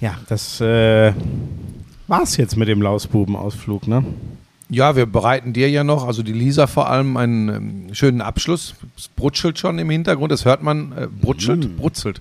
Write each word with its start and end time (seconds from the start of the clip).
Ja, 0.00 0.18
das 0.28 0.60
äh, 0.60 1.12
war's 2.06 2.36
jetzt 2.36 2.56
mit 2.56 2.68
dem 2.68 2.82
Lausbuben-Ausflug, 2.82 3.88
ne? 3.88 4.04
Ja, 4.70 4.96
wir 4.96 5.06
bereiten 5.06 5.52
dir 5.54 5.70
ja 5.70 5.82
noch, 5.82 6.06
also 6.06 6.22
die 6.22 6.32
Lisa 6.32 6.66
vor 6.66 6.90
allem, 6.90 7.16
einen 7.16 7.48
ähm, 7.48 7.94
schönen 7.94 8.20
Abschluss. 8.20 8.74
Es 8.96 9.08
brutschelt 9.08 9.58
schon 9.58 9.78
im 9.78 9.88
Hintergrund, 9.88 10.30
das 10.30 10.44
hört 10.44 10.62
man, 10.62 10.92
äh, 10.92 11.06
brutschelt, 11.06 11.68
Mm. 11.68 11.76
brutzelt. 11.76 12.20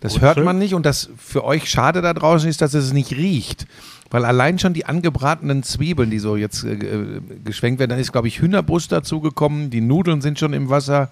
Das 0.00 0.12
Brutzelt? 0.14 0.36
hört 0.36 0.44
man 0.44 0.58
nicht 0.58 0.74
und 0.74 0.86
das 0.86 1.10
für 1.18 1.44
euch 1.44 1.68
schade 1.68 2.00
da 2.00 2.14
draußen 2.14 2.48
ist, 2.48 2.60
dass 2.62 2.74
es 2.74 2.92
nicht 2.92 3.12
riecht. 3.12 3.66
Weil 4.10 4.24
allein 4.24 4.60
schon 4.60 4.72
die 4.74 4.86
angebratenen 4.86 5.64
Zwiebeln, 5.64 6.10
die 6.10 6.20
so 6.20 6.36
jetzt 6.36 6.62
äh, 6.62 6.74
äh, 6.74 7.20
geschwenkt 7.44 7.80
werden, 7.80 7.90
dann 7.90 7.98
ist, 7.98 8.12
glaube 8.12 8.28
ich, 8.28 8.40
Hühnerbrust 8.40 8.92
dazugekommen, 8.92 9.70
die 9.70 9.80
Nudeln 9.80 10.20
sind 10.20 10.38
schon 10.38 10.52
im 10.52 10.70
Wasser, 10.70 11.10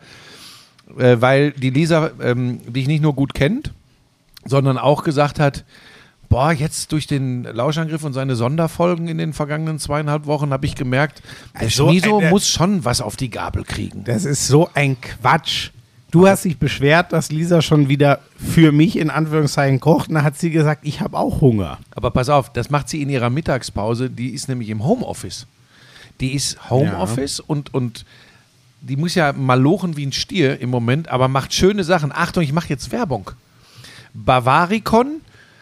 äh, 0.96 1.16
weil 1.18 1.50
die 1.50 1.70
Lisa 1.70 2.12
ähm, 2.22 2.60
dich 2.72 2.86
nicht 2.86 3.02
nur 3.02 3.14
gut 3.14 3.34
kennt, 3.34 3.72
sondern 4.44 4.78
auch 4.78 5.04
gesagt 5.04 5.38
hat, 5.38 5.64
boah, 6.28 6.50
jetzt 6.52 6.92
durch 6.92 7.06
den 7.06 7.44
Lauschangriff 7.44 8.04
und 8.04 8.14
seine 8.14 8.36
Sonderfolgen 8.36 9.06
in 9.06 9.18
den 9.18 9.32
vergangenen 9.34 9.78
zweieinhalb 9.78 10.26
Wochen 10.26 10.50
habe 10.50 10.64
ich 10.64 10.74
gemerkt, 10.74 11.22
der 11.54 11.62
Also, 11.62 11.88
Schmiso 11.88 12.20
äh, 12.20 12.30
muss 12.30 12.48
schon 12.48 12.84
was 12.84 13.00
auf 13.00 13.16
die 13.16 13.28
Gabel 13.30 13.64
kriegen. 13.64 14.04
Das 14.04 14.24
ist 14.24 14.46
so 14.46 14.70
ein 14.74 14.98
Quatsch. 15.00 15.70
Du 16.10 16.26
hast 16.26 16.44
dich 16.44 16.58
beschwert, 16.58 17.12
dass 17.12 17.30
Lisa 17.30 17.62
schon 17.62 17.88
wieder 17.88 18.20
für 18.36 18.70
mich 18.70 18.98
in 18.98 19.08
Anführungszeichen 19.08 19.80
kocht. 19.80 20.08
Und 20.08 20.16
dann 20.16 20.24
hat 20.24 20.38
sie 20.38 20.50
gesagt, 20.50 20.86
ich 20.86 21.00
habe 21.00 21.18
auch 21.18 21.40
Hunger. 21.40 21.78
Aber 21.94 22.10
pass 22.10 22.28
auf, 22.28 22.52
das 22.52 22.70
macht 22.70 22.88
sie 22.88 23.00
in 23.00 23.08
ihrer 23.08 23.30
Mittagspause, 23.30 24.10
die 24.10 24.30
ist 24.30 24.48
nämlich 24.48 24.68
im 24.68 24.84
Homeoffice. 24.84 25.46
Die 26.20 26.34
ist 26.34 26.70
Homeoffice 26.70 27.40
und, 27.40 27.72
und 27.72 28.04
die 28.82 28.96
muss 28.96 29.14
ja 29.14 29.32
malochen 29.32 29.96
wie 29.96 30.06
ein 30.06 30.12
Stier 30.12 30.60
im 30.60 30.70
Moment, 30.70 31.08
aber 31.08 31.28
macht 31.28 31.54
schöne 31.54 31.84
Sachen. 31.84 32.12
Achtung, 32.12 32.42
ich 32.42 32.52
mache 32.52 32.68
jetzt 32.68 32.92
Werbung. 32.92 33.30
Bavaricon. 34.14 35.20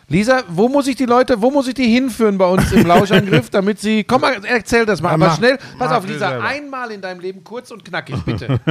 Lisa, 0.09 0.43
wo 0.49 0.69
muss 0.69 0.89
ich 0.89 0.97
die 0.97 1.07
Leute, 1.07 1.41
wo 1.41 1.51
muss 1.53 1.69
ich 1.69 1.75
die 1.75 1.87
hinführen 1.87 2.37
bei 2.37 2.47
uns 2.47 2.73
im 2.73 2.85
Lauschangriff, 2.85 3.49
damit 3.51 3.79
sie, 3.79 4.03
komm 4.03 4.23
mal, 4.23 4.45
erzähl 4.45 4.85
das 4.85 5.01
mal, 5.01 5.11
Ja, 5.11 5.15
aber 5.15 5.27
mach- 5.29 5.37
schnell, 5.37 5.59
pass 5.79 5.93
auf, 5.93 6.05
Lisa, 6.05 6.31
selber. 6.31 6.45
einmal 6.45 6.91
in 6.91 7.01
deinem 7.01 7.21
Leben 7.21 7.45
kurz 7.45 7.71
und 7.71 7.85
knackig, 7.85 8.17
bitte. 8.25 8.61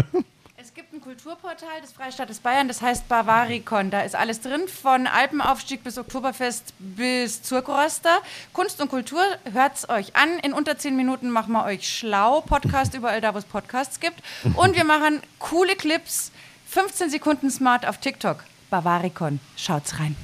Es 0.62 0.74
gibt 0.74 0.94
ein 0.94 1.00
Kulturportal 1.00 1.80
des 1.82 1.94
Freistaates 1.94 2.40
Bayern, 2.40 2.68
das 2.68 2.82
heißt 2.82 3.08
Bavaricon. 3.08 3.92
Da 3.92 4.02
ist 4.02 4.14
alles 4.14 4.42
drin, 4.42 4.68
von 4.68 5.08
Alpenaufstieg 5.08 5.84
bis 5.86 5.98
Oktoberfest 5.98 6.74
bis 6.80 7.42
Zurkroster. 7.42 8.18
Kunst 8.52 8.82
und 8.82 8.90
Kultur, 8.90 9.22
hört's 9.54 9.88
euch 9.88 10.18
an. 10.18 10.28
In 10.44 10.52
unter 10.52 10.78
zehn 10.78 10.98
Minuten 10.98 11.30
machen 11.30 11.54
wir 11.54 11.64
euch 11.64 11.88
schlau. 11.88 12.42
Podcast 12.42 12.94
überall 12.94 13.22
da, 13.22 13.34
wo 13.34 13.38
es 13.38 13.46
Podcasts 13.46 14.02
gibt. 14.02 14.22
Und 14.56 14.76
wir 14.76 14.84
machen 14.84 15.22
coole 15.40 15.76
Clips, 15.78 16.32
15 16.68 17.10
Sekunden 17.10 17.50
smart 17.50 17.88
auf 17.88 17.98
TikTok. 18.00 18.44
Bavaricon, 18.70 19.40
schaut's 19.56 20.00
rein. 20.00 20.16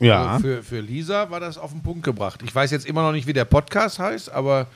Ja. 0.00 0.38
Für, 0.38 0.62
für 0.62 0.80
Lisa 0.80 1.30
war 1.30 1.40
das 1.40 1.56
auf 1.56 1.70
den 1.70 1.82
Punkt 1.82 2.02
gebracht. 2.02 2.42
Ich 2.44 2.54
weiß 2.54 2.70
jetzt 2.72 2.84
immer 2.86 3.02
noch 3.02 3.12
nicht, 3.12 3.26
wie 3.26 3.32
der 3.32 3.44
Podcast 3.44 3.98
heißt, 3.98 4.30
aber, 4.30 4.66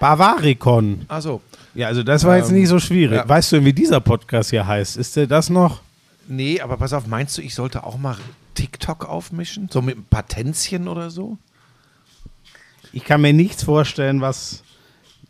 Bavaricon. 0.00 1.04
also, 1.08 1.40
Ja, 1.74 1.86
also 1.86 2.02
das 2.02 2.24
war 2.24 2.36
jetzt 2.36 2.50
Ähm, 2.50 2.56
nicht 2.56 2.68
so 2.68 2.78
schwierig. 2.80 3.16
ja. 3.18 3.28
Weißt 3.28 3.52
du, 3.52 3.56
denn, 3.56 3.64
wie 3.64 3.72
dieser 3.72 4.00
Podcast 4.00 4.50
hier 4.50 4.66
heißt? 4.66 4.96
Ist 4.96 5.16
der 5.16 5.26
das 5.26 5.48
noch? 5.48 5.80
Nee, 6.28 6.60
aber 6.60 6.76
pass 6.76 6.92
auf, 6.92 7.06
meinst 7.06 7.38
du, 7.38 7.42
ich 7.42 7.54
sollte 7.54 7.84
auch 7.84 7.96
mal 7.96 8.16
TikTok 8.54 9.06
aufmischen? 9.08 9.68
So 9.72 9.80
mit 9.80 9.96
ein 9.96 10.04
paar 10.04 10.26
Tänzchen 10.26 10.88
oder 10.88 11.10
so? 11.10 11.38
Ich 12.92 13.04
kann 13.04 13.22
mir 13.22 13.32
nichts 13.32 13.62
vorstellen, 13.62 14.20
was 14.20 14.62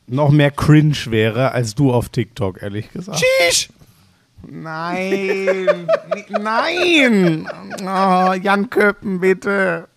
noch 0.08 0.30
mehr 0.30 0.50
cringe 0.50 0.96
wäre 1.06 1.52
als 1.52 1.74
du 1.74 1.92
auf 1.92 2.08
TikTok, 2.08 2.60
ehrlich 2.62 2.90
gesagt. 2.90 3.22
Tschüss! 3.22 3.68
Nein, 4.48 5.86
nein. 6.28 7.48
Oh, 7.82 8.32
Jan 8.34 8.68
Köppen, 8.70 9.20
bitte. 9.20 9.88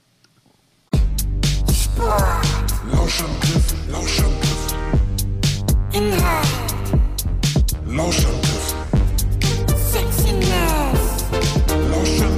Lauschangriff, 2.91 3.73
Lauschangriff. 3.89 4.75
Inhalt, 5.91 6.47
Lauschangriff, 7.87 8.75
Sexiness, 9.91 11.25
Lauschangriff, 11.89 12.34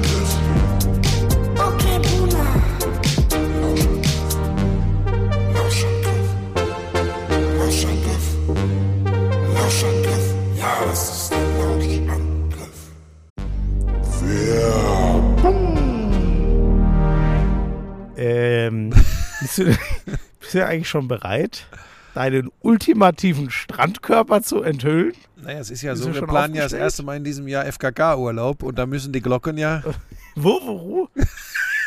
du 20.58 20.66
eigentlich 20.66 20.90
schon 20.90 21.08
bereit, 21.08 21.68
deinen 22.14 22.50
ultimativen 22.62 23.50
Strandkörper 23.50 24.42
zu 24.42 24.62
enthüllen? 24.64 25.14
Naja, 25.36 25.60
es 25.60 25.70
ist 25.70 25.82
ja 25.84 25.94
Bist 25.94 26.04
so, 26.04 26.14
wir 26.14 26.26
planen 26.26 26.56
ja 26.56 26.64
das 26.64 26.74
erste 26.74 27.04
Mal 27.04 27.18
in 27.18 27.24
diesem 27.24 27.48
Jahr 27.48 27.66
FKK-Urlaub 27.66 28.64
und 28.64 28.78
da 28.78 28.86
müssen 28.86 29.14
die 29.14 29.22
Glocken 29.22 29.58
ja. 29.58 29.84
Wo, 30.36 30.60
wo? 30.62 31.10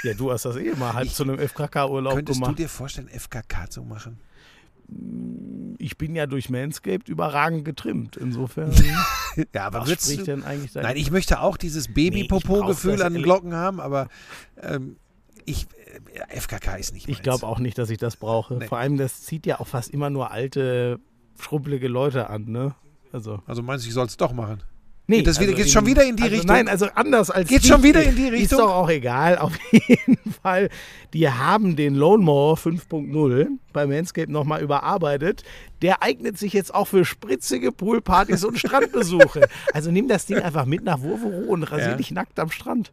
Ja, 0.02 0.14
du 0.14 0.32
hast 0.32 0.44
das 0.44 0.56
eh 0.56 0.72
mal 0.76 0.94
halb 0.94 1.10
zu 1.10 1.24
einem 1.24 1.38
FKK-Urlaub 1.38 2.14
Könntest 2.14 2.38
du 2.38 2.42
gemacht. 2.42 2.58
dir 2.58 2.68
vorstellen, 2.68 3.08
FKK 3.08 3.68
zu 3.70 3.82
machen? 3.82 4.18
Ich 5.78 5.96
bin 5.98 6.16
ja 6.16 6.26
durch 6.26 6.50
Manscaped 6.50 7.08
überragend 7.08 7.64
getrimmt. 7.64 8.16
Insofern, 8.16 8.72
Ja, 9.54 9.66
aber 9.66 9.82
was 9.82 9.90
spricht 10.02 10.22
du, 10.22 10.24
denn 10.24 10.42
eigentlich 10.42 10.72
dagegen? 10.72 10.88
Nein, 10.92 10.96
ich 11.00 11.10
möchte 11.10 11.40
auch 11.40 11.56
dieses 11.56 11.88
Nee, 11.88 12.08
ich 12.08 12.10
Baby-Popo-Gefühl 12.10 12.96
das 12.96 13.06
an 13.06 13.14
den 13.14 13.22
Glocken 13.22 13.54
haben, 13.54 13.80
aber 13.80 14.08
ähm, 14.60 14.96
ich, 15.44 15.66
FKK 16.28 16.76
ist 16.76 16.92
nicht 16.94 17.08
Ich 17.08 17.22
glaube 17.22 17.46
auch 17.46 17.58
nicht, 17.58 17.78
dass 17.78 17.90
ich 17.90 17.98
das 17.98 18.16
brauche. 18.16 18.54
Nee. 18.54 18.66
Vor 18.66 18.78
allem, 18.78 18.96
das 18.96 19.22
zieht 19.22 19.46
ja 19.46 19.60
auch 19.60 19.66
fast 19.66 19.90
immer 19.90 20.10
nur 20.10 20.30
alte, 20.30 20.98
schrumpelige 21.38 21.88
Leute 21.88 22.28
an, 22.30 22.44
ne? 22.46 22.74
Also. 23.12 23.40
Also 23.46 23.62
meinst 23.62 23.84
du, 23.84 23.88
ich 23.88 23.94
soll 23.94 24.06
es 24.06 24.16
doch 24.16 24.32
machen? 24.32 24.62
Nee, 25.06 25.16
Geht 25.18 25.26
das 25.26 25.40
wieder- 25.40 25.54
geht's 25.54 25.72
schon 25.72 25.86
wieder 25.86 26.04
in 26.04 26.14
die 26.14 26.22
also 26.22 26.34
Richtung? 26.36 26.54
Nein, 26.54 26.68
also 26.68 26.86
anders 26.94 27.30
als. 27.32 27.48
Dich. 27.48 27.66
schon 27.66 27.82
wieder 27.82 28.00
in 28.00 28.14
die 28.14 28.26
Ist 28.28 28.32
Richtung? 28.32 28.58
doch 28.60 28.70
auch 28.72 28.88
egal. 28.88 29.38
Auf 29.38 29.52
jeden 29.72 30.18
Fall. 30.40 30.68
Die 31.12 31.28
haben 31.28 31.74
den 31.74 31.96
Lone 31.96 32.22
Mower 32.22 32.56
5.0 32.56 33.48
bei 33.72 33.86
Manscaped 33.88 34.30
nochmal 34.30 34.62
überarbeitet. 34.62 35.42
Der 35.82 36.04
eignet 36.04 36.38
sich 36.38 36.52
jetzt 36.52 36.72
auch 36.72 36.84
für 36.86 37.04
spritzige 37.04 37.72
Poolpartys 37.72 38.44
und 38.44 38.56
Strandbesuche. 38.60 39.48
Also 39.74 39.90
nimm 39.90 40.06
das 40.06 40.26
Ding 40.26 40.38
einfach 40.38 40.64
mit 40.64 40.84
nach 40.84 41.00
Wurvero 41.00 41.50
und 41.52 41.64
rasier 41.64 41.88
Ja. 41.90 41.96
dich 41.96 42.12
nackt 42.12 42.38
am 42.38 42.52
Strand. 42.52 42.92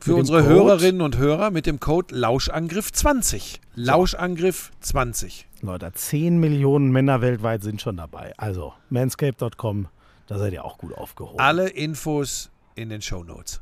Für 0.00 0.14
unsere 0.16 0.42
Code- 0.42 0.54
Hörerinnen 0.54 1.02
und 1.02 1.18
Hörer 1.18 1.50
mit 1.50 1.66
dem 1.66 1.78
Code 1.78 2.14
Lauschangriff20. 2.14 3.58
Lauschangriff20. 3.76 5.44
Leute, 5.62 5.92
10 5.92 6.38
Millionen 6.40 6.90
Männer 6.90 7.20
weltweit 7.20 7.62
sind 7.62 7.82
schon 7.82 7.98
dabei. 7.98 8.32
Also, 8.38 8.72
manscape.com, 8.88 9.88
da 10.26 10.38
seid 10.38 10.54
ihr 10.54 10.64
auch 10.64 10.78
gut 10.78 10.94
aufgehoben. 10.96 11.38
Alle 11.38 11.68
Infos 11.68 12.50
in 12.76 12.88
den 12.88 13.02
Shownotes. 13.02 13.60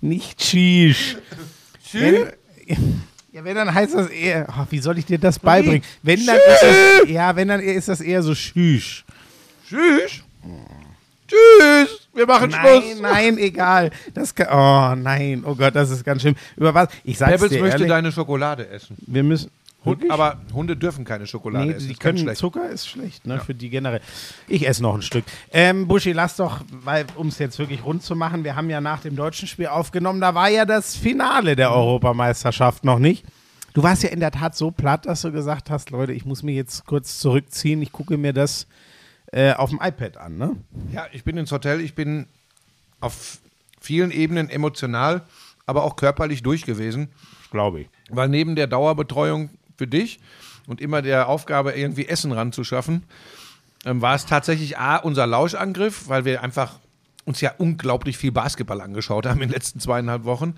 Nicht 0.00 0.42
Shish. 0.42 1.16
Wenn, 1.92 2.26
ja, 3.32 3.44
wenn 3.44 3.54
dann 3.56 3.72
heißt 3.72 3.94
das 3.94 4.08
eher, 4.08 4.46
oh, 4.50 4.66
wie 4.70 4.78
soll 4.78 4.98
ich 4.98 5.06
dir 5.06 5.18
das 5.18 5.38
beibringen? 5.38 5.82
Wenn 6.02 6.24
dann 6.26 6.36
ist 6.36 6.62
das, 6.62 7.08
ja, 7.10 7.34
wenn 7.36 7.48
dann 7.48 7.60
ist 7.60 7.88
das 7.88 8.00
eher 8.00 8.22
so 8.22 8.34
Shish. 8.34 9.04
Tschüss. 9.74 10.22
Tschüss. 11.26 12.08
Wir 12.14 12.26
machen 12.26 12.50
Nein, 12.50 12.82
Schluss. 12.82 13.00
nein, 13.00 13.38
egal. 13.38 13.90
Das 14.12 14.34
kann, 14.34 14.46
oh 14.52 14.94
nein, 15.02 15.42
oh 15.44 15.54
Gott, 15.54 15.74
das 15.74 15.90
ist 15.90 16.04
ganz 16.04 16.20
schlimm. 16.22 16.36
Über 16.56 16.72
was? 16.74 16.88
Ich 17.02 17.18
sag's 17.18 17.32
Pebbles 17.32 17.50
dir 17.50 17.60
möchte 17.60 17.76
ehrlich, 17.78 17.88
deine 17.88 18.12
Schokolade 18.12 18.68
essen. 18.68 18.96
wir 19.06 19.22
müssen. 19.22 19.50
Hund, 19.84 20.02
aber 20.10 20.40
Hunde 20.54 20.76
dürfen 20.76 21.04
keine 21.04 21.26
Schokolade 21.26 21.66
Nee, 21.66 21.72
essen. 21.72 21.88
die 21.88 21.94
können 21.94 22.16
schlecht. 22.16 22.38
Zucker 22.38 22.70
ist 22.70 22.88
schlecht, 22.88 23.26
ne, 23.26 23.38
für 23.40 23.52
die 23.54 23.68
generell. 23.68 24.00
Ich 24.48 24.66
esse 24.66 24.82
noch 24.82 24.94
ein 24.94 25.02
Stück. 25.02 25.24
Ähm, 25.52 25.86
Buschi, 25.88 26.12
lass 26.12 26.36
doch, 26.36 26.60
weil 26.70 27.04
um 27.16 27.28
es 27.28 27.38
jetzt 27.38 27.58
wirklich 27.58 27.84
rund 27.84 28.02
zu 28.02 28.16
machen, 28.16 28.44
wir 28.44 28.56
haben 28.56 28.70
ja 28.70 28.80
nach 28.80 29.00
dem 29.00 29.14
deutschen 29.16 29.46
Spiel 29.46 29.66
aufgenommen, 29.66 30.20
da 30.22 30.34
war 30.34 30.48
ja 30.48 30.64
das 30.64 30.96
Finale 30.96 31.54
der 31.56 31.70
Europameisterschaft 31.72 32.84
noch 32.84 32.98
nicht. 32.98 33.24
Du 33.74 33.82
warst 33.82 34.02
ja 34.04 34.08
in 34.10 34.20
der 34.20 34.30
Tat 34.30 34.56
so 34.56 34.70
platt, 34.70 35.04
dass 35.04 35.20
du 35.22 35.32
gesagt 35.32 35.68
hast, 35.68 35.90
Leute, 35.90 36.12
ich 36.12 36.24
muss 36.24 36.42
mich 36.42 36.56
jetzt 36.56 36.86
kurz 36.86 37.18
zurückziehen, 37.18 37.82
ich 37.82 37.92
gucke 37.92 38.16
mir 38.16 38.32
das 38.32 38.66
äh, 39.34 39.52
auf 39.54 39.70
dem 39.70 39.80
iPad 39.82 40.16
an, 40.16 40.38
ne? 40.38 40.56
Ja, 40.92 41.06
ich 41.10 41.24
bin 41.24 41.36
ins 41.36 41.50
Hotel, 41.50 41.80
ich 41.80 41.96
bin 41.96 42.26
auf 43.00 43.38
vielen 43.80 44.12
Ebenen 44.12 44.48
emotional, 44.48 45.22
aber 45.66 45.82
auch 45.82 45.96
körperlich 45.96 46.44
durch 46.44 46.64
gewesen, 46.64 47.08
Glaube 47.50 47.80
ich. 47.80 47.88
weil 48.10 48.28
neben 48.28 48.54
der 48.54 48.68
Dauerbetreuung 48.68 49.50
für 49.76 49.88
dich 49.88 50.20
und 50.68 50.80
immer 50.80 51.02
der 51.02 51.28
Aufgabe, 51.28 51.72
irgendwie 51.72 52.06
Essen 52.06 52.30
ranzuschaffen, 52.30 53.02
ähm, 53.84 54.00
war 54.00 54.14
es 54.14 54.24
tatsächlich 54.24 54.78
A, 54.78 54.96
unser 54.98 55.26
Lauschangriff, 55.26 56.08
weil 56.08 56.24
wir 56.24 56.42
einfach 56.42 56.78
uns 57.24 57.40
ja 57.40 57.52
unglaublich 57.58 58.16
viel 58.16 58.30
Basketball 58.30 58.80
angeschaut 58.80 59.26
haben 59.26 59.40
in 59.42 59.48
den 59.48 59.54
letzten 59.54 59.80
zweieinhalb 59.80 60.24
Wochen. 60.24 60.54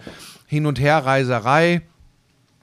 Hin 0.46 0.67
und 0.67 0.79
her 0.79 0.99
Reiserei, 0.99 1.81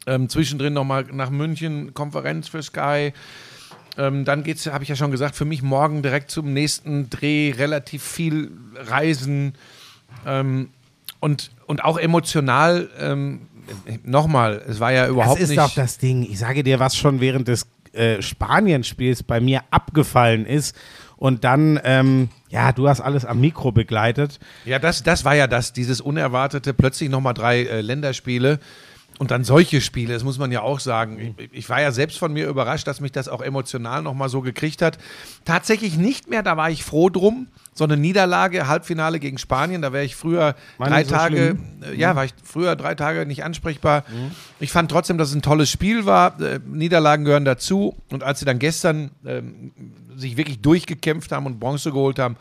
ähm, 0.05 0.29
zwischendrin 0.29 0.73
nochmal 0.73 1.05
nach 1.11 1.31
München, 1.31 1.95
Konferenz 1.95 2.49
für 2.49 2.61
Sky. 2.61 3.13
Ähm, 3.97 4.25
dann 4.25 4.43
geht's, 4.43 4.65
habe 4.67 4.83
ich 4.83 4.89
ja 4.89 4.95
schon 4.95 5.11
gesagt, 5.11 5.35
für 5.35 5.45
mich 5.45 5.61
morgen 5.61 6.01
direkt 6.01 6.31
zum 6.31 6.53
nächsten 6.53 7.09
Dreh, 7.09 7.53
relativ 7.57 8.03
viel 8.03 8.51
Reisen 8.75 9.53
ähm, 10.25 10.69
und, 11.19 11.51
und 11.67 11.83
auch 11.83 11.97
emotional. 11.97 12.89
Ähm, 12.99 13.41
Nochmal, 14.03 14.61
es 14.67 14.79
war 14.79 14.91
ja 14.91 15.07
überhaupt 15.07 15.37
das 15.37 15.43
ist 15.43 15.49
nicht. 15.49 15.59
doch 15.59 15.73
das 15.73 15.97
Ding. 15.97 16.23
Ich 16.23 16.39
sage 16.39 16.63
dir, 16.63 16.79
was 16.79 16.97
schon 16.97 17.21
während 17.21 17.47
des 17.47 17.67
äh, 17.93 18.21
Spanien-Spiels 18.21 19.23
bei 19.23 19.39
mir 19.39 19.61
abgefallen 19.71 20.45
ist. 20.45 20.75
Und 21.15 21.45
dann, 21.45 21.79
ähm, 21.85 22.29
ja, 22.49 22.73
du 22.73 22.89
hast 22.89 22.99
alles 22.99 23.23
am 23.23 23.39
Mikro 23.39 23.71
begleitet. 23.71 24.39
Ja, 24.65 24.79
das, 24.79 25.03
das 25.03 25.23
war 25.23 25.35
ja 25.35 25.47
das, 25.47 25.71
dieses 25.71 26.01
unerwartete, 26.01 26.73
plötzlich 26.73 27.09
nochmal 27.09 27.33
drei 27.33 27.61
äh, 27.63 27.81
Länderspiele 27.81 28.59
und 29.23 29.31
dann 29.31 29.45
solche 29.45 29.79
Spiele, 29.79 30.13
das 30.13 30.25
muss 30.25 30.37
man 30.37 30.51
ja 30.51 30.63
auch 30.63 30.81
sagen. 30.81 31.33
Ich, 31.37 31.49
ich 31.53 31.69
war 31.69 31.79
ja 31.79 31.93
selbst 31.93 32.19
von 32.19 32.33
mir 32.33 32.45
überrascht, 32.49 32.85
dass 32.87 32.99
mich 32.99 33.13
das 33.13 33.29
auch 33.29 33.39
emotional 33.41 34.01
nochmal 34.01 34.27
so 34.27 34.41
gekriegt 34.41 34.81
hat. 34.81 34.97
Tatsächlich 35.45 35.95
nicht 35.95 36.29
mehr, 36.29 36.43
da 36.43 36.57
war 36.57 36.69
ich 36.69 36.83
froh 36.83 37.09
drum. 37.09 37.47
So 37.73 37.85
eine 37.85 37.95
Niederlage, 37.95 38.67
Halbfinale 38.67 39.21
gegen 39.21 39.37
Spanien, 39.37 39.81
da 39.81 39.93
wäre 39.93 40.03
ich 40.03 40.17
früher 40.17 40.55
War 40.77 40.89
drei 40.89 41.05
so 41.05 41.11
Tage, 41.11 41.57
äh, 41.89 41.95
ja, 41.95 42.17
war 42.17 42.25
ich 42.25 42.33
früher 42.43 42.75
drei 42.75 42.95
Tage 42.95 43.25
nicht 43.25 43.45
ansprechbar. 43.45 44.03
Ich 44.59 44.73
fand 44.73 44.91
trotzdem, 44.91 45.17
dass 45.17 45.29
es 45.29 45.35
ein 45.35 45.41
tolles 45.41 45.69
Spiel 45.69 46.05
war. 46.05 46.41
Äh, 46.41 46.59
Niederlagen 46.65 47.23
gehören 47.23 47.45
dazu. 47.45 47.95
Und 48.11 48.23
als 48.23 48.39
sie 48.39 48.45
dann 48.45 48.59
gestern 48.59 49.11
ähm, 49.25 49.71
sich 50.17 50.35
wirklich 50.35 50.59
durchgekämpft 50.59 51.31
haben 51.31 51.45
und 51.45 51.61
Bronze 51.61 51.93
geholt 51.93 52.19
haben, 52.19 52.35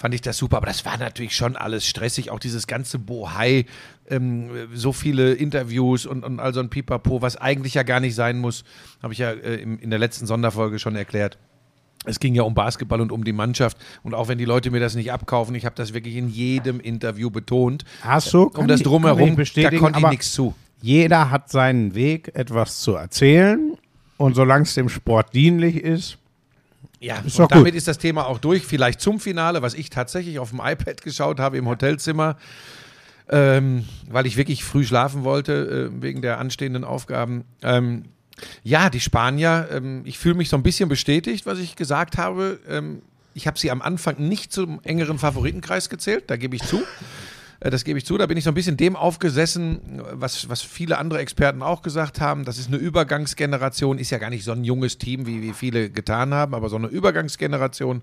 fand 0.00 0.14
ich 0.14 0.22
das 0.22 0.38
super. 0.38 0.56
Aber 0.56 0.66
das 0.66 0.86
war 0.86 0.96
natürlich 0.96 1.36
schon 1.36 1.56
alles 1.56 1.86
stressig. 1.86 2.30
Auch 2.30 2.38
dieses 2.38 2.66
ganze 2.66 2.98
Bohai, 2.98 3.66
ähm, 4.08 4.48
so 4.72 4.94
viele 4.94 5.34
Interviews 5.34 6.06
und, 6.06 6.24
und 6.24 6.40
all 6.40 6.54
so 6.54 6.60
ein 6.60 6.70
Pipapo, 6.70 7.20
was 7.20 7.36
eigentlich 7.36 7.74
ja 7.74 7.82
gar 7.82 8.00
nicht 8.00 8.14
sein 8.14 8.38
muss, 8.38 8.64
habe 9.02 9.12
ich 9.12 9.18
ja 9.18 9.32
äh, 9.32 9.56
im, 9.56 9.78
in 9.78 9.90
der 9.90 9.98
letzten 9.98 10.26
Sonderfolge 10.26 10.78
schon 10.78 10.96
erklärt. 10.96 11.36
Es 12.06 12.18
ging 12.18 12.34
ja 12.34 12.44
um 12.44 12.54
Basketball 12.54 13.02
und 13.02 13.12
um 13.12 13.24
die 13.24 13.34
Mannschaft. 13.34 13.76
Und 14.02 14.14
auch 14.14 14.28
wenn 14.28 14.38
die 14.38 14.46
Leute 14.46 14.70
mir 14.70 14.80
das 14.80 14.94
nicht 14.94 15.12
abkaufen, 15.12 15.54
ich 15.54 15.66
habe 15.66 15.76
das 15.76 15.92
wirklich 15.92 16.16
in 16.16 16.30
jedem 16.30 16.80
Interview 16.80 17.28
betont. 17.28 17.84
Hast 18.00 18.32
du? 18.32 18.44
Um 18.44 18.66
das 18.68 18.80
Drumherum, 18.82 19.36
da 19.36 19.70
konnte 19.72 20.00
ich 20.00 20.08
nichts 20.08 20.32
zu. 20.32 20.54
Jeder 20.80 21.30
hat 21.30 21.50
seinen 21.50 21.94
Weg, 21.94 22.34
etwas 22.34 22.80
zu 22.80 22.94
erzählen. 22.94 23.76
Und 24.16 24.34
solange 24.34 24.62
es 24.62 24.72
dem 24.72 24.88
Sport 24.88 25.34
dienlich 25.34 25.76
ist, 25.76 26.16
Ja, 27.00 27.18
Ist 27.20 27.40
und 27.40 27.50
damit 27.50 27.72
gut. 27.72 27.74
ist 27.74 27.88
das 27.88 27.96
Thema 27.98 28.26
auch 28.26 28.38
durch. 28.38 28.64
Vielleicht 28.64 29.00
zum 29.00 29.20
Finale, 29.20 29.62
was 29.62 29.74
ich 29.74 29.88
tatsächlich 29.88 30.38
auf 30.38 30.50
dem 30.50 30.60
iPad 30.62 31.00
geschaut 31.02 31.40
habe 31.40 31.56
im 31.56 31.66
Hotelzimmer, 31.66 32.36
ähm, 33.30 33.86
weil 34.08 34.26
ich 34.26 34.36
wirklich 34.36 34.64
früh 34.64 34.84
schlafen 34.84 35.24
wollte 35.24 35.90
äh, 35.90 36.02
wegen 36.02 36.20
der 36.20 36.38
anstehenden 36.38 36.84
Aufgaben. 36.84 37.44
Ähm, 37.62 38.04
ja, 38.62 38.90
die 38.90 39.00
Spanier, 39.00 39.68
ähm, 39.72 40.02
ich 40.04 40.18
fühle 40.18 40.34
mich 40.34 40.50
so 40.50 40.56
ein 40.56 40.62
bisschen 40.62 40.88
bestätigt, 40.90 41.46
was 41.46 41.58
ich 41.58 41.74
gesagt 41.74 42.18
habe. 42.18 42.60
Ähm, 42.68 43.00
ich 43.32 43.46
habe 43.46 43.58
sie 43.58 43.70
am 43.70 43.80
Anfang 43.80 44.16
nicht 44.28 44.52
zum 44.52 44.80
engeren 44.82 45.18
Favoritenkreis 45.18 45.88
gezählt, 45.88 46.24
da 46.26 46.36
gebe 46.36 46.56
ich 46.56 46.62
zu. 46.62 46.82
Äh, 47.60 47.70
Das 47.70 47.84
gebe 47.84 47.98
ich 47.98 48.06
zu. 48.06 48.18
Da 48.18 48.26
bin 48.26 48.36
ich 48.36 48.44
so 48.44 48.50
ein 48.50 48.54
bisschen 48.54 48.76
dem 48.76 48.96
aufgesessen, 48.96 50.02
was, 50.12 50.48
was 50.48 50.62
viele 50.62 50.98
andere 50.98 51.20
Experten 51.20 51.62
auch 51.62 51.82
gesagt 51.82 52.20
haben. 52.20 52.44
Das 52.44 52.58
ist 52.58 52.68
eine 52.68 52.78
Übergangsgeneration, 52.78 53.98
ist 53.98 54.10
ja 54.10 54.18
gar 54.18 54.30
nicht 54.30 54.44
so 54.44 54.52
ein 54.52 54.64
junges 54.64 54.98
Team, 54.98 55.26
wie, 55.26 55.42
wie 55.42 55.52
viele 55.52 55.90
getan 55.90 56.34
haben, 56.34 56.54
aber 56.54 56.68
so 56.68 56.76
eine 56.76 56.88
Übergangsgeneration. 56.88 58.02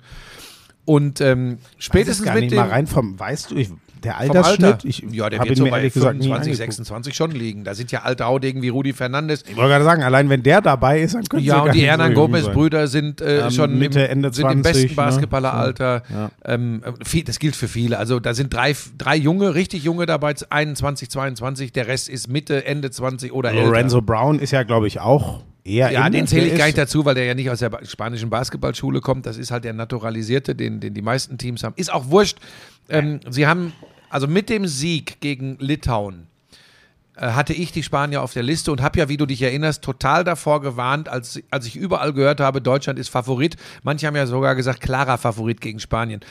Und 0.86 1.20
ähm, 1.20 1.58
spätestens 1.78 1.86
spätestens 1.86 2.26
gar 2.26 2.34
mit 2.36 2.44
nicht 2.44 2.52
dem 2.54 2.60
mal 2.60 2.70
rein 2.70 2.88
vom, 2.88 3.20
weißt 3.20 3.52
du, 3.52 3.56
ich, 3.56 3.70
der 4.04 4.14
vom 4.14 4.22
Alter. 4.22 4.46
Altersschnitt, 4.46 4.86
ich 4.86 5.06
ja, 5.12 5.30
der 5.30 5.44
wird 5.44 5.58
so 5.58 5.66
bei 5.66 5.78
ehrlich 5.78 5.94
gesagt 5.94 6.18
nie 6.18 6.24
25, 6.24 6.52
angeguckt. 6.52 6.58
26 6.58 7.16
schon 7.16 7.32
liegen. 7.32 7.64
Da 7.64 7.76
sind 7.76 7.92
ja 7.92 8.02
alte 8.04 8.26
Haudegen 8.26 8.62
wie 8.62 8.70
Rudi 8.70 8.94
Fernandes. 8.94 9.44
Ich 9.48 9.56
wollte 9.56 9.70
gerade 9.70 9.86
sagen, 9.86 10.04
allein 10.04 10.30
wenn 10.30 10.44
der 10.44 10.62
dabei 10.62 11.02
ist, 11.02 11.16
dann 11.16 11.24
könnte 11.24 11.46
Ja, 11.46 11.62
und 11.62 11.74
die 11.74 11.82
Hernan 11.82 12.12
Ernan 12.12 12.16
Gomez-Brüder 12.16 12.88
sind 12.88 13.22
äh, 13.22 13.42
Ähm, 13.42 13.52
schon 13.52 13.78
Mitte, 13.78 14.02
im, 14.02 14.12
Ende 14.12 14.34
sind 14.34 14.46
im 14.46 14.64
20, 14.64 14.64
besten 14.64 14.88
ne? 14.90 14.96
Basketballeralter. 14.96 16.04
Ja. 16.10 16.32
Ähm, 16.46 16.82
viel, 17.06 17.24
das 17.24 17.40
gilt 17.40 17.56
für 17.56 17.68
viele. 17.68 17.98
Also 17.98 18.20
da 18.20 18.34
sind 18.34 18.54
drei, 18.54 18.76
drei 18.98 19.16
junge, 19.16 19.56
richtig 19.56 19.84
junge 19.84 20.06
dabei, 20.06 20.34
21, 20.50 21.10
22. 21.10 21.72
Der 21.72 21.88
Rest 21.88 22.10
ist 22.10 22.28
Mitte, 22.28 22.66
Ende 22.66 22.92
20 22.92 23.32
oder 23.34 23.52
älter. 23.52 23.66
Lorenzo 23.66 24.02
Brown 24.02 24.40
ist 24.40 24.52
ja, 24.52 24.64
glaube 24.64 24.88
ich, 24.88 25.00
auch 25.00 25.42
eher 25.68 25.92
Ja, 25.92 26.10
den 26.10 26.28
zähle 26.28 26.48
ich 26.48 26.58
gar 26.58 26.66
nicht 26.66 26.78
dazu, 26.78 27.06
weil 27.06 27.16
der 27.16 27.26
ja 27.26 27.34
nicht 27.34 27.50
aus 27.50 27.60
der 27.60 27.72
spanischen 27.84 28.30
Basketballschule 28.30 29.02
kommt. 29.02 29.26
Das 29.26 29.38
ist 29.38 29.52
halt 29.52 29.64
der 29.64 29.74
Naturalisierte, 29.74 30.56
den, 30.56 30.80
den 30.80 30.94
die 30.94 31.02
meisten 31.02 31.38
Teams 31.38 31.64
haben. 31.64 31.74
Ist 31.76 31.92
auch 31.92 32.10
wurscht. 32.10 32.38
Ähm, 32.90 33.20
sie 33.30 33.48
haben, 33.48 33.74
also 34.10 34.28
mit 34.28 34.50
dem 34.50 34.66
Sieg 34.68 35.20
gegen 35.20 35.58
Litauen, 35.60 36.28
hatte 37.20 37.54
ich 37.54 37.72
die 37.72 37.84
Spanier 37.84 38.22
auf 38.22 38.34
der 38.34 38.44
Liste 38.44 38.72
und 38.72 38.82
habe 38.82 39.00
ja, 39.00 39.10
wie 39.10 39.18
du 39.18 39.26
dich 39.26 39.42
erinnerst, 39.42 39.82
total 39.84 40.24
davor 40.24 40.62
gewarnt, 40.62 41.10
als, 41.10 41.42
als 41.50 41.66
ich 41.66 41.76
überall 41.76 42.14
gehört 42.14 42.40
habe, 42.40 42.62
Deutschland 42.62 43.00
ist 43.00 43.10
Favorit. 43.10 43.56
Manche 43.84 44.08
haben 44.08 44.16
ja 44.16 44.28
sogar 44.28 44.56
gesagt, 44.56 44.82
klarer 44.82 45.18
Favorit 45.18 45.62
gegen 45.62 45.80
Spanien. 45.80 46.22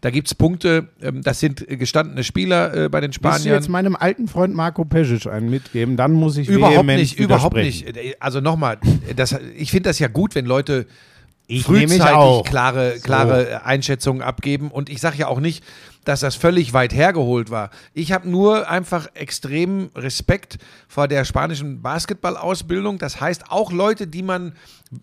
Da 0.00 0.10
gibt 0.10 0.28
es 0.28 0.34
Punkte, 0.34 0.88
ähm, 1.02 1.22
das 1.22 1.40
sind 1.40 1.68
äh, 1.68 1.76
gestandene 1.76 2.22
Spieler 2.22 2.74
äh, 2.74 2.88
bei 2.88 3.00
den 3.00 3.08
Willst 3.08 3.24
du 3.24 3.28
Spaniern. 3.28 3.54
jetzt 3.54 3.68
meinem 3.68 3.96
alten 3.96 4.28
Freund 4.28 4.54
Marco 4.54 4.84
Pesic 4.84 5.26
einen 5.26 5.50
mitgeben? 5.50 5.96
Dann 5.96 6.12
muss 6.12 6.36
ich 6.36 6.48
Überhaupt 6.48 6.86
nicht, 6.86 7.18
überhaupt 7.18 7.56
nicht. 7.56 7.86
Also 8.20 8.40
nochmal, 8.40 8.78
ich 9.56 9.70
finde 9.70 9.88
das 9.88 9.98
ja 9.98 10.08
gut, 10.08 10.34
wenn 10.34 10.46
Leute 10.46 10.86
Ich 11.48 11.64
frühzeitig 11.64 12.02
auch. 12.02 12.44
klare, 12.44 12.96
So. 12.96 13.02
klare 13.02 13.64
Einschätzungen 13.64 14.22
abgeben. 14.22 14.70
Und 14.70 14.88
ich 14.88 15.00
sage 15.00 15.18
ja 15.18 15.28
auch 15.28 15.40
nicht, 15.40 15.62
dass 16.04 16.20
das 16.20 16.36
völlig 16.36 16.72
weit 16.72 16.94
hergeholt 16.94 17.50
war. 17.50 17.70
Ich 17.92 18.12
habe 18.12 18.28
nur 18.28 18.68
einfach 18.68 19.08
extrem 19.14 19.90
Respekt 19.94 20.58
vor 20.88 21.08
der 21.08 21.24
spanischen 21.24 21.82
Basketballausbildung. 21.82 22.98
Das 22.98 23.20
heißt, 23.20 23.50
auch 23.50 23.72
Leute, 23.72 24.06
die 24.06 24.22
man 24.22 24.52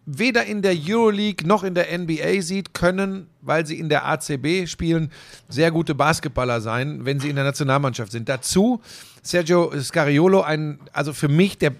weder 0.05 0.45
in 0.45 0.61
der 0.61 0.75
Euroleague 0.75 1.45
noch 1.45 1.63
in 1.63 1.75
der 1.75 1.97
NBA 1.97 2.41
sieht, 2.41 2.73
können, 2.73 3.27
weil 3.41 3.65
sie 3.65 3.79
in 3.79 3.89
der 3.89 4.05
ACB 4.05 4.65
spielen, 4.67 5.11
sehr 5.49 5.71
gute 5.71 5.93
Basketballer 5.93 6.61
sein, 6.61 7.03
wenn 7.03 7.19
sie 7.19 7.29
in 7.29 7.35
der 7.35 7.45
Nationalmannschaft 7.45 8.11
sind. 8.11 8.29
Dazu 8.29 8.81
Sergio 9.21 9.71
Scariolo, 9.79 10.41
ein, 10.41 10.79
also 10.93 11.13
für 11.13 11.27
mich 11.27 11.57
der 11.57 11.73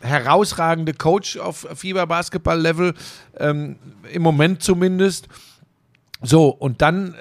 herausragende 0.00 0.92
Coach 0.94 1.36
auf 1.38 1.66
Fieber-Basketball-Level, 1.74 2.94
ähm, 3.38 3.76
im 4.12 4.22
Moment 4.22 4.62
zumindest. 4.62 5.28
So, 6.22 6.48
und 6.48 6.82
dann 6.82 7.14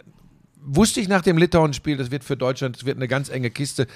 wusste 0.62 1.00
ich 1.00 1.08
nach 1.08 1.22
dem 1.22 1.38
Litauen-Spiel, 1.38 1.98
das 1.98 2.12
wird 2.12 2.24
für 2.24 2.38
Deutschland, 2.38 2.76
das 2.76 2.86
wird 2.86 2.98
eine 2.98 3.08
ganz 3.08 3.30
enge 3.30 3.50
Kiste. 3.50 3.88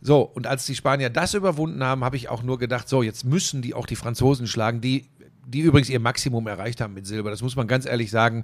So, 0.00 0.20
und 0.20 0.46
als 0.46 0.66
die 0.66 0.74
Spanier 0.74 1.10
das 1.10 1.34
überwunden 1.34 1.82
haben, 1.82 2.04
habe 2.04 2.16
ich 2.16 2.28
auch 2.28 2.42
nur 2.42 2.58
gedacht, 2.58 2.88
so, 2.88 3.02
jetzt 3.02 3.24
müssen 3.24 3.62
die 3.62 3.74
auch 3.74 3.86
die 3.86 3.96
Franzosen 3.96 4.46
schlagen, 4.46 4.80
die 4.80 5.06
die 5.48 5.60
übrigens 5.60 5.88
ihr 5.88 6.00
Maximum 6.00 6.48
erreicht 6.48 6.80
haben 6.80 6.92
mit 6.94 7.06
Silber. 7.06 7.30
Das 7.30 7.40
muss 7.40 7.54
man 7.54 7.68
ganz 7.68 7.86
ehrlich 7.86 8.10
sagen. 8.10 8.42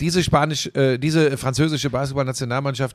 Diese 0.00 0.22
spanisch, 0.22 0.66
äh, 0.74 0.98
diese 0.98 1.38
französische 1.38 1.88
Basketballnationalmannschaft 1.88 2.94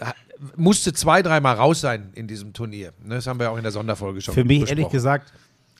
ha- 0.00 0.14
musste 0.54 0.92
zwei, 0.92 1.20
dreimal 1.20 1.56
raus 1.56 1.80
sein 1.80 2.12
in 2.14 2.28
diesem 2.28 2.52
Turnier. 2.52 2.92
Das 3.04 3.26
haben 3.26 3.40
wir 3.40 3.50
auch 3.50 3.56
in 3.56 3.64
der 3.64 3.72
Sonderfolge 3.72 4.20
schon 4.20 4.32
Für 4.32 4.44
mich 4.44 4.68
ehrlich 4.68 4.88
gesagt, 4.90 5.32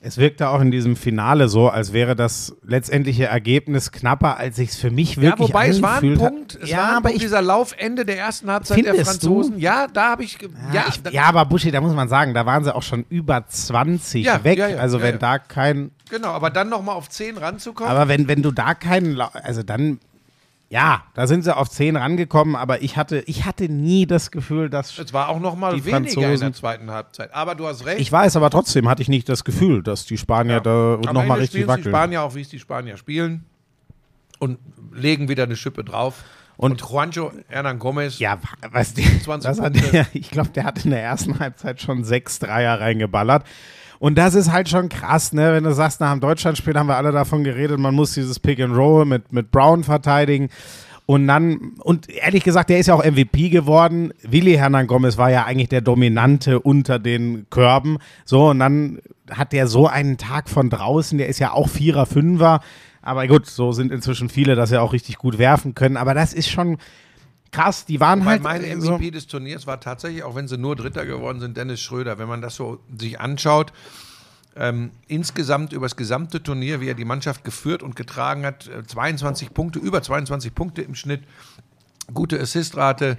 Es 0.07 0.17
wirkte 0.19 0.49
auch 0.49 0.61
in 0.61 0.69
diesem 0.69 0.95
Finale 0.95 1.47
so, 1.47 1.67
als 1.67 1.91
wäre 1.91 2.15
das 2.15 2.55
letztendliche 2.63 3.25
Ergebnis 3.25 3.91
knapper, 3.91 4.37
als 4.37 4.57
sich 4.57 4.69
es 4.69 4.75
für 4.75 4.91
mich 4.91 5.15
Ja, 5.15 5.23
wirklich 5.23 5.49
wobei 5.49 5.69
es 5.69 5.81
war 5.81 5.97
ein. 5.99 6.13
Punkt, 6.15 6.59
es 6.61 6.69
ja, 6.69 6.77
war 6.77 6.83
ein 6.83 6.89
aber 6.97 7.01
Punkt 7.09 7.15
ich, 7.15 7.21
dieser 7.23 7.41
Laufende 7.41 8.05
der 8.05 8.19
ersten 8.19 8.51
Halbzeit 8.51 8.85
der 8.85 8.93
Findest 8.93 9.23
du? 9.23 9.27
Franzosen. 9.29 9.59
Ja, 9.59 9.87
da 9.91 10.11
habe 10.11 10.23
ich, 10.23 10.37
ja, 10.41 10.47
ja, 10.73 10.85
ich, 10.89 11.01
da- 11.01 11.09
ja, 11.09 11.23
aber 11.23 11.43
Buschi, 11.45 11.71
da 11.71 11.81
muss 11.81 11.93
man 11.95 12.07
sagen, 12.07 12.35
da 12.35 12.45
waren 12.45 12.63
sie 12.63 12.73
auch 12.75 12.83
schon 12.83 13.03
über 13.09 13.47
20 13.47 14.23
Ja, 14.23 14.43
weg. 14.43 14.59
ja, 14.59 14.67
ja, 14.67 14.77
also 14.77 14.97
ja, 14.97 15.03
wenn 15.03 15.13
ja. 15.13 15.17
da 15.17 15.39
kein, 15.39 15.89
genau, 16.11 16.27
aber 16.29 16.51
dann 16.51 16.69
nochmal 16.69 16.95
auf 16.95 17.09
10 17.09 17.37
ranzukommen. 17.37 17.91
aber 17.91 18.07
wenn, 18.07 18.27
wenn 18.27 18.43
du 18.43 18.51
da 18.51 18.75
keinen, 18.75 19.19
also 19.19 19.63
dann, 19.63 19.99
ja, 20.69 21.03
da 21.13 21.27
sind 21.27 21.43
sie 21.43 21.55
auf 21.55 21.69
10 21.69 21.95
rangekommen, 21.95 22.55
aber 22.55 22.81
ich 22.81 22.97
hatte, 22.97 23.19
ich 23.27 23.45
hatte 23.45 23.69
nie 23.69 24.05
das 24.07 24.31
Gefühl, 24.31 24.69
dass 24.69 24.97
es 24.97 25.13
war 25.13 25.29
auch 25.29 25.39
nochmal 25.39 25.75
Die 25.75 25.85
weniger 25.85 25.97
in 25.97 26.05
Franzosen- 26.15 26.39
der 26.41 26.53
zweiten 26.53 26.91
Halbzeit. 26.91 27.33
Aber 27.33 27.55
du 27.55 27.67
hast 27.67 27.85
recht. 27.85 27.99
Ich 28.01 28.11
weiß, 28.11 28.35
aber 28.35 28.49
trotzdem 28.49 28.89
hatte 28.89 29.01
ich 29.01 29.07
nicht 29.07 29.29
das 29.29 29.43
Gefühl, 29.43 29.83
dass 29.83 30.05
die 30.05 30.17
Spanier 30.17 30.59
da 30.61 30.95
Am 30.95 31.01
nochmal 31.01 31.39
richtig 31.39 31.49
spielen 31.61 31.63
die 31.63 31.67
wackeln. 31.67 31.93
Spanier 31.93 32.23
auch, 32.23 32.35
wie 32.35 32.41
es 32.41 32.49
die 32.49 32.59
Spanier 32.59 32.97
spielen. 32.97 33.45
Und 34.39 34.57
legen 34.91 35.29
wieder 35.29 35.43
eine 35.43 35.55
Schippe 35.55 35.83
drauf. 35.83 36.23
Und- 36.57 36.71
Und, 36.81 36.89
Juancho 36.89 37.31
Hernan 37.47 37.79
Gomez. 37.79 38.17
Ja, 38.19 38.39
weißt 38.69 38.97
du, 38.97 39.01
20 39.01 39.47
das 39.49 39.59
hat 39.61 39.73
Punkte. 39.73 39.91
der, 39.91 40.07
ich 40.13 40.31
glaube, 40.31 40.49
der 40.49 40.63
hat 40.63 40.83
in 40.83 40.91
der 40.91 41.01
ersten 41.03 41.39
Halbzeit 41.39 41.81
schon 41.81 42.03
sechs 42.03 42.39
Dreier 42.39 42.79
reingeballert. 42.79 43.45
Und 44.05 44.19
das 44.19 44.35
ist 44.35 44.51
halt 44.51 44.69
schon 44.69 44.87
krass, 44.87 45.33
ne? 45.33 45.53
Wenn 45.53 45.63
du 45.63 45.73
sagst, 45.73 45.99
nach 45.99 46.11
dem 46.11 46.19
Deutschlandspiel 46.19 46.75
haben 46.75 46.85
wir 46.85 46.95
alle 46.95 47.11
davon 47.11 47.43
geredet, 47.43 47.79
man 47.79 47.95
muss 47.95 48.13
dieses 48.13 48.39
Pick 48.39 48.59
and 48.59 48.77
Roll 48.77 49.03
mit, 49.03 49.33
mit 49.33 49.49
Brown 49.49 49.83
verteidigen. 49.83 50.49
Und 51.07 51.27
dann, 51.27 51.71
und 51.79 52.07
ehrlich 52.07 52.43
gesagt, 52.43 52.69
der 52.69 52.77
ist 52.77 52.85
ja 52.85 52.93
auch 52.93 53.03
MVP 53.03 53.49
geworden. 53.49 54.13
Willi 54.21 54.57
Hernan 54.57 54.85
Gomez 54.85 55.17
war 55.17 55.31
ja 55.31 55.45
eigentlich 55.45 55.69
der 55.69 55.81
Dominante 55.81 56.59
unter 56.59 56.99
den 56.99 57.47
Körben. 57.49 57.97
So, 58.25 58.49
und 58.51 58.59
dann 58.59 58.99
hat 59.31 59.53
der 59.53 59.65
so 59.65 59.87
einen 59.87 60.17
Tag 60.17 60.49
von 60.49 60.69
draußen, 60.69 61.17
der 61.17 61.27
ist 61.27 61.39
ja 61.39 61.53
auch 61.53 61.67
Vierer, 61.67 62.05
Fünfer. 62.05 62.59
Aber 63.01 63.25
gut, 63.25 63.47
so 63.47 63.71
sind 63.71 63.91
inzwischen 63.91 64.29
viele, 64.29 64.53
dass 64.53 64.69
sie 64.69 64.79
auch 64.79 64.93
richtig 64.93 65.17
gut 65.17 65.39
werfen 65.39 65.73
können. 65.73 65.97
Aber 65.97 66.13
das 66.13 66.31
ist 66.31 66.51
schon 66.51 66.77
krass. 67.51 67.85
Die 67.85 67.99
waren 67.99 68.21
Weil 68.21 68.43
halt. 68.43 68.43
mein 68.43 68.63
äh, 68.63 68.79
so, 68.81 68.93
MVP 68.97 69.11
des 69.11 69.27
Turniers 69.27 69.67
war 69.67 69.79
tatsächlich, 69.79 70.23
auch 70.23 70.35
wenn 70.35 70.47
sie 70.47 70.57
nur 70.57 70.75
Dritter 70.75 71.05
geworden 71.05 71.39
sind, 71.39 71.57
Dennis 71.57 71.81
Schröder. 71.81 72.17
Wenn 72.17 72.27
man 72.27 72.41
das 72.41 72.55
so 72.55 72.79
sich 72.97 73.19
anschaut, 73.19 73.73
ähm, 74.55 74.91
insgesamt 75.07 75.73
über 75.73 75.85
das 75.85 75.95
gesamte 75.95 76.41
Turnier, 76.41 76.79
wie 76.81 76.87
er 76.87 76.93
die 76.93 77.05
Mannschaft 77.05 77.43
geführt 77.43 77.83
und 77.83 77.95
getragen 77.95 78.45
hat, 78.45 78.67
äh, 78.67 78.85
22 78.85 79.53
Punkte, 79.53 79.79
über 79.79 80.01
22 80.01 80.53
Punkte 80.55 80.81
im 80.81 80.95
Schnitt, 80.95 81.23
gute 82.13 82.39
Assistrate. 82.39 83.17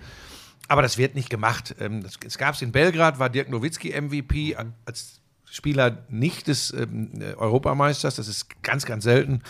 Aber 0.69 0.83
das 0.83 0.99
wird 0.99 1.15
nicht 1.15 1.31
gemacht. 1.31 1.75
Ähm, 1.79 2.03
das, 2.03 2.15
es 2.25 2.39
gab 2.39 2.55
es 2.55 2.63
in 2.63 2.73
Belgrad, 2.73 3.19
war 3.19 3.29
Dirk 3.31 3.51
Nowitzki 3.51 3.91
MVP 4.01 4.57
an- 4.57 4.75
als 4.85 5.21
Spieler 5.49 5.99
nicht 6.09 6.49
des 6.49 6.73
ähm, 6.73 7.11
äh, 7.21 7.35
Europameisters. 7.35 8.17
Das 8.17 8.29
ist 8.29 8.63
ganz, 8.63 8.85
ganz 8.85 9.05
selten. 9.05 9.43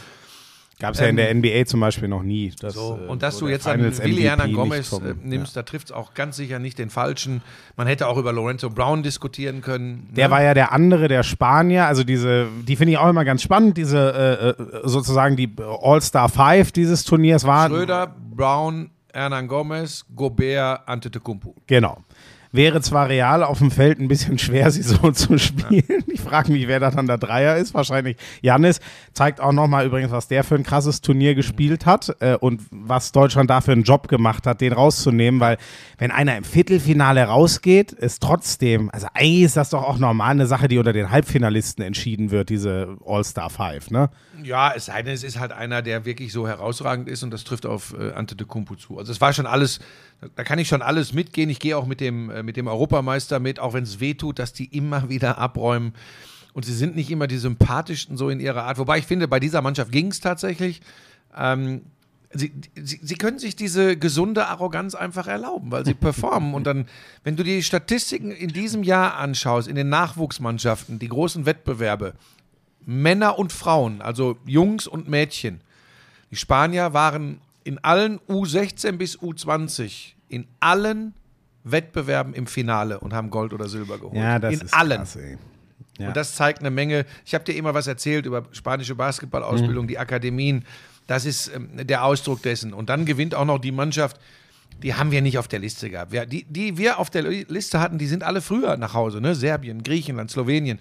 Gab 0.79 0.93
es 0.93 1.01
ja 1.01 1.07
in 1.07 1.17
der 1.17 1.35
NBA 1.35 1.65
zum 1.65 1.81
Beispiel 1.81 2.07
noch 2.07 2.23
nie. 2.23 2.53
dass, 2.61 2.75
So, 2.75 2.99
äh, 3.03 3.09
und 3.09 3.23
dass 3.23 3.37
wo 3.37 3.41
du 3.41 3.47
der 3.47 3.55
jetzt 3.55 3.67
dann 3.67 3.79
Finals 3.79 3.99
Willi 4.03 4.13
MVP 4.13 4.23
Hernan 4.29 4.47
nicht 4.49 4.57
Gomez 4.57 4.89
vom- 4.89 5.07
äh, 5.07 5.15
nimmst, 5.23 5.57
da 5.57 5.63
trifft 5.63 5.87
es 5.87 5.93
auch 5.93 6.13
ganz 6.13 6.37
sicher 6.37 6.59
nicht 6.59 6.79
den 6.79 6.91
Falschen. 6.91 7.41
Man 7.77 7.87
hätte 7.87 8.07
auch 8.09 8.19
über 8.19 8.31
Lorenzo 8.33 8.69
Brown 8.69 9.03
diskutieren 9.03 9.63
können. 9.63 10.09
Der 10.15 10.29
ne? 10.29 10.35
war 10.35 10.43
ja 10.43 10.53
der 10.53 10.73
andere, 10.73 11.09
der 11.09 11.23
Spanier. 11.23 11.87
Also 11.87 12.05
diese, 12.05 12.49
die 12.69 12.77
finde 12.77 12.93
ich 12.93 12.99
auch 12.99 13.09
immer 13.09 13.25
ganz 13.25 13.41
spannend. 13.41 13.79
Diese 13.79 14.57
äh, 14.59 14.63
äh, 14.63 14.81
sozusagen 14.85 15.37
die 15.37 15.51
All-Star 15.81 16.29
Five 16.29 16.73
dieses 16.73 17.05
Turniers 17.05 17.45
waren. 17.45 17.73
Schröder, 17.73 18.15
Brown, 18.35 18.91
Hernan 19.15 19.49
Gomez, 19.49 20.05
Gobert, 20.15 20.87
Antetokounmpo. 20.87 21.55
Genau. 21.67 22.05
Wäre 22.53 22.81
zwar 22.81 23.09
real 23.09 23.43
auf 23.43 23.59
dem 23.59 23.71
Feld 23.71 23.99
ein 23.99 24.09
bisschen 24.09 24.39
schwer, 24.39 24.71
sie 24.71 24.83
so 24.83 25.11
zu 25.11 25.37
spielen. 25.39 26.05
Ich 26.07 26.16
frage 26.27 26.53
mich, 26.53 26.67
wer 26.69 26.81
da 26.81 26.91
dann 26.91 27.07
der 27.07 27.19
Dreier 27.19 27.57
ist. 27.57 27.75
Wahrscheinlich 27.75 28.17
Janis. 28.43 28.81
Zeigt 29.13 29.41
auch 29.41 29.53
nochmal 29.53 29.87
übrigens, 29.87 30.13
was 30.13 30.29
der 30.29 30.45
für 30.45 30.57
ein 30.57 30.63
krasses 30.63 31.01
Turnier 31.01 31.35
gespielt 31.35 31.87
hat 31.87 32.15
äh, 32.21 32.37
und 32.37 32.63
was 32.71 33.13
Deutschland 33.13 33.49
da 33.49 33.61
für 33.61 33.73
einen 33.73 33.83
Job 33.83 34.09
gemacht 34.09 34.47
hat, 34.47 34.61
den 34.61 34.73
rauszunehmen. 34.73 35.41
Weil 35.41 35.57
wenn 35.99 36.11
einer 36.11 36.37
im 36.37 36.45
Viertelfinale 36.45 37.25
rausgeht, 37.25 37.93
ist 37.93 38.23
trotzdem, 38.23 38.91
also 38.91 39.07
eigentlich 39.15 39.43
ist 39.43 39.57
das 39.57 39.71
doch 39.71 39.83
auch 39.83 39.99
normal 39.99 40.33
eine 40.33 40.47
Sache, 40.47 40.69
die 40.69 40.79
unter 40.79 40.93
den 40.93 41.11
Halbfinalisten 41.11 41.85
entschieden 41.85 42.31
wird, 42.31 42.51
diese 42.51 42.97
All-Star 43.07 43.51
Five, 43.51 43.91
ne? 43.91 44.11
Ja, 44.43 44.73
es 44.75 44.87
sei 44.87 45.03
denn, 45.03 45.15
es 45.15 45.25
ist 45.25 45.39
halt 45.39 45.53
einer, 45.53 45.83
der 45.83 46.05
wirklich 46.05 46.33
so 46.33 46.47
herausragend 46.47 47.09
ist 47.09 47.23
und 47.23 47.31
das 47.31 47.45
trifft 47.45 47.65
auf 47.65 47.95
äh, 47.99 48.13
Antetokounmpo 48.13 48.77
zu. 48.77 48.99
Also 48.99 49.13
es 49.13 49.21
war 49.21 49.33
schon 49.33 49.47
alles, 49.47 49.81
da 50.35 50.45
kann 50.45 50.59
ich 50.59 50.69
schon 50.69 50.83
alles 50.83 51.13
mitgehen. 51.13 51.49
Ich 51.49 51.59
gehe 51.59 51.77
auch 51.77 51.87
mit 51.87 52.01
dem, 52.01 52.31
äh, 52.31 52.43
mit 52.43 52.57
dem 52.57 52.67
Europameister 52.67 53.41
mit, 53.41 53.59
auch 53.59 53.73
wenn 53.73 53.85
es 53.85 54.01
weh 54.01 54.15
tut, 54.15 54.39
dass 54.39 54.53
die 54.53 54.67
immer 54.77 55.09
wieder 55.09 55.39
abräumen. 55.39 55.95
Und 56.57 56.65
sie 56.65 56.73
sind 56.73 56.97
nicht 56.97 57.11
immer 57.11 57.27
die 57.27 57.37
sympathischsten 57.37 58.17
so 58.17 58.31
in 58.31 58.41
ihrer 58.41 58.65
Art. 58.65 58.79
Wobei 58.79 58.97
ich 58.97 59.05
finde, 59.05 59.29
bei 59.29 59.39
dieser 59.39 59.61
Mannschaft 59.61 59.93
ging 59.93 60.07
es 60.07 60.21
tatsächlich. 60.21 60.81
Ähm, 61.37 61.83
sie, 62.33 62.51
sie, 62.75 62.99
sie 63.03 63.15
können 63.17 63.39
sich 63.39 63.57
diese 63.57 63.99
gesunde 63.99 64.47
Arroganz 64.47 64.95
einfach 64.95 65.27
erlauben, 65.27 65.71
weil 65.71 65.85
sie 65.85 65.93
performen. 66.09 66.55
Und 66.55 66.67
dann, 66.67 66.87
wenn 67.25 67.37
du 67.37 67.43
die 67.43 67.63
Statistiken 67.63 68.31
in 68.31 68.55
diesem 68.55 68.85
Jahr 68.85 69.19
anschaust, 69.19 69.69
in 69.69 69.75
den 69.75 69.91
Nachwuchsmannschaften, 69.91 70.99
die 70.99 71.09
großen 71.09 71.45
Wettbewerbe, 71.45 72.15
Männer 72.87 73.39
und 73.39 73.53
Frauen, 73.53 74.01
also 74.01 74.39
Jungs 74.47 74.87
und 74.87 75.11
Mädchen. 75.11 75.61
Die 76.31 76.37
Spanier 76.37 76.95
waren 76.95 77.43
in 77.65 77.85
allen 77.85 78.19
U16 78.31 78.93
bis 78.93 79.19
U20 79.19 80.15
in 80.31 80.47
allen 80.61 81.13
Wettbewerben 81.65 82.33
im 82.33 82.47
Finale 82.47 82.99
und 82.99 83.13
haben 83.13 83.29
Gold 83.29 83.53
oder 83.53 83.69
Silber 83.69 83.99
geholt. 83.99 84.17
Ja, 84.17 84.39
das 84.39 84.55
in 84.55 84.61
ist 84.63 84.73
allen. 84.73 84.97
krass, 84.97 85.17
ey. 85.17 85.37
Ja. 85.99 86.09
Und 86.09 86.17
das 86.17 86.35
zeigt 86.35 86.61
eine 86.61 86.71
Menge. 86.71 87.07
Ich 87.25 87.35
habe 87.35 87.45
dir 87.45 87.55
immer 87.55 87.75
was 87.75 87.87
erzählt 87.87 88.27
über 88.27 88.45
spanische 88.53 88.95
Basketballausbildung, 88.95 89.85
Mhm. 89.85 89.89
die 89.89 89.99
Akademien. 89.99 90.65
Das 91.07 91.25
ist 91.25 91.51
ähm, 91.55 91.71
der 91.87 92.05
Ausdruck 92.05 92.43
dessen. 92.43 92.73
Und 92.73 92.89
dann 92.91 93.05
gewinnt 93.05 93.35
auch 93.35 93.45
noch 93.45 93.59
die 93.59 93.73
Mannschaft, 93.73 94.19
die 94.83 94.95
haben 94.95 95.11
wir 95.11 95.23
nicht 95.23 95.39
auf 95.39 95.49
der 95.49 95.59
Liste 95.61 95.89
gehabt. 95.89 96.13
Wir, 96.13 96.27
die, 96.27 96.45
die 96.45 96.77
wir 96.77 96.99
auf 96.99 97.09
der 97.09 97.23
Liste 97.23 97.81
hatten, 97.81 97.97
die 97.97 98.07
sind 98.07 98.23
alle 98.23 98.43
früher 98.43 98.77
nach 98.77 98.93
Hause. 98.93 99.21
Ne? 99.23 99.35
Serbien, 99.35 99.83
Griechenland, 99.83 100.31
Slowenien. 100.31 100.79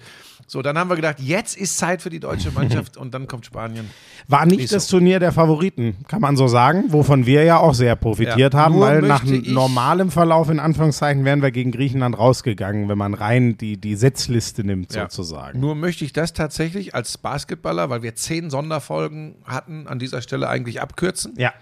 So, 0.48 0.62
dann 0.62 0.78
haben 0.78 0.90
wir 0.92 0.96
gedacht, 0.96 1.20
jetzt 1.20 1.58
ist 1.58 1.78
Zeit 1.80 2.04
für 2.04 2.12
die 2.12 2.20
deutsche 2.20 2.52
Mannschaft 2.52 2.98
und 2.98 3.16
dann 3.16 3.28
kommt 3.28 3.48
Spanien. 3.48 3.90
War 4.28 4.46
nicht 4.46 4.60
Ist 4.60 4.74
das. 4.74 4.88
Turnier 4.88 5.20
der 5.20 5.32
Favoriten, 5.32 5.96
kann 6.08 6.22
man 6.22 6.38
so 6.38 6.48
sagen, 6.48 6.84
wovon 6.90 7.26
wir 7.26 7.44
ja 7.44 7.58
auch 7.58 7.74
sehr 7.74 7.96
profitiert 7.96 8.54
Ja, 8.54 8.60
haben, 8.60 8.76
nur 8.76 8.84
weil 8.88 9.02
nach 9.02 9.24
normalem 9.24 10.12
Verlauf 10.12 10.50
in 10.52 10.60
Anführungszeichen 10.60 11.26
wären 11.26 11.42
wir 11.42 11.50
gegen 11.50 11.72
Griechenland 11.72 12.16
rausgegangen, 12.18 12.88
wenn 12.90 12.98
man 12.98 13.16
rein 13.16 13.58
die, 13.58 13.78
die 13.78 13.96
Setzliste 13.96 14.64
nimmt 14.64 14.94
Ja. 14.94 15.04
sozusagen. 15.10 15.60
Nur 15.60 15.74
möchte 15.74 16.06
ich 16.06 16.14
das 16.14 16.34
tatsächlich 16.34 16.94
als 16.94 17.18
Basketballer, 17.18 17.90
weil 17.90 18.04
wir 18.04 18.14
zehn 18.16 18.52
Sonderfolgen 18.52 19.36
hatten, 19.46 19.88
an 19.88 19.98
dieser 19.98 20.22
Stelle 20.22 20.48
eigentlich 20.48 20.80
abkürzen. 20.80 21.34
Ja. 21.38 21.54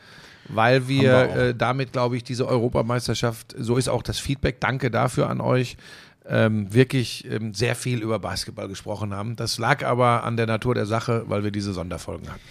weil 0.49 0.89
wir, 0.89 1.01
wir 1.01 1.35
äh, 1.35 1.55
damit, 1.55 1.93
glaube 1.93 2.17
ich, 2.17 2.23
diese 2.25 2.45
Europameisterschaft, 2.49 3.55
so 3.57 3.77
ist 3.77 3.87
auch 3.87 4.03
das 4.03 4.19
Feedback, 4.19 4.59
danke 4.59 4.91
dafür 4.91 5.29
an 5.29 5.39
euch, 5.39 5.77
ähm, 6.27 6.73
wirklich 6.73 7.29
ähm, 7.29 7.53
sehr 7.53 7.75
viel 7.75 8.01
über 8.01 8.19
Basketball 8.19 8.67
gesprochen 8.67 9.13
haben. 9.13 9.35
Das 9.35 9.57
lag 9.57 9.85
aber 9.85 10.23
an 10.23 10.37
der 10.37 10.47
Natur 10.47 10.75
der 10.75 10.85
Sache, 10.85 11.23
weil 11.27 11.43
wir 11.43 11.51
diese 11.51 11.73
Sonderfolgen 11.73 12.29
hatten. 12.29 12.41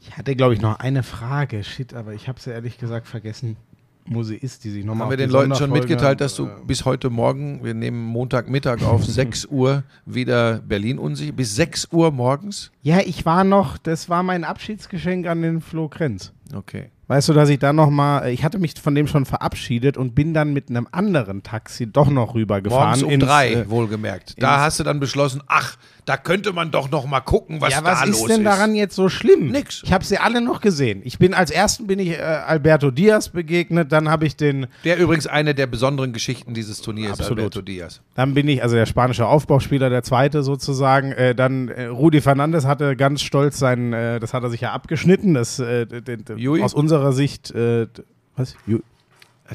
Ich 0.00 0.16
hatte, 0.16 0.34
glaube 0.36 0.54
ich, 0.54 0.60
noch 0.60 0.78
eine 0.78 1.02
Frage. 1.02 1.64
Shit, 1.64 1.94
aber 1.94 2.12
ich 2.12 2.28
habe 2.28 2.40
sie 2.40 2.50
ehrlich 2.50 2.78
gesagt 2.78 3.06
vergessen, 3.06 3.56
wo 4.06 4.22
sie 4.22 4.36
ist, 4.36 4.64
die 4.64 4.70
sich 4.70 4.84
nochmal 4.84 5.04
Haben 5.04 5.10
wir 5.10 5.16
den 5.16 5.30
Leuten 5.30 5.54
schon 5.54 5.70
mitgeteilt, 5.70 6.20
dass 6.20 6.34
du 6.34 6.48
bis 6.66 6.84
heute 6.84 7.08
Morgen, 7.08 7.62
wir 7.62 7.74
nehmen 7.74 8.04
Montagmittag 8.04 8.82
auf 8.82 9.04
6 9.06 9.46
Uhr 9.46 9.84
wieder 10.06 10.58
Berlin 10.58 10.98
unsicher, 10.98 11.32
bis 11.32 11.54
6 11.56 11.88
Uhr 11.92 12.10
morgens? 12.10 12.72
Ja, 12.82 13.00
ich 13.00 13.24
war 13.24 13.44
noch, 13.44 13.78
das 13.78 14.08
war 14.08 14.22
mein 14.22 14.44
Abschiedsgeschenk 14.44 15.26
an 15.26 15.42
den 15.42 15.60
Flo 15.60 15.88
Krenz. 15.88 16.32
Okay. 16.54 16.90
Weißt 17.08 17.28
du, 17.28 17.32
dass 17.32 17.48
ich 17.48 17.58
dann 17.58 17.76
noch 17.76 17.90
mal, 17.90 18.28
ich 18.28 18.44
hatte 18.44 18.58
mich 18.58 18.74
von 18.80 18.94
dem 18.94 19.06
schon 19.06 19.26
verabschiedet 19.26 19.96
und 19.96 20.14
bin 20.14 20.34
dann 20.34 20.52
mit 20.52 20.70
einem 20.70 20.86
anderen 20.92 21.42
Taxi 21.42 21.90
doch 21.90 22.08
noch 22.08 22.34
rübergefahren. 22.34 23.00
Morgens 23.00 23.02
um 23.02 23.10
ins, 23.10 23.24
drei, 23.24 23.52
äh, 23.52 23.70
wohlgemerkt. 23.70 24.40
Da 24.40 24.60
hast 24.60 24.78
du 24.80 24.84
dann 24.84 25.00
beschlossen, 25.00 25.42
ach, 25.48 25.76
da 26.04 26.16
könnte 26.16 26.52
man 26.52 26.70
doch 26.72 26.90
noch 26.90 27.06
mal 27.06 27.20
gucken, 27.20 27.60
was 27.60 27.72
ja, 27.72 27.80
da 27.80 27.92
was 27.92 28.06
los 28.06 28.20
ist 28.22 28.28
denn 28.28 28.42
daran 28.44 28.74
jetzt 28.74 28.96
so 28.96 29.08
schlimm? 29.08 29.48
Nix. 29.52 29.82
Ich 29.84 29.92
habe 29.92 30.04
sie 30.04 30.18
alle 30.18 30.40
noch 30.40 30.60
gesehen. 30.60 31.00
Ich 31.04 31.18
bin 31.18 31.32
als 31.32 31.50
ersten 31.52 31.86
bin 31.86 31.98
ich 32.00 32.10
äh, 32.10 32.22
Alberto 32.22 32.90
Diaz 32.90 33.28
begegnet, 33.28 33.92
dann 33.92 34.08
habe 34.08 34.26
ich 34.26 34.36
den, 34.36 34.66
Der 34.84 34.98
übrigens 34.98 35.26
eine 35.28 35.54
der 35.54 35.66
besonderen 35.68 36.12
Geschichten 36.12 36.54
dieses 36.54 36.80
Turniers, 36.82 37.12
Absolut. 37.20 37.38
Alberto 37.38 37.62
Diaz. 37.62 38.00
dann 38.16 38.34
bin 38.34 38.48
ich 38.48 38.62
also 38.62 38.74
der 38.74 38.86
spanische 38.86 39.26
Aufbauspieler, 39.26 39.90
der 39.90 40.02
zweite 40.02 40.42
sozusagen. 40.42 41.12
Äh, 41.12 41.34
dann 41.36 41.68
äh, 41.68 41.84
Rudi 41.84 42.20
Fernandes 42.20 42.66
hatte 42.66 42.96
ganz 42.96 43.22
stolz 43.22 43.58
seinen, 43.58 43.92
äh, 43.92 44.18
das 44.18 44.34
hat 44.34 44.42
er 44.42 44.50
sich 44.50 44.60
ja 44.62 44.72
abgeschnitten, 44.72 45.34
das 45.34 45.58
äh, 45.60 45.86
d- 45.86 46.00
d- 46.00 46.16
d- 46.16 46.34
Jui? 46.34 46.62
aus 46.62 46.74
unserer 46.74 47.12
Sicht, 47.12 47.52
äh, 47.52 47.86
was? 48.36 48.56
Ju 48.66 48.80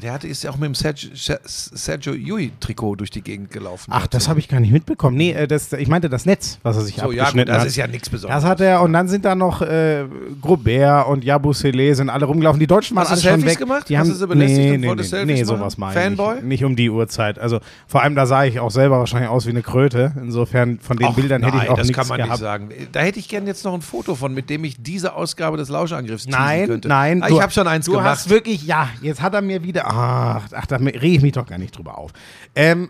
Der 0.00 0.12
hatte, 0.12 0.28
ist 0.28 0.42
ja 0.44 0.50
auch 0.50 0.56
mit 0.56 0.66
dem 0.66 0.74
Sergio, 0.74 1.10
Sergio 1.44 2.12
Yui-Trikot 2.14 2.96
durch 2.96 3.10
die 3.10 3.22
Gegend 3.22 3.50
gelaufen. 3.50 3.90
Ach, 3.92 4.06
das 4.06 4.28
habe 4.28 4.38
ich 4.38 4.48
gar 4.48 4.60
nicht 4.60 4.72
mitbekommen. 4.72 5.16
Nee, 5.16 5.32
äh, 5.32 5.46
das, 5.46 5.72
ich 5.72 5.88
meinte 5.88 6.08
das 6.08 6.26
Netz, 6.26 6.58
was 6.62 6.76
er 6.76 6.82
sich 6.82 6.96
So, 6.96 7.10
ja, 7.12 7.22
abgeschnitten 7.24 7.46
gut, 7.48 7.54
das 7.56 7.60
hat. 7.62 7.66
ist 7.68 7.76
ja 7.76 7.86
nichts 7.86 8.08
Besonderes. 8.10 8.42
Das 8.42 8.50
hat 8.50 8.60
er, 8.60 8.82
und 8.82 8.92
dann 8.92 9.08
sind 9.08 9.24
da 9.24 9.34
noch 9.34 9.62
äh, 9.62 10.04
Grobert 10.40 11.06
und 11.08 11.24
Jabusele 11.24 11.94
sind 11.94 12.10
alle 12.10 12.24
rumgelaufen. 12.26 12.60
Die 12.60 12.66
Deutschen 12.66 12.96
waren 12.96 13.08
Hast 13.08 13.24
du 13.24 13.28
alle 13.28 13.38
schon 13.40 13.48
weg. 13.48 13.58
gemacht? 13.58 13.88
Die 13.88 13.96
Hast 13.98 14.06
haben, 14.08 14.12
du 14.14 14.18
sie 14.18 14.26
belästigt 14.26 14.58
nee, 14.60 14.74
und 14.74 14.80
nee, 14.80 14.88
wolltest 14.88 15.12
nee, 15.12 15.18
Selfies 15.18 15.38
nee, 15.38 15.44
sowas 15.44 15.78
meine 15.78 15.92
Fanboy? 16.00 16.36
ich. 16.38 16.42
Nicht 16.44 16.64
um 16.64 16.76
die 16.76 16.90
Uhrzeit. 16.90 17.38
Also 17.38 17.60
vor 17.86 18.02
allem, 18.02 18.14
da 18.14 18.26
sah 18.26 18.44
ich 18.44 18.60
auch 18.60 18.70
selber 18.70 18.98
wahrscheinlich 18.98 19.30
aus 19.30 19.46
wie 19.46 19.50
eine 19.50 19.62
Kröte. 19.62 20.12
Insofern, 20.20 20.78
von 20.80 20.96
den 20.96 21.08
Ach, 21.08 21.14
Bildern 21.14 21.42
hätte 21.42 21.56
ich 21.56 21.62
nein, 21.64 21.70
auch 21.70 21.76
das 21.76 21.86
nichts 21.88 21.98
kann 21.98 22.08
man 22.08 22.18
gehabt. 22.18 22.32
nicht 22.32 22.40
sagen. 22.40 22.68
Da 22.92 23.00
hätte 23.00 23.18
ich 23.18 23.28
gerne 23.28 23.46
jetzt 23.46 23.64
noch 23.64 23.74
ein 23.74 23.82
Foto 23.82 24.14
von, 24.14 24.32
mit 24.34 24.50
dem 24.50 24.64
ich 24.64 24.82
diese 24.82 25.14
Ausgabe 25.14 25.56
des 25.56 25.68
Lauschangriffs 25.68 26.24
teasen 26.26 26.38
Nein, 26.40 26.66
könnte. 26.66 26.88
nein. 26.88 27.22
Ah, 27.22 27.28
du- 27.28 27.36
ich 27.36 27.42
habe 27.42 27.52
schon 27.52 27.66
eins 27.66 27.86
du 27.86 27.92
gemacht. 27.92 28.06
hast 28.08 28.30
wirklich, 28.30 28.64
ja, 28.66 28.88
jetzt 29.02 29.22
hat 29.22 29.34
er 29.34 29.42
mir 29.42 29.62
wieder, 29.62 29.87
ach, 29.88 30.48
ach 30.52 30.66
da 30.66 30.76
rege 30.76 31.06
ich 31.06 31.22
mich 31.22 31.32
doch 31.32 31.46
gar 31.46 31.58
nicht 31.58 31.76
drüber 31.76 31.98
auf. 31.98 32.12
Ähm, 32.54 32.88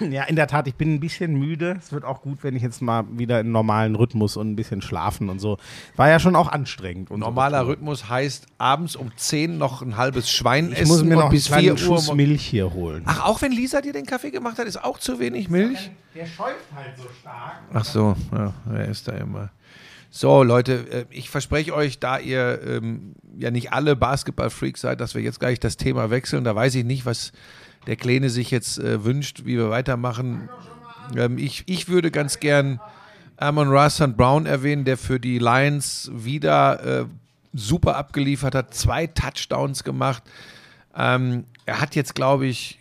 ja, 0.00 0.24
in 0.24 0.36
der 0.36 0.46
Tat, 0.46 0.66
ich 0.66 0.74
bin 0.74 0.94
ein 0.94 1.00
bisschen 1.00 1.34
müde. 1.38 1.76
Es 1.78 1.92
wird 1.92 2.04
auch 2.04 2.22
gut, 2.22 2.42
wenn 2.42 2.54
ich 2.54 2.62
jetzt 2.62 2.82
mal 2.82 3.04
wieder 3.10 3.40
in 3.40 3.50
normalen 3.52 3.94
Rhythmus 3.94 4.36
und 4.36 4.50
ein 4.50 4.56
bisschen 4.56 4.82
schlafen 4.82 5.30
und 5.30 5.38
so. 5.38 5.58
War 5.96 6.08
ja 6.08 6.18
schon 6.18 6.36
auch 6.36 6.48
anstrengend. 6.48 7.10
Normaler 7.10 7.60
Tour. 7.60 7.70
Rhythmus 7.70 8.08
heißt 8.08 8.46
abends 8.58 8.96
um 8.96 9.10
10 9.16 9.58
noch 9.58 9.82
ein 9.82 9.96
halbes 9.96 10.30
Schwein 10.30 10.72
Ich 10.72 10.80
essen 10.80 10.88
muss 10.88 11.04
mir 11.04 11.16
und 11.16 11.24
noch 11.24 11.30
bis 11.30 11.50
einen 11.50 11.62
kleinen 11.62 11.78
4 11.78 11.88
Uhr. 11.90 11.98
Schuss 11.98 12.14
Milch 12.14 12.44
hier 12.44 12.72
holen. 12.72 13.02
Ach, 13.06 13.24
auch 13.24 13.40
wenn 13.42 13.52
Lisa 13.52 13.80
dir 13.80 13.92
den 13.92 14.06
Kaffee 14.06 14.30
gemacht 14.30 14.58
hat, 14.58 14.66
ist 14.66 14.82
auch 14.82 14.98
zu 14.98 15.18
wenig 15.18 15.48
Milch? 15.48 15.90
Der 16.14 16.26
schäuft 16.26 16.66
halt 16.74 16.96
so 16.96 17.04
stark. 17.20 17.62
Ach 17.72 17.84
so, 17.84 18.14
ja, 18.32 18.52
er 18.72 18.88
ist 18.88 19.08
da 19.08 19.12
immer. 19.12 19.50
So, 20.16 20.44
Leute, 20.44 20.74
äh, 20.92 21.04
ich 21.10 21.28
verspreche 21.28 21.74
euch, 21.74 21.98
da 21.98 22.20
ihr 22.20 22.60
ähm, 22.64 23.16
ja 23.36 23.50
nicht 23.50 23.72
alle 23.72 23.96
Basketball-Freaks 23.96 24.82
seid, 24.82 25.00
dass 25.00 25.16
wir 25.16 25.22
jetzt 25.22 25.40
gleich 25.40 25.58
das 25.58 25.76
Thema 25.76 26.08
wechseln. 26.08 26.44
Da 26.44 26.54
weiß 26.54 26.76
ich 26.76 26.84
nicht, 26.84 27.04
was 27.04 27.32
der 27.88 27.96
Kleine 27.96 28.30
sich 28.30 28.52
jetzt 28.52 28.78
äh, 28.78 29.04
wünscht, 29.04 29.44
wie 29.44 29.56
wir 29.56 29.70
weitermachen. 29.70 30.48
Ähm, 31.16 31.36
ich, 31.36 31.64
ich 31.66 31.88
würde 31.88 32.12
ganz 32.12 32.38
gern 32.38 32.78
Amon 33.38 33.66
Rassan 33.70 34.14
Brown 34.14 34.46
erwähnen, 34.46 34.84
der 34.84 34.98
für 34.98 35.18
die 35.18 35.40
Lions 35.40 36.12
wieder 36.14 37.00
äh, 37.00 37.06
super 37.52 37.96
abgeliefert 37.96 38.54
hat, 38.54 38.72
zwei 38.72 39.08
Touchdowns 39.08 39.82
gemacht. 39.82 40.22
Ähm, 40.96 41.42
er 41.66 41.80
hat 41.80 41.96
jetzt, 41.96 42.14
glaube 42.14 42.46
ich, 42.46 42.78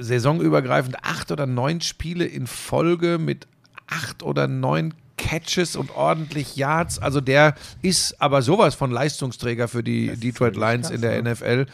saisonübergreifend 0.00 1.04
acht 1.04 1.30
oder 1.30 1.44
neun 1.44 1.82
Spiele 1.82 2.24
in 2.24 2.46
Folge 2.46 3.18
mit 3.18 3.46
acht 3.86 4.22
oder 4.22 4.48
neun 4.48 4.94
Catches 5.16 5.76
und 5.76 5.94
ordentlich 5.94 6.56
Yards. 6.56 6.98
Also 6.98 7.20
der 7.20 7.54
ist 7.82 8.20
aber 8.20 8.42
sowas 8.42 8.74
von 8.74 8.90
Leistungsträger 8.90 9.68
für 9.68 9.82
die 9.82 10.16
Detroit 10.16 10.56
Lions 10.56 10.90
in 10.90 11.00
der 11.00 11.22
NFL. 11.22 11.66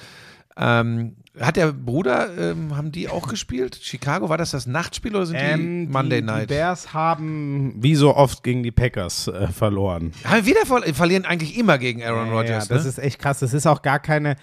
Ähm, 0.56 1.14
hat 1.40 1.56
der 1.56 1.72
Bruder, 1.72 2.36
ähm, 2.36 2.76
haben 2.76 2.90
die 2.90 3.08
auch 3.08 3.28
gespielt? 3.28 3.78
Chicago, 3.80 4.28
war 4.28 4.38
das 4.38 4.50
das 4.50 4.66
Nachtspiel 4.66 5.14
oder 5.14 5.26
sind 5.26 5.38
die 5.38 5.44
Ähm, 5.44 5.90
Monday 5.90 6.20
die, 6.20 6.26
Night? 6.26 6.50
Die 6.50 6.54
Bears 6.54 6.92
haben 6.92 7.74
wie 7.76 7.94
so 7.94 8.16
oft 8.16 8.42
gegen 8.42 8.62
die 8.62 8.72
Packers 8.72 9.28
äh, 9.28 9.46
verloren. 9.48 10.12
Haben 10.24 10.44
wir 10.44 10.46
wieder 10.46 10.66
ver 10.66 10.82
verlieren 10.94 11.24
eigentlich 11.24 11.56
immer 11.56 11.78
gegen 11.78 12.02
Aaron 12.02 12.30
Rodgers. 12.30 12.68
ja, 12.68 12.74
das 12.74 12.84
ne? 12.84 12.88
ist 12.90 12.98
echt 12.98 13.20
krass. 13.20 13.38
Das 13.38 13.54
ist 13.54 13.66
auch 13.66 13.82
gar 13.82 14.00
keine. 14.00 14.36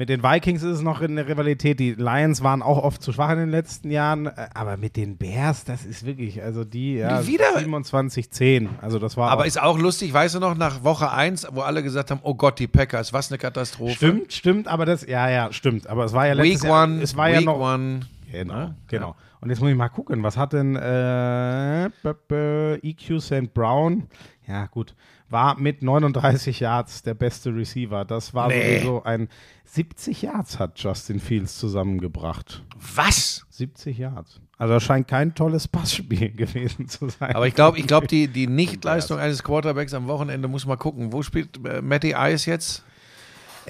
Mit 0.00 0.08
den 0.10 0.22
Vikings 0.22 0.62
ist 0.62 0.76
es 0.76 0.80
noch 0.80 1.00
in 1.00 1.16
der 1.16 1.26
Rivalität. 1.26 1.80
Die 1.80 1.92
Lions 1.94 2.44
waren 2.44 2.62
auch 2.62 2.78
oft 2.84 3.02
zu 3.02 3.12
schwach 3.12 3.30
in 3.32 3.38
den 3.38 3.48
letzten 3.50 3.90
Jahren. 3.90 4.26
äh, 4.26 4.46
Aber 4.54 4.76
mit 4.76 4.96
den 4.96 5.16
Bears, 5.16 5.64
das 5.64 5.84
ist 5.84 6.06
wirklich, 6.06 6.40
also 6.40 6.64
die, 6.64 6.94
ja, 6.94 7.26
Wieder? 7.26 7.56
27-10. 7.58 8.68
Also 8.80 9.00
das 9.00 9.16
war 9.16 9.30
aber 9.30 9.42
auch, 9.42 9.46
ist 9.46 9.60
auch 9.60 9.76
lustig, 9.76 10.12
weißt 10.12 10.36
du 10.36 10.38
noch, 10.38 10.56
nach 10.56 10.84
Woche 10.84 11.10
1, 11.10 11.48
wo 11.52 11.62
alle 11.62 11.82
gesagt 11.82 12.12
haben, 12.12 12.20
oh 12.22 12.34
Gott, 12.36 12.60
die 12.60 12.68
Packers, 12.68 13.12
was 13.12 13.30
eine 13.32 13.38
Katastrophe. 13.38 13.94
Stimmt, 13.94 14.32
stimmt, 14.32 14.68
aber 14.68 14.86
das, 14.86 15.04
ja, 15.04 15.28
ja, 15.28 15.52
stimmt. 15.52 15.88
Aber 15.88 16.04
es 16.04 16.12
war 16.12 16.28
ja 16.28 16.34
letztes 16.34 16.62
Week 16.62 16.68
Jahr, 16.70 16.84
One, 16.84 17.02
es 17.02 17.16
war 17.16 17.26
Week 17.26 17.34
ja 17.34 17.40
noch, 17.40 17.58
One. 17.58 18.00
Genau, 18.30 18.54
Ne? 18.54 18.74
genau. 18.86 19.16
Und 19.40 19.50
jetzt 19.50 19.60
muss 19.60 19.70
ich 19.70 19.76
mal 19.76 19.88
gucken, 19.88 20.22
was 20.22 20.36
hat 20.36 20.52
denn 20.52 20.76
äh, 20.76 21.86
EQ 21.86 23.20
St. 23.20 23.52
Brown? 23.54 24.06
Ja, 24.46 24.66
gut. 24.66 24.94
War 25.30 25.58
mit 25.58 25.82
39 25.82 26.60
Yards 26.60 27.02
der 27.02 27.14
beste 27.14 27.54
Receiver. 27.54 28.04
Das 28.04 28.32
war 28.32 28.48
Nee. 28.48 28.78
sowieso 28.78 29.02
ein 29.02 29.28
70 29.64 30.22
Yards 30.22 30.58
hat 30.58 30.78
Justin 30.78 31.20
Fields 31.20 31.58
zusammengebracht. 31.58 32.64
Was? 32.94 33.44
70 33.50 33.98
Yards. 33.98 34.40
Also 34.56 34.74
das 34.74 34.82
scheint 34.82 35.06
kein 35.06 35.34
tolles 35.34 35.68
Passspiel 35.68 36.30
gewesen 36.36 36.88
zu 36.88 37.08
sein. 37.10 37.34
Aber 37.34 37.46
ich 37.46 37.54
glaube, 37.54 37.78
ich 37.78 37.86
glaub, 37.86 38.08
die, 38.08 38.28
die 38.28 38.46
Nichtleistung 38.48 39.18
eines 39.18 39.42
Quarterbacks 39.42 39.92
am 39.94 40.06
Wochenende 40.06 40.48
muss 40.48 40.64
mal 40.66 40.76
gucken. 40.76 41.12
Wo 41.12 41.22
spielt 41.22 41.64
äh, 41.66 41.82
Matty 41.82 42.14
Ice 42.16 42.50
jetzt? 42.50 42.82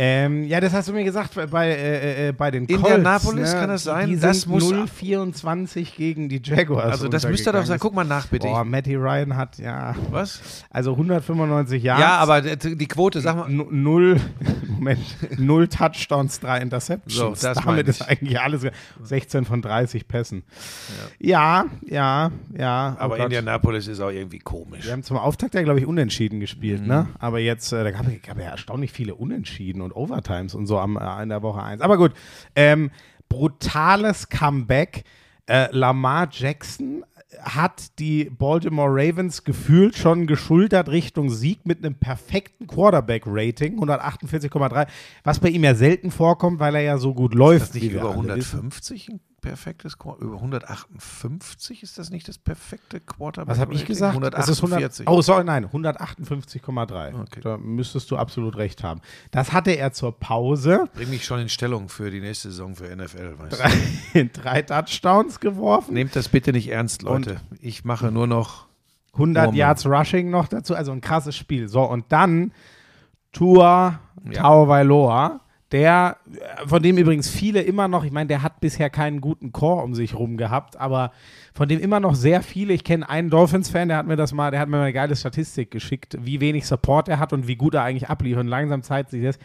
Ähm, 0.01 0.45
ja, 0.45 0.61
das 0.61 0.73
hast 0.73 0.89
du 0.89 0.93
mir 0.93 1.03
gesagt 1.03 1.35
bei, 1.35 1.47
bei, 1.47 1.69
äh, 1.71 2.29
äh, 2.29 2.33
bei 2.33 2.53
den 2.53 2.69
Colts. 2.69 2.83
Indianapolis, 2.89 3.53
ne? 3.53 3.59
kann 3.61 3.69
das 3.69 3.83
sein? 3.83 4.09
Die 4.09 4.17
Das 4.17 4.47
muss- 4.47 4.63
0-24 4.73 5.97
gegen 5.97 6.29
die 6.29 6.41
Jaguars. 6.43 6.93
Also 6.93 7.09
das 7.09 7.27
müsste 7.27 7.51
doch 7.51 7.65
sein. 7.67 7.81
Guck 7.81 7.95
mal 7.95 8.05
nach, 8.05 8.27
bitte. 8.29 8.47
Boah, 8.47 8.65
Matty 8.65 8.95
Ryan 8.95 9.37
hat, 9.37 9.59
ja, 9.59 9.97
Was? 10.11 10.65
also 10.71 10.93
195 10.93 11.83
Yards. 11.83 12.01
Ja, 12.01 12.17
aber 12.19 12.43
die 12.43 12.87
Quote, 12.87 13.21
sag 13.21 13.37
mal. 13.37 13.49
Null, 13.49 14.21
Moment, 14.69 15.01
null 15.37 15.67
Touchdowns, 15.67 16.39
drei 16.39 16.61
Interceptions. 16.61 17.41
So, 17.41 17.49
das 17.49 17.59
Damit 17.65 17.89
ist 17.89 18.01
ich. 18.03 18.09
eigentlich 18.09 18.39
alles 18.41 18.65
16 19.03 19.45
von 19.47 19.63
30 19.63 20.07
Pässen. 20.07 20.45
Ja, 21.19 21.65
ja, 21.85 22.31
ja. 22.57 22.97
oh 22.99 23.03
Aber 23.03 23.17
Gott. 23.17 23.25
Indianapolis 23.27 23.89
ist 23.89 24.01
auch 24.01 24.11
irgendwie 24.11 24.39
komisch. 24.39 24.85
Wir 24.85 24.93
haben 24.93 25.03
zum 25.03 25.17
Auftakt 25.17 25.55
ja, 25.55 25.63
glaube 25.63 25.81
ich, 25.81 25.87
unentschieden 25.87 26.39
gespielt, 26.39 26.83
Mhm. 26.83 26.87
ne? 26.87 27.09
Aber 27.19 27.41
jetzt, 27.41 27.73
äh, 27.73 27.83
da 27.83 27.91
gab 27.91 28.07
es 28.07 28.13
ja 28.27 28.35
erstaunlich 28.51 28.93
viele 28.93 29.17
Unentschieden 29.17 29.88
und 29.91 29.97
Overtimes 29.97 30.55
und 30.55 30.67
so 30.67 30.79
am, 30.79 30.97
äh, 30.97 31.23
in 31.23 31.29
der 31.29 31.43
Woche 31.43 31.63
1. 31.63 31.81
Aber 31.83 31.97
gut, 31.97 32.13
ähm, 32.55 32.91
brutales 33.29 34.29
Comeback. 34.29 35.05
Äh, 35.47 35.69
Lamar 35.73 36.29
Jackson 36.31 37.05
hat 37.43 37.99
die 37.99 38.25
Baltimore 38.25 38.91
Ravens 38.91 39.45
gefühlt 39.45 39.97
schon 39.97 40.27
geschultert 40.27 40.89
Richtung 40.89 41.31
Sieg 41.31 41.61
mit 41.65 41.85
einem 41.85 41.95
perfekten 41.95 42.67
Quarterback-Rating, 42.67 43.79
148,3, 43.79 44.87
was 45.25 45.39
bei 45.39 45.49
ihm 45.49 45.65
ja 45.65 45.75
selten 45.75 46.11
vorkommt, 46.11 46.59
weil 46.59 46.75
er 46.75 46.83
ja 46.83 46.99
so 46.99 47.15
gut 47.15 47.35
läuft. 47.35 47.67
Ist 47.67 47.75
das 47.75 47.83
nicht 47.83 47.93
über 47.93 48.11
alle 48.11 48.37
wissen. 48.37 48.59
150 48.59 49.09
ein 49.11 49.21
perfektes 49.41 49.99
Quarterback? 49.99 50.27
Über 50.29 50.37
158 50.37 51.83
ist 51.83 51.99
das 51.99 52.11
nicht 52.11 52.29
das 52.29 52.39
perfekte 52.39 53.01
Quarterback? 53.01 53.49
Was 53.49 53.59
habe 53.61 53.75
ich 53.75 53.85
gesagt? 53.85 54.17
Es 54.35 54.49
ist 54.49 54.59
100, 54.59 54.75
148. 54.75 55.09
oh, 55.09 55.23
sorry, 55.23 55.45
nein, 55.45 55.67
158,3. 55.67 57.21
Okay. 57.21 57.41
Da 57.43 57.57
müsstest 57.57 58.11
du 58.11 58.17
absolut 58.17 58.57
recht 58.57 58.83
haben. 58.83 59.01
Das 59.31 59.53
hatte 59.53 59.73
er 59.73 59.93
zur 59.93 60.19
Pause. 60.19 60.85
Bring 60.95 61.11
mich 61.11 61.25
schon 61.25 61.41
in 61.41 61.49
Stellung 61.49 61.89
für 61.89 62.11
die 62.11 62.21
nächste 62.21 62.51
Saison 62.51 62.75
für 62.75 62.95
NFL. 62.95 63.39
Weißt 63.39 63.63
du? 64.15 64.27
Drei 64.33 64.63
Touchdowns 64.63 65.41
geworfen. 65.41 65.95
Nehmt 65.95 66.15
das 66.17 66.29
bitte 66.29 66.53
nicht 66.53 66.69
ernst, 66.69 67.03
Leute. 67.03 67.41
ich 67.61 67.85
mache 67.85 68.11
nur 68.11 68.27
noch 68.27 68.67
100 69.15 69.47
Wurm. 69.47 69.55
Yards 69.55 69.87
Rushing 69.87 70.31
noch 70.31 70.49
dazu. 70.49 70.75
Also 70.75 70.93
ein 70.93 71.01
krasses 71.01 71.37
Spiel. 71.37 71.69
So, 71.69 71.83
und 71.83 72.07
dann 72.11 72.53
Tua 73.33 74.01
Ja. 74.25 74.43
Tagovailoa. 74.43 75.41
Der, 75.71 76.17
von 76.67 76.83
dem 76.83 76.97
übrigens 76.97 77.29
viele 77.29 77.61
immer 77.61 77.89
noch, 77.89 78.03
ich 78.05 78.11
meine, 78.11 78.29
der 78.29 78.43
hat 78.43 78.61
bisher 78.61 78.89
keinen 78.89 79.21
guten 79.21 79.53
Chor 79.53 79.85
um 79.85 79.95
sich 79.95 80.15
rum 80.15 80.39
gehabt, 80.39 80.79
aber 80.79 81.13
von 81.53 81.69
dem 81.69 81.79
immer 81.79 82.01
noch 82.01 82.15
sehr 82.15 82.43
viele. 82.43 82.73
Ich 82.73 82.85
kenne 82.85 83.07
einen 83.07 83.29
Dolphins-Fan, 83.29 83.89
der 83.89 83.99
hat 83.99 84.07
mir 84.07 84.17
das 84.17 84.33
mal, 84.33 84.51
der 84.51 84.61
hat 84.61 84.69
mir 84.69 84.79
mal 84.79 84.85
eine 84.85 84.95
geile 84.95 85.15
Statistik 85.15 85.71
geschickt, 85.71 86.17
wie 86.21 86.41
wenig 86.41 86.67
Support 86.67 87.09
er 87.09 87.19
hat 87.19 87.35
und 87.35 87.49
wie 87.49 87.57
gut 87.57 87.75
er 87.75 87.83
eigentlich 87.83 88.09
abliefert. 88.09 88.41
Und 88.41 88.49
langsam 88.49 88.83
zeigt 88.83 89.11
sich 89.11 89.23
das. 89.23 89.39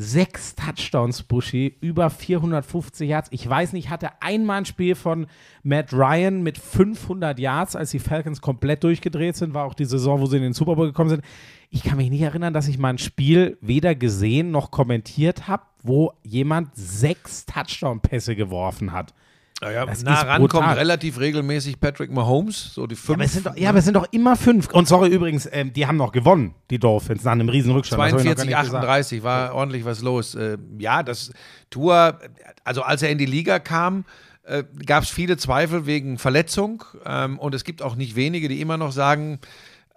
Sechs 0.00 0.54
Touchdowns, 0.54 1.24
Buschi, 1.24 1.76
über 1.80 2.08
450 2.08 3.08
Yards. 3.08 3.28
Ich 3.32 3.48
weiß 3.48 3.72
nicht, 3.72 3.90
hatte 3.90 4.22
einmal 4.22 4.58
ein 4.58 4.64
Spiel 4.64 4.94
von 4.94 5.26
Matt 5.64 5.92
Ryan 5.92 6.40
mit 6.44 6.56
500 6.56 7.36
Yards, 7.36 7.74
als 7.74 7.90
die 7.90 7.98
Falcons 7.98 8.40
komplett 8.40 8.84
durchgedreht 8.84 9.34
sind. 9.34 9.54
War 9.54 9.64
auch 9.64 9.74
die 9.74 9.86
Saison, 9.86 10.20
wo 10.20 10.26
sie 10.26 10.36
in 10.36 10.44
den 10.44 10.52
Super 10.52 10.76
Bowl 10.76 10.86
gekommen 10.86 11.10
sind. 11.10 11.24
Ich 11.70 11.82
kann 11.82 11.96
mich 11.96 12.10
nicht 12.10 12.22
erinnern, 12.22 12.54
dass 12.54 12.68
ich 12.68 12.78
mal 12.78 12.90
ein 12.90 12.98
Spiel 12.98 13.58
weder 13.60 13.96
gesehen 13.96 14.52
noch 14.52 14.70
kommentiert 14.70 15.48
habe, 15.48 15.64
wo 15.82 16.12
jemand 16.22 16.76
sechs 16.76 17.44
Touchdown-Pässe 17.46 18.36
geworfen 18.36 18.92
hat. 18.92 19.14
Naja, 19.60 19.86
Das 19.86 20.04
nah 20.04 20.20
rankommt 20.22 20.76
relativ 20.76 21.18
regelmäßig 21.18 21.80
Patrick 21.80 22.12
Mahomes, 22.12 22.74
so 22.74 22.86
die 22.86 22.94
Ja, 22.94 23.00
fünf. 23.00 23.16
aber, 23.16 23.24
es 23.24 23.32
sind 23.32 23.46
doch, 23.46 23.56
ja, 23.56 23.68
aber 23.70 23.78
es 23.78 23.84
sind 23.84 23.94
doch 23.94 24.06
immer 24.12 24.36
fünf. 24.36 24.68
Und 24.72 24.86
sorry 24.86 25.08
übrigens, 25.08 25.48
ähm, 25.50 25.72
die 25.72 25.86
haben 25.86 25.96
noch 25.96 26.12
gewonnen, 26.12 26.54
die 26.70 26.78
Dolphins, 26.78 27.24
nach 27.24 27.32
einem 27.32 27.48
riesen 27.48 27.72
Rückstand. 27.72 28.00
Das 28.00 28.12
hab 28.12 28.20
ich 28.20 28.24
noch 28.24 28.36
gar 28.36 28.36
42, 28.36 28.48
nicht 28.48 28.58
gesagt. 28.58 28.84
38 28.84 29.22
war 29.22 29.54
ordentlich 29.54 29.84
was 29.84 30.00
los. 30.00 30.34
Äh, 30.34 30.58
ja, 30.78 31.02
das 31.02 31.32
Tour, 31.70 32.18
also 32.64 32.82
als 32.82 33.02
er 33.02 33.10
in 33.10 33.18
die 33.18 33.26
Liga 33.26 33.58
kam, 33.58 34.04
äh, 34.44 34.64
gab 34.86 35.02
es 35.02 35.10
viele 35.10 35.36
Zweifel 35.36 35.86
wegen 35.86 36.18
Verletzung 36.18 36.84
ähm, 37.04 37.38
und 37.38 37.54
es 37.54 37.64
gibt 37.64 37.82
auch 37.82 37.96
nicht 37.96 38.14
wenige, 38.16 38.48
die 38.48 38.60
immer 38.60 38.76
noch 38.76 38.92
sagen, 38.92 39.40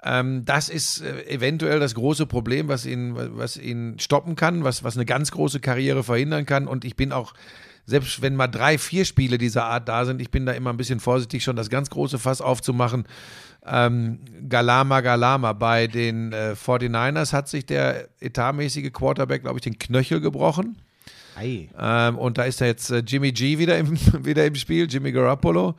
ähm, 0.04 0.43
das 0.45 0.69
ist 0.69 1.02
äh, 1.02 1.28
eventuell 1.28 1.80
das 1.80 1.93
große 1.93 2.26
Problem, 2.26 2.67
was 2.67 2.86
ihn, 2.86 3.13
was 3.15 3.58
ihn 3.58 3.97
stoppen 4.00 4.36
kann, 4.36 4.63
was, 4.63 4.84
was 4.84 4.97
eine 4.97 5.06
ganz 5.06 5.32
große 5.32 5.60
Karriere 5.60 6.04
verhindern 6.04 6.45
kann. 6.45 6.67
Und 6.67 6.84
ich 6.84 6.95
bin 6.95 7.12
auch, 7.12 7.34
selbst 7.86 8.22
wenn 8.22 8.36
mal 8.36 8.48
drei, 8.48 8.78
vier 8.78 9.06
Spiele 9.06 9.38
dieser 9.38 9.65
Art 9.65 9.88
da 9.88 10.06
sind, 10.06 10.22
ich 10.22 10.32
bin 10.32 10.46
da 10.46 10.54
immer 10.54 10.70
ein 10.70 10.78
bisschen 10.78 11.00
vorsichtig, 11.00 11.44
schon 11.44 11.56
das 11.56 11.70
ganz 11.70 11.89
große 11.89 12.20
Fass 12.20 12.41
aufzumachen. 12.41 13.06
Ähm, 13.65 14.20
Galama, 14.50 15.02
Galama. 15.02 15.54
Bei 15.54 15.88
den 15.88 16.34
äh, 16.34 16.56
49ers 16.56 17.34
hat 17.34 17.48
sich 17.48 17.65
der 17.65 18.10
etatmäßige 18.20 18.91
Quarterback, 18.91 19.44
glaube 19.44 19.58
ich, 19.60 19.63
den 19.63 19.78
Knöchel 19.78 20.20
gebrochen. 20.22 20.78
Ähm, 21.80 22.17
und 22.17 22.38
da 22.38 22.44
ist 22.44 22.60
ja 22.60 22.67
jetzt 22.67 22.89
äh, 22.91 23.04
Jimmy 23.06 23.32
G 23.32 23.58
wieder 23.58 23.78
im, 23.78 23.94
wieder 24.26 24.46
im 24.46 24.56
Spiel, 24.56 24.88
Jimmy 24.89 25.12
Garoppolo. 25.12 25.76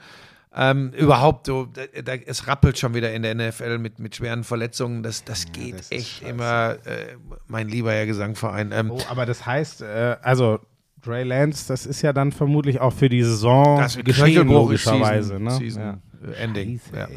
Ähm, 0.55 0.91
überhaupt, 0.91 1.47
so, 1.47 1.67
da, 1.67 1.83
da, 2.03 2.15
es 2.15 2.47
rappelt 2.47 2.79
schon 2.79 2.95
wieder 2.95 3.13
in 3.13 3.23
der 3.23 3.35
NFL 3.35 3.79
mit, 3.79 3.99
mit 3.99 4.17
schweren 4.17 4.45
Verletzungen. 4.45 5.03
Das, 5.03 5.25
das 5.25 5.51
geht 5.51 5.75
das 5.75 5.81
ist 5.83 5.93
echt 5.93 6.19
scheiße. 6.19 6.31
immer, 6.31 6.77
äh, 6.85 7.17
mein 7.49 7.69
lieber 7.69 7.93
Herr 7.93 8.07
Gesangverein. 8.07 8.71
Ähm, 8.73 8.91
Oh, 8.91 9.01
aber 9.09 9.25
das 9.25 9.47
heißt, 9.47 9.81
äh, 9.83 10.17
also 10.21 10.61
Dre 11.05 11.25
Lance, 11.25 11.67
das 11.69 11.87
ist 11.87 12.03
ja 12.03 12.13
dann 12.13 12.33
vermutlich 12.33 12.81
auch 12.81 12.93
für 12.93 13.09
die 13.09 13.23
Saison 13.23 13.79
das 13.79 13.97
geschehen, 13.97 14.49
logischerweise. 14.49 15.31
Season, 15.31 15.43
ne? 15.43 15.51
Season 15.51 15.83
ja. 15.83 16.31
äh, 16.31 16.35
Ending. 16.45 16.81
Scheiße, 16.81 17.13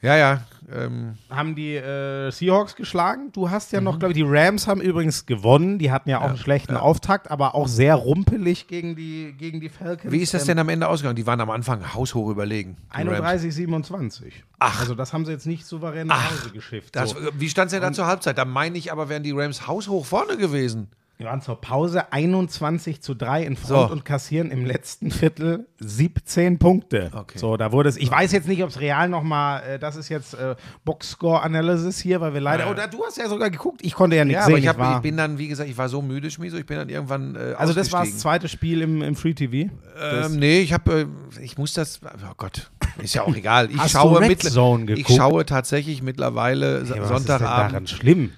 Ja, 0.00 0.16
ja. 0.16 0.16
ja 0.16 0.42
ähm, 0.74 1.16
Haben 1.30 1.54
die 1.54 1.74
äh, 1.74 2.30
Seahawks 2.30 2.76
geschlagen? 2.76 3.30
Du 3.32 3.50
hast 3.50 3.72
ja 3.72 3.80
noch, 3.80 3.98
glaube 3.98 4.12
ich, 4.12 4.16
die 4.16 4.24
Rams 4.26 4.66
haben 4.66 4.80
übrigens 4.80 5.24
gewonnen. 5.24 5.78
Die 5.78 5.90
hatten 5.90 6.10
ja 6.10 6.20
auch 6.20 6.28
einen 6.28 6.36
schlechten 6.36 6.76
Auftakt, 6.76 7.30
aber 7.30 7.54
auch 7.54 7.68
sehr 7.68 7.94
rumpelig 7.94 8.66
gegen 8.68 8.94
die, 8.96 9.34
gegen 9.36 9.60
die 9.60 9.68
Falcons. 9.70 10.12
wie 10.12 10.18
ist 10.18 10.34
das 10.34 10.42
Ähm, 10.42 10.48
denn 10.48 10.58
am 10.60 10.68
Ende 10.68 10.88
ausgegangen? 10.88 11.16
Die 11.16 11.26
waren 11.26 11.40
am 11.40 11.50
Anfang 11.50 11.94
haushoch 11.94 12.28
überlegen. 12.28 12.76
die 12.94 13.02
Rams. 13.02 13.20
31, 13.20 13.54
27. 13.54 14.44
Ach. 14.58 14.80
Also 14.80 14.94
das 14.94 15.12
haben 15.12 15.24
sie 15.24 15.32
jetzt 15.32 15.46
nicht 15.46 15.66
souverän 15.66 16.08
nach 16.08 16.30
Hause 16.30 16.50
geschifft. 16.50 16.96
Das, 16.96 17.10
so. 17.10 17.16
Wie 17.34 17.48
stand 17.48 17.66
es 17.66 17.72
denn 17.72 17.82
da 17.82 17.92
zur 17.92 18.06
Halbzeit? 18.06 18.36
Da 18.36 18.44
meine 18.44 18.76
ich 18.76 18.92
aber, 18.92 19.08
wären 19.08 19.22
die 19.22 19.32
Rams 19.32 19.66
haushoch 19.66 20.04
vorne 20.04 20.36
gewesen. 20.36 20.88
Wir 21.18 21.26
waren 21.26 21.40
zur 21.42 21.60
Pause 21.60 22.12
21 22.12 23.00
zu 23.02 23.12
3 23.14 23.42
in 23.44 23.56
Front 23.56 23.88
So. 23.88 23.92
und 23.92 24.04
kassieren 24.04 24.52
im 24.52 24.64
letzten 24.64 25.10
Viertel 25.10 25.66
17 25.80 26.60
Punkte. 26.60 27.10
Okay. 27.12 27.38
So, 27.38 27.56
da 27.56 27.72
wurde 27.72 27.88
es, 27.88 27.96
ich 27.96 28.08
weiß 28.08 28.30
jetzt 28.30 28.46
nicht, 28.46 28.62
ob 28.62 28.70
es 28.70 28.78
real 28.78 29.08
nochmal, 29.08 29.62
äh, 29.64 29.78
das 29.80 29.96
ist 29.96 30.08
jetzt 30.10 30.34
äh, 30.34 30.54
Boxscore-Analysis 30.84 31.98
hier, 31.98 32.20
weil 32.20 32.34
wir 32.34 32.40
leider, 32.40 32.70
oh, 32.70 32.74
da, 32.74 32.86
du 32.86 33.04
hast 33.04 33.18
ja 33.18 33.28
sogar 33.28 33.50
geguckt, 33.50 33.80
ich 33.82 33.94
konnte 33.94 34.14
ja 34.16 34.24
nichts 34.24 34.42
Ja, 34.42 34.44
sehen. 34.46 34.54
aber 34.54 34.58
ich, 34.62 34.68
hab, 34.68 34.78
war, 34.78 34.96
ich 34.96 35.02
bin 35.02 35.16
dann, 35.16 35.38
wie 35.38 35.48
gesagt, 35.48 35.68
ich 35.68 35.76
war 35.76 35.88
so 35.88 36.02
müde, 36.02 36.30
Schmieso, 36.30 36.56
ich 36.56 36.66
bin 36.66 36.76
dann 36.76 36.88
irgendwann 36.88 37.34
äh, 37.34 37.54
also 37.58 37.72
das 37.72 37.90
war 37.92 38.04
das 38.04 38.18
zweite 38.18 38.46
Spiel 38.48 38.80
im, 38.82 39.02
im 39.02 39.16
Free 39.16 39.34
TV. 39.34 39.72
Ähm, 40.00 40.36
nee, 40.38 40.60
ich 40.60 40.72
habe, 40.72 41.08
äh, 41.36 41.42
ich 41.42 41.58
muss 41.58 41.72
das, 41.72 42.00
oh 42.04 42.34
Gott, 42.36 42.70
ist 43.02 43.14
ja 43.14 43.22
auch 43.22 43.34
egal. 43.34 43.70
Ich 43.72 43.78
Hast 43.78 43.94
du 43.94 43.98
schaue, 43.98 44.20
Red 44.20 44.30
mittl- 44.40 44.52
Zone 44.52 44.82
ich 44.92 44.98
geguckt? 44.98 45.16
schaue 45.18 45.44
tatsächlich 45.46 46.00
mittlerweile 46.02 46.82
Ey, 46.82 46.82
aber 46.82 46.86
was 46.86 46.92
ist 46.92 46.92
denn 46.92 47.08
Sonntagabend. 47.38 47.72
daran 47.72 47.86
schlimm? 47.88 48.30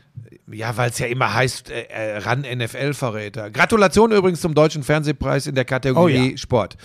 Ja, 0.52 0.76
weil 0.76 0.90
es 0.90 0.98
ja 0.98 1.06
immer 1.06 1.32
heißt, 1.34 1.70
äh, 1.70 1.82
äh, 1.82 2.18
ran 2.18 2.40
NFL-Verräter. 2.42 3.50
Gratulation 3.50 4.12
übrigens 4.12 4.40
zum 4.40 4.54
Deutschen 4.54 4.82
Fernsehpreis 4.82 5.46
in 5.46 5.54
der 5.54 5.64
Kategorie 5.64 6.28
Oh 6.28 6.30
ja. 6.32 6.36
Sport. 6.36 6.76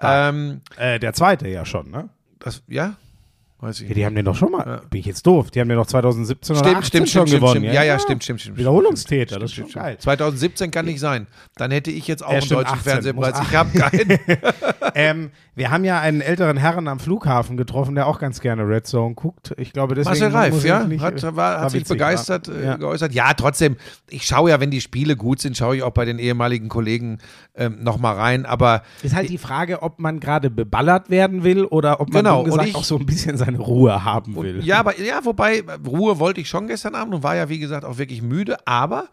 Ähm, 0.00 0.60
Äh, 0.76 0.98
der 0.98 1.12
zweite 1.12 1.48
ja 1.48 1.64
schon, 1.64 1.90
ne? 1.90 2.08
das, 2.38 2.62
ja? 2.68 2.94
Weiß 3.60 3.80
ich 3.80 3.88
Ja, 3.88 3.94
die 3.94 4.06
haben 4.06 4.14
den 4.14 4.24
doch 4.24 4.36
schon 4.36 4.52
mal, 4.52 4.82
bin 4.88 5.00
ich 5.00 5.06
jetzt 5.06 5.26
doof, 5.26 5.50
die 5.50 5.60
haben 5.60 5.68
den 5.68 5.78
doch 5.78 5.86
2017 5.86 6.54
oder 6.56 6.64
Stimmt, 6.64 6.76
18 6.76 6.86
stimmt, 6.88 7.08
schon 7.08 7.08
stimmt, 7.08 7.28
stimmt, 7.28 7.40
gewonnen. 7.40 7.60
stimmt. 7.62 7.74
Ja, 7.74 7.82
ja, 7.82 7.98
stimmt, 7.98 8.22
stimmt, 8.24 8.40
stimmt. 8.40 8.56
Wiederholungstäter, 8.58 9.38
das 9.40 9.50
ist 9.50 9.56
schon 9.56 9.68
geil. 9.70 9.96
2017 9.98 10.70
kann 10.70 10.84
nicht 10.84 11.00
sein. 11.00 11.26
Dann 11.56 11.72
hätte 11.72 11.90
ich 11.90 12.06
jetzt 12.06 12.22
auch 12.24 12.28
Ja, 12.28 12.34
einen 12.34 12.42
stimmt, 12.42 12.60
deutschen 12.60 12.74
18, 12.78 12.92
Fernsehpreis. 12.92 13.40
Ich 13.42 13.56
habe 13.56 13.78
keinen. 13.78 14.18
Ähm, 14.94 15.30
wir 15.54 15.70
haben 15.70 15.84
ja 15.84 16.00
einen 16.00 16.20
älteren 16.22 16.56
Herren 16.56 16.88
am 16.88 16.98
Flughafen 16.98 17.56
getroffen, 17.56 17.94
der 17.94 18.06
auch 18.06 18.18
ganz 18.18 18.40
gerne 18.40 18.66
Red 18.66 18.86
Zone 18.86 19.14
guckt. 19.14 19.54
Ich 19.58 19.72
glaube, 19.72 19.94
deswegen 19.94 20.32
Marcel 20.32 20.36
Reif, 20.56 20.64
ja, 20.64 20.84
nicht- 20.84 21.02
hat, 21.04 21.36
war, 21.36 21.60
hat 21.60 21.70
sich 21.70 21.84
begeistert 21.84 22.48
äh, 22.48 22.64
ja. 22.64 22.76
geäußert. 22.76 23.12
Ja, 23.12 23.32
trotzdem, 23.34 23.76
ich 24.08 24.24
schaue 24.26 24.50
ja, 24.50 24.60
wenn 24.60 24.70
die 24.70 24.80
Spiele 24.80 25.14
gut 25.14 25.40
sind, 25.40 25.56
schaue 25.56 25.76
ich 25.76 25.82
auch 25.82 25.90
bei 25.92 26.04
den 26.04 26.18
ehemaligen 26.18 26.68
Kollegen 26.68 27.18
ähm, 27.54 27.76
nochmal 27.82 28.14
rein. 28.16 28.46
Aber 28.46 28.82
Ist 29.02 29.14
halt 29.14 29.28
die 29.28 29.38
Frage, 29.38 29.82
ob 29.82 29.98
man 30.00 30.20
gerade 30.20 30.48
beballert 30.50 31.10
werden 31.10 31.44
will 31.44 31.64
oder 31.64 32.00
ob 32.00 32.12
man 32.12 32.24
Genau, 32.24 32.44
gesagt 32.44 32.68
ich- 32.68 32.74
auch 32.74 32.84
so 32.84 32.98
ein 32.98 33.06
bisschen 33.06 33.36
seine 33.52 33.58
Ruhe 33.64 34.04
haben 34.04 34.36
will. 34.36 34.64
ja, 34.64 34.78
aber 34.80 34.98
ja, 35.00 35.24
wobei 35.24 35.62
Ruhe 35.86 36.18
wollte 36.18 36.40
ich 36.40 36.48
schon 36.48 36.66
gestern 36.66 36.94
Abend 36.94 37.14
und 37.14 37.22
war 37.22 37.36
ja 37.36 37.48
wie 37.48 37.58
gesagt 37.58 37.84
auch 37.84 37.98
wirklich 37.98 38.22
müde. 38.22 38.56
Aber 38.66 39.08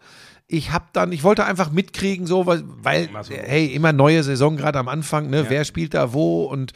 ich 0.48 0.70
habe 0.72 0.84
dann, 0.92 1.10
ich 1.10 1.24
wollte 1.24 1.44
einfach 1.44 1.70
mitkriegen, 1.72 2.26
so 2.26 2.46
weil, 2.46 2.62
weil 2.82 3.08
hey, 3.28 3.66
immer 3.66 3.92
neue 3.92 4.22
Saison 4.22 4.56
gerade 4.56 4.78
am 4.78 4.88
Anfang, 4.88 5.28
ne? 5.28 5.46
Wer 5.48 5.64
spielt 5.64 5.92
da 5.94 6.12
wo 6.12 6.44
und 6.44 6.72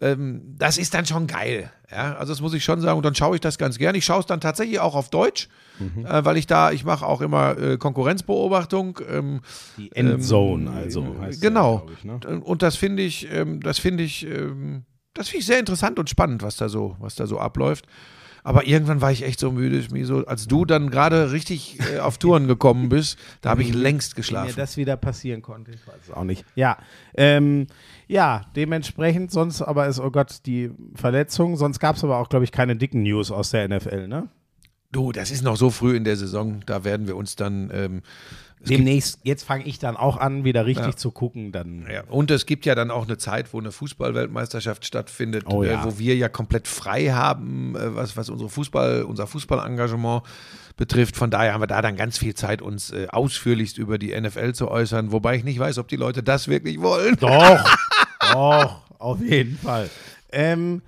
ähm, 0.00 0.54
das 0.56 0.78
ist 0.78 0.94
dann 0.94 1.04
schon 1.04 1.26
geil. 1.26 1.70
Ja, 1.90 2.14
also 2.14 2.32
das 2.32 2.40
muss 2.40 2.54
ich 2.54 2.62
schon 2.64 2.80
sagen. 2.80 2.96
Und 2.96 3.04
dann 3.04 3.14
schaue 3.16 3.34
ich 3.34 3.40
das 3.40 3.58
ganz 3.58 3.76
gern. 3.76 3.94
Ich 3.96 4.04
schaue 4.04 4.20
es 4.20 4.26
dann 4.26 4.40
tatsächlich 4.40 4.78
auch 4.80 4.94
auf 4.94 5.10
Deutsch, 5.10 5.48
Mhm. 5.80 6.04
äh, 6.06 6.24
weil 6.24 6.36
ich 6.36 6.46
da, 6.46 6.70
ich 6.72 6.84
mache 6.84 7.04
auch 7.06 7.20
immer 7.22 7.58
äh, 7.58 7.76
Konkurrenzbeobachtung. 7.78 9.00
Ähm, 9.10 9.40
Die 9.78 9.90
Endzone, 9.92 10.70
also. 10.70 11.16
heißt 11.20 11.40
genau. 11.42 11.74
Ja, 11.74 12.10
glaub 12.10 12.22
ich, 12.24 12.28
ne? 12.30 12.40
Und 12.42 12.62
das 12.62 12.76
finde 12.76 13.02
ich, 13.02 13.28
ähm, 13.32 13.60
das 13.60 13.78
finde 13.78 14.02
ich, 14.04 14.26
ähm, 14.26 14.84
das 15.14 15.28
finde 15.28 15.40
ich 15.40 15.46
sehr 15.46 15.58
interessant 15.58 15.98
und 15.98 16.08
spannend, 16.08 16.42
was 16.42 16.56
da 16.56 16.68
so, 16.68 16.96
was 17.00 17.14
da 17.14 17.26
so 17.26 17.38
abläuft. 17.38 17.86
Aber 18.42 18.66
irgendwann 18.66 19.00
war 19.02 19.12
ich 19.12 19.22
echt 19.22 19.38
so 19.38 19.52
müde, 19.52 19.84
wie 19.92 20.04
so, 20.04 20.24
als 20.26 20.46
du 20.46 20.64
dann 20.64 20.90
gerade 20.90 21.32
richtig 21.32 21.78
äh, 21.94 21.98
auf 21.98 22.16
Touren 22.18 22.46
gekommen 22.46 22.88
bist, 22.88 23.18
da 23.42 23.50
habe 23.50 23.62
ich 23.62 23.74
längst 23.74 24.12
Wie 24.12 24.20
mir 24.20 24.22
geschlafen. 24.22 24.54
das 24.56 24.76
wieder 24.76 24.96
passieren 24.96 25.42
konnte, 25.42 25.72
ich 25.72 25.86
weiß 25.86 25.96
es 26.04 26.10
auch 26.10 26.24
nicht. 26.24 26.44
Ja, 26.54 26.78
ähm, 27.14 27.66
ja, 28.08 28.46
dementsprechend, 28.56 29.30
sonst 29.30 29.60
aber 29.62 29.86
ist, 29.86 30.00
oh 30.00 30.10
Gott, 30.10 30.46
die 30.46 30.70
Verletzung. 30.94 31.56
Sonst 31.56 31.80
gab 31.80 31.96
es 31.96 32.04
aber 32.04 32.16
auch, 32.18 32.28
glaube 32.28 32.44
ich, 32.44 32.52
keine 32.52 32.76
dicken 32.76 33.02
News 33.02 33.30
aus 33.30 33.50
der 33.50 33.68
NFL, 33.68 34.08
ne? 34.08 34.28
Du, 34.92 35.12
das 35.12 35.30
ist 35.30 35.42
noch 35.42 35.56
so 35.56 35.70
früh 35.70 35.94
in 35.94 36.02
der 36.02 36.16
Saison, 36.16 36.62
da 36.66 36.82
werden 36.82 37.06
wir 37.06 37.16
uns 37.16 37.36
dann 37.36 37.70
ähm, 37.72 38.02
Demnächst, 38.68 39.20
jetzt 39.22 39.44
fange 39.44 39.64
ich 39.64 39.78
dann 39.78 39.96
auch 39.96 40.18
an, 40.18 40.44
wieder 40.44 40.66
richtig 40.66 40.86
Ja. 40.86 40.96
zu 40.96 41.10
gucken. 41.10 41.50
Dann 41.50 41.86
Ja, 41.90 42.04
und 42.08 42.30
es 42.30 42.44
gibt 42.44 42.66
ja 42.66 42.74
dann 42.74 42.90
auch 42.90 43.04
eine 43.06 43.16
Zeit, 43.16 43.52
wo 43.54 43.58
eine 43.58 43.72
Fußball-Weltmeisterschaft 43.72 44.84
stattfindet, 44.84 45.44
Oh 45.46 45.62
ja. 45.64 45.82
äh, 45.82 45.84
wo 45.84 45.98
wir 45.98 46.14
ja 46.16 46.28
komplett 46.28 46.68
frei 46.68 47.06
haben, 47.08 47.74
äh, 47.74 47.94
was, 47.96 48.16
was 48.16 48.28
unsere 48.28 48.50
Fußball, 48.50 49.04
unser 49.04 49.26
Fußballengagement 49.26 50.22
betrifft. 50.76 51.16
Von 51.16 51.30
daher 51.30 51.54
haben 51.54 51.62
wir 51.62 51.66
da 51.68 51.80
dann 51.82 51.96
ganz 51.96 52.18
viel 52.18 52.34
Zeit, 52.34 52.60
uns 52.62 52.90
äh, 52.90 53.06
ausführlichst 53.08 53.78
über 53.78 53.96
die 53.98 54.18
NFL 54.18 54.52
zu 54.52 54.70
äußern, 54.70 55.10
wobei 55.12 55.36
ich 55.36 55.44
nicht 55.44 55.58
weiß, 55.58 55.78
ob 55.78 55.88
die 55.88 55.96
Leute 55.96 56.22
das 56.22 56.48
wirklich 56.48 56.80
wollen. 56.80 57.16
Doch, 57.20 57.64
doch, 58.32 58.82
auf 58.98 59.20
jeden 59.22 59.56
Fall. 59.58 59.88
Ähm, 60.32 60.82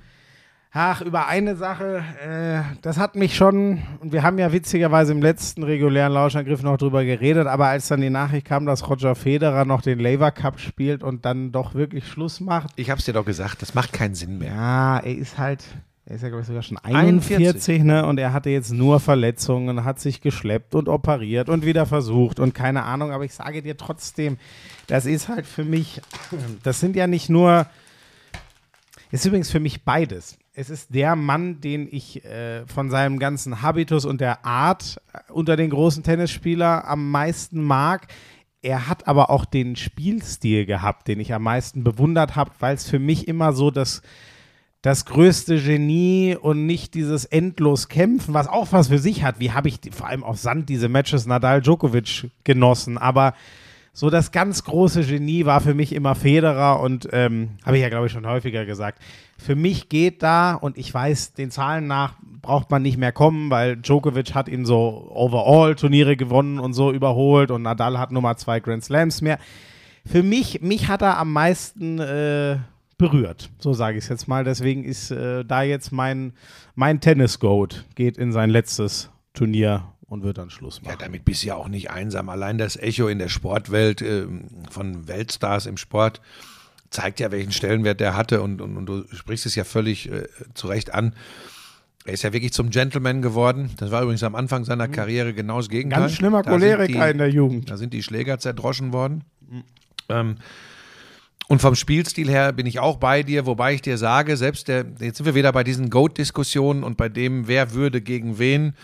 ach, 0.73 1.03
über 1.03 1.27
eine 1.29 1.57
Sache, 1.57 2.03
äh, 2.27 2.77
das 2.81 2.99
hat 2.99 3.15
mich 3.15 3.37
schon, 3.37 3.83
und 4.01 4.13
wir 4.13 4.23
haben 4.23 4.39
ja 4.39 4.53
witzigerweise 4.53 5.13
im 5.13 5.21
letzten 5.21 5.63
regulären 5.63 6.13
Lauschangriff 6.13 6.63
noch 6.63 6.79
drüber 6.79 7.05
geredet, 7.05 7.47
aber 7.47 7.67
als 7.67 7.89
dann 7.89 8.01
die 8.01 8.11
Nachricht 8.11 8.47
kam, 8.47 8.65
dass 8.65 8.89
Roger 8.89 9.15
Federer 9.15 9.65
noch 9.65 9.83
den 9.83 9.99
Laver 9.99 10.31
Cup 10.31 10.59
spielt 10.59 11.03
und 11.03 11.25
dann 11.25 11.53
doch 11.53 11.75
wirklich 11.75 12.07
Schluss 12.07 12.41
macht, 12.41 12.71
Ich 12.77 12.91
hab's 12.91 13.05
dir 13.05 13.13
doch 13.13 13.27
gesagt, 13.27 13.61
das 13.63 13.75
macht 13.75 13.93
keinen 13.93 14.15
Sinn 14.15 14.39
mehr. 14.39 14.55
ja, 14.55 14.99
er 15.01 15.15
ist 15.15 15.37
halt, 15.37 15.63
er 16.07 16.17
ist 16.17 16.23
ja, 16.23 16.29
glaube 16.29 16.41
ich, 16.41 16.47
sogar 16.49 16.63
schon 16.63 16.79
41, 16.79 17.83
ne? 17.85 18.07
Und 18.07 18.19
er 18.19 18.33
hatte 18.33 18.49
jetzt 18.51 18.73
nur 18.73 18.99
Verletzungen, 18.99 19.85
hat 19.85 20.01
sich 20.01 20.21
geschleppt 20.23 20.75
und 20.75 20.89
operiert 20.89 21.49
und 21.51 21.67
wieder 21.67 21.85
versucht 21.87 22.41
und 22.41 22.55
keine 22.55 22.85
Ahnung, 22.85 23.13
aber 23.13 23.25
ich 23.25 23.35
sage 23.35 23.63
dir 23.63 23.77
trotzdem, 23.77 24.39
das 24.87 25.05
ist 25.07 25.29
halt 25.29 25.47
für 25.47 25.65
mich, 25.65 26.01
das 26.63 26.81
sind 26.81 26.97
ja 26.97 27.07
nicht 27.07 27.29
nur, 27.29 27.67
ist 29.13 29.27
übrigens 29.27 29.51
für 29.51 29.61
mich 29.61 29.85
beides. 29.85 30.39
Es 30.55 30.71
ist 30.71 30.95
der 30.95 31.17
Mann, 31.17 31.61
den 31.61 31.87
ich 31.91 32.25
äh, 32.25 32.67
von 32.67 32.91
seinem 32.91 33.19
ganzen 33.19 33.61
Habitus 33.63 34.07
und 34.07 34.21
der 34.21 34.45
Art 34.45 35.01
äh, 35.13 35.33
unter 35.33 35.57
den 35.57 35.71
großen 35.71 36.03
Tennisspieler 36.03 36.89
am 36.89 37.11
meisten 37.11 37.63
mag. 37.63 38.09
Er 38.63 38.89
hat 38.89 39.07
aber 39.07 39.29
auch 39.29 39.45
den 39.45 39.77
Spielstil 39.77 40.65
gehabt, 40.65 41.09
den 41.09 41.21
ich 41.21 41.35
am 41.35 41.43
meisten 41.43 41.85
bewundert 41.85 42.37
habe, 42.37 42.53
weil 42.59 42.75
es 42.75 42.89
für 42.89 42.99
mich 42.99 43.29
immer 43.29 43.53
so 43.53 43.71
das, 43.71 44.01
das 44.81 45.05
größte 45.05 45.61
Genie 45.61 46.37
und 46.41 46.65
nicht 46.65 46.95
dieses 46.95 47.27
endlos 47.27 47.89
Kämpfen, 47.89 48.33
was 48.33 48.49
auch 48.49 48.73
was 48.73 48.89
für 48.89 48.99
sich 48.99 49.25
hat. 49.25 49.41
Wie 49.41 49.53
habe 49.53 49.69
ich 49.69 49.81
vor 49.91 50.07
allem 50.07 50.25
auf 50.25 50.39
Sand 50.39 50.71
diese 50.71 50.89
Matches 50.89 51.27
Nadal-Djokovic 51.27 52.31
genossen, 52.45 52.97
aber 52.97 53.35
so 53.93 54.09
das 54.09 54.33
ganz 54.33 54.65
große 54.65 55.05
Genie 55.05 55.45
war 55.45 55.61
für 55.61 55.75
mich 55.75 55.93
immer 55.93 56.15
Federer 56.15 56.81
und 56.81 57.09
ähm, 57.13 57.51
habe 57.65 57.77
ich 57.77 57.83
ja, 57.83 57.91
glaube 57.91 58.07
ich, 58.07 58.13
schon 58.13 58.27
häufiger 58.27 58.65
gesagt. 58.65 58.99
Für 59.37 59.55
mich 59.55 59.89
geht 59.89 60.23
da, 60.23 60.55
und 60.55 60.79
ich 60.79 60.93
weiß, 60.93 61.35
den 61.35 61.51
Zahlen 61.51 61.87
nach 61.87 62.15
braucht 62.41 62.71
man 62.71 62.83
nicht 62.83 62.97
mehr 62.97 63.13
kommen, 63.13 63.51
weil 63.51 63.77
Djokovic 63.77 64.35
hat 64.35 64.49
ihn 64.49 64.65
so 64.65 65.09
Overall-Turniere 65.11 66.17
gewonnen 66.17 66.59
und 66.59 66.73
so 66.73 66.91
überholt 66.91 67.51
und 67.51 67.63
Nadal 67.63 67.99
hat 67.99 68.13
Nummer 68.13 68.37
zwei 68.37 68.61
Grand 68.61 68.83
Slams 68.83 69.21
mehr. 69.21 69.39
Für 70.05 70.23
mich, 70.23 70.61
mich 70.63 70.89
hat 70.89 71.03
er 71.03 71.19
am 71.19 71.33
meisten 71.33 72.01
äh, 72.01 72.57
berührt, 72.99 73.51
so 73.59 73.73
sage 73.73 73.99
ich 73.99 74.05
es 74.05 74.11
jetzt 74.11 74.27
mal. 74.27 74.43
Deswegen 74.43 74.85
ist 74.85 75.11
äh, 75.11 75.45
da 75.45 75.63
jetzt 75.63 75.93
mein, 75.93 76.33
mein 76.75 77.01
Tennis-Goat, 77.01 77.85
geht 77.95 78.17
in 78.17 78.33
sein 78.33 78.51
letztes 78.51 79.11
Turnier 79.35 79.85
und 80.13 80.23
wird 80.23 80.37
dann 80.37 80.51
Schluss 80.51 80.81
Ja, 80.83 80.89
machen. 80.91 80.99
damit 81.01 81.25
bist 81.25 81.43
du 81.43 81.47
ja 81.49 81.55
auch 81.55 81.69
nicht 81.69 81.91
einsam. 81.91 82.29
Allein 82.29 82.59
das 82.59 82.77
Echo 82.77 83.09
in 83.09 83.19
der 83.19 83.29
Sportwelt 83.29 84.03
ähm, 84.03 84.45
von 84.71 85.09
Weltstars 85.09 85.65
im 85.65 85.79
Sport 85.79 86.21
zeigt 86.91 87.19
ja, 87.19 87.31
welchen 87.33 87.51
Stellenwert 87.51 87.99
der 87.99 88.15
hatte 88.15 88.43
und, 88.43 88.61
und, 88.61 88.77
und 88.77 88.85
du 88.87 89.05
sprichst 89.13 89.47
es 89.47 89.55
ja 89.55 89.65
völlig 89.65 90.13
äh, 90.13 90.25
zu 90.53 90.67
Recht 90.67 90.93
an. 90.93 91.15
Er 92.05 92.13
ist 92.13 92.25
ja 92.25 92.33
wirklich 92.35 92.53
zum 92.53 92.69
Gentleman 92.69 93.23
geworden. 93.23 93.71
Das 93.79 93.91
war 93.91 94.03
übrigens 94.03 94.23
am 94.23 94.35
Anfang 94.35 94.65
seiner 94.65 94.87
Karriere 94.87 95.33
genau 95.33 95.57
das 95.59 95.71
Gegenteil. 95.71 96.01
Ganz 96.01 96.13
schlimmer 96.13 96.43
Choleriker 96.43 97.11
in 97.11 97.17
der 97.19 97.31
Jugend. 97.31 97.71
Da 97.71 97.79
sind 97.79 97.95
die 97.95 98.03
Schläger 98.03 98.39
zerdroschen 98.39 98.93
worden. 98.93 99.25
Ähm, 100.11 100.37
und 101.49 101.63
vom 101.63 101.75
Spielstil 101.75 102.29
her 102.29 102.53
bin 102.53 102.67
ich 102.67 102.81
auch 102.81 102.99
bei 102.99 103.23
dir, 103.23 103.47
wobei 103.47 103.73
ich 103.73 103.81
dir 103.83 103.97
sage, 103.97 104.37
selbst 104.37 104.69
der, 104.69 104.85
jetzt 105.01 105.17
sind 105.19 105.27
wir 105.27 105.35
wieder 105.35 105.53
bei 105.53 105.65
diesen 105.65 105.89
Goat-Diskussionen 105.89 106.83
und 106.85 106.97
bei 106.99 107.09
dem, 107.09 107.47
wer 107.49 107.73
würde 107.73 108.03
gegen 108.03 108.39
wen. 108.39 108.75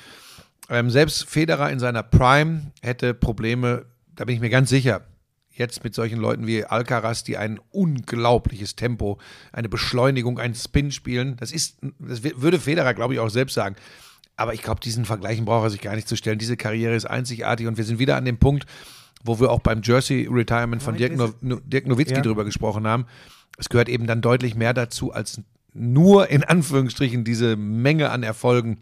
Ähm, 0.68 0.90
selbst 0.90 1.24
Federer 1.28 1.70
in 1.70 1.78
seiner 1.78 2.02
Prime 2.02 2.72
hätte 2.82 3.14
Probleme, 3.14 3.86
da 4.14 4.24
bin 4.24 4.34
ich 4.34 4.40
mir 4.40 4.50
ganz 4.50 4.68
sicher. 4.68 5.02
jetzt 5.50 5.82
mit 5.82 5.92
solchen 5.92 6.20
Leuten 6.20 6.46
wie 6.46 6.64
Alcaraz, 6.64 7.24
die 7.24 7.36
ein 7.36 7.58
unglaubliches 7.70 8.76
Tempo, 8.76 9.18
eine 9.52 9.68
Beschleunigung, 9.68 10.38
einen 10.38 10.54
Spin 10.54 10.92
spielen. 10.92 11.36
Das 11.38 11.50
ist, 11.50 11.78
das 11.98 12.22
würde 12.22 12.60
Federer, 12.60 12.94
glaube 12.94 13.14
ich, 13.14 13.18
auch 13.20 13.28
selbst 13.28 13.54
sagen. 13.54 13.74
Aber 14.36 14.54
ich 14.54 14.62
glaube, 14.62 14.78
diesen 14.78 15.04
Vergleichen 15.04 15.44
braucht 15.46 15.64
er 15.66 15.70
sich 15.70 15.80
gar 15.80 15.96
nicht 15.96 16.06
zu 16.06 16.14
stellen. 16.16 16.38
Diese 16.38 16.56
Karriere 16.56 16.94
ist 16.94 17.06
einzigartig 17.06 17.66
und 17.66 17.76
wir 17.76 17.82
sind 17.82 17.98
wieder 17.98 18.16
an 18.16 18.24
dem 18.24 18.38
Punkt, 18.38 18.66
wo 19.24 19.40
wir 19.40 19.50
auch 19.50 19.58
beim 19.58 19.80
Jersey 19.82 20.28
Retirement 20.30 20.80
von 20.80 20.96
Dirk, 20.96 21.16
No- 21.16 21.60
Dirk 21.64 21.88
Nowitzki 21.88 22.14
Ja. 22.14 22.22
drüber 22.22 22.44
gesprochen 22.44 22.86
haben. 22.86 23.06
Es 23.58 23.68
gehört 23.68 23.88
eben 23.88 24.06
dann 24.06 24.20
deutlich 24.20 24.54
mehr 24.54 24.74
dazu, 24.74 25.12
als 25.12 25.40
nur 25.74 26.30
in 26.30 26.44
Anführungsstrichen 26.44 27.24
diese 27.24 27.56
Menge 27.56 28.10
an 28.10 28.22
Erfolgen. 28.22 28.78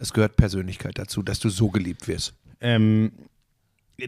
Es 0.00 0.14
gehört 0.14 0.36
Persönlichkeit 0.36 0.98
dazu, 0.98 1.22
dass 1.22 1.40
du 1.40 1.50
so 1.50 1.68
geliebt 1.68 2.08
wirst. 2.08 2.34
Ähm, 2.62 3.12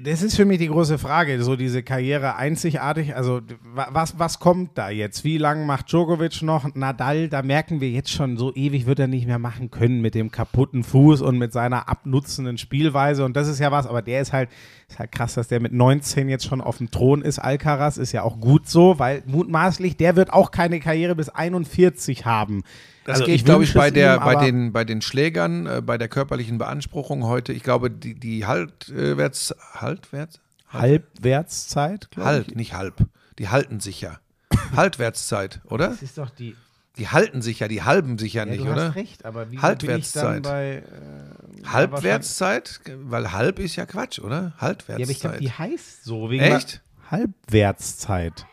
das 0.01 0.23
ist 0.23 0.37
für 0.37 0.47
mich 0.47 0.59
die 0.59 0.69
große 0.69 0.97
Frage, 0.97 1.43
so 1.43 1.55
diese 1.55 1.83
Karriere 1.83 2.37
einzigartig. 2.37 3.15
Also 3.15 3.43
was, 3.63 4.19
was 4.19 4.39
kommt 4.39 4.71
da 4.79 4.89
jetzt? 4.89 5.23
Wie 5.23 5.37
lange 5.37 5.67
macht 5.67 5.93
Djokovic 5.93 6.41
noch? 6.41 6.75
Nadal, 6.75 7.29
da 7.29 7.43
merken 7.43 7.83
wir 7.83 7.91
jetzt 7.91 8.11
schon, 8.11 8.39
so 8.39 8.55
ewig 8.55 8.87
wird 8.87 9.01
er 9.01 9.07
nicht 9.07 9.27
mehr 9.27 9.39
machen 9.39 9.71
können 9.71 10.01
mit 10.01 10.15
dem 10.15 10.31
kaputten 10.31 10.83
Fuß 10.83 11.21
und 11.21 11.37
mit 11.37 11.53
seiner 11.53 11.91
abnutzenden 11.91 12.57
Spielweise. 12.57 13.23
Und 13.23 13.37
das 13.37 13.49
ist 13.49 13.59
ja 13.59 13.71
was, 13.71 13.87
aber 13.87 14.01
der 14.01 14.23
ist 14.23 14.33
halt, 14.33 14.49
ist 14.89 14.99
halt 14.99 15.13
krass, 15.13 15.35
dass 15.35 15.49
der 15.49 15.61
mit 15.61 15.75
19 15.75 16.29
jetzt 16.31 16.47
schon 16.47 16.63
auf 16.63 16.79
dem 16.79 16.91
Thron 16.91 17.21
ist. 17.21 17.39
Alcaraz 17.39 17.99
ist 17.99 18.13
ja 18.13 18.23
auch 18.23 18.41
gut 18.41 18.69
so, 18.69 18.99
weil 18.99 19.23
mutmaßlich, 19.27 19.99
der 19.99 20.17
wird 20.17 20.33
auch 20.33 20.53
keine 20.53 20.81
Karriere 20.81 21.15
bis 21.15 21.29
41 21.29 22.25
haben. 22.25 22.63
Das 23.05 23.15
Also 23.15 23.27
geht, 23.27 23.35
ich 23.35 23.45
glaube 23.45 23.65
ich, 23.65 23.75
bei, 23.75 23.91
der, 23.91 24.17
ihm, 24.17 24.25
bei, 24.25 24.37
den, 24.37 24.73
bei 24.73 24.85
den 24.85 25.03
Schlägern, 25.03 25.67
äh, 25.67 25.83
bei 25.85 25.99
der 25.99 26.09
körperlichen 26.09 26.59
Beanspruchung 26.59 27.25
heute. 27.25 27.53
Ich 27.53 27.63
glaube, 27.63 27.91
die, 27.91 28.15
die 28.15 28.47
Haltwärts, 28.47 29.55
Haltwärts? 29.75 30.41
Halbwertszeit, 30.69 32.11
glaube 32.11 32.31
ich. 32.31 32.35
Halt, 32.35 32.57
nicht 32.57 32.75
halb. 32.75 33.07
Die 33.39 33.49
halten 33.49 33.81
sich 33.81 34.01
ja. 34.01 34.19
Haltwertszeit, 34.77 35.61
oder? 35.65 35.89
Das 35.89 36.03
ist 36.03 36.19
doch 36.19 36.31
die. 36.31 36.57
Die 36.99 37.09
halten 37.09 37.41
sich 37.41 37.61
ja, 37.61 37.69
die 37.69 37.83
halben 37.83 38.19
sich 38.19 38.35
ja, 38.35 38.45
Ja, 38.45 38.51
nicht, 38.51 38.65
du 38.65 38.71
oder? 38.71 38.89
hast 38.89 38.97
recht, 38.97 39.25
aber 39.25 39.51
wie 39.51 39.57
dann 39.57 40.43
bei 40.43 40.83
äh, 40.83 41.67
Halbwertszeit? 41.67 42.81
Weil 43.05 43.33
halb 43.33 43.59
ist 43.59 43.77
ja 43.77 43.87
Quatsch, 43.87 44.19
oder? 44.19 44.53
Ja, 44.61 44.69
aber 44.69 44.99
ich 45.11 45.21
glaube, 45.21 45.39
die 45.39 45.51
heißt 45.51 46.05
so. 46.05 46.31
Wegen 46.31 46.45
Echt? 46.45 46.83
Halbwertszeit. 47.11 48.47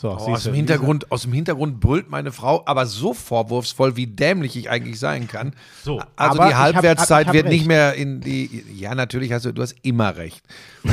So, 0.00 0.10
Oh, 0.10 0.12
aus, 0.12 0.44
dem 0.44 0.54
Hintergrund, 0.54 1.10
aus 1.10 1.22
dem 1.22 1.32
Hintergrund 1.32 1.80
brüllt 1.80 2.08
meine 2.08 2.30
Frau, 2.30 2.62
aber 2.66 2.86
so 2.86 3.14
vorwurfsvoll, 3.14 3.96
wie 3.96 4.06
dämlich 4.06 4.56
ich 4.56 4.70
eigentlich 4.70 5.00
sein 5.00 5.26
kann. 5.26 5.54
So, 5.82 6.00
also 6.14 6.38
die 6.38 6.54
Halbwertszeit 6.54 7.32
wird 7.32 7.46
recht. 7.46 7.52
nicht 7.52 7.66
mehr 7.66 7.94
in 7.94 8.20
die. 8.20 8.64
Ja, 8.76 8.94
natürlich 8.94 9.32
hast 9.32 9.44
du, 9.46 9.52
du 9.52 9.60
hast 9.60 9.74
immer 9.82 10.16
recht. 10.16 10.44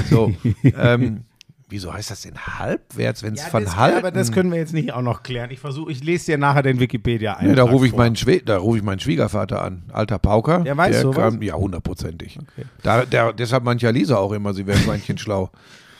So, 0.10 0.34
ähm, 0.76 1.26
wieso 1.70 1.94
heißt 1.94 2.10
das 2.10 2.24
denn 2.24 2.34
halbwärts, 2.36 3.22
wenn 3.22 3.36
es 3.36 3.44
Ja, 3.44 3.50
von 3.50 3.76
halb? 3.76 3.98
aber 3.98 4.10
das 4.10 4.32
können 4.32 4.52
wir 4.52 4.58
jetzt 4.58 4.74
nicht 4.74 4.91
auch 4.91 5.04
noch 5.04 5.22
klären. 5.22 5.52
Ich 5.52 5.60
versuche, 5.60 5.91
ich 5.91 6.04
lese 6.04 6.26
dir 6.32 6.39
nachher 6.39 6.63
den 6.63 6.80
Wikipedia 6.80 7.36
ein. 7.36 7.50
Ja, 7.50 7.54
da 7.54 7.63
rufe 7.63 7.86
ich, 7.86 7.96
meinen 7.96 8.18
da 8.46 8.58
ruf 8.58 8.76
ich 8.76 8.82
meinen 8.82 9.00
Schwiegervater 9.00 9.62
an. 9.62 9.84
Alter 9.94 10.18
Pauker. 10.18 10.62
Der 10.62 10.78
weiß 10.78 10.91
der 10.94 11.02
sowas? 11.04 11.34
kann, 11.34 11.44
Ja, 11.44 11.54
hundertprozentig. 11.54 12.39
Da, 12.82 13.06
der, 13.06 13.34
deshalb 13.34 13.65
mancher 13.65 13.91
Lisa 13.91 14.18
auch 14.18 14.32
immer, 14.32 14.56
sie 14.56 14.65
wäre 14.65 14.80
Schweinchen 14.80 15.20
schlau. 15.20 15.52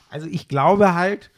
Also 0.10 0.26
ich 0.28 0.48
glaube 0.48 0.96
halt, 0.96 1.30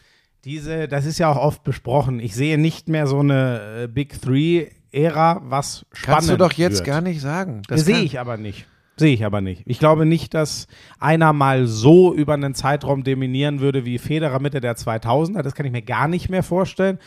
diese, 0.47 0.87
das 0.87 1.05
ist 1.05 1.19
ja 1.19 1.29
auch 1.29 1.37
oft 1.37 1.63
besprochen, 1.63 2.19
ich 2.19 2.33
sehe 2.33 2.57
nicht 2.57 2.87
mehr 2.87 3.05
so 3.05 3.19
eine 3.19 3.83
äh, 3.83 3.87
Big 3.87 4.21
Three-Ära, 4.21 5.41
was 5.43 5.85
spannend 5.91 6.15
Kannst 6.15 6.29
du 6.29 6.37
doch 6.37 6.53
jetzt 6.53 6.77
wird. 6.77 6.87
gar 6.87 7.01
nicht 7.01 7.19
sagen. 7.19 7.63
Das 7.67 7.81
sehe 7.81 7.99
ich 7.99 8.19
aber 8.19 8.37
nicht. 8.37 8.65
Sehe 8.95 9.13
ich 9.13 9.25
aber 9.25 9.41
nicht. 9.41 9.63
Ich 9.65 9.77
glaube 9.77 10.05
nicht, 10.05 10.33
dass 10.33 10.67
einer 10.99 11.33
mal 11.33 11.67
so 11.67 12.15
über 12.15 12.33
einen 12.33 12.55
Zeitraum 12.55 13.03
dominieren 13.03 13.59
würde 13.59 13.85
wie 13.85 13.99
Federer 13.99 14.39
Mitte 14.39 14.61
der 14.61 14.75
2000er. 14.75 15.43
Das 15.43 15.53
kann 15.53 15.65
ich 15.65 15.71
mir 15.71 15.83
gar 15.83 16.07
nicht 16.07 16.29
mehr 16.29 16.43
vorstellen. 16.43 16.97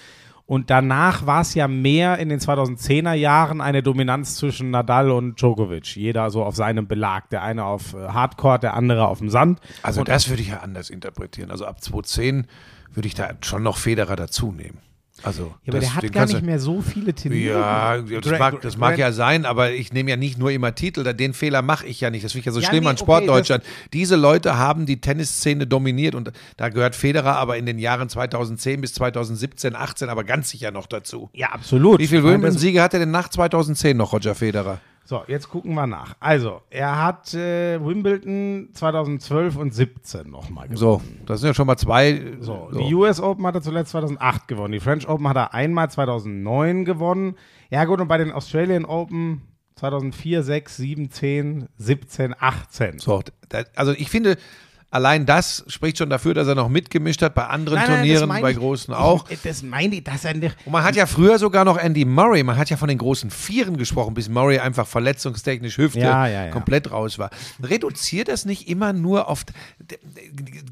Und 0.47 0.69
danach 0.69 1.27
war 1.27 1.41
es 1.41 1.55
ja 1.55 1.67
mehr 1.67 2.19
in 2.19 2.29
den 2.29 2.41
2010er 2.41 3.15
Jahren 3.15 3.61
eine 3.61 3.83
Dominanz 3.83 4.37
zwischen 4.37 4.71
Nadal 4.71 5.11
und 5.11 5.41
Djokovic. 5.41 5.97
Jeder 5.97 6.31
so 6.31 6.45
auf 6.45 6.57
seinem 6.57 6.87
Belag. 6.87 7.31
Der 7.31 7.43
eine 7.43 7.65
auf 7.65 7.95
äh, 7.95 8.09
Hardcore, 8.09 8.59
der 8.59 8.75
andere 8.75 9.09
auf 9.09 9.19
dem 9.19 9.31
Sand. 9.31 9.61
Also 9.83 10.05
das 10.05 10.29
würde 10.29 10.43
ich 10.43 10.49
ja 10.49 10.59
anders 10.59 10.91
interpretieren. 10.91 11.51
Also 11.51 11.67
ab 11.67 11.81
2010 11.81 12.47
würde 12.95 13.09
ich 13.09 13.15
da 13.15 13.31
schon 13.43 13.63
noch 13.63 13.77
Federer 13.77 14.17
dazu 14.17 14.53
nehmen. 14.53 14.79
Also 15.23 15.55
Ja, 15.65 15.73
aber 15.73 15.81
das, 15.81 15.81
der 15.81 15.95
hat 15.97 16.13
gar 16.13 16.27
nicht 16.27 16.43
mehr 16.43 16.59
so 16.59 16.81
viele 16.81 17.15
Turniere. 17.15 17.59
Ja, 17.59 17.99
das 18.01 18.39
mag, 18.39 18.61
das 18.63 18.77
mag 18.77 18.97
ja 18.97 19.13
sein, 19.13 19.45
aber 19.45 19.73
ich 19.73 19.93
nehme 19.93 20.11
ja 20.11 20.17
nicht 20.17 20.39
nur 20.39 20.51
immer 20.51 20.75
Titel. 20.75 21.05
Den 21.13 21.35
Fehler 21.35 21.63
mache 21.63 21.87
ich 21.87 22.01
ja 22.01 22.11
nicht. 22.11 22.25
Das 22.25 22.33
finde 22.33 22.41
ich 22.41 22.47
ja 22.47 22.53
so 22.53 22.61
Ja, 22.61 22.69
schlimm 22.69 22.85
nee, 22.85 22.91
an 22.91 22.97
okay, 22.97 23.05
Sportdeutschland. 23.05 23.65
Diese 23.93 24.17
Leute 24.17 24.57
haben 24.57 24.87
die 24.87 25.01
Tennisszene 25.01 25.67
dominiert 25.67 26.15
und 26.15 26.33
da 26.57 26.69
gehört 26.71 26.95
Federer 26.95 27.37
aber 27.37 27.59
in 27.59 27.67
den 27.67 27.79
Jahren 27.79 28.09
2010 28.09 28.81
bis 28.81 28.95
2017, 28.95 29.77
18 29.77 30.09
aber 30.09 30.25
ganz 30.25 30.51
sicher 30.51 30.71
noch 30.71 30.87
dazu. 30.87 31.29
Ja, 31.35 31.49
absolut. 31.49 32.01
Wie 32.01 32.07
viele 32.07 32.25
Wimbledon-Siege 32.25 32.81
hat 32.83 32.95
er 32.95 33.01
denn 33.01 33.11
nach 33.11 33.29
2010 33.29 33.97
noch, 33.97 34.13
Roger 34.13 34.35
Federer? 34.35 34.81
So, 35.05 35.23
jetzt 35.27 35.49
gucken 35.49 35.75
wir 35.75 35.87
nach. 35.87 36.15
Also, 36.21 36.63
er 36.71 37.03
hat 37.03 37.35
äh, 37.35 37.85
Wimbledon 37.85 38.69
2012 38.73 39.57
und 39.57 39.75
17 39.75 40.31
nochmal 40.31 40.69
gewonnen. 40.69 40.77
So, 40.77 41.03
das 41.27 41.41
sind 41.41 41.49
ja 41.49 41.55
schon 41.55 41.67
mal 41.67 41.77
zwei. 41.77 42.37
So, 42.41 42.69
so. 42.71 42.79
die 42.79 42.95
US 42.95 43.21
Open 43.21 43.47
hat 43.47 43.57
er 43.57 43.63
zuletzt 43.63 43.91
2008 43.91 44.47
gewonnen. 44.47 44.73
Die 44.73 44.81
French 44.81 45.09
Open 45.09 45.29
hat 45.29 45.37
er 45.37 45.55
einmal 45.55 45.91
2009 45.91 46.85
gewonnen. 46.85 47.37
Ja 47.71 47.85
gut, 47.87 48.01
und 48.01 48.09
bei 48.09 48.19
den 48.19 48.31
Australian 48.31 48.85
Open 48.85 49.43
2004, 49.77 50.43
6, 50.43 50.77
7, 50.77 51.11
10, 51.11 51.69
17, 51.79 52.35
18. 52.39 52.99
So, 52.99 53.23
also 53.75 53.93
ich 53.93 54.11
finde, 54.11 54.37
allein 54.91 55.25
das 55.27 55.65
spricht 55.69 55.99
schon 55.99 56.11
dafür, 56.11 56.35
dass 56.35 56.49
er 56.49 56.55
noch 56.55 56.69
mitgemischt 56.69 57.23
hat 57.23 57.35
bei 57.35 57.47
anderen 57.47 57.79
Nein, 57.79 57.89
nein, 57.89 57.97
Turnieren, 57.99 58.29
bei 58.29 58.51
ich- 58.51 58.57
großen 58.57 58.93
auch. 58.95 59.25
Das 59.45 59.63
meine 59.63 59.95
ich, 59.97 60.05
dass 60.05 60.25
er 60.25 60.35
nicht. 60.35 60.57
Und 60.65 60.73
man 60.73 60.83
hat 60.85 60.97
ja 60.97 61.07
früher 61.07 61.39
sogar 61.39 61.65
noch 61.65 61.77
Andy 61.79 62.05
Murray, 62.05 62.43
man 62.43 62.57
hat 62.57 62.71
ja 62.71 62.77
von 62.77 62.89
den 62.89 62.99
großen 62.99 63.31
Vieren 63.31 63.77
gesprochen, 63.77 64.15
bis 64.15 64.29
Murray 64.29 64.59
einfach 64.59 64.87
verletzungstechnisch 64.87 65.79
Hüfte 65.79 66.01
Ja, 66.01 66.27
ja, 66.27 66.45
ja. 66.47 66.51
komplett 66.51 66.91
raus 66.91 67.19
war. 67.19 67.31
Reduziert 67.63 68.29
das 68.29 68.45
nicht 68.45 68.69
immer 68.69 68.93
nur 68.93 69.29
auf. 69.29 69.45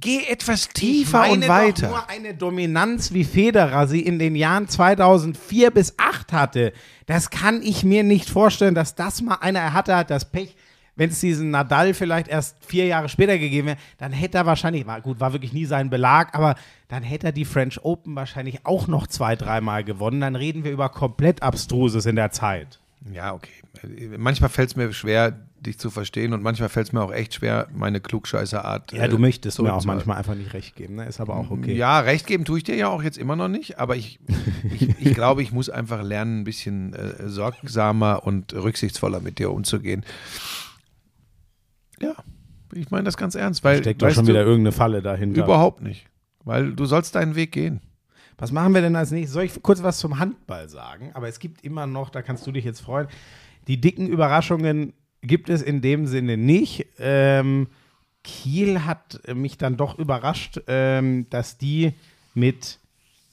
Geh 0.00 0.24
etwas 0.28 0.62
Ich 0.66 0.68
tiefer 0.68 1.18
meine 1.20 1.32
und 1.34 1.42
doch 1.42 1.48
weiter. 1.48 1.88
nur 1.88 2.08
eine 2.10 2.34
Dominanz, 2.34 3.12
wie 3.12 3.24
Federer 3.24 3.86
sie 3.86 4.00
in 4.00 4.18
den 4.18 4.34
Jahren 4.36 4.68
2004 4.68 5.70
bis 5.70 5.88
2008 5.96 6.32
hatte. 6.32 6.72
Das 7.06 7.30
kann 7.30 7.62
ich 7.62 7.84
mir 7.84 8.02
nicht 8.02 8.28
vorstellen, 8.28 8.74
dass 8.74 8.94
das 8.94 9.22
mal 9.22 9.36
einer, 9.36 9.60
er 9.60 9.72
hatte 9.72 9.96
halt 9.96 10.10
das 10.10 10.24
Pech, 10.30 10.56
wenn 10.98 11.10
es 11.10 11.20
diesen 11.20 11.50
Nadal 11.50 11.94
vielleicht 11.94 12.26
erst 12.26 12.56
vier 12.64 12.86
Jahre 12.86 13.08
später 13.08 13.38
gegeben 13.38 13.68
wäre, 13.68 13.78
dann 13.98 14.12
hätte 14.12 14.36
er 14.36 14.46
wahrscheinlich, 14.46 14.86
war 14.86 15.00
gut, 15.00 15.20
war 15.20 15.32
wirklich 15.32 15.52
nie 15.52 15.64
sein 15.64 15.90
Belag, 15.90 16.34
aber 16.34 16.56
dann 16.88 17.04
hätte 17.04 17.26
er 17.26 17.32
die 17.32 17.44
French 17.44 17.82
Open 17.84 18.16
wahrscheinlich 18.16 18.66
auch 18.66 18.88
noch 18.88 19.06
zwei, 19.06 19.36
dreimal 19.36 19.84
gewonnen. 19.84 20.20
Dann 20.20 20.34
reden 20.34 20.64
wir 20.64 20.72
über 20.72 20.88
komplett 20.88 21.42
Abstruses 21.42 22.04
in 22.04 22.16
der 22.16 22.32
Zeit. 22.32 22.80
Ja, 23.12 23.32
okay. 23.32 23.52
Manchmal 24.18 24.50
fällt 24.50 24.70
es 24.70 24.76
mir 24.76 24.92
schwer, 24.92 25.38
dich 25.60 25.78
zu 25.78 25.90
verstehen 25.90 26.32
und 26.32 26.42
manchmal 26.42 26.68
fällt 26.68 26.88
es 26.88 26.92
mir 26.92 27.00
auch 27.00 27.12
echt 27.12 27.34
schwer, 27.34 27.68
meine 27.72 28.00
Klugscheißerart. 28.00 28.92
Ja, 28.92 29.04
äh, 29.04 29.08
du 29.08 29.18
möchtest 29.18 29.60
mir 29.60 29.72
auch 29.72 29.84
manchmal 29.84 30.16
einfach 30.16 30.34
nicht 30.34 30.52
recht 30.52 30.74
geben, 30.74 30.96
ne? 30.96 31.06
Ist 31.06 31.20
aber 31.20 31.36
auch 31.36 31.50
okay. 31.50 31.74
Ja, 31.74 32.00
recht 32.00 32.26
geben 32.26 32.44
tue 32.44 32.58
ich 32.58 32.64
dir 32.64 32.76
ja 32.76 32.88
auch 32.88 33.02
jetzt 33.02 33.18
immer 33.18 33.36
noch 33.36 33.48
nicht, 33.48 33.78
aber 33.78 33.96
ich, 33.96 34.18
ich, 34.74 34.88
ich 34.98 35.14
glaube, 35.14 35.42
ich 35.42 35.52
muss 35.52 35.70
einfach 35.70 36.02
lernen, 36.02 36.40
ein 36.40 36.44
bisschen 36.44 36.92
äh, 36.92 37.28
sorgsamer 37.28 38.24
und 38.24 38.52
rücksichtsvoller 38.52 39.20
mit 39.20 39.38
dir 39.38 39.52
umzugehen. 39.52 40.04
Ja, 42.02 42.14
ich 42.74 42.90
meine 42.90 43.04
das 43.04 43.16
ganz 43.16 43.34
ernst, 43.34 43.64
weil 43.64 43.78
Steckt 43.78 44.02
doch 44.02 44.10
schon 44.10 44.26
du, 44.26 44.32
wieder 44.32 44.42
irgendeine 44.42 44.72
Falle 44.72 45.02
dahinter. 45.02 45.44
überhaupt 45.44 45.82
nicht, 45.82 46.06
weil 46.44 46.72
du 46.72 46.84
sollst 46.86 47.14
deinen 47.14 47.34
Weg 47.34 47.52
gehen. 47.52 47.80
Was 48.36 48.52
machen 48.52 48.72
wir 48.72 48.80
denn 48.80 48.94
als 48.94 49.10
nächstes? 49.10 49.34
Soll 49.34 49.44
ich 49.44 49.62
kurz 49.62 49.82
was 49.82 49.98
zum 49.98 50.18
Handball 50.18 50.68
sagen? 50.68 51.10
Aber 51.14 51.28
es 51.28 51.40
gibt 51.40 51.64
immer 51.64 51.86
noch, 51.86 52.10
da 52.10 52.22
kannst 52.22 52.46
du 52.46 52.52
dich 52.52 52.64
jetzt 52.64 52.80
freuen, 52.80 53.08
die 53.66 53.80
dicken 53.80 54.06
Überraschungen 54.06 54.92
gibt 55.22 55.50
es 55.50 55.60
in 55.62 55.80
dem 55.80 56.06
Sinne 56.06 56.36
nicht. 56.36 56.86
Ähm, 56.98 57.66
Kiel 58.22 58.84
hat 58.84 59.20
mich 59.34 59.58
dann 59.58 59.76
doch 59.76 59.98
überrascht, 59.98 60.60
ähm, 60.68 61.26
dass 61.30 61.58
die 61.58 61.94
mit 62.34 62.78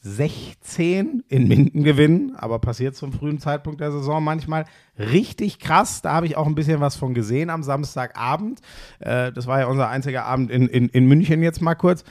16 0.05 1.23
in 1.29 1.47
Minden 1.47 1.83
gewinnen, 1.83 2.35
aber 2.35 2.59
passiert 2.59 2.95
zum 2.95 3.11
frühen 3.11 3.39
Zeitpunkt 3.39 3.81
der 3.81 3.91
Saison 3.91 4.23
manchmal. 4.23 4.65
Richtig 4.99 5.57
krass, 5.57 6.03
da 6.03 6.13
habe 6.13 6.27
ich 6.27 6.37
auch 6.37 6.45
ein 6.45 6.53
bisschen 6.53 6.79
was 6.79 6.95
von 6.95 7.15
gesehen 7.15 7.49
am 7.49 7.63
Samstagabend. 7.63 8.61
Äh, 8.99 9.31
das 9.31 9.47
war 9.47 9.59
ja 9.59 9.65
unser 9.65 9.89
einziger 9.89 10.25
Abend 10.25 10.51
in, 10.51 10.67
in, 10.67 10.89
in 10.89 11.07
München 11.07 11.41
jetzt 11.41 11.59
mal 11.59 11.73
kurz. 11.73 12.03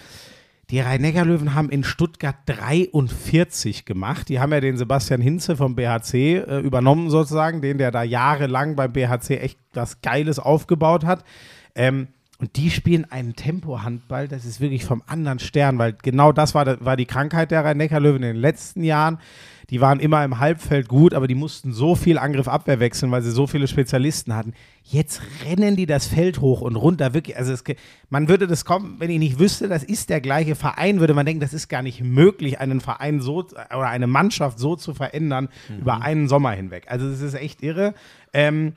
Die 0.71 0.81
Rhein-Neckar-Löwen 0.81 1.55
haben 1.55 1.71
in 1.71 1.85
Stuttgart 1.85 2.35
43 2.47 3.85
gemacht. 3.85 4.29
Die 4.29 4.41
haben 4.41 4.53
ja 4.53 4.61
den 4.61 4.77
Sebastian 4.77 5.21
Hinze 5.21 5.57
vom 5.57 5.77
BHC 5.77 6.39
äh, 6.39 6.59
übernommen 6.59 7.11
sozusagen, 7.11 7.63
den 7.63 7.79
der 7.79 7.93
da 7.93 8.03
jahrelang 8.03 8.75
beim 8.75 8.93
BHC 8.93 9.39
echt 9.39 9.59
was 9.73 10.01
Geiles 10.01 10.41
aufgebaut 10.41 11.05
hat. 11.05 11.23
Ähm, 11.77 12.09
Und 12.39 12.57
die 12.57 12.71
spielen 12.71 13.05
einen 13.11 13.37
Tempo-Handball, 13.37 14.27
das 14.27 14.45
ist 14.45 14.61
wirklich 14.61 14.85
vom 14.85 15.05
anderen 15.07 15.39
Stern, 15.39 15.79
weil 15.79 15.97
genau 16.03 16.33
das 16.33 16.53
war, 16.53 16.85
war 16.85 16.97
die 16.97 17.07
Krankheit 17.07 17.53
der 17.53 17.65
Rhein-Neckar-Löwen 17.65 18.25
in 18.25 18.35
den 18.35 18.37
letzten 18.37 18.83
Jahren. 18.83 19.19
Die 19.71 19.81
waren 19.81 20.01
immer 20.01 20.25
im 20.25 20.41
Halbfeld 20.41 20.89
gut, 20.89 21.15
aber 21.15 21.29
die 21.29 21.37
mussten 21.37 21.73
so 21.73 21.95
viel 21.95 22.19
Angriff-Abwehr 22.19 22.81
wechseln, 22.81 23.13
weil 23.13 23.23
sie 23.23 23.31
so 23.31 23.47
viele 23.47 23.69
Spezialisten 23.69 24.35
hatten. 24.35 24.53
Jetzt 24.83 25.23
rennen 25.47 25.77
die 25.77 25.87
das 25.87 26.07
Feld 26.07 26.41
hoch 26.41 26.61
und 26.61 26.77
runter, 26.77 27.15
wirklich. 27.15 27.39
Also 27.39 27.53
es, 27.53 27.63
man 28.11 28.29
würde 28.29 28.47
das 28.47 28.65
kommen, 28.65 28.97
wenn 28.99 29.11
ich 29.11 29.21
nicht 29.21 29.39
wüsste, 29.39 29.69
das 29.69 29.85
ist 29.85 30.11
der 30.11 30.21
gleiche 30.21 30.57
Verein, 30.57 31.01
würde 31.01 31.15
man 31.15 31.25
denken, 31.25 31.41
das 31.41 31.55
ist 31.55 31.69
gar 31.69 31.83
nicht 31.83 32.03
möglich, 32.03 32.59
einen 32.59 32.81
Verein 32.81 33.21
so 33.21 33.47
oder 33.71 33.89
eine 33.89 34.09
Mannschaft 34.09 34.59
so 34.59 34.77
zu 34.77 34.93
verändern 34.93 35.49
über 35.79 36.03
einen 36.03 36.29
Sommer 36.29 36.51
hinweg. 36.51 36.87
Also 36.89 37.09
das 37.09 37.21
ist 37.21 37.35
echt 37.35 37.63
irre. 37.63 37.95
Ähm, 38.33 38.75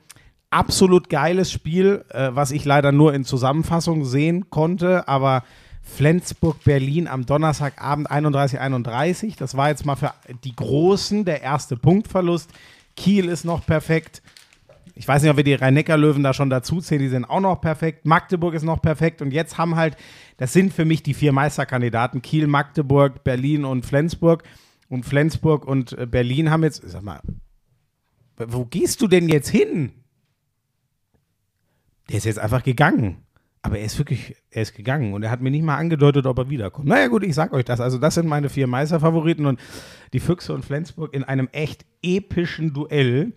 absolut 0.50 1.08
geiles 1.08 1.52
Spiel, 1.52 2.04
äh, 2.10 2.30
was 2.32 2.50
ich 2.50 2.64
leider 2.64 2.92
nur 2.92 3.14
in 3.14 3.24
Zusammenfassung 3.24 4.04
sehen 4.04 4.50
konnte, 4.50 5.08
aber 5.08 5.44
Flensburg-Berlin 5.82 7.08
am 7.08 7.26
Donnerstagabend 7.26 8.10
31-31. 8.10 9.36
Das 9.38 9.56
war 9.56 9.70
jetzt 9.70 9.86
mal 9.86 9.96
für 9.96 10.12
die 10.44 10.54
Großen 10.54 11.24
der 11.24 11.42
erste 11.42 11.76
Punktverlust. 11.76 12.50
Kiel 12.94 13.28
ist 13.28 13.44
noch 13.44 13.64
perfekt. 13.64 14.22
Ich 14.94 15.06
weiß 15.06 15.22
nicht, 15.22 15.30
ob 15.30 15.36
wir 15.36 15.44
die 15.44 15.54
Rhein-Neckar-Löwen 15.54 16.22
da 16.22 16.34
schon 16.34 16.50
dazu 16.50 16.80
zählen, 16.80 17.00
die 17.00 17.08
sind 17.08 17.24
auch 17.24 17.40
noch 17.40 17.60
perfekt. 17.60 18.04
Magdeburg 18.04 18.54
ist 18.54 18.64
noch 18.64 18.82
perfekt. 18.82 19.22
Und 19.22 19.32
jetzt 19.32 19.56
haben 19.56 19.76
halt, 19.76 19.96
das 20.36 20.52
sind 20.52 20.72
für 20.72 20.84
mich 20.84 21.02
die 21.02 21.14
vier 21.14 21.32
Meisterkandidaten: 21.32 22.20
Kiel, 22.20 22.46
Magdeburg, 22.46 23.24
Berlin 23.24 23.64
und 23.64 23.86
Flensburg. 23.86 24.42
Und 24.88 25.04
Flensburg 25.04 25.66
und 25.66 25.92
äh, 25.92 26.06
Berlin 26.06 26.50
haben 26.50 26.64
jetzt, 26.64 26.82
sag 26.84 27.02
mal, 27.02 27.20
wo 28.36 28.64
gehst 28.64 29.00
du 29.02 29.06
denn 29.06 29.28
jetzt 29.28 29.48
hin? 29.48 29.92
Der 32.08 32.18
ist 32.18 32.24
jetzt 32.24 32.38
einfach 32.38 32.62
gegangen. 32.62 33.18
Aber 33.62 33.78
er 33.78 33.84
ist 33.84 33.98
wirklich, 33.98 34.36
er 34.50 34.62
ist 34.62 34.74
gegangen 34.74 35.12
und 35.14 35.22
er 35.22 35.30
hat 35.30 35.40
mir 35.40 35.50
nicht 35.50 35.64
mal 35.64 35.76
angedeutet, 35.76 36.26
ob 36.26 36.38
er 36.38 36.48
wiederkommt. 36.48 36.86
Naja, 36.86 37.08
gut, 37.08 37.24
ich 37.24 37.34
sag 37.34 37.52
euch 37.52 37.64
das. 37.64 37.80
Also, 37.80 37.98
das 37.98 38.14
sind 38.14 38.26
meine 38.26 38.48
vier 38.48 38.66
Meisterfavoriten 38.66 39.46
und 39.46 39.60
die 40.12 40.20
Füchse 40.20 40.54
und 40.54 40.64
Flensburg 40.64 41.12
in 41.12 41.24
einem 41.24 41.48
echt 41.52 41.84
epischen 42.02 42.72
Duell 42.72 43.32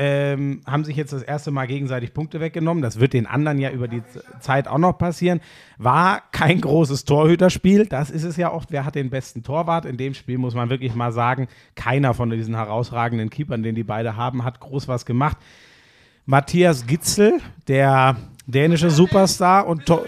ähm, 0.00 0.60
haben 0.64 0.84
sich 0.84 0.96
jetzt 0.96 1.12
das 1.12 1.24
erste 1.24 1.50
Mal 1.50 1.66
gegenseitig 1.66 2.14
Punkte 2.14 2.38
weggenommen. 2.40 2.82
Das 2.82 3.00
wird 3.00 3.12
den 3.14 3.26
anderen 3.26 3.58
ja 3.58 3.70
über 3.70 3.88
die 3.88 4.02
Zeit 4.38 4.68
auch 4.68 4.78
noch 4.78 4.96
passieren. 4.96 5.40
War 5.76 6.22
kein 6.30 6.60
großes 6.60 7.04
Torhüterspiel. 7.04 7.86
Das 7.86 8.08
ist 8.08 8.22
es 8.22 8.36
ja 8.36 8.52
oft. 8.52 8.70
Wer 8.70 8.84
hat 8.84 8.94
den 8.94 9.10
besten 9.10 9.42
Torwart? 9.42 9.86
In 9.86 9.96
dem 9.96 10.14
Spiel 10.14 10.38
muss 10.38 10.54
man 10.54 10.70
wirklich 10.70 10.94
mal 10.94 11.10
sagen, 11.10 11.48
keiner 11.74 12.14
von 12.14 12.30
diesen 12.30 12.54
herausragenden 12.54 13.28
Keepern, 13.28 13.64
den 13.64 13.74
die 13.74 13.82
beide 13.82 14.14
haben, 14.14 14.44
hat 14.44 14.60
groß 14.60 14.86
was 14.86 15.04
gemacht. 15.04 15.36
Matthias 16.30 16.86
Gitzel, 16.86 17.40
der 17.68 18.18
dänische 18.46 18.90
Superstar 18.90 19.66
und, 19.66 19.86
to 19.86 20.04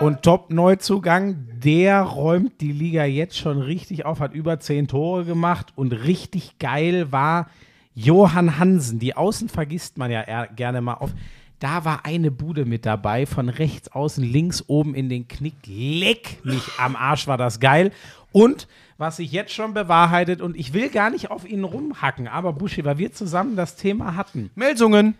und 0.00 0.24
Top-Neuzugang, 0.24 1.46
der 1.62 2.00
räumt 2.00 2.60
die 2.60 2.72
Liga 2.72 3.04
jetzt 3.04 3.38
schon 3.38 3.62
richtig 3.62 4.04
auf, 4.04 4.18
hat 4.18 4.34
über 4.34 4.58
zehn 4.58 4.88
Tore 4.88 5.24
gemacht 5.24 5.68
und 5.76 5.92
richtig 5.92 6.58
geil 6.58 7.12
war 7.12 7.48
Johann 7.94 8.58
Hansen. 8.58 8.98
Die 8.98 9.14
Außen 9.16 9.48
vergisst 9.48 9.96
man 9.96 10.10
ja 10.10 10.46
gerne 10.46 10.80
mal 10.80 10.94
auf. 10.94 11.12
Da 11.60 11.84
war 11.84 12.04
eine 12.04 12.32
Bude 12.32 12.64
mit 12.64 12.84
dabei, 12.84 13.24
von 13.24 13.48
rechts 13.48 13.92
außen, 13.92 14.24
links 14.24 14.64
oben 14.66 14.96
in 14.96 15.08
den 15.08 15.28
Knick. 15.28 15.54
Leck 15.66 16.44
mich 16.44 16.64
am 16.78 16.96
Arsch, 16.96 17.28
war 17.28 17.38
das 17.38 17.60
geil. 17.60 17.92
Und 18.32 18.66
was 18.96 19.18
sich 19.18 19.30
jetzt 19.30 19.52
schon 19.52 19.72
bewahrheitet, 19.72 20.40
und 20.40 20.56
ich 20.56 20.72
will 20.72 20.88
gar 20.88 21.10
nicht 21.10 21.30
auf 21.30 21.48
ihn 21.48 21.62
rumhacken, 21.62 22.26
aber 22.26 22.52
Buschi, 22.52 22.84
weil 22.84 22.98
wir 22.98 23.12
zusammen 23.12 23.54
das 23.54 23.76
Thema 23.76 24.16
hatten. 24.16 24.50
Melsungen. 24.56 25.14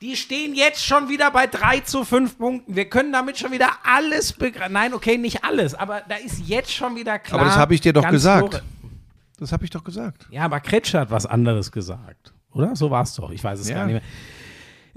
Die 0.00 0.16
stehen 0.16 0.54
jetzt 0.54 0.84
schon 0.84 1.08
wieder 1.08 1.30
bei 1.32 1.48
3 1.48 1.80
zu 1.80 2.04
5 2.04 2.38
Punkten. 2.38 2.76
Wir 2.76 2.88
können 2.88 3.12
damit 3.12 3.36
schon 3.38 3.50
wieder 3.50 3.70
alles 3.82 4.32
begreifen. 4.32 4.72
Nein, 4.72 4.94
okay, 4.94 5.18
nicht 5.18 5.42
alles, 5.44 5.74
aber 5.74 6.02
da 6.08 6.14
ist 6.16 6.38
jetzt 6.46 6.72
schon 6.72 6.94
wieder 6.94 7.18
klar. 7.18 7.40
Aber 7.40 7.48
das 7.48 7.58
habe 7.58 7.74
ich 7.74 7.80
dir 7.80 7.92
doch 7.92 8.08
gesagt. 8.08 8.62
Das 9.40 9.50
habe 9.52 9.64
ich 9.64 9.70
doch 9.70 9.82
gesagt. 9.82 10.26
Ja, 10.30 10.42
aber 10.44 10.60
Kretscher 10.60 11.00
hat 11.00 11.10
was 11.10 11.26
anderes 11.26 11.72
gesagt. 11.72 12.32
Oder? 12.52 12.76
So 12.76 12.90
war 12.90 13.02
es 13.02 13.14
doch. 13.14 13.30
Ich 13.30 13.42
weiß 13.42 13.58
es 13.60 13.68
Ja. 13.68 13.76
gar 13.76 13.86
nicht 13.86 13.94
mehr. 13.94 14.02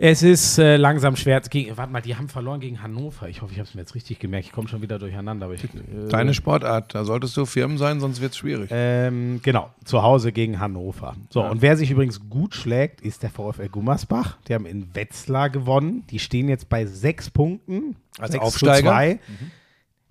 Es 0.03 0.23
ist 0.23 0.57
äh, 0.57 0.77
langsam 0.77 1.15
schwer. 1.15 1.39
Gegen, 1.41 1.77
warte 1.77 1.93
mal, 1.93 2.01
die 2.01 2.15
haben 2.15 2.27
verloren 2.27 2.59
gegen 2.59 2.81
Hannover. 2.81 3.29
Ich 3.29 3.43
hoffe, 3.43 3.53
ich 3.53 3.59
habe 3.59 3.69
es 3.69 3.75
mir 3.75 3.81
jetzt 3.81 3.93
richtig 3.93 4.17
gemerkt. 4.17 4.47
Ich 4.47 4.51
komme 4.51 4.67
schon 4.67 4.81
wieder 4.81 4.97
durcheinander. 4.97 5.51
Ich, 5.51 5.63
äh, 5.63 5.67
Deine 6.09 6.33
Sportart, 6.33 6.95
da 6.95 7.05
solltest 7.05 7.37
du 7.37 7.45
Firmen 7.45 7.77
sein, 7.77 7.99
sonst 7.99 8.19
wird 8.19 8.31
es 8.31 8.37
schwierig. 8.39 8.69
ähm, 8.73 9.41
genau, 9.43 9.69
zu 9.85 10.01
Hause 10.01 10.31
gegen 10.31 10.59
Hannover. 10.59 11.15
So, 11.29 11.43
und 11.43 11.61
wer 11.61 11.77
sich 11.77 11.91
übrigens 11.91 12.19
gut 12.29 12.55
schlägt, 12.55 13.01
ist 13.01 13.21
der 13.21 13.29
VfL 13.29 13.69
Gummersbach. 13.69 14.37
Die 14.47 14.55
haben 14.55 14.65
in 14.65 14.87
Wetzlar 14.95 15.51
gewonnen. 15.51 16.03
Die 16.09 16.17
stehen 16.17 16.49
jetzt 16.49 16.67
bei 16.67 16.87
sechs 16.87 17.29
Punkten. 17.29 17.95
Als 18.17 18.31
Sechs 18.31 18.41
zu 18.41 18.47
Aufsteiger. 18.47 18.89
zwei. 18.89 19.19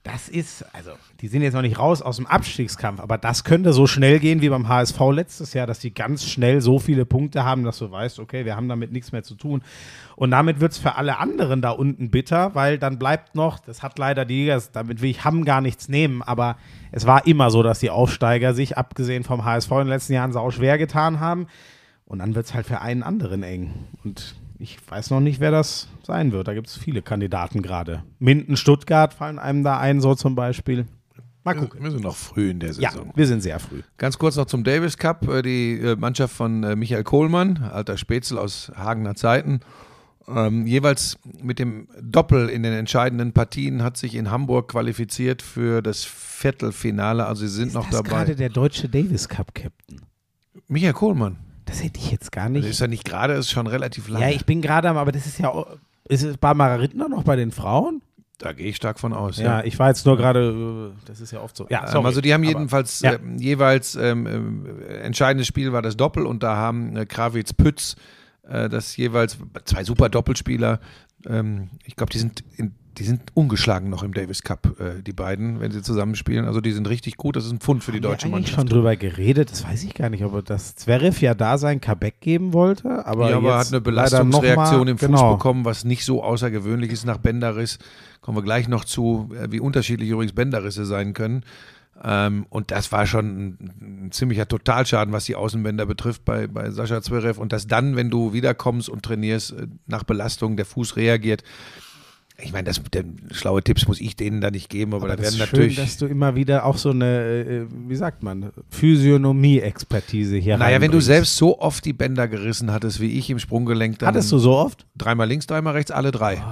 Das 0.03 0.31
ist, 0.31 0.65
also, 0.75 0.93
die 1.21 1.29
sind 1.29 1.43
jetzt 1.43 1.53
noch 1.53 1.61
nicht 1.61 1.79
raus 1.79 2.01
aus 2.01 2.17
dem 2.17 2.27
Abstiegskampf, 2.27 3.01
aber 3.01 3.19
das 3.19 3.45
könnte 3.45 3.75
so 3.75 3.87
schnell 3.87 4.19
gehen 4.19 4.41
wie 4.41 4.49
beim 4.49 4.67
HSV 4.67 4.99
letztes 5.13 5.53
Jahr, 5.53 5.67
dass 5.67 5.79
die 5.79 5.93
ganz 5.93 6.25
schnell 6.25 6.63
so 6.63 6.79
viele 6.79 7.05
Punkte 7.05 7.45
haben, 7.45 7.65
dass 7.65 7.79
du 7.79 7.91
weißt, 7.91 8.19
okay, 8.19 8.47
wir 8.47 8.57
haben 8.57 8.69
damit 8.69 8.93
nichts 8.93 9.13
mehr 9.13 9.23
zu 9.23 9.35
tun. 9.35 9.63
Und 10.17 10.31
damit 10.31 10.61
wird 10.61 10.73
es 10.73 10.79
für 10.79 10.95
alle 10.97 11.19
anderen 11.19 11.61
da 11.61 11.71
unten 11.71 12.11
bitter, 12.11 12.55
weil 12.55 12.79
dann 12.79 12.99
bleibt 12.99 13.35
noch, 13.35 13.59
das 13.59 13.83
hat 13.83 13.99
leider 13.99 14.25
die 14.25 14.43
Liga, 14.43 14.59
damit 14.73 15.03
will 15.03 15.11
ich 15.11 15.25
Hamm 15.25 15.45
gar 15.45 15.61
nichts 15.61 15.89
nehmen, 15.91 16.23
aber 16.23 16.57
es 16.93 17.07
war 17.07 17.27
immer 17.27 17.51
so, 17.51 17.63
dass 17.63 17.79
die 17.79 17.91
Aufsteiger 17.91 18.55
sich, 18.55 18.79
abgesehen 18.79 19.23
vom 19.23 19.45
HSV 19.45 19.71
in 19.73 19.79
den 19.79 19.89
letzten 19.89 20.15
Jahren, 20.15 20.33
sau 20.33 20.51
schwer 20.51 20.79
getan 20.79 21.21
haben. 21.21 21.47
Und 22.07 22.21
dann 22.21 22.35
wird 22.35 22.47
es 22.47 22.55
halt 22.55 22.67
für 22.67 22.81
einen 22.81 23.03
anderen 23.03 23.43
eng. 23.43 23.73
Und 24.03 24.35
ich 24.61 24.79
weiß 24.89 25.11
noch 25.11 25.21
nicht, 25.21 25.41
wer 25.41 25.51
das 25.51 25.89
sein 26.07 26.33
wird. 26.33 26.47
Da 26.49 26.55
gibt 26.55 26.67
es 26.69 26.77
viele 26.77 27.03
Kandidaten 27.03 27.63
gerade. 27.63 28.03
Minden, 28.19 28.57
Stuttgart 28.57 29.15
fallen 29.15 29.39
einem 29.39 29.65
da 29.65 29.79
ein, 29.79 30.01
so 30.01 30.15
zum 30.15 30.35
Beispiel. 30.35 30.87
Mal 31.43 31.55
gucken. 31.55 31.83
Wir 31.83 31.91
sind 31.91 32.03
noch 32.05 32.17
früh 32.17 32.51
in 32.51 32.61
der 32.61 32.73
Ja, 32.73 32.91
Saison. 32.91 33.13
wir 33.17 33.27
sind 33.27 33.41
sehr 33.43 33.59
früh. 33.59 33.81
Ganz 33.97 34.19
kurz 34.19 34.37
noch 34.37 34.45
zum 34.45 34.63
Davis 34.63 34.99
Cup. 34.99 35.27
Äh, 35.27 35.41
Die 35.43 35.73
äh, 35.81 35.97
Mannschaft 35.97 36.35
von 36.35 36.63
äh, 36.63 36.77
Michael 36.77 37.03
Kohlmann, 37.05 37.57
alter 37.63 37.97
Spätzle 37.97 38.39
aus 38.39 38.71
Hagener 38.77 39.15
Zeiten, 39.15 39.61
ähm, 40.29 40.67
jeweils 40.67 41.19
mit 41.43 41.59
dem 41.59 41.89
Doppel 42.01 42.51
in 42.51 42.63
den 42.63 42.75
entscheidenden 42.75 43.33
Partien 43.33 43.83
hat 43.83 43.97
sich 43.97 44.15
in 44.15 44.31
Hamburg 44.31 44.69
qualifiziert 44.69 45.41
für 45.41 45.81
das 45.81 46.05
Viertelfinale. 46.05 47.25
Also 47.25 47.47
sie 47.47 47.55
sind 47.55 47.73
noch 47.73 47.87
das 47.89 48.03
dabei. 48.03 48.09
gerade 48.11 48.37
der 48.37 48.51
deutsche 48.51 48.89
Davis 48.91 49.29
Cup 49.29 49.55
Captain? 49.55 50.03
Michael 50.69 50.93
Kohlmann. 50.93 51.39
Das 51.71 51.83
hätte 51.85 52.01
ich 52.01 52.11
jetzt 52.11 52.33
gar 52.33 52.45
Das 52.45 52.53
nicht. 52.53 52.67
ist 52.69 52.81
ja 52.81 52.87
nicht 52.89 53.05
gerade, 53.05 53.35
ist 53.35 53.51
schon 53.51 53.67
relativ 53.67 54.09
lange. 54.09 54.29
ja, 54.29 54.35
ich 54.35 54.45
bin 54.45 54.61
gerade 54.61 54.89
am, 54.89 54.97
aber 54.97 55.13
das 55.13 55.27
ist 55.27 55.39
ja, 55.39 55.53
ist 56.09 56.23
es 56.25 56.37
Barbara 56.37 56.75
Rittner 56.75 57.09
noch 57.09 57.23
bei 57.23 57.37
den 57.37 57.53
Frauen? 57.53 58.03
da 58.39 58.55
gehe 58.55 58.69
ich 58.69 58.77
stark 58.77 58.99
von 58.99 59.13
aus. 59.13 59.37
Ja, 59.37 59.63
ich 59.65 59.79
war 59.79 59.89
jetzt 59.89 60.07
nur 60.07 60.17
gerade, 60.17 60.93
äh, 60.97 61.03
das 61.07 61.21
ist 61.21 61.31
ja 61.31 61.43
oft 61.43 61.55
so. 61.55 61.67
Ja, 61.69 61.95
Ähm, 61.95 62.07
also 62.07 62.23
die 62.23 62.33
haben 62.33 62.43
aber- 62.43 62.53
jedenfalls 62.53 63.01
ja. 63.01 63.13
ähm, 63.17 63.37
jeweils 63.37 63.97
ähm, 63.97 64.27
ähm, 64.27 64.67
entscheidendes 65.03 65.47
Spiel 65.47 65.75
war 65.75 65.83
das 65.83 65.95
Doppel 65.99 66.25
und 66.25 66.43
da 66.43 66.57
haben 66.57 66.97
äh, 66.97 67.05
Krawitz 67.05 67.53
Pütz 67.53 67.97
äh, 68.49 68.71
das 68.71 68.97
jeweils 68.97 69.37
zwei 69.67 69.85
super 69.85 70.09
Doppelspieler. 70.09 70.81
Ähm, 71.27 71.69
ich 71.85 71.97
glaube, 71.97 72.13
die 72.13 72.19
sind 72.19 72.43
in, 72.57 72.75
die 72.99 73.05
sind 73.05 73.23
ungeschlagen 73.35 73.89
noch 73.89 74.03
im 74.03 74.13
Davis 74.15 74.43
Cup, 74.43 74.81
äh, 74.81 75.03
die 75.03 75.13
beiden, 75.13 75.61
wenn 75.61 75.71
sie 75.71 75.83
zusammenspielen. 75.83 76.45
Also 76.45 76.61
die 76.61 76.73
sind 76.73 76.89
richtig 76.89 77.17
gut. 77.17 77.37
Das 77.37 77.45
ist 77.47 77.53
ein 77.53 77.61
Pfund 77.61 77.85
für 77.85 77.93
die 77.93 77.99
Haben 77.99 78.03
wir 78.03 78.11
deutsche 78.11 78.27
eigentlich 78.27 78.33
Mannschaft. 78.33 78.57
schon 78.57 78.67
drüber 78.69 78.97
geredet, 78.97 79.51
das 79.51 79.65
weiß 79.65 79.85
ich 79.85 79.95
gar 79.95 80.11
nicht, 80.11 80.25
ob 80.25 80.35
er 80.35 80.43
das 80.43 80.75
Zverev 80.75 81.21
ja 81.21 81.35
da 81.35 81.59
sein 81.59 81.81
Comeback 81.81 82.21
geben 82.21 82.53
wollte, 82.53 83.07
aber 83.07 83.31
ja, 83.31 83.37
aber 83.37 83.59
hat 83.59 83.69
eine 83.69 83.81
Belastungsreaktion 83.81 84.81
mal- 84.81 84.89
im 84.89 84.99
Fuß 84.99 85.07
genau. 85.07 85.37
bekommen, 85.37 85.65
was 85.65 85.85
nicht 85.85 86.05
so 86.05 86.23
außergewöhnlich 86.23 86.93
ist 86.93 87.05
nach 87.05 87.19
Bänderriss. 87.19 87.79
Kommen 88.21 88.37
wir 88.37 88.43
gleich 88.43 88.69
noch 88.69 88.85
zu, 88.85 89.31
äh, 89.35 89.51
wie 89.51 89.61
unterschiedlich 89.61 90.11
übrigens 90.11 90.33
Bänderrisse 90.33 90.85
sein 90.85 91.15
können. 91.15 91.45
Ähm, 92.03 92.47
und 92.49 92.71
das 92.71 92.93
war 92.93 93.07
schon 93.07 93.27
ein, 93.27 94.07
ein 94.07 94.13
ziemlicher 94.13 94.49
Totalschaden, 94.49 95.13
was 95.13 95.27
die 95.27 95.37
Außenbänder 95.37 95.85
betrifft 95.85 96.25
bei, 96.25 96.47
bei 96.47 96.71
Sascha 96.71 97.03
Zverev. 97.03 97.39
Und 97.39 97.53
dass 97.53 97.67
dann, 97.67 97.95
wenn 97.95 98.09
du 98.11 98.33
wiederkommst 98.33 98.89
und 98.89 99.03
trainierst, 99.03 99.53
äh, 99.53 99.67
nach 99.87 100.05
Belastung 100.05 100.57
der 100.57 100.65
Fuß 100.65 100.97
reagiert. 100.97 101.43
Ich 102.43 102.53
meine, 102.53 102.65
das, 102.65 102.81
der, 102.93 103.05
schlaue 103.33 103.63
Tipps 103.63 103.87
muss 103.89 104.01
ich 104.01 104.17
denen 104.17 104.41
da 104.41 104.51
nicht 104.51 104.69
geben, 104.71 104.93
aber, 104.95 105.05
Aber 105.05 105.09
da 105.09 105.17
das 105.17 105.25
werden 105.25 105.35
ist 105.35 105.53
natürlich. 105.53 105.75
schön, 105.75 105.85
dass 105.85 105.97
du 105.99 106.07
immer 106.07 106.35
wieder 106.35 106.65
auch 106.65 106.77
so 106.79 106.91
eine, 106.91 107.07
äh, 107.07 107.67
wie 107.89 107.97
sagt 107.97 108.23
man, 108.23 108.51
Physiognomie-Expertise 108.71 110.37
hier 110.37 110.57
naja, 110.57 110.81
wenn 110.81 110.91
du 110.91 111.01
selbst 111.01 111.37
so 111.37 111.59
oft 111.59 111.85
die 111.85 111.93
Bänder 111.93 112.29
gerissen 112.29 112.71
hattest 112.73 113.01
wie 113.01 113.19
ich 113.19 113.31
im 113.31 113.39
Sprunggelenk, 113.39 113.99
dann 113.99 114.09
Hattest 114.09 114.31
du 114.33 114.39
so 114.39 114.57
oft? 114.57 114.87
dreimal 114.97 115.29
links, 115.29 115.47
dreimal 115.47 115.75
rechts, 115.75 115.91
alle 115.91 116.11
drei. 116.11 116.43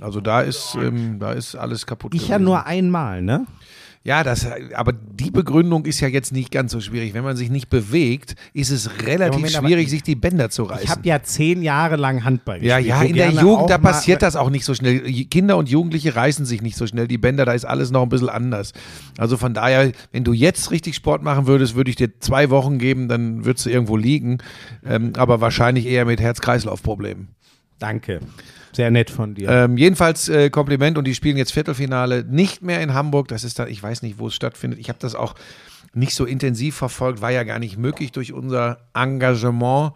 Also 0.00 0.20
da 0.20 0.42
ist, 0.42 0.76
ähm, 0.80 1.18
da 1.18 1.32
ist 1.32 1.54
alles 1.54 1.86
kaputt. 1.86 2.14
Ich 2.14 2.28
ja 2.28 2.36
gewesen. 2.36 2.44
nur 2.44 2.66
einmal, 2.66 3.22
ne? 3.22 3.46
Ja, 4.06 4.22
das, 4.22 4.46
aber 4.74 4.92
die 4.92 5.32
Begründung 5.32 5.84
ist 5.84 5.98
ja 5.98 6.06
jetzt 6.06 6.32
nicht 6.32 6.52
ganz 6.52 6.70
so 6.70 6.80
schwierig. 6.80 7.12
Wenn 7.12 7.24
man 7.24 7.36
sich 7.36 7.50
nicht 7.50 7.68
bewegt, 7.68 8.36
ist 8.54 8.70
es 8.70 9.02
relativ 9.04 9.34
Moment, 9.40 9.52
schwierig, 9.54 9.84
ich- 9.86 9.90
sich 9.90 10.02
die 10.04 10.14
Bänder 10.14 10.48
zu 10.48 10.62
reißen. 10.62 10.84
Ich 10.84 10.90
habe 10.90 11.00
ja 11.08 11.20
zehn 11.24 11.60
Jahre 11.60 11.96
lang 11.96 12.22
Handball 12.24 12.64
ja, 12.64 12.76
gespielt. 12.78 12.88
ja, 12.88 13.00
wo 13.02 13.04
in 13.08 13.14
der 13.16 13.30
Jugend, 13.32 13.68
da 13.70 13.78
passiert 13.78 14.22
das 14.22 14.36
auch 14.36 14.48
nicht 14.48 14.64
so 14.64 14.74
schnell. 14.74 15.00
Kinder 15.24 15.56
und 15.56 15.68
Jugendliche 15.68 16.14
reißen 16.14 16.46
sich 16.46 16.62
nicht 16.62 16.76
so 16.76 16.86
schnell 16.86 17.08
die 17.08 17.18
Bänder, 17.18 17.44
da 17.44 17.52
ist 17.52 17.64
alles 17.64 17.90
noch 17.90 18.02
ein 18.04 18.08
bisschen 18.08 18.28
anders. 18.28 18.72
Also 19.18 19.36
von 19.36 19.54
daher, 19.54 19.90
wenn 20.12 20.22
du 20.22 20.32
jetzt 20.32 20.70
richtig 20.70 20.94
Sport 20.94 21.24
machen 21.24 21.48
würdest, 21.48 21.74
würde 21.74 21.90
ich 21.90 21.96
dir 21.96 22.20
zwei 22.20 22.48
Wochen 22.50 22.78
geben, 22.78 23.08
dann 23.08 23.44
würdest 23.44 23.66
du 23.66 23.70
irgendwo 23.70 23.96
liegen. 23.96 24.38
Ähm, 24.88 25.14
aber 25.16 25.40
wahrscheinlich 25.40 25.84
eher 25.84 26.04
mit 26.04 26.20
Herz-Kreislauf-Problemen. 26.20 27.28
Danke. 27.78 28.20
Sehr 28.72 28.90
nett 28.90 29.10
von 29.10 29.34
dir. 29.34 29.48
Ähm, 29.48 29.76
jedenfalls 29.76 30.28
äh, 30.28 30.50
Kompliment 30.50 30.98
und 30.98 31.04
die 31.04 31.14
spielen 31.14 31.36
jetzt 31.36 31.52
Viertelfinale 31.52 32.24
nicht 32.24 32.62
mehr 32.62 32.80
in 32.80 32.94
Hamburg. 32.94 33.28
Das 33.28 33.42
ist 33.44 33.58
da, 33.58 33.66
ich 33.66 33.82
weiß 33.82 34.02
nicht, 34.02 34.18
wo 34.18 34.28
es 34.28 34.34
stattfindet. 34.34 34.78
Ich 34.78 34.88
habe 34.88 34.98
das 35.00 35.14
auch 35.14 35.34
nicht 35.94 36.14
so 36.14 36.24
intensiv 36.26 36.76
verfolgt, 36.76 37.22
war 37.22 37.30
ja 37.30 37.42
gar 37.44 37.58
nicht 37.58 37.78
möglich 37.78 38.12
durch 38.12 38.32
unser 38.32 38.78
Engagement. 38.94 39.92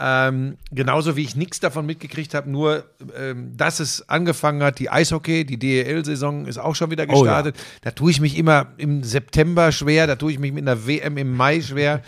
Ähm, 0.00 0.56
genauso 0.70 1.16
wie 1.16 1.22
ich 1.22 1.34
nichts 1.34 1.58
davon 1.58 1.84
mitgekriegt 1.84 2.32
habe, 2.34 2.48
nur 2.48 2.84
ähm, 3.16 3.56
dass 3.56 3.80
es 3.80 4.08
angefangen 4.08 4.62
hat, 4.62 4.78
die 4.78 4.90
Eishockey, 4.90 5.44
die 5.44 5.58
DEL-Saison 5.58 6.46
ist 6.46 6.58
auch 6.58 6.76
schon 6.76 6.92
wieder 6.92 7.04
Oh 7.08 7.12
ja. 7.24 7.42
gestartet. 7.42 7.56
Da 7.82 7.90
tue 7.90 8.12
ich 8.12 8.20
mich 8.20 8.38
immer 8.38 8.68
im 8.76 9.02
September 9.02 9.72
schwer, 9.72 10.06
da 10.06 10.14
tue 10.14 10.30
ich 10.30 10.38
mich 10.38 10.52
mit 10.52 10.62
einer 10.68 10.86
WM 10.86 11.16
im 11.18 11.36
Mai 11.36 11.60
schwer. 11.60 12.02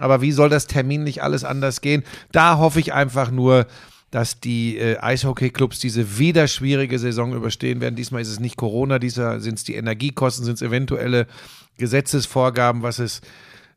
Aber 0.00 0.22
wie 0.22 0.32
soll 0.32 0.48
das 0.48 0.66
terminlich 0.66 1.22
alles 1.22 1.44
anders 1.44 1.82
gehen? 1.82 2.02
Da 2.32 2.56
hoffe 2.56 2.80
ich 2.80 2.94
einfach 2.94 3.30
nur, 3.30 3.66
dass 4.14 4.38
die 4.38 4.78
äh, 4.78 4.96
Eishockey-Clubs 4.98 5.80
diese 5.80 6.20
wieder 6.20 6.46
schwierige 6.46 7.00
Saison 7.00 7.34
überstehen 7.34 7.80
werden. 7.80 7.96
Diesmal 7.96 8.22
ist 8.22 8.28
es 8.28 8.38
nicht 8.38 8.56
Corona, 8.56 9.00
diesmal 9.00 9.40
sind 9.40 9.58
es 9.58 9.64
die 9.64 9.74
Energiekosten, 9.74 10.44
sind 10.44 10.54
es 10.54 10.62
eventuelle 10.62 11.26
Gesetzesvorgaben, 11.78 12.82
was 12.82 13.00
es 13.00 13.22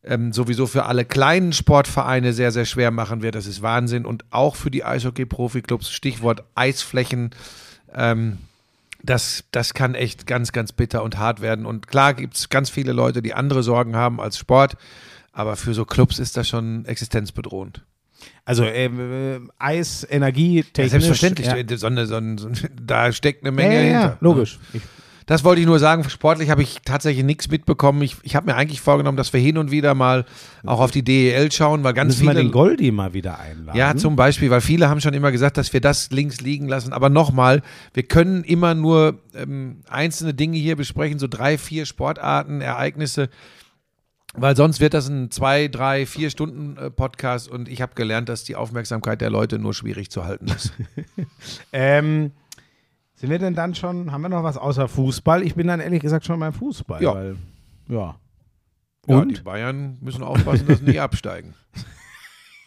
ähm, 0.03 0.31
sowieso 0.33 0.67
für 0.67 0.85
alle 0.85 1.05
kleinen 1.05 1.53
Sportvereine 1.53 2.33
sehr, 2.33 2.51
sehr 2.51 2.65
schwer 2.65 2.91
machen 2.91 3.23
wird. 3.23 3.33
Das 3.33 3.47
ist 3.47 3.63
Wahnsinn. 3.63 4.05
Und 4.05 4.25
auch 4.29 4.55
für 4.55 4.69
die 4.69 4.83
Eishockey-Profi-Clubs, 4.83 5.89
Stichwort 5.89 6.43
Eisflächen, 6.53 7.31
ähm, 7.95 8.37
das, 9.01 9.43
das 9.49 9.73
kann 9.73 9.95
echt 9.95 10.27
ganz, 10.27 10.51
ganz 10.51 10.71
bitter 10.71 11.01
und 11.01 11.17
hart 11.17 11.41
werden. 11.41 11.65
Und 11.65 11.87
klar 11.87 12.13
gibt 12.13 12.35
es 12.35 12.49
ganz 12.49 12.69
viele 12.69 12.93
Leute, 12.93 13.23
die 13.23 13.33
andere 13.33 13.63
Sorgen 13.63 13.95
haben 13.95 14.21
als 14.21 14.37
Sport. 14.37 14.77
Aber 15.31 15.55
für 15.55 15.73
so 15.73 15.83
Clubs 15.83 16.19
ist 16.19 16.37
das 16.37 16.47
schon 16.47 16.85
existenzbedrohend. 16.85 17.81
Also 18.45 18.63
ähm, 18.63 18.99
äh, 18.99 19.39
Eis, 19.59 20.05
Energie, 20.09 20.57
Ja, 20.57 20.63
technisch. 20.73 20.91
selbstverständlich. 20.91 21.47
Ja. 21.47 21.77
So 21.77 21.87
eine, 21.87 22.05
so 22.07 22.15
ein, 22.15 22.37
so 22.37 22.47
ein, 22.47 22.53
da 22.85 23.11
steckt 23.11 23.45
eine 23.45 23.49
Ja, 23.49 23.67
Menge 23.67 23.75
ja, 23.75 23.81
hinter. 23.81 23.99
ja, 24.11 24.17
logisch. 24.21 24.59
Ich, 24.73 24.81
Das 25.25 25.43
wollte 25.43 25.59
ich 25.59 25.67
nur 25.67 25.77
sagen. 25.79 26.09
Sportlich 26.09 26.49
habe 26.49 26.61
ich 26.61 26.77
tatsächlich 26.85 27.25
nichts 27.25 27.49
mitbekommen. 27.51 28.01
Ich, 28.01 28.15
ich 28.23 28.37
habe 28.37 28.45
mir 28.45 28.55
eigentlich 28.55 28.79
vorgenommen, 28.79 29.17
dass 29.17 29.33
wir 29.33 29.41
hin 29.41 29.57
und 29.57 29.71
wieder 29.71 29.93
mal 29.93 30.23
auch 30.65 30.79
auf 30.79 30.91
die 30.91 31.03
DEL 31.03 31.51
schauen, 31.51 31.83
weil 31.83 31.93
ganz 31.93 32.13
müssen 32.13 32.27
wir 32.27 32.31
viele. 32.31 32.43
den 32.45 32.51
Goldi 32.53 32.91
mal 32.91 33.13
wieder 33.13 33.37
einladen. 33.37 33.77
Ja, 33.77 33.93
zum 33.97 34.15
Beispiel, 34.15 34.49
weil 34.49 34.61
viele 34.61 34.87
haben 34.87 35.01
schon 35.01 35.13
immer 35.13 35.33
gesagt, 35.33 35.57
dass 35.57 35.73
wir 35.73 35.81
das 35.81 36.11
links 36.11 36.39
liegen 36.39 36.69
lassen. 36.69 36.93
Aber 36.93 37.09
nochmal, 37.09 37.61
wir 37.93 38.03
können 38.03 38.45
immer 38.45 38.73
nur 38.73 39.19
ähm, 39.35 39.81
einzelne 39.89 40.33
Dinge 40.33 40.57
hier 40.57 40.77
besprechen, 40.77 41.19
so 41.19 41.27
drei, 41.27 41.57
vier 41.57 41.85
Sportarten, 41.85 42.61
Ereignisse, 42.61 43.27
weil 44.33 44.55
sonst 44.55 44.79
wird 44.79 44.93
das 44.93 45.07
ein 45.07 45.31
zwei, 45.31 45.67
drei, 45.67 46.05
vier 46.05 46.29
Stunden 46.29 46.77
äh, 46.77 46.91
Podcast 46.91 47.49
und 47.49 47.69
ich 47.69 47.81
habe 47.81 47.95
gelernt, 47.95 48.29
dass 48.29 48.43
die 48.43 48.55
Aufmerksamkeit 48.55 49.21
der 49.21 49.29
Leute 49.29 49.59
nur 49.59 49.73
schwierig 49.73 50.09
zu 50.11 50.25
halten 50.25 50.47
ist. 50.47 50.73
Ähm, 51.71 52.31
sind 53.15 53.31
wir 53.31 53.39
denn 53.39 53.55
dann 53.55 53.73
schon, 53.73 54.11
haben 54.11 54.21
wir 54.21 54.29
noch 54.29 54.43
was 54.43 54.57
außer 54.57 54.87
Fußball? 54.87 55.41
Ich 55.41 55.55
bin 55.55 55.67
dann 55.67 55.79
ehrlich 55.79 56.01
gesagt 56.01 56.25
schon 56.25 56.39
beim 56.39 56.53
Fußball. 56.53 57.01
Ja. 57.01 57.15
Weil, 57.15 57.37
ja. 57.87 58.15
Ja, 59.07 59.15
Und? 59.15 59.37
die 59.37 59.41
Bayern 59.41 59.97
müssen 60.01 60.21
aufpassen, 60.21 60.67
dass 60.67 60.79
sie 60.79 60.85
nicht 60.85 61.01
absteigen. 61.01 61.55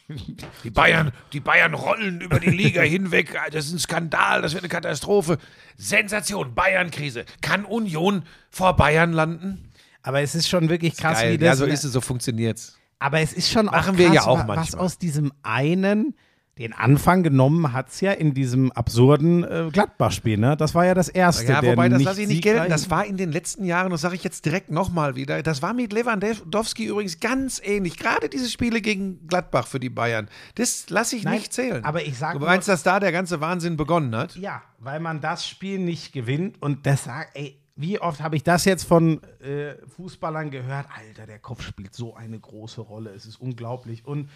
Die 0.64 0.70
Bayern, 0.70 1.12
die 1.32 1.38
Bayern 1.38 1.72
rollen 1.72 2.20
über 2.20 2.40
die 2.40 2.50
Liga 2.50 2.82
hinweg. 2.82 3.38
Das 3.52 3.66
ist 3.66 3.74
ein 3.74 3.78
Skandal, 3.78 4.42
das 4.42 4.54
wird 4.54 4.64
eine 4.64 4.68
Katastrophe. 4.68 5.38
Sensation, 5.76 6.52
Bayern-Krise. 6.52 7.24
Kann 7.42 7.64
Union 7.64 8.24
vor 8.50 8.74
Bayern 8.74 9.12
landen? 9.12 9.69
Aber 10.02 10.20
es 10.22 10.34
ist 10.34 10.48
schon 10.48 10.68
wirklich 10.68 10.96
krass, 10.96 11.18
wie 11.20 11.22
Geil. 11.22 11.38
das. 11.38 11.46
Ja, 11.46 11.56
so 11.56 11.64
ist 11.66 11.84
es, 11.84 11.92
so 11.92 12.00
funktioniert's. 12.00 12.76
Aber 12.98 13.20
es 13.20 13.32
ist 13.32 13.50
schon 13.50 13.66
Machen 13.66 13.94
auch 13.94 13.98
wir 13.98 14.06
krass, 14.06 14.14
ja 14.14 14.22
auch 14.26 14.38
wa- 14.40 14.48
was 14.48 14.56
manchmal. 14.56 14.82
aus 14.84 14.98
diesem 14.98 15.32
einen, 15.42 16.14
den 16.58 16.74
Anfang 16.74 17.22
genommen 17.22 17.72
hat 17.72 17.88
es 17.88 18.02
ja 18.02 18.12
in 18.12 18.34
diesem 18.34 18.70
absurden 18.72 19.44
äh, 19.44 19.70
Gladbach-Spiel. 19.72 20.36
Ne? 20.36 20.58
Das 20.58 20.74
war 20.74 20.84
ja 20.84 20.92
das 20.92 21.08
erste. 21.08 21.50
Ja, 21.50 21.62
wobei, 21.62 21.88
das 21.88 22.02
lasse 22.02 22.20
ich 22.20 22.28
nicht 22.28 22.42
gelten. 22.42 22.68
Das 22.68 22.90
war 22.90 23.06
in 23.06 23.16
den 23.16 23.32
letzten 23.32 23.64
Jahren, 23.64 23.90
das 23.90 24.02
sage 24.02 24.14
ich 24.16 24.24
jetzt 24.24 24.44
direkt 24.44 24.70
nochmal 24.70 25.16
wieder, 25.16 25.42
das 25.42 25.62
war 25.62 25.72
mit 25.72 25.94
Lewandowski 25.94 26.84
übrigens 26.86 27.18
ganz 27.20 27.62
ähnlich. 27.64 27.96
Gerade 27.96 28.28
diese 28.28 28.50
Spiele 28.50 28.82
gegen 28.82 29.26
Gladbach 29.26 29.66
für 29.66 29.80
die 29.80 29.88
Bayern, 29.88 30.28
das 30.56 30.90
lasse 30.90 31.16
ich 31.16 31.24
Nein, 31.24 31.34
nicht 31.38 31.52
zählen. 31.54 31.82
aber 31.84 32.02
ich 32.04 32.18
sag 32.18 32.34
Du 32.34 32.40
nur- 32.40 32.48
meinst, 32.48 32.68
dass 32.68 32.82
da 32.82 33.00
der 33.00 33.12
ganze 33.12 33.40
Wahnsinn 33.40 33.78
begonnen 33.78 34.14
hat? 34.14 34.36
Ja, 34.36 34.60
weil 34.78 35.00
man 35.00 35.22
das 35.22 35.46
Spiel 35.48 35.78
nicht 35.78 36.12
gewinnt 36.12 36.60
und 36.60 36.84
das 36.84 37.04
sagt, 37.04 37.30
ey, 37.38 37.56
wie 37.80 37.98
oft 37.98 38.20
habe 38.20 38.36
ich 38.36 38.42
das 38.42 38.64
jetzt 38.66 38.84
von 38.84 39.22
äh, 39.40 39.74
Fußballern 39.96 40.50
gehört? 40.50 40.86
Alter, 40.94 41.26
der 41.26 41.38
Kopf 41.38 41.62
spielt 41.62 41.94
so 41.94 42.14
eine 42.14 42.38
große 42.38 42.80
Rolle, 42.82 43.10
es 43.10 43.24
ist 43.24 43.40
unglaublich. 43.40 44.04
Und 44.04 44.28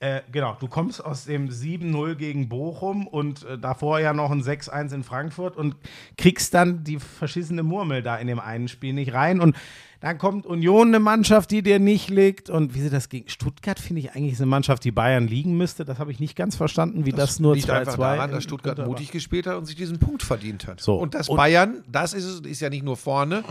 äh, 0.00 0.20
genau, 0.30 0.56
du 0.60 0.68
kommst 0.68 1.04
aus 1.04 1.24
dem 1.24 1.48
7-0 1.48 2.14
gegen 2.14 2.48
Bochum 2.48 3.08
und 3.08 3.44
äh, 3.44 3.58
davor 3.58 3.98
ja 3.98 4.12
noch 4.12 4.30
ein 4.30 4.42
6-1 4.42 4.94
in 4.94 5.02
Frankfurt 5.02 5.56
und 5.56 5.74
kriegst 6.16 6.54
dann 6.54 6.84
die 6.84 7.00
verschissene 7.00 7.64
Murmel 7.64 8.02
da 8.02 8.16
in 8.16 8.28
dem 8.28 8.38
einen 8.38 8.68
Spiel 8.68 8.92
nicht 8.92 9.12
rein. 9.12 9.40
Und 9.40 9.56
dann 9.98 10.16
kommt 10.16 10.46
Union, 10.46 10.88
eine 10.88 11.00
Mannschaft, 11.00 11.50
die 11.50 11.62
dir 11.62 11.80
nicht 11.80 12.10
liegt. 12.10 12.48
Und 12.48 12.76
wie 12.76 12.80
sie 12.80 12.90
das 12.90 13.08
gegen 13.08 13.28
Stuttgart, 13.28 13.80
finde 13.80 14.00
ich 14.00 14.12
eigentlich 14.12 14.34
ist 14.34 14.40
eine 14.40 14.46
Mannschaft, 14.46 14.84
die 14.84 14.92
Bayern 14.92 15.26
liegen 15.26 15.56
müsste. 15.56 15.84
Das 15.84 15.98
habe 15.98 16.12
ich 16.12 16.20
nicht 16.20 16.36
ganz 16.36 16.54
verstanden, 16.54 17.04
wie 17.04 17.10
das, 17.10 17.40
nur 17.40 17.54
2-2 17.54 17.56
liegt 17.56 17.70
einfach 17.70 17.96
daran, 17.96 18.30
dass 18.30 18.44
Stuttgart 18.44 18.86
mutig 18.86 19.10
gespielt 19.10 19.48
hat 19.48 19.56
und 19.56 19.66
sich 19.66 19.74
diesen 19.74 19.98
Punkt 19.98 20.22
verdient 20.22 20.68
hat. 20.68 20.80
So. 20.80 20.94
Und 20.94 21.14
dass 21.14 21.28
Und- 21.28 21.38
Bayern, 21.38 21.82
das 21.90 22.14
ist 22.14 22.24
es, 22.24 22.40
ist 22.40 22.60
ja 22.60 22.70
nicht 22.70 22.84
nur 22.84 22.96
vorne, 22.96 23.42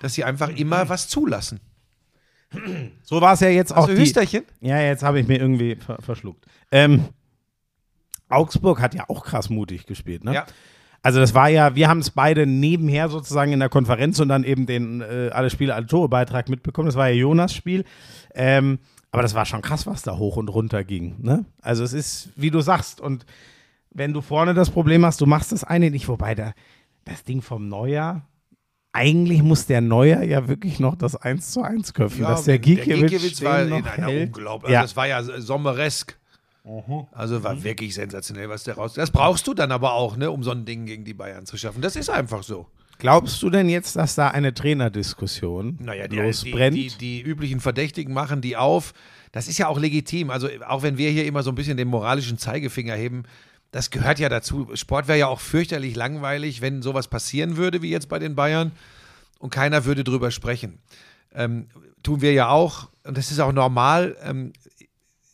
dass 0.00 0.14
sie 0.14 0.22
einfach 0.22 0.50
immer 0.50 0.88
was 0.88 1.08
zulassen. 1.08 1.58
So 3.02 3.20
war 3.20 3.34
es 3.34 3.40
ja 3.40 3.48
jetzt 3.48 3.72
auch. 3.72 3.82
Also 3.82 3.94
die, 3.94 4.00
Hüsterchen? 4.00 4.44
ja, 4.60 4.80
jetzt 4.80 5.02
habe 5.02 5.20
ich 5.20 5.26
mir 5.26 5.38
irgendwie 5.38 5.76
ver 5.76 5.98
verschluckt. 6.00 6.46
Ähm, 6.70 7.06
Augsburg 8.28 8.80
hat 8.80 8.94
ja 8.94 9.04
auch 9.08 9.24
krass 9.24 9.50
mutig 9.50 9.86
gespielt, 9.86 10.24
ne? 10.24 10.34
Ja. 10.34 10.46
Also 11.02 11.20
das 11.20 11.34
war 11.34 11.48
ja, 11.48 11.76
wir 11.76 11.88
haben 11.88 12.00
es 12.00 12.10
beide 12.10 12.46
nebenher 12.46 13.08
sozusagen 13.08 13.52
in 13.52 13.60
der 13.60 13.68
Konferenz 13.68 14.18
und 14.18 14.28
dann 14.28 14.42
eben 14.42 14.66
den 14.66 15.02
äh, 15.02 15.30
alle 15.32 15.50
Spiele, 15.50 15.74
alle 15.74 15.86
Tore 15.86 16.08
Beitrag 16.08 16.48
mitbekommen. 16.48 16.86
Das 16.86 16.96
war 16.96 17.08
ja 17.08 17.14
Jonas 17.14 17.54
Spiel. 17.54 17.84
Ähm, 18.34 18.80
aber 19.12 19.22
das 19.22 19.34
war 19.34 19.46
schon 19.46 19.62
krass, 19.62 19.86
was 19.86 20.02
da 20.02 20.18
hoch 20.18 20.36
und 20.36 20.48
runter 20.48 20.82
ging. 20.82 21.14
Ne? 21.20 21.44
Also 21.62 21.84
es 21.84 21.92
ist, 21.92 22.30
wie 22.34 22.50
du 22.50 22.60
sagst, 22.60 23.00
und 23.00 23.24
wenn 23.90 24.12
du 24.12 24.20
vorne 24.20 24.52
das 24.52 24.70
Problem 24.70 25.06
hast, 25.06 25.20
du 25.20 25.26
machst 25.26 25.52
das 25.52 25.64
eine 25.64 25.90
nicht, 25.90 26.08
wobei 26.08 26.34
da, 26.34 26.52
das 27.04 27.22
Ding 27.24 27.40
vom 27.40 27.68
Neujahr, 27.68 28.28
eigentlich 28.96 29.42
muss 29.42 29.66
der 29.66 29.82
Neuer 29.82 30.22
ja 30.22 30.48
wirklich 30.48 30.80
noch 30.80 30.96
das 30.96 31.16
1 31.16 31.50
zu 31.50 31.62
1 31.62 31.92
köpfen, 31.92 32.22
dass 32.22 32.44
der 32.44 32.58
Gikiewicz, 32.58 33.10
Gikiewicz 33.10 33.42
war 33.42 33.58
den 33.58 33.74
in 33.74 33.80
noch 33.80 33.92
einer 33.92 34.06
hält. 34.06 34.28
unglaublich. 34.28 34.72
Ja. 34.72 34.80
Also 34.80 34.88
das 34.88 34.96
war 34.96 35.06
ja 35.06 35.22
sommeresk. 35.22 36.18
Also 37.12 37.44
war 37.44 37.62
wirklich 37.62 37.94
sensationell, 37.94 38.48
was 38.48 38.64
der 38.64 38.74
raus. 38.74 38.94
Das 38.94 39.12
brauchst 39.12 39.46
du 39.46 39.54
dann 39.54 39.70
aber 39.70 39.92
auch, 39.92 40.16
ne, 40.16 40.30
um 40.30 40.42
so 40.42 40.50
ein 40.50 40.64
Ding 40.64 40.86
gegen 40.86 41.04
die 41.04 41.14
Bayern 41.14 41.46
zu 41.46 41.56
schaffen. 41.56 41.80
Das 41.80 41.94
ist 41.94 42.10
einfach 42.10 42.42
so. 42.42 42.66
Glaubst 42.98 43.42
du 43.42 43.50
denn 43.50 43.68
jetzt, 43.68 43.94
dass 43.96 44.14
da 44.14 44.28
eine 44.28 44.54
Trainerdiskussion 44.54 45.78
Naja, 45.80 46.08
die, 46.08 46.16
losbrennt? 46.16 46.76
Die, 46.76 46.88
die, 46.88 46.96
die 46.98 47.20
üblichen 47.20 47.60
Verdächtigen 47.60 48.12
machen 48.12 48.40
die 48.40 48.56
auf. 48.56 48.94
Das 49.32 49.48
ist 49.48 49.58
ja 49.58 49.68
auch 49.68 49.78
legitim. 49.78 50.30
Also 50.30 50.48
auch 50.66 50.82
wenn 50.82 50.96
wir 50.96 51.10
hier 51.10 51.26
immer 51.26 51.42
so 51.42 51.50
ein 51.50 51.54
bisschen 51.54 51.76
den 51.76 51.88
moralischen 51.88 52.38
Zeigefinger 52.38 52.94
heben, 52.94 53.24
das 53.72 53.90
gehört 53.90 54.18
ja 54.18 54.28
dazu. 54.28 54.68
Sport 54.74 55.08
wäre 55.08 55.18
ja 55.18 55.26
auch 55.26 55.40
fürchterlich 55.40 55.96
langweilig, 55.96 56.60
wenn 56.60 56.82
sowas 56.82 57.08
passieren 57.08 57.56
würde 57.56 57.82
wie 57.82 57.90
jetzt 57.90 58.08
bei 58.08 58.18
den 58.18 58.34
Bayern 58.34 58.72
und 59.38 59.50
keiner 59.50 59.84
würde 59.84 60.04
drüber 60.04 60.30
sprechen. 60.30 60.78
Ähm, 61.34 61.68
tun 62.02 62.20
wir 62.20 62.32
ja 62.32 62.48
auch 62.48 62.88
und 63.04 63.16
das 63.16 63.30
ist 63.30 63.40
auch 63.40 63.52
normal. 63.52 64.16
Ähm, 64.22 64.52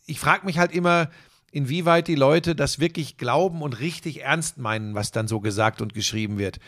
ich 0.05 0.19
frage 0.19 0.45
mich 0.45 0.57
halt 0.57 0.73
immer, 0.73 1.09
inwieweit 1.51 2.07
die 2.07 2.15
Leute 2.15 2.55
das 2.55 2.79
wirklich 2.79 3.17
glauben 3.17 3.61
und 3.61 3.79
richtig 3.79 4.23
ernst 4.23 4.57
meinen, 4.57 4.95
was 4.95 5.11
dann 5.11 5.27
so 5.27 5.39
gesagt 5.39 5.81
und 5.81 5.93
geschrieben 5.93 6.37
wird. 6.37 6.59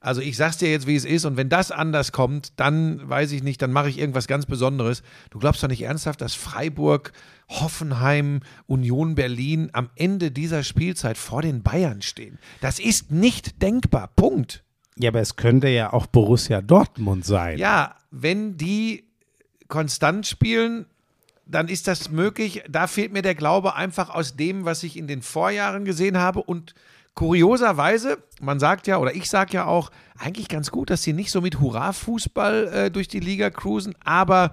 Also 0.00 0.20
ich 0.20 0.36
sag's 0.36 0.58
dir 0.58 0.68
jetzt, 0.68 0.88
wie 0.88 0.96
es 0.96 1.04
ist, 1.04 1.24
und 1.24 1.36
wenn 1.36 1.48
das 1.48 1.70
anders 1.70 2.10
kommt, 2.10 2.58
dann 2.58 3.08
weiß 3.08 3.30
ich 3.30 3.44
nicht, 3.44 3.62
dann 3.62 3.70
mache 3.70 3.88
ich 3.88 3.98
irgendwas 3.98 4.26
ganz 4.26 4.46
Besonderes. 4.46 5.04
Du 5.30 5.38
glaubst 5.38 5.62
doch 5.62 5.68
nicht 5.68 5.82
ernsthaft, 5.82 6.20
dass 6.20 6.34
Freiburg, 6.34 7.12
Hoffenheim, 7.60 8.40
Union 8.66 9.14
Berlin 9.14 9.70
am 9.72 9.90
Ende 9.96 10.30
dieser 10.30 10.62
Spielzeit 10.62 11.18
vor 11.18 11.42
den 11.42 11.62
Bayern 11.62 12.02
stehen. 12.02 12.38
Das 12.60 12.78
ist 12.78 13.10
nicht 13.10 13.62
denkbar. 13.62 14.08
Punkt. 14.16 14.64
ja, 14.96 15.10
aber 15.10 15.20
es 15.20 15.36
könnte 15.36 15.68
ja 15.68 15.92
auch 15.92 16.06
Borussia 16.06 16.60
Dortmund 16.60 17.24
sein. 17.24 17.58
Ja, 17.58 17.96
wenn 18.10 18.56
die 18.56 19.04
konstant 19.68 20.26
spielen, 20.26 20.86
dann 21.46 21.68
ist 21.68 21.88
das 21.88 22.10
möglich. 22.10 22.62
Da 22.68 22.86
fehlt 22.86 23.12
mir 23.12 23.22
der 23.22 23.34
Glaube 23.34 23.74
einfach 23.74 24.10
aus 24.10 24.36
dem, 24.36 24.64
was 24.64 24.82
ich 24.82 24.96
in 24.96 25.06
den 25.06 25.22
Vorjahren 25.22 25.84
gesehen 25.84 26.18
habe. 26.18 26.42
Und 26.42 26.74
kurioserweise, 27.14 28.22
man 28.40 28.58
sagt 28.58 28.86
ja, 28.86 28.98
oder 28.98 29.14
ich 29.14 29.28
sage 29.28 29.52
ja 29.54 29.66
auch, 29.66 29.90
eigentlich 30.18 30.48
ganz 30.48 30.70
gut, 30.70 30.90
dass 30.90 31.02
sie 31.02 31.12
nicht 31.12 31.30
so 31.30 31.40
mit 31.40 31.60
Hurra-Fußball 31.60 32.68
äh, 32.68 32.90
durch 32.90 33.08
die 33.08 33.20
Liga 33.20 33.50
cruisen, 33.50 33.94
aber 34.04 34.52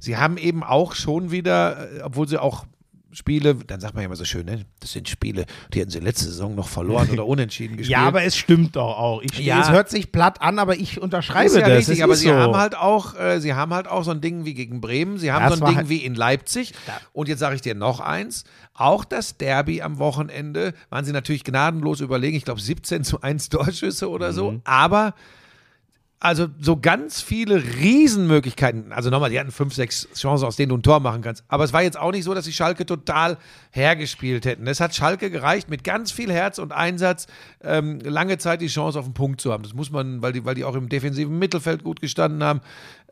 sie 0.00 0.16
haben 0.16 0.36
eben 0.38 0.62
auch 0.62 0.94
schon 0.94 1.30
wieder, 1.30 1.90
äh, 1.98 2.02
obwohl 2.02 2.28
sie 2.28 2.40
auch 2.40 2.66
Spiele, 3.12 3.54
dann 3.54 3.80
sagt 3.80 3.94
man 3.94 4.02
ja 4.02 4.06
immer 4.06 4.16
so 4.16 4.26
schön, 4.26 4.44
ne? 4.44 4.66
das 4.80 4.92
sind 4.92 5.08
Spiele, 5.08 5.46
die 5.72 5.80
hätten 5.80 5.90
sie 5.90 6.00
letzte 6.00 6.26
Saison 6.26 6.54
noch 6.54 6.68
verloren 6.68 7.08
oder 7.08 7.24
unentschieden 7.26 7.78
gespielt. 7.78 7.98
Ja, 7.98 8.06
aber 8.06 8.24
es 8.24 8.36
stimmt 8.36 8.76
doch 8.76 8.98
auch. 8.98 9.22
Ich, 9.22 9.38
Ja. 9.38 9.62
Es 9.62 9.70
hört 9.70 9.88
sich 9.88 10.12
platt 10.12 10.42
an, 10.42 10.58
aber 10.58 10.76
ich 10.76 11.00
unterschreibe 11.00 11.46
ist 11.46 11.54
ja 11.54 11.60
das. 11.66 11.78
richtig, 11.78 11.98
Es 11.98 12.04
aber 12.04 12.12
ist 12.12 12.20
sie 12.20 12.26
so. 12.28 12.34
haben 12.34 12.56
halt 12.56 12.76
auch, 12.76 13.18
äh, 13.18 13.40
sie 13.40 13.54
haben 13.54 13.72
halt 13.72 13.88
auch 13.88 14.04
so 14.04 14.10
ein 14.10 14.20
Ding 14.20 14.44
wie 14.44 14.52
gegen 14.52 14.82
Bremen, 14.82 15.16
sie 15.16 15.32
haben 15.32 15.44
Ja, 15.48 15.56
so 15.56 15.64
ein 15.64 15.68
Ding 15.68 15.76
halt- 15.78 15.88
wie 15.88 16.04
in 16.04 16.14
Leipzig. 16.14 16.74
Und 17.14 17.28
jetzt 17.28 17.38
sage 17.38 17.54
ich 17.54 17.62
dir 17.62 17.74
noch 17.74 18.00
eins: 18.00 18.44
Auch 18.74 19.06
das 19.06 19.38
Derby 19.38 19.80
am 19.80 19.98
Wochenende 19.98 20.74
waren 20.90 21.06
sie 21.06 21.12
natürlich 21.12 21.42
gnadenlos 21.44 22.00
überlegen. 22.00 22.36
Ich 22.36 22.44
glaube 22.44 22.60
17 22.60 23.02
zu 23.02 23.22
1 23.22 23.48
Torschüsse 23.48 24.10
oder 24.10 24.28
Mhm. 24.32 24.34
so. 24.34 24.60
Aber 24.64 25.14
also 26.18 26.48
so 26.58 26.78
ganz 26.78 27.20
viele 27.20 27.62
Riesenmöglichkeiten. 27.62 28.90
Also 28.90 29.10
nochmal, 29.10 29.28
die 29.28 29.38
hatten 29.38 29.52
fünf, 29.52 29.74
sechs 29.74 30.08
Chancen, 30.14 30.46
aus 30.46 30.56
denen 30.56 30.70
du 30.70 30.78
ein 30.78 30.82
Tor 30.82 30.98
machen 31.00 31.20
kannst. 31.20 31.44
Aber 31.48 31.62
es 31.64 31.74
war 31.74 31.82
jetzt 31.82 31.98
auch 31.98 32.10
nicht 32.10 32.24
so, 32.24 32.32
dass 32.32 32.46
sie 32.46 32.54
Schalke 32.54 32.86
total 32.86 33.36
hergespielt 33.70 34.46
hätten. 34.46 34.66
Es 34.66 34.80
hat 34.80 34.94
Schalke 34.94 35.30
gereicht, 35.30 35.68
mit 35.68 35.84
ganz 35.84 36.12
viel 36.12 36.32
Herz 36.32 36.58
und 36.58 36.72
Einsatz 36.72 37.26
ähm, 37.62 38.00
lange 38.00 38.38
Zeit 38.38 38.62
die 38.62 38.68
Chance 38.68 38.98
auf 38.98 39.04
den 39.04 39.12
Punkt 39.12 39.42
zu 39.42 39.52
haben. 39.52 39.62
Das 39.62 39.74
muss 39.74 39.90
man, 39.90 40.22
weil 40.22 40.32
die, 40.32 40.44
weil 40.46 40.54
die 40.54 40.64
auch 40.64 40.74
im 40.74 40.88
defensiven 40.88 41.38
Mittelfeld 41.38 41.84
gut 41.84 42.00
gestanden 42.00 42.42
haben. 42.42 42.60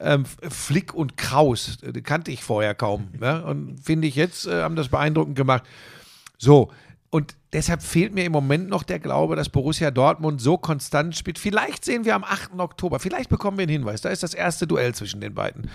Ähm, 0.01 0.25
Flick 0.25 0.95
und 0.95 1.19
Kraus, 1.19 1.79
äh, 1.83 1.93
die 1.93 2.03
kannte 2.03 2.31
ich 2.31 2.43
vorher 2.43 2.75
kaum. 2.75 3.09
Ja? 3.21 3.39
Und 3.41 3.81
finde 3.83 4.07
ich 4.07 4.17
jetzt, 4.17 4.47
äh, 4.47 4.63
haben 4.63 4.77
das 4.77 4.89
beeindruckend 4.89 5.37
gemacht. 5.37 5.63
So, 6.37 6.71
und 7.15 7.37
deshalb 7.53 7.81
fehlt 7.81 8.13
mir 8.13 8.25
im 8.25 8.33
Moment 8.33 8.69
noch 8.69 8.83
der 8.83 8.99
Glaube, 8.99 9.37
dass 9.37 9.49
Borussia 9.49 9.93
Dortmund 9.93 10.41
so 10.41 10.59
konstant 10.59 11.15
spielt. 11.15 11.39
Vielleicht 11.39 11.85
sehen 11.85 12.05
wir 12.05 12.17
am 12.17 12.25
8. 12.25 12.59
Oktober, 12.59 12.99
vielleicht 12.99 13.31
bekommen 13.31 13.57
wir 13.57 13.63
einen 13.63 13.71
Hinweis. 13.71 14.01
Da 14.01 14.09
ist 14.09 14.25
das 14.25 14.35
erste 14.35 14.67
Duell 14.67 14.97
zwischen 14.97 15.21
den 15.21 15.33
beiden. 15.33 15.71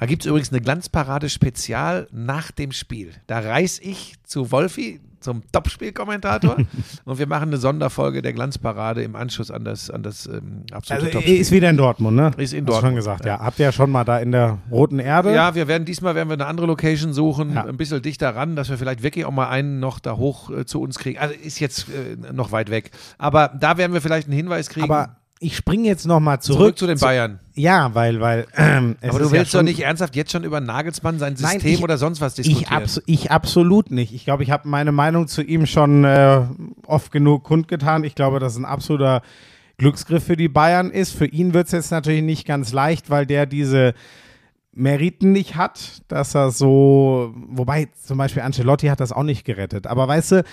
Da 0.00 0.06
gibt 0.06 0.22
es 0.22 0.28
übrigens 0.28 0.48
eine 0.48 0.62
Glanzparade 0.62 1.28
Spezial 1.28 2.08
nach 2.10 2.52
dem 2.52 2.72
Spiel. 2.72 3.12
Da 3.26 3.40
reise 3.40 3.82
ich 3.82 4.14
zu 4.24 4.50
Wolfi, 4.50 5.02
zum 5.22 5.42
Topspielkommentator, 5.52 6.56
und 7.04 7.18
wir 7.18 7.26
machen 7.26 7.48
eine 7.48 7.56
Sonderfolge 7.56 8.22
der 8.22 8.32
Glanzparade 8.32 9.02
im 9.02 9.16
Anschluss 9.16 9.50
an 9.50 9.64
das, 9.64 9.90
an 9.90 10.02
das 10.02 10.26
ähm, 10.26 10.64
absolute 10.72 11.06
Also, 11.06 11.18
Topspiel. 11.18 11.40
ist 11.40 11.50
wieder 11.52 11.70
in 11.70 11.76
Dortmund, 11.76 12.16
ne? 12.16 12.30
Ist 12.36 12.52
in 12.52 12.60
Hast 12.60 12.68
du 12.68 12.72
Dortmund, 12.72 12.82
schon 12.90 12.94
gesagt, 12.96 13.24
ja. 13.24 13.38
Habt 13.40 13.58
ihr 13.58 13.66
ja 13.66 13.72
schon 13.72 13.90
mal 13.90 14.04
da 14.04 14.18
in 14.18 14.32
der 14.32 14.58
Roten 14.70 14.98
Erde? 14.98 15.34
Ja, 15.34 15.54
wir 15.54 15.68
werden 15.68 15.84
diesmal 15.84 16.14
werden 16.14 16.28
wir 16.28 16.34
eine 16.34 16.46
andere 16.46 16.66
Location 16.66 17.12
suchen, 17.12 17.54
Ja. 17.54 17.64
ein 17.64 17.76
bisschen 17.76 18.02
dichter 18.02 18.34
ran, 18.36 18.56
dass 18.56 18.68
wir 18.68 18.78
vielleicht 18.78 19.02
wirklich 19.02 19.24
auch 19.24 19.30
mal 19.32 19.48
einen 19.48 19.80
noch 19.80 19.98
da 20.00 20.16
hoch 20.16 20.50
äh, 20.50 20.66
zu 20.66 20.80
uns 20.82 20.98
kriegen. 20.98 21.18
Also 21.18 21.34
ist 21.34 21.58
jetzt 21.60 21.86
äh, 21.88 22.32
noch 22.32 22.52
weit 22.52 22.70
weg. 22.70 22.90
Aber 23.18 23.48
da 23.58 23.76
werden 23.78 23.92
wir 23.92 24.00
vielleicht 24.00 24.26
einen 24.28 24.36
Hinweis 24.36 24.68
kriegen. 24.68 24.84
Aber 24.90 25.16
ich 25.42 25.56
springe 25.56 25.86
jetzt 25.88 26.06
noch 26.06 26.20
mal 26.20 26.40
zurück. 26.40 26.58
zurück 26.58 26.78
zu 26.78 26.86
den 26.86 26.98
Bayern. 26.98 27.40
Ja, 27.54 27.94
weil, 27.94 28.20
weil. 28.20 28.46
Ähm, 28.56 28.96
Aber 29.02 29.18
du 29.18 29.24
ist 29.26 29.32
ja 29.32 29.38
willst 29.38 29.54
doch 29.54 29.62
nicht 29.62 29.80
ernsthaft 29.80 30.14
jetzt 30.16 30.32
schon 30.32 30.44
über 30.44 30.60
Nagelsmann, 30.60 31.18
sein 31.18 31.34
Nein, 31.40 31.52
System 31.54 31.74
ich- 31.74 31.82
oder 31.82 31.98
sonst 31.98 32.20
was 32.20 32.38
Ich, 32.38 32.46
diskutieren. 32.46 32.82
abs 32.82 33.02
ich 33.06 33.30
absolut 33.30 33.90
nicht. 33.90 34.14
Ich 34.14 34.24
glaube, 34.24 34.42
ich 34.44 34.50
habe 34.50 34.68
meine 34.68 34.92
Meinung 34.92 35.26
zu 35.28 35.42
ihm 35.42 35.66
schon 35.66 36.04
äh, 36.04 36.42
oft 36.86 37.12
genug 37.12 37.42
kundgetan. 37.44 38.04
Ich 38.04 38.14
glaube, 38.14 38.38
dass 38.38 38.52
es 38.52 38.58
ein 38.58 38.64
absoluter 38.64 39.22
Glücksgriff 39.78 40.24
für 40.24 40.36
die 40.36 40.48
Bayern 40.48 40.90
ist. 40.90 41.12
Für 41.12 41.26
ihn 41.26 41.54
wird 41.54 41.66
es 41.66 41.72
jetzt 41.72 41.90
natürlich 41.90 42.22
nicht 42.22 42.46
ganz 42.46 42.72
leicht, 42.72 43.10
weil 43.10 43.26
der 43.26 43.46
diese 43.46 43.94
Meriten 44.74 45.32
nicht 45.32 45.56
hat, 45.56 46.02
dass 46.08 46.34
er 46.34 46.50
so, 46.50 47.34
wobei 47.48 47.88
zum 48.02 48.16
Beispiel 48.16 48.42
Ancelotti 48.42 48.86
hat 48.86 49.00
das 49.00 49.12
auch 49.12 49.22
nicht 49.24 49.44
gerettet. 49.44 49.86
Aber 49.86 50.08
weißt 50.08 50.32
du, 50.32 50.44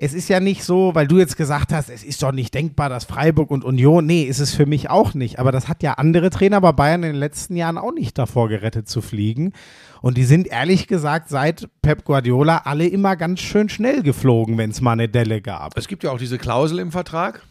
es 0.00 0.14
ist 0.14 0.28
ja 0.28 0.38
nicht 0.38 0.62
so, 0.62 0.94
weil 0.94 1.08
du 1.08 1.18
jetzt 1.18 1.36
gesagt 1.36 1.72
hast, 1.72 1.90
es 1.90 2.04
ist 2.04 2.22
doch 2.22 2.30
nicht 2.30 2.54
denkbar, 2.54 2.88
dass 2.88 3.04
Freiburg 3.04 3.50
und 3.50 3.64
Union, 3.64 4.06
nee, 4.06 4.22
ist 4.22 4.38
es 4.38 4.54
für 4.54 4.64
mich 4.64 4.88
auch 4.90 5.12
nicht. 5.12 5.40
Aber 5.40 5.50
das 5.50 5.66
hat 5.66 5.82
ja 5.82 5.94
andere 5.94 6.30
Trainer 6.30 6.60
bei 6.60 6.70
Bayern 6.70 7.02
in 7.02 7.10
den 7.14 7.18
letzten 7.18 7.56
Jahren 7.56 7.76
auch 7.78 7.92
nicht 7.92 8.16
davor 8.16 8.48
gerettet 8.48 8.88
zu 8.88 9.00
fliegen. 9.02 9.52
Und 10.00 10.16
die 10.16 10.22
sind 10.24 10.46
ehrlich 10.46 10.86
gesagt 10.86 11.28
seit 11.28 11.68
Pep 11.82 12.04
Guardiola 12.04 12.58
alle 12.58 12.86
immer 12.86 13.16
ganz 13.16 13.40
schön 13.40 13.68
schnell 13.68 14.04
geflogen, 14.04 14.56
wenn 14.56 14.70
es 14.70 14.80
mal 14.80 14.92
eine 14.92 15.08
Delle 15.08 15.40
gab. 15.42 15.76
es 15.76 15.88
gibt 15.88 16.04
ja 16.04 16.12
auch 16.12 16.18
diese 16.18 16.38
Klausel 16.38 16.78
im 16.78 16.92
Vertrag. 16.92 17.42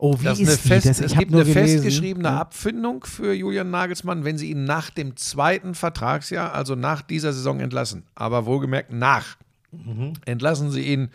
Oh, 0.00 0.18
wie 0.18 0.24
Das 0.24 0.40
ist 0.40 0.48
eine 0.48 0.56
die? 0.56 0.68
fest, 0.68 0.86
das, 0.86 1.00
es 1.00 1.16
gibt 1.16 1.32
eine 1.32 1.44
gelesen. 1.44 1.52
festgeschriebene 1.82 2.28
Ja. 2.28 2.40
Abfindung 2.40 3.04
für 3.04 3.32
Julian 3.34 3.70
Nagelsmann, 3.70 4.24
wenn 4.24 4.36
sie 4.36 4.50
ihn 4.50 4.64
nach 4.64 4.90
dem 4.90 5.16
zweiten 5.16 5.74
Vertragsjahr, 5.76 6.52
also 6.52 6.74
nach 6.74 7.02
dieser 7.02 7.32
Saison 7.32 7.60
entlassen. 7.60 8.02
Aber 8.16 8.46
wohlgemerkt 8.46 8.92
nach. 8.92 9.36
Mhm. 9.70 10.14
Entlassen 10.26 10.72
sie 10.72 10.82
ihn 10.82 11.08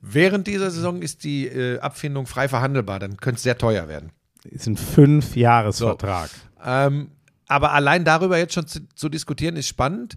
während 0.00 0.46
dieser 0.46 0.70
Saison, 0.70 1.02
ist 1.02 1.24
die 1.24 1.46
äh, 1.46 1.78
Abfindung 1.80 2.26
frei 2.26 2.48
verhandelbar. 2.48 2.98
Dann 2.98 3.16
könnte 3.16 3.36
es 3.36 3.42
sehr 3.42 3.58
teuer 3.58 3.88
werden. 3.88 4.10
Ist 4.44 4.66
ein 4.66 4.76
Fünf-Jahres-Vertrag. 4.76 6.30
Ähm, 6.64 7.10
aber 7.46 7.72
allein 7.72 8.04
darüber 8.04 8.38
jetzt 8.38 8.54
schon 8.54 8.66
zu, 8.66 8.80
zu 8.94 9.08
diskutieren, 9.08 9.56
ist 9.56 9.68
spannend. 9.68 10.16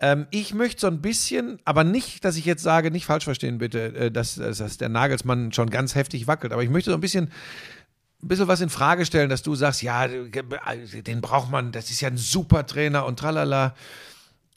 Ähm, 0.00 0.26
ich 0.30 0.52
möchte 0.52 0.80
so 0.80 0.86
ein 0.88 1.00
bisschen, 1.00 1.60
aber 1.64 1.84
nicht, 1.84 2.24
dass 2.24 2.36
ich 2.36 2.44
jetzt 2.44 2.62
sage, 2.62 2.90
nicht 2.90 3.06
falsch 3.06 3.24
verstehen 3.24 3.58
bitte, 3.58 3.94
äh, 3.94 4.10
dass, 4.10 4.34
dass, 4.34 4.58
dass 4.58 4.76
der 4.76 4.88
Nagelsmann 4.88 5.52
schon 5.52 5.70
ganz 5.70 5.94
heftig 5.94 6.26
wackelt, 6.26 6.52
aber 6.52 6.64
ich 6.64 6.70
möchte 6.70 6.90
so 6.90 6.96
ein 6.96 7.00
bisschen, 7.00 7.30
ein 8.22 8.28
bisschen 8.28 8.48
was 8.48 8.60
in 8.60 8.68
Frage 8.68 9.06
stellen, 9.06 9.30
dass 9.30 9.42
du 9.42 9.54
sagst, 9.54 9.80
ja, 9.82 10.08
den 10.08 11.20
braucht 11.20 11.50
man, 11.50 11.70
das 11.70 11.90
ist 11.90 12.00
ja 12.00 12.08
ein 12.08 12.16
super 12.16 12.66
Trainer 12.66 13.06
und 13.06 13.18
tralala. 13.18 13.74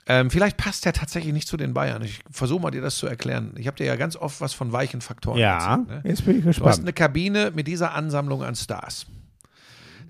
Ähm, 0.07 0.29
vielleicht 0.29 0.57
passt 0.57 0.85
er 0.85 0.93
tatsächlich 0.93 1.33
nicht 1.33 1.47
zu 1.47 1.57
den 1.57 1.73
Bayern. 1.73 2.03
Ich 2.03 2.19
versuche 2.29 2.61
mal 2.61 2.71
dir 2.71 2.81
das 2.81 2.97
zu 2.97 3.07
erklären. 3.07 3.53
Ich 3.57 3.65
habe 3.65 3.75
dir 3.77 3.85
ja 3.85 3.95
ganz 3.95 4.15
oft 4.15 4.39
was 4.39 4.53
von 4.53 4.71
weichen 4.71 5.01
Faktoren 5.01 5.39
Ja, 5.39 5.77
erzählt. 5.77 5.87
Ne? 6.03 6.09
jetzt 6.09 6.25
bin 6.25 6.37
ich 6.37 6.43
Du 6.43 6.49
hast 6.49 6.55
gespannt. 6.57 6.79
eine 6.81 6.93
Kabine 6.93 7.51
mit 7.55 7.67
dieser 7.67 7.93
Ansammlung 7.93 8.43
an 8.43 8.55
Stars. 8.55 9.07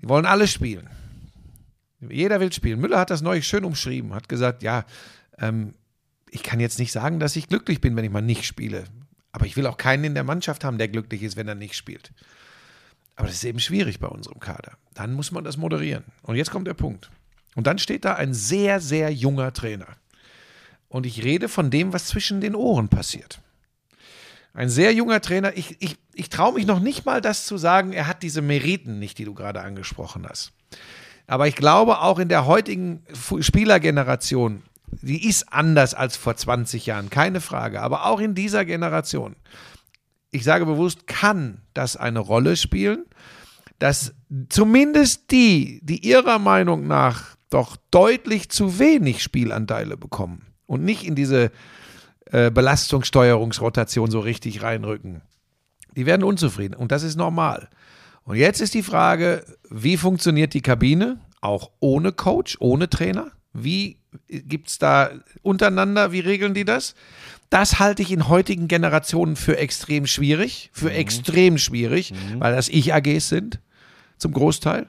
Die 0.02 0.08
wollen 0.08 0.26
alle 0.26 0.46
spielen. 0.46 0.88
Jeder 2.10 2.40
will 2.40 2.52
spielen. 2.52 2.78
Müller 2.80 2.98
hat 2.98 3.08
das 3.10 3.22
neulich 3.22 3.46
schön 3.46 3.64
umschrieben, 3.64 4.14
hat 4.14 4.28
gesagt, 4.28 4.62
ja, 4.62 4.84
ähm, 5.38 5.74
ich 6.30 6.42
kann 6.42 6.60
jetzt 6.60 6.78
nicht 6.78 6.92
sagen, 6.92 7.18
dass 7.18 7.34
ich 7.36 7.48
glücklich 7.48 7.80
bin, 7.80 7.96
wenn 7.96 8.04
ich 8.04 8.10
mal 8.10 8.20
nicht 8.20 8.44
spiele. 8.44 8.84
Aber 9.32 9.46
ich 9.46 9.56
will 9.56 9.66
auch 9.66 9.78
keinen 9.78 10.04
in 10.04 10.14
der 10.14 10.24
Mannschaft 10.24 10.62
haben, 10.64 10.76
der 10.76 10.88
glücklich 10.88 11.22
ist, 11.22 11.36
wenn 11.36 11.48
er 11.48 11.54
nicht 11.54 11.74
spielt. 11.74 12.12
Aber 13.14 13.28
das 13.28 13.36
ist 13.36 13.44
eben 13.44 13.60
schwierig 13.60 13.98
bei 13.98 14.08
unserem 14.08 14.40
Kader. 14.40 14.72
Dann 14.92 15.14
muss 15.14 15.32
man 15.32 15.42
das 15.44 15.56
moderieren. 15.56 16.04
Und 16.22 16.36
jetzt 16.36 16.50
kommt 16.50 16.66
der 16.66 16.74
Punkt. 16.74 17.10
Und 17.56 17.66
dann 17.66 17.78
steht 17.78 18.04
da 18.04 18.14
ein 18.14 18.34
sehr, 18.34 18.80
sehr 18.80 19.12
junger 19.12 19.52
Trainer. 19.52 19.88
Und 20.88 21.06
ich 21.06 21.24
rede 21.24 21.48
von 21.48 21.70
dem, 21.70 21.92
was 21.92 22.06
zwischen 22.06 22.40
den 22.40 22.54
Ohren 22.54 22.88
passiert. 22.88 23.40
Ein 24.54 24.68
sehr 24.68 24.92
junger 24.92 25.20
Trainer. 25.20 25.56
Ich, 25.56 25.76
ich, 25.80 25.96
ich 26.14 26.28
traue 26.28 26.54
mich 26.54 26.66
noch 26.66 26.80
nicht 26.80 27.04
mal, 27.04 27.20
das 27.20 27.46
zu 27.46 27.58
sagen, 27.58 27.92
er 27.92 28.06
hat 28.06 28.22
diese 28.22 28.42
Meriten 28.42 28.98
nicht, 28.98 29.18
die 29.18 29.24
du 29.24 29.34
gerade 29.34 29.62
angesprochen 29.62 30.26
hast. 30.28 30.52
Aber 31.26 31.48
ich 31.48 31.56
glaube, 31.56 32.00
auch 32.00 32.18
in 32.18 32.28
der 32.28 32.46
heutigen 32.46 33.02
Spielergeneration, 33.40 34.62
die 35.02 35.26
ist 35.28 35.52
anders 35.52 35.94
als 35.94 36.16
vor 36.16 36.36
20 36.36 36.86
Jahren, 36.86 37.10
keine 37.10 37.40
Frage. 37.40 37.80
Aber 37.80 38.06
auch 38.06 38.20
in 38.20 38.34
dieser 38.34 38.64
Generation, 38.64 39.34
ich 40.30 40.44
sage 40.44 40.66
bewusst, 40.66 41.06
kann 41.06 41.62
das 41.74 41.96
eine 41.96 42.20
Rolle 42.20 42.56
spielen, 42.56 43.06
dass 43.78 44.14
zumindest 44.48 45.30
die, 45.30 45.80
die 45.82 46.06
ihrer 46.06 46.38
Meinung 46.38 46.86
nach 46.86 47.35
doch 47.50 47.76
deutlich 47.90 48.48
zu 48.48 48.78
wenig 48.78 49.22
Spielanteile 49.22 49.96
bekommen 49.96 50.46
und 50.66 50.84
nicht 50.84 51.04
in 51.04 51.14
diese 51.14 51.50
äh, 52.26 52.50
Belastungssteuerungsrotation 52.50 54.10
so 54.10 54.20
richtig 54.20 54.62
reinrücken, 54.62 55.22
die 55.96 56.06
werden 56.06 56.24
unzufrieden 56.24 56.74
und 56.74 56.92
das 56.92 57.02
ist 57.02 57.16
normal. 57.16 57.68
Und 58.24 58.36
jetzt 58.36 58.60
ist 58.60 58.74
die 58.74 58.82
Frage, 58.82 59.44
wie 59.70 59.96
funktioniert 59.96 60.52
die 60.52 60.60
Kabine, 60.60 61.20
auch 61.40 61.70
ohne 61.78 62.10
Coach, 62.12 62.56
ohne 62.58 62.90
Trainer? 62.90 63.30
Wie 63.52 63.98
gibt 64.28 64.68
es 64.68 64.78
da 64.78 65.10
untereinander, 65.42 66.10
wie 66.10 66.20
regeln 66.20 66.52
die 66.52 66.64
das? 66.64 66.94
Das 67.50 67.78
halte 67.78 68.02
ich 68.02 68.10
in 68.10 68.28
heutigen 68.28 68.66
Generationen 68.66 69.36
für 69.36 69.56
extrem 69.56 70.06
schwierig, 70.06 70.70
für 70.72 70.92
extrem 70.92 71.58
schwierig, 71.58 72.12
weil 72.38 72.54
das 72.54 72.68
Ich-AGs 72.68 73.28
sind, 73.28 73.60
zum 74.18 74.32
Großteil. 74.32 74.88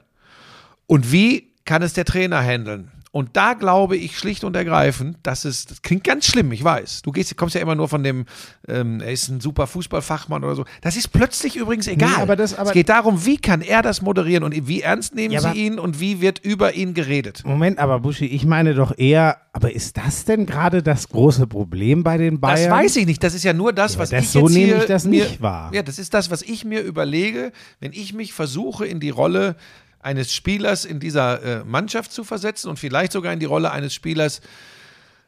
Und 0.86 1.12
wie 1.12 1.52
kann 1.68 1.82
es 1.82 1.92
der 1.92 2.04
Trainer 2.06 2.40
handeln? 2.40 2.90
Und 3.10 3.36
da 3.38 3.54
glaube 3.54 3.96
ich 3.96 4.18
schlicht 4.18 4.44
und 4.44 4.54
ergreifend, 4.54 5.16
dass 5.22 5.46
es, 5.46 5.64
das 5.64 5.80
klingt 5.80 6.04
ganz 6.04 6.26
schlimm, 6.26 6.52
ich 6.52 6.62
weiß. 6.62 7.00
Du 7.02 7.10
gehst, 7.10 7.34
kommst 7.38 7.54
ja 7.54 7.60
immer 7.62 7.74
nur 7.74 7.88
von 7.88 8.02
dem, 8.02 8.26
ähm, 8.68 9.00
er 9.00 9.10
ist 9.12 9.28
ein 9.28 9.40
super 9.40 9.66
Fußballfachmann 9.66 10.44
oder 10.44 10.54
so. 10.54 10.64
Das 10.82 10.94
ist 10.94 11.08
plötzlich 11.08 11.56
übrigens 11.56 11.86
egal. 11.88 12.16
aber 12.20 12.36
das- 12.36 12.52
aber- 12.58 12.68
es 12.68 12.74
geht 12.74 12.90
darum, 12.90 13.24
wie 13.24 13.38
kann 13.38 13.62
er 13.62 13.80
das 13.80 14.02
moderieren 14.02 14.44
und 14.44 14.68
wie 14.68 14.82
ernst 14.82 15.14
nehmen 15.14 15.32
Ja, 15.32 15.40
sie 15.40 15.58
ihn 15.58 15.78
und 15.78 16.00
wie 16.00 16.20
wird 16.20 16.38
über 16.40 16.74
ihn 16.74 16.92
geredet. 16.92 17.42
Moment, 17.46 17.78
aber 17.78 17.98
Buschi, 18.00 18.26
ich 18.26 18.44
meine 18.44 18.74
doch 18.74 18.96
eher, 18.98 19.38
aber 19.54 19.72
ist 19.74 19.96
das 19.96 20.26
denn 20.26 20.44
gerade 20.44 20.82
das 20.82 21.08
große 21.08 21.46
Problem 21.46 22.02
bei 22.04 22.18
den 22.18 22.40
Bayern? 22.40 22.68
Das 22.68 22.78
weiß 22.78 22.96
ich 22.96 23.06
nicht. 23.06 23.24
Das 23.24 23.32
ist 23.32 23.42
ja 23.42 23.54
nur 23.54 23.72
das, 23.72 23.94
Ja, 23.94 24.00
was 24.00 24.10
das- 24.10 24.24
ich 24.24 24.30
so 24.30 24.40
jetzt 24.46 24.52
nehme 24.54 24.78
ich 24.80 24.84
das 24.84 25.04
mir, 25.04 25.24
nicht 25.24 25.40
wahr. 25.40 25.70
Ja, 25.74 25.82
das 25.82 25.98
ist 25.98 26.12
das, 26.12 26.30
was 26.30 26.42
ich 26.42 26.64
mir 26.66 26.82
überlege, 26.82 27.52
wenn 27.80 27.92
ich 27.94 28.12
mich 28.12 28.34
versuche, 28.34 28.84
in 28.86 29.00
die 29.00 29.10
Rolle 29.10 29.56
eines 30.00 30.32
Spielers 30.32 30.84
in 30.84 31.00
dieser 31.00 31.42
äh, 31.42 31.64
Mannschaft 31.64 32.12
zu 32.12 32.24
versetzen 32.24 32.68
und 32.68 32.78
vielleicht 32.78 33.12
sogar 33.12 33.32
in 33.32 33.40
die 33.40 33.46
Rolle 33.46 33.70
eines 33.70 33.94
Spielers, 33.94 34.40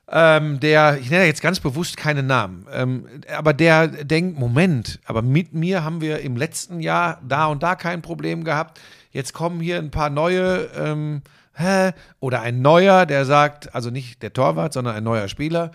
ähm, 0.08 0.58
der, 0.60 0.98
ich 1.00 1.10
nenne 1.10 1.26
jetzt 1.26 1.42
ganz 1.42 1.60
bewusst 1.60 1.96
keinen 1.96 2.26
Namen, 2.26 2.66
ähm, 2.72 3.06
aber 3.36 3.52
der 3.52 3.86
denkt, 3.88 4.38
Moment, 4.38 4.98
aber 5.04 5.22
mit 5.22 5.54
mir 5.54 5.84
haben 5.84 6.00
wir 6.00 6.20
im 6.20 6.36
letzten 6.36 6.80
Jahr 6.80 7.20
da 7.26 7.46
und 7.46 7.62
da 7.62 7.76
kein 7.76 8.02
Problem 8.02 8.42
gehabt. 8.44 8.80
Jetzt 9.12 9.32
kommen 9.32 9.60
hier 9.60 9.78
ein 9.78 9.90
paar 9.90 10.10
neue, 10.10 10.68
ähm, 10.76 11.22
hä? 11.54 11.92
oder 12.18 12.42
ein 12.42 12.60
neuer, 12.60 13.06
der 13.06 13.24
sagt, 13.24 13.74
also 13.74 13.90
nicht 13.90 14.22
der 14.22 14.32
Torwart, 14.32 14.72
sondern 14.72 14.96
ein 14.96 15.04
neuer 15.04 15.28
Spieler, 15.28 15.70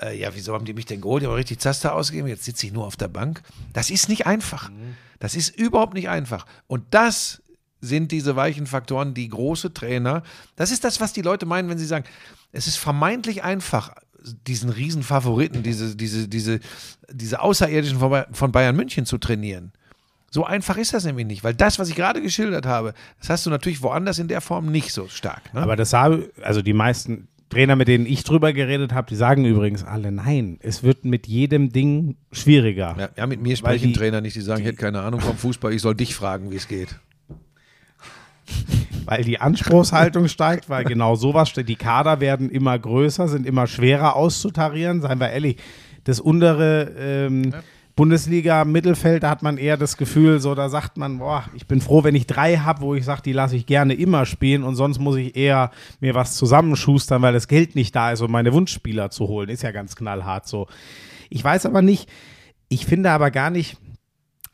äh, 0.00 0.18
ja, 0.18 0.34
wieso 0.34 0.54
haben 0.54 0.64
die 0.64 0.74
mich 0.74 0.86
denn 0.86 1.00
geholt? 1.00 1.22
Die 1.22 1.26
haben 1.26 1.34
richtig 1.34 1.60
Zaster 1.60 1.94
ausgegeben, 1.94 2.28
jetzt 2.28 2.44
sitze 2.44 2.66
ich 2.66 2.72
nur 2.72 2.86
auf 2.86 2.96
der 2.96 3.08
Bank. 3.08 3.42
Das 3.72 3.90
ist 3.90 4.08
nicht 4.08 4.26
einfach. 4.26 4.70
Das 5.18 5.34
ist 5.34 5.56
überhaupt 5.56 5.94
nicht 5.94 6.08
einfach. 6.08 6.46
Und 6.66 6.82
das 6.90 7.42
sind 7.84 8.12
diese 8.12 8.36
weichen 8.36 8.66
Faktoren, 8.66 9.14
die 9.14 9.28
große 9.28 9.72
Trainer, 9.74 10.22
das 10.56 10.70
ist 10.70 10.84
das, 10.84 11.00
was 11.00 11.12
die 11.12 11.22
Leute 11.22 11.46
meinen, 11.46 11.68
wenn 11.68 11.78
sie 11.78 11.86
sagen, 11.86 12.04
es 12.52 12.66
ist 12.66 12.76
vermeintlich 12.76 13.42
einfach, 13.44 13.94
diesen 14.46 14.70
riesen 14.70 15.02
Favoriten, 15.02 15.62
diese, 15.62 15.96
diese, 15.96 16.28
diese, 16.28 16.60
diese 17.10 17.40
Außerirdischen 17.40 17.98
von 17.98 18.10
Bay- 18.10 18.24
von 18.32 18.52
Bayern 18.52 18.74
München 18.74 19.04
zu 19.04 19.18
trainieren. 19.18 19.72
So 20.30 20.44
einfach 20.44 20.78
ist 20.78 20.94
das 20.94 21.04
nämlich 21.04 21.26
nicht, 21.26 21.44
weil 21.44 21.54
das, 21.54 21.78
was 21.78 21.88
ich 21.90 21.94
gerade 21.94 22.20
geschildert 22.22 22.66
habe, 22.66 22.94
das 23.20 23.28
hast 23.30 23.46
du 23.46 23.50
natürlich 23.50 23.82
woanders 23.82 24.18
in 24.18 24.26
der 24.28 24.40
Form 24.40 24.66
nicht 24.72 24.92
so 24.92 25.08
stark. 25.08 25.52
Ne? 25.52 25.60
Aber 25.60 25.76
das 25.76 25.92
habe, 25.92 26.30
also 26.42 26.62
die 26.62 26.72
meisten 26.72 27.28
Trainer, 27.50 27.76
mit 27.76 27.86
denen 27.86 28.06
ich 28.06 28.24
drüber 28.24 28.52
geredet 28.52 28.92
habe, 28.94 29.06
die 29.08 29.14
sagen 29.14 29.44
übrigens 29.44 29.84
alle, 29.84 30.10
nein, 30.10 30.58
es 30.62 30.82
wird 30.82 31.04
mit 31.04 31.26
jedem 31.28 31.70
Ding 31.70 32.16
schwieriger. 32.32 32.96
ja, 32.98 33.08
ja, 33.16 33.26
mit 33.26 33.42
mir 33.42 33.56
sprechen 33.56 33.88
die- 33.88 33.92
Trainer 33.92 34.20
nicht, 34.22 34.34
die 34.34 34.40
sagen, 34.40 34.62
ich 34.62 34.66
hätte 34.66 34.78
keine 34.78 35.02
Ahnung 35.02 35.20
vom 35.20 35.36
Fußball, 35.36 35.72
ich 35.72 35.82
soll 35.82 35.94
dich 35.94 36.14
fragen, 36.16 36.50
wie 36.50 36.56
es 36.56 36.66
geht. 36.66 36.96
Weil 39.04 39.24
die 39.24 39.40
Anspruchshaltung 39.40 40.28
steigt, 40.28 40.70
weil 40.70 40.84
genau 40.84 41.14
sowas 41.14 41.50
steht. 41.50 41.68
Die 41.68 41.76
Kader 41.76 42.20
werden 42.20 42.48
immer 42.48 42.78
größer, 42.78 43.28
sind 43.28 43.46
immer 43.46 43.66
schwerer 43.66 44.16
auszutarieren, 44.16 45.02
seien 45.02 45.20
wir 45.20 45.30
ehrlich. 45.30 45.56
Das 46.04 46.20
untere 46.20 46.92
ähm, 46.98 47.54
Bundesliga-Mittelfeld, 47.96 49.22
da 49.22 49.30
hat 49.30 49.42
man 49.42 49.56
eher 49.56 49.76
das 49.76 49.96
Gefühl, 49.96 50.40
so 50.40 50.54
da 50.54 50.68
sagt 50.68 50.96
man, 50.96 51.18
boah, 51.18 51.44
ich 51.54 51.66
bin 51.66 51.80
froh, 51.80 52.02
wenn 52.02 52.16
ich 52.16 52.26
drei 52.26 52.56
habe, 52.56 52.80
wo 52.80 52.94
ich 52.94 53.04
sage, 53.04 53.22
die 53.22 53.32
lasse 53.32 53.56
ich 53.56 53.66
gerne 53.66 53.94
immer 53.94 54.26
spielen 54.26 54.64
und 54.64 54.74
sonst 54.74 54.98
muss 54.98 55.16
ich 55.16 55.36
eher 55.36 55.70
mir 56.00 56.14
was 56.14 56.34
zusammenschustern, 56.34 57.22
weil 57.22 57.32
das 57.32 57.46
Geld 57.46 57.76
nicht 57.76 57.94
da 57.94 58.10
ist, 58.10 58.20
um 58.20 58.32
meine 58.32 58.52
Wunschspieler 58.52 59.10
zu 59.10 59.28
holen. 59.28 59.48
Ist 59.48 59.62
ja 59.62 59.70
ganz 59.70 59.94
knallhart 59.94 60.48
so. 60.48 60.66
Ich 61.30 61.44
weiß 61.44 61.66
aber 61.66 61.82
nicht, 61.82 62.08
ich 62.68 62.84
finde 62.84 63.12
aber 63.12 63.30
gar 63.30 63.50
nicht, 63.50 63.76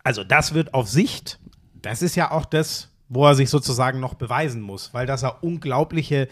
also 0.05 0.23
das 0.23 0.53
wird 0.53 0.75
auf 0.75 0.89
Sicht, 0.89 1.39
das 1.81 2.03
ist 2.03 2.17
ja 2.17 2.31
auch 2.33 2.45
das, 2.45 2.90
wo 3.11 3.27
er 3.27 3.35
sich 3.35 3.51
sozusagen 3.51 4.01
noch 4.01 4.15
beweisen 4.15 4.63
muss, 4.63 4.95
weil 4.95 5.07
dass 5.07 5.23
er 5.23 5.45
unglaubliche 5.45 6.29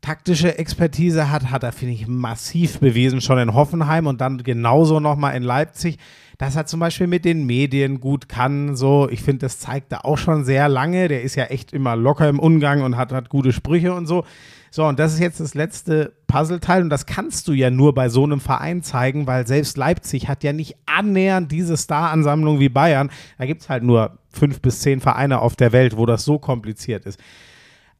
taktische 0.00 0.56
Expertise 0.56 1.30
hat, 1.30 1.50
hat 1.50 1.62
er, 1.62 1.72
finde 1.72 1.94
ich, 1.94 2.06
massiv 2.06 2.78
bewiesen, 2.78 3.20
schon 3.20 3.38
in 3.38 3.52
Hoffenheim 3.52 4.06
und 4.06 4.22
dann 4.22 4.42
genauso 4.42 4.98
nochmal 4.98 5.36
in 5.36 5.42
Leipzig, 5.42 5.98
dass 6.38 6.56
er 6.56 6.64
zum 6.64 6.80
Beispiel 6.80 7.06
mit 7.06 7.26
den 7.26 7.44
Medien 7.44 8.00
gut 8.00 8.28
kann, 8.28 8.76
so, 8.76 9.08
ich 9.10 9.22
finde, 9.22 9.40
das 9.40 9.58
zeigt 9.58 9.92
er 9.92 10.06
auch 10.06 10.16
schon 10.16 10.44
sehr 10.44 10.70
lange, 10.70 11.08
der 11.08 11.22
ist 11.22 11.34
ja 11.34 11.44
echt 11.44 11.74
immer 11.74 11.96
locker 11.96 12.30
im 12.30 12.38
Umgang 12.38 12.82
und 12.82 12.96
hat, 12.96 13.12
hat 13.12 13.28
gute 13.28 13.52
Sprüche 13.52 13.92
und 13.92 14.06
so. 14.06 14.24
So, 14.72 14.86
und 14.86 15.00
das 15.00 15.14
ist 15.14 15.18
jetzt 15.18 15.40
das 15.40 15.54
letzte 15.54 16.12
Puzzleteil 16.28 16.82
und 16.82 16.90
das 16.90 17.04
kannst 17.04 17.48
du 17.48 17.52
ja 17.52 17.70
nur 17.70 17.92
bei 17.92 18.08
so 18.08 18.22
einem 18.22 18.40
Verein 18.40 18.84
zeigen, 18.84 19.26
weil 19.26 19.46
selbst 19.46 19.76
Leipzig 19.76 20.28
hat 20.28 20.44
ja 20.44 20.52
nicht 20.52 20.76
annähernd 20.86 21.50
diese 21.50 21.76
Star-Ansammlung 21.76 22.60
wie 22.60 22.68
Bayern. 22.68 23.10
Da 23.38 23.46
gibt 23.46 23.62
es 23.62 23.68
halt 23.68 23.82
nur 23.82 24.18
fünf 24.30 24.60
bis 24.60 24.80
zehn 24.80 25.00
Vereine 25.00 25.40
auf 25.40 25.56
der 25.56 25.72
Welt, 25.72 25.96
wo 25.96 26.06
das 26.06 26.24
so 26.24 26.38
kompliziert 26.38 27.04
ist. 27.04 27.18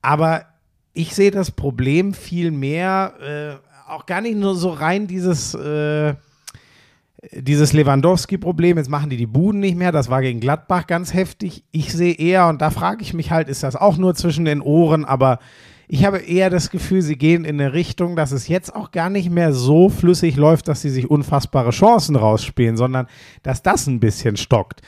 Aber 0.00 0.44
ich 0.92 1.14
sehe 1.14 1.32
das 1.32 1.50
Problem 1.50 2.14
viel 2.14 2.52
mehr, 2.52 3.14
äh, 3.20 3.90
auch 3.90 4.06
gar 4.06 4.20
nicht 4.20 4.36
nur 4.36 4.54
so 4.54 4.70
rein 4.70 5.08
dieses, 5.08 5.54
äh, 5.54 6.14
dieses 7.32 7.72
Lewandowski-Problem. 7.72 8.76
Jetzt 8.78 8.88
machen 8.88 9.10
die 9.10 9.16
die 9.16 9.26
Buden 9.26 9.60
nicht 9.60 9.76
mehr. 9.76 9.90
Das 9.90 10.08
war 10.08 10.22
gegen 10.22 10.38
Gladbach 10.38 10.86
ganz 10.86 11.12
heftig. 11.12 11.64
Ich 11.72 11.92
sehe 11.92 12.14
eher, 12.14 12.46
und 12.46 12.62
da 12.62 12.70
frage 12.70 13.02
ich 13.02 13.12
mich 13.12 13.32
halt, 13.32 13.48
ist 13.48 13.64
das 13.64 13.74
auch 13.74 13.96
nur 13.96 14.14
zwischen 14.14 14.44
den 14.44 14.60
Ohren, 14.60 15.04
aber 15.04 15.40
ich 15.92 16.04
habe 16.04 16.18
eher 16.18 16.50
das 16.50 16.70
Gefühl, 16.70 17.02
sie 17.02 17.18
gehen 17.18 17.44
in 17.44 17.60
eine 17.60 17.72
Richtung, 17.72 18.14
dass 18.14 18.30
es 18.30 18.46
jetzt 18.46 18.72
auch 18.72 18.92
gar 18.92 19.10
nicht 19.10 19.28
mehr 19.28 19.52
so 19.52 19.88
flüssig 19.88 20.36
läuft, 20.36 20.68
dass 20.68 20.82
sie 20.82 20.88
sich 20.88 21.10
unfassbare 21.10 21.70
Chancen 21.70 22.14
rausspielen, 22.14 22.76
sondern 22.76 23.08
dass 23.42 23.64
das 23.64 23.88
ein 23.88 23.98
bisschen 23.98 24.36
stockt. 24.36 24.82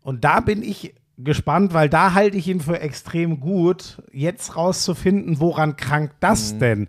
Und 0.00 0.24
da 0.24 0.40
bin 0.40 0.62
ich 0.62 0.94
gespannt, 1.18 1.74
weil 1.74 1.90
da 1.90 2.14
halte 2.14 2.38
ich 2.38 2.48
ihn 2.48 2.60
für 2.60 2.80
extrem 2.80 3.38
gut, 3.38 4.02
jetzt 4.12 4.56
rauszufinden, 4.56 5.40
woran 5.40 5.76
krankt 5.76 6.14
das 6.20 6.56
denn? 6.56 6.88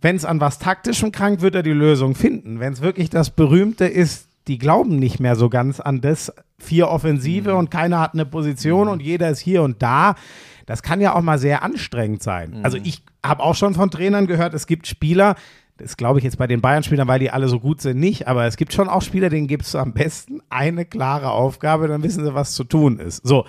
Wenn 0.00 0.16
es 0.16 0.24
an 0.24 0.40
was 0.40 0.58
Taktischem 0.58 1.12
krankt, 1.12 1.42
wird 1.42 1.54
er 1.54 1.62
die 1.62 1.70
Lösung 1.70 2.16
finden. 2.16 2.58
Wenn 2.58 2.72
es 2.72 2.80
wirklich 2.80 3.08
das 3.08 3.30
Berühmte 3.30 3.84
ist, 3.84 4.26
die 4.48 4.58
glauben 4.58 4.98
nicht 4.98 5.20
mehr 5.20 5.36
so 5.36 5.48
ganz 5.48 5.78
an 5.78 6.00
das 6.00 6.32
vier 6.58 6.88
Offensive 6.88 7.54
und 7.54 7.70
keiner 7.70 8.00
hat 8.00 8.14
eine 8.14 8.26
Position 8.26 8.88
und 8.88 9.00
jeder 9.00 9.30
ist 9.30 9.40
hier 9.40 9.62
und 9.62 9.80
da. 9.80 10.16
Das 10.66 10.82
kann 10.82 11.00
ja 11.00 11.14
auch 11.14 11.22
mal 11.22 11.38
sehr 11.38 11.62
anstrengend 11.62 12.22
sein. 12.22 12.60
Also 12.62 12.76
ich 12.82 13.02
habe 13.24 13.42
auch 13.42 13.54
schon 13.54 13.74
von 13.74 13.90
Trainern 13.90 14.26
gehört, 14.26 14.52
es 14.52 14.66
gibt 14.66 14.86
Spieler, 14.86 15.36
das 15.78 15.96
glaube 15.96 16.18
ich 16.18 16.24
jetzt 16.24 16.38
bei 16.38 16.46
den 16.46 16.60
Bayern-Spielern, 16.60 17.08
weil 17.08 17.20
die 17.20 17.30
alle 17.30 17.48
so 17.48 17.60
gut 17.60 17.80
sind, 17.80 17.98
nicht, 17.98 18.26
aber 18.28 18.46
es 18.46 18.56
gibt 18.56 18.72
schon 18.72 18.88
auch 18.88 19.02
Spieler, 19.02 19.28
denen 19.28 19.46
gibst 19.46 19.74
du 19.74 19.78
am 19.78 19.92
besten 19.92 20.40
eine 20.48 20.84
klare 20.84 21.30
Aufgabe, 21.30 21.86
dann 21.88 22.02
wissen 22.02 22.24
sie, 22.24 22.34
was 22.34 22.52
zu 22.52 22.64
tun 22.64 22.98
ist. 22.98 23.26
So, 23.26 23.46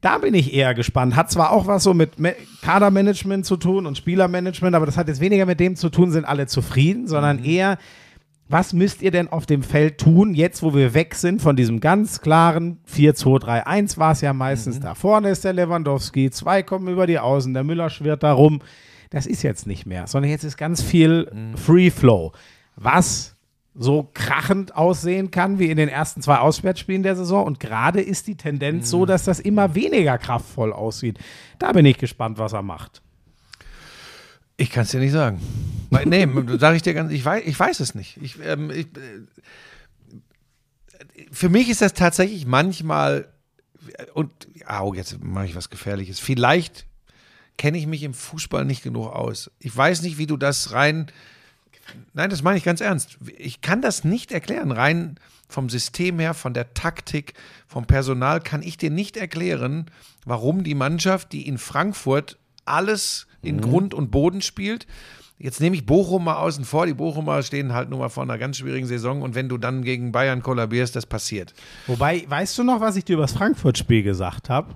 da 0.00 0.18
bin 0.18 0.34
ich 0.34 0.54
eher 0.54 0.74
gespannt. 0.74 1.16
Hat 1.16 1.30
zwar 1.30 1.50
auch 1.50 1.66
was 1.66 1.82
so 1.82 1.92
mit 1.92 2.18
Me 2.18 2.36
Kadermanagement 2.62 3.44
zu 3.44 3.56
tun 3.56 3.86
und 3.86 3.98
Spielermanagement, 3.98 4.76
aber 4.76 4.86
das 4.86 4.96
hat 4.96 5.08
jetzt 5.08 5.20
weniger 5.20 5.46
mit 5.46 5.60
dem 5.60 5.76
zu 5.76 5.88
tun, 5.90 6.10
sind 6.10 6.24
alle 6.24 6.46
zufrieden, 6.46 7.08
sondern 7.08 7.42
eher, 7.42 7.78
was 8.48 8.72
müsst 8.72 9.02
ihr 9.02 9.10
denn 9.10 9.28
auf 9.28 9.46
dem 9.46 9.62
Feld 9.62 9.98
tun, 9.98 10.34
jetzt 10.34 10.62
wo 10.62 10.74
wir 10.74 10.94
weg 10.94 11.14
sind 11.14 11.42
von 11.42 11.56
diesem 11.56 11.80
ganz 11.80 12.20
klaren 12.20 12.78
4-2-3-1 12.92 13.98
war 13.98 14.12
es 14.12 14.20
ja 14.20 14.32
meistens. 14.32 14.80
Da 14.80 14.94
vorne 14.94 15.30
ist 15.30 15.44
der 15.44 15.52
Lewandowski, 15.52 16.30
zwei 16.30 16.62
kommen 16.62 16.88
über 16.88 17.06
die 17.06 17.18
Außen, 17.18 17.52
der 17.54 17.64
Müller 17.64 17.90
schwirrt 17.90 18.22
da 18.22 18.32
rum. 18.32 18.60
Das 19.10 19.26
ist 19.26 19.42
jetzt 19.42 19.66
nicht 19.66 19.86
mehr, 19.86 20.06
sondern 20.06 20.30
jetzt 20.30 20.44
ist 20.44 20.56
ganz 20.56 20.82
viel 20.82 21.30
Free 21.56 21.90
Flow. 21.90 22.32
Was 22.76 23.36
so 23.78 24.08
krachend 24.14 24.74
aussehen 24.74 25.30
kann 25.30 25.58
wie 25.58 25.70
in 25.70 25.76
den 25.76 25.88
ersten 25.88 26.22
zwei 26.22 26.38
Auswärtsspielen 26.38 27.02
der 27.02 27.16
Saison. 27.16 27.44
Und 27.44 27.60
gerade 27.60 28.00
ist 28.00 28.26
die 28.26 28.36
Tendenz 28.36 28.90
so, 28.90 29.06
dass 29.06 29.24
das 29.24 29.38
immer 29.38 29.74
weniger 29.74 30.18
kraftvoll 30.18 30.72
aussieht. 30.72 31.18
Da 31.58 31.72
bin 31.72 31.84
ich 31.84 31.98
gespannt, 31.98 32.38
was 32.38 32.52
er 32.52 32.62
macht. 32.62 33.02
Ich 34.56 34.70
kann 34.70 34.84
es 34.84 34.90
dir 34.90 35.00
nicht 35.00 35.12
sagen. 35.12 35.40
Nee, 36.04 36.26
sage 36.58 36.76
ich 36.76 36.82
dir 36.82 36.94
ganz, 36.94 37.12
ich 37.12 37.24
weiß, 37.24 37.44
ich 37.46 37.58
weiß 37.58 37.80
es 37.80 37.94
nicht. 37.94 38.18
Ich, 38.22 38.38
ähm, 38.42 38.70
ich, 38.70 38.86
äh, 38.86 39.20
für 41.30 41.48
mich 41.48 41.68
ist 41.68 41.82
das 41.82 41.92
tatsächlich 41.92 42.46
manchmal, 42.46 43.28
und 44.14 44.30
au, 44.66 44.94
jetzt 44.94 45.22
mache 45.22 45.46
ich 45.46 45.54
was 45.54 45.70
Gefährliches. 45.70 46.18
Vielleicht 46.18 46.86
kenne 47.56 47.78
ich 47.78 47.86
mich 47.86 48.02
im 48.02 48.14
Fußball 48.14 48.64
nicht 48.64 48.82
genug 48.82 49.08
aus. 49.08 49.50
Ich 49.58 49.74
weiß 49.74 50.02
nicht, 50.02 50.18
wie 50.18 50.26
du 50.26 50.36
das 50.36 50.72
rein. 50.72 51.06
Nein, 52.12 52.30
das 52.30 52.42
meine 52.42 52.58
ich 52.58 52.64
ganz 52.64 52.80
ernst. 52.80 53.18
Ich 53.38 53.60
kann 53.60 53.80
das 53.80 54.04
nicht 54.04 54.32
erklären. 54.32 54.72
Rein 54.72 55.18
vom 55.48 55.70
System 55.70 56.18
her, 56.18 56.34
von 56.34 56.54
der 56.54 56.74
Taktik, 56.74 57.34
vom 57.68 57.86
Personal 57.86 58.40
kann 58.40 58.62
ich 58.62 58.76
dir 58.76 58.90
nicht 58.90 59.16
erklären, 59.16 59.86
warum 60.24 60.64
die 60.64 60.74
Mannschaft, 60.74 61.32
die 61.32 61.46
in 61.46 61.58
Frankfurt 61.58 62.36
alles 62.64 63.25
in 63.42 63.60
Grund 63.60 63.94
und 63.94 64.10
Boden 64.10 64.40
spielt, 64.42 64.86
Jetzt 65.38 65.60
nehme 65.60 65.76
ich 65.76 65.84
Bochum 65.84 66.24
mal 66.24 66.36
außen 66.36 66.64
vor. 66.64 66.86
Die 66.86 66.94
Bochumer 66.94 67.42
stehen 67.42 67.74
halt 67.74 67.90
nur 67.90 67.98
mal 67.98 68.08
vor 68.08 68.22
einer 68.22 68.38
ganz 68.38 68.56
schwierigen 68.56 68.86
Saison. 68.86 69.20
Und 69.20 69.34
wenn 69.34 69.50
du 69.50 69.58
dann 69.58 69.82
gegen 69.82 70.10
Bayern 70.10 70.42
kollabierst, 70.42 70.96
das 70.96 71.04
passiert. 71.04 71.52
Wobei, 71.86 72.24
weißt 72.26 72.56
du 72.56 72.64
noch, 72.64 72.80
was 72.80 72.96
ich 72.96 73.04
dir 73.04 73.14
über 73.14 73.24
das 73.24 73.32
Frankfurt-Spiel 73.32 74.02
gesagt 74.02 74.48
habe? 74.48 74.74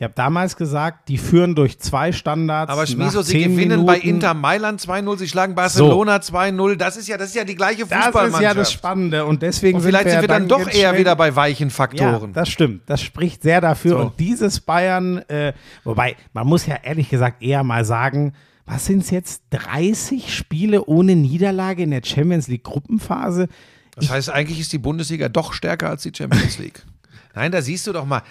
Ich 0.00 0.04
habe 0.04 0.14
damals 0.14 0.56
gesagt, 0.56 1.10
die 1.10 1.18
führen 1.18 1.54
durch 1.54 1.78
zwei 1.78 2.10
Standards. 2.12 2.72
Aber 2.72 2.86
Schmieso, 2.86 3.18
nach 3.18 3.26
sie 3.26 3.42
gewinnen 3.42 3.84
bei 3.84 3.98
Minuten. 3.98 4.08
Inter 4.08 4.32
Mailand 4.32 4.80
2-0, 4.80 5.18
sie 5.18 5.28
schlagen 5.28 5.54
Barcelona 5.54 6.16
2-0. 6.16 6.76
Das 6.76 6.96
ist 6.96 7.06
ja, 7.06 7.18
das 7.18 7.28
ist 7.28 7.34
ja 7.34 7.44
die 7.44 7.54
gleiche 7.54 7.84
Das 7.84 8.06
Fußballmannschaft. 8.06 8.40
ist 8.40 8.42
ja 8.48 8.54
das 8.54 8.72
Spannende. 8.72 9.26
Und 9.26 9.42
deswegen 9.42 9.76
und 9.76 9.84
vielleicht 9.84 10.08
sind 10.08 10.22
wir 10.22 10.28
dann 10.28 10.48
doch 10.48 10.60
jetzt 10.60 10.74
eher 10.74 10.96
wieder 10.96 11.14
bei 11.16 11.36
weichen 11.36 11.68
Ja, 11.68 11.74
Faktoren. 11.74 12.32
das 12.32 12.48
stimmt. 12.48 12.88
Das 12.88 13.02
spricht 13.02 13.42
sehr 13.42 13.60
dafür. 13.60 13.90
So. 13.90 13.98
Und 13.98 14.18
dieses 14.18 14.60
Bayern, 14.60 15.18
äh, 15.28 15.52
wobei, 15.84 16.16
man 16.32 16.46
muss 16.46 16.64
ja 16.64 16.76
ehrlich 16.82 17.10
gesagt 17.10 17.42
eher 17.42 17.62
mal 17.62 17.84
sagen, 17.84 18.32
was 18.64 18.86
sind 18.86 19.02
es 19.02 19.10
jetzt? 19.10 19.42
30 19.50 20.34
Spiele 20.34 20.86
ohne 20.86 21.14
Niederlage 21.14 21.82
in 21.82 21.90
der 21.90 22.00
Champions 22.02 22.48
League 22.48 22.64
Gruppenphase? 22.64 23.48
Das 23.96 24.08
heißt, 24.08 24.30
eigentlich 24.30 24.60
ist 24.60 24.72
die 24.72 24.78
Bundesliga 24.78 25.28
doch 25.28 25.52
stärker 25.52 25.90
als 25.90 26.04
die 26.04 26.12
Champions 26.16 26.56
League. 26.58 26.86
Nein, 27.34 27.52
da 27.52 27.60
siehst 27.60 27.86
du 27.86 27.92
doch 27.92 28.06
mal. 28.06 28.22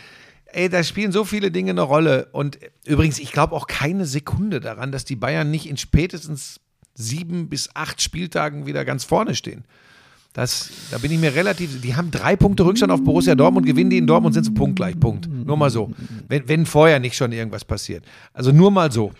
Ey, 0.54 0.70
da 0.70 0.84
spielen 0.84 1.12
so 1.12 1.26
viele 1.26 1.52
Dinge 1.52 1.72
eine 1.72 1.82
Rolle. 1.82 2.30
Und 2.32 2.60
übrigens, 2.86 3.20
ich 3.20 3.32
glaube 3.32 3.56
auch 3.56 3.68
keine 3.68 4.06
Sekunde 4.06 4.60
daran, 4.60 4.92
dass 4.92 5.06
die 5.06 5.16
Bayern 5.16 5.52
nicht 5.52 5.70
in 5.70 5.78
spätestens 5.78 6.60
sieben 6.96 7.50
bis 7.50 7.70
acht 7.76 8.02
Spieltagen 8.02 8.66
wieder 8.66 8.86
ganz 8.86 9.04
vorne 9.04 9.36
stehen. 9.36 9.64
Das, 10.34 10.70
da 10.92 11.00
bin 11.00 11.12
ich 11.12 11.20
mir 11.20 11.34
relativ. 11.34 11.82
Die 11.82 11.96
haben 11.96 12.12
drei 12.12 12.36
Punkte 12.36 12.64
Rückstand 12.64 12.92
auf 12.92 13.04
Borussia 13.04 13.36
Dortmund, 13.36 13.66
gewinnen 13.66 13.90
die 13.90 13.98
in 13.98 14.08
Dortmund, 14.08 14.34
sind 14.36 14.44
sie 14.44 14.52
punktgleich. 14.52 15.00
Punkt. 15.00 15.28
Nur 15.28 15.58
mal 15.58 15.70
so. 15.70 15.92
Wenn, 16.28 16.48
wenn 16.48 16.66
vorher 16.66 17.00
nicht 17.00 17.16
schon 17.16 17.32
irgendwas 17.32 17.66
passiert. 17.66 18.06
Also 18.34 18.52
nur 18.52 18.70
mal 18.70 18.92
so. 18.92 19.12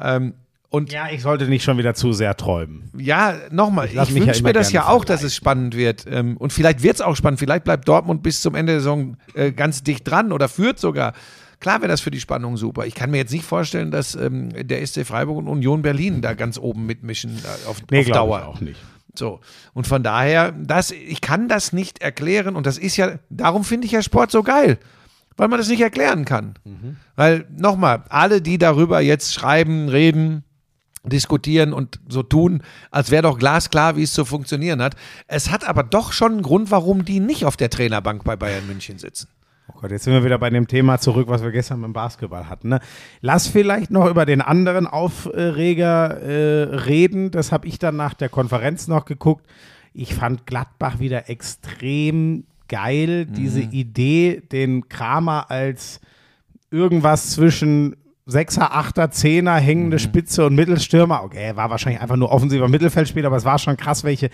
Ähm, 0.00 0.34
und 0.74 0.92
Ja, 0.92 1.08
ich 1.10 1.22
sollte 1.22 1.46
nicht 1.46 1.62
schon 1.64 1.78
wieder 1.78 1.94
zu 1.94 2.12
sehr 2.12 2.36
träumen. 2.36 2.90
ja, 2.98 3.34
nochmal, 3.50 3.86
ich, 3.86 3.94
ja 3.94 4.08
wünsche 4.10 4.40
immer 4.40 4.48
mir 4.48 4.52
das 4.52 4.72
ja 4.72 4.88
auch, 4.88 5.04
dass 5.04 5.22
es 5.22 5.34
spannend 5.34 5.76
wird. 5.76 6.04
Ähm, 6.08 6.36
und 6.36 6.52
vielleicht 6.52 6.82
wird 6.82 6.96
es 6.96 7.00
auch 7.00 7.16
spannend. 7.16 7.38
Vielleicht 7.38 7.64
bleibt 7.64 7.88
Dortmund 7.88 8.22
bis 8.22 8.40
zum 8.42 8.54
Ende 8.54 8.72
der 8.72 8.80
Saison 8.80 9.16
äh, 9.34 9.52
ganz 9.52 9.82
dicht 9.82 10.08
dran 10.08 10.32
oder 10.32 10.48
führt 10.48 10.78
sogar. 10.78 11.12
Klar 11.60 11.80
wäre 11.80 11.88
das 11.88 12.00
für 12.00 12.10
die 12.10 12.20
Spannung 12.20 12.56
super. 12.56 12.84
Ich 12.84 12.94
kann 12.94 13.10
mir 13.10 13.18
jetzt 13.18 13.32
nicht 13.32 13.44
vorstellen, 13.44 13.90
dass 13.90 14.14
ähm, 14.14 14.50
der 14.66 14.84
SC 14.86 15.06
Freiburg 15.06 15.38
und 15.38 15.48
Union 15.48 15.82
Berlin 15.82 16.20
da 16.20 16.34
ganz 16.34 16.58
oben 16.58 16.84
mitmischen 16.84 17.36
äh, 17.36 17.68
auf, 17.68 17.78
Nee, 17.90 18.00
auf 18.00 18.06
Dauer. 18.08 18.38
ich 18.40 18.44
auch 18.44 18.60
nicht. 18.60 18.80
So. 19.16 19.40
Und 19.72 19.86
von 19.86 20.02
daher, 20.02 20.52
das, 20.52 20.90
ich 20.90 21.20
kann 21.20 21.48
das 21.48 21.72
nicht 21.72 22.02
erklären 22.02 22.56
und 22.56 22.66
das 22.66 22.78
ist 22.78 22.96
ja, 22.96 23.18
darum 23.30 23.64
finde 23.64 23.86
ich 23.86 23.92
ja 23.92 24.02
Sport 24.02 24.30
so 24.30 24.42
geil. 24.42 24.78
Weil 25.36 25.48
man 25.48 25.58
das 25.58 25.68
nicht 25.68 25.80
erklären 25.80 26.24
kann. 26.24 26.54
Weil, 27.16 27.46
nochmal, 27.56 28.04
alle, 28.08 28.40
die 28.40 28.56
darüber 28.56 29.00
jetzt 29.00 29.34
schreiben, 29.34 29.88
reden, 29.88 30.44
diskutieren 31.04 31.72
und 31.72 32.00
so 32.08 32.22
tun, 32.22 32.62
als 32.90 33.10
wäre 33.10 33.22
doch 33.22 33.38
glasklar, 33.38 33.96
wie 33.96 34.02
es 34.02 34.12
zu 34.12 34.24
funktionieren 34.24 34.82
hat. 34.82 34.96
Es 35.26 35.50
hat 35.50 35.66
aber 35.68 35.82
doch 35.82 36.12
schon 36.12 36.32
einen 36.32 36.42
Grund, 36.42 36.70
warum 36.70 37.04
die 37.04 37.20
nicht 37.20 37.44
auf 37.44 37.56
der 37.56 37.70
Trainerbank 37.70 38.24
bei 38.24 38.36
Bayern 38.36 38.66
München 38.66 38.98
sitzen. 38.98 39.28
Oh 39.68 39.80
Gott, 39.80 39.90
jetzt 39.90 40.04
sind 40.04 40.12
wir 40.12 40.24
wieder 40.24 40.38
bei 40.38 40.50
dem 40.50 40.68
Thema 40.68 40.98
zurück, 40.98 41.28
was 41.28 41.42
wir 41.42 41.50
gestern 41.50 41.80
beim 41.80 41.94
Basketball 41.94 42.48
hatten. 42.48 42.68
Ne? 42.68 42.80
Lass 43.22 43.48
vielleicht 43.48 43.90
noch 43.90 44.06
über 44.08 44.26
den 44.26 44.42
anderen 44.42 44.86
Aufreger 44.86 46.20
äh, 46.20 46.74
reden. 46.74 47.30
Das 47.30 47.50
habe 47.50 47.66
ich 47.66 47.78
dann 47.78 47.96
nach 47.96 48.12
der 48.12 48.28
Konferenz 48.28 48.88
noch 48.88 49.06
geguckt. 49.06 49.46
Ich 49.94 50.14
fand 50.14 50.46
Gladbach 50.46 50.98
wieder 50.98 51.30
extrem 51.30 52.44
geil. 52.68 53.24
Diese 53.26 53.60
Idee, 53.60 54.42
den 54.52 54.88
Kramer 54.88 55.50
als 55.50 56.00
irgendwas 56.70 57.30
zwischen 57.30 57.96
Sechser, 58.26 58.74
Achter, 58.74 59.10
Zehner, 59.10 59.56
hängende 59.56 59.98
Spitze 59.98 60.46
und 60.46 60.54
Mittelstürmer. 60.54 61.22
Okay, 61.24 61.42
er 61.42 61.56
war 61.56 61.70
wahrscheinlich 61.70 62.00
einfach 62.00 62.16
nur 62.16 62.32
offensiver 62.32 62.68
Mittelfeldspieler, 62.68 63.26
aber 63.26 63.36
es 63.36 63.44
war 63.44 63.58
schon 63.58 63.76
krass, 63.76 64.02
welche 64.04 64.30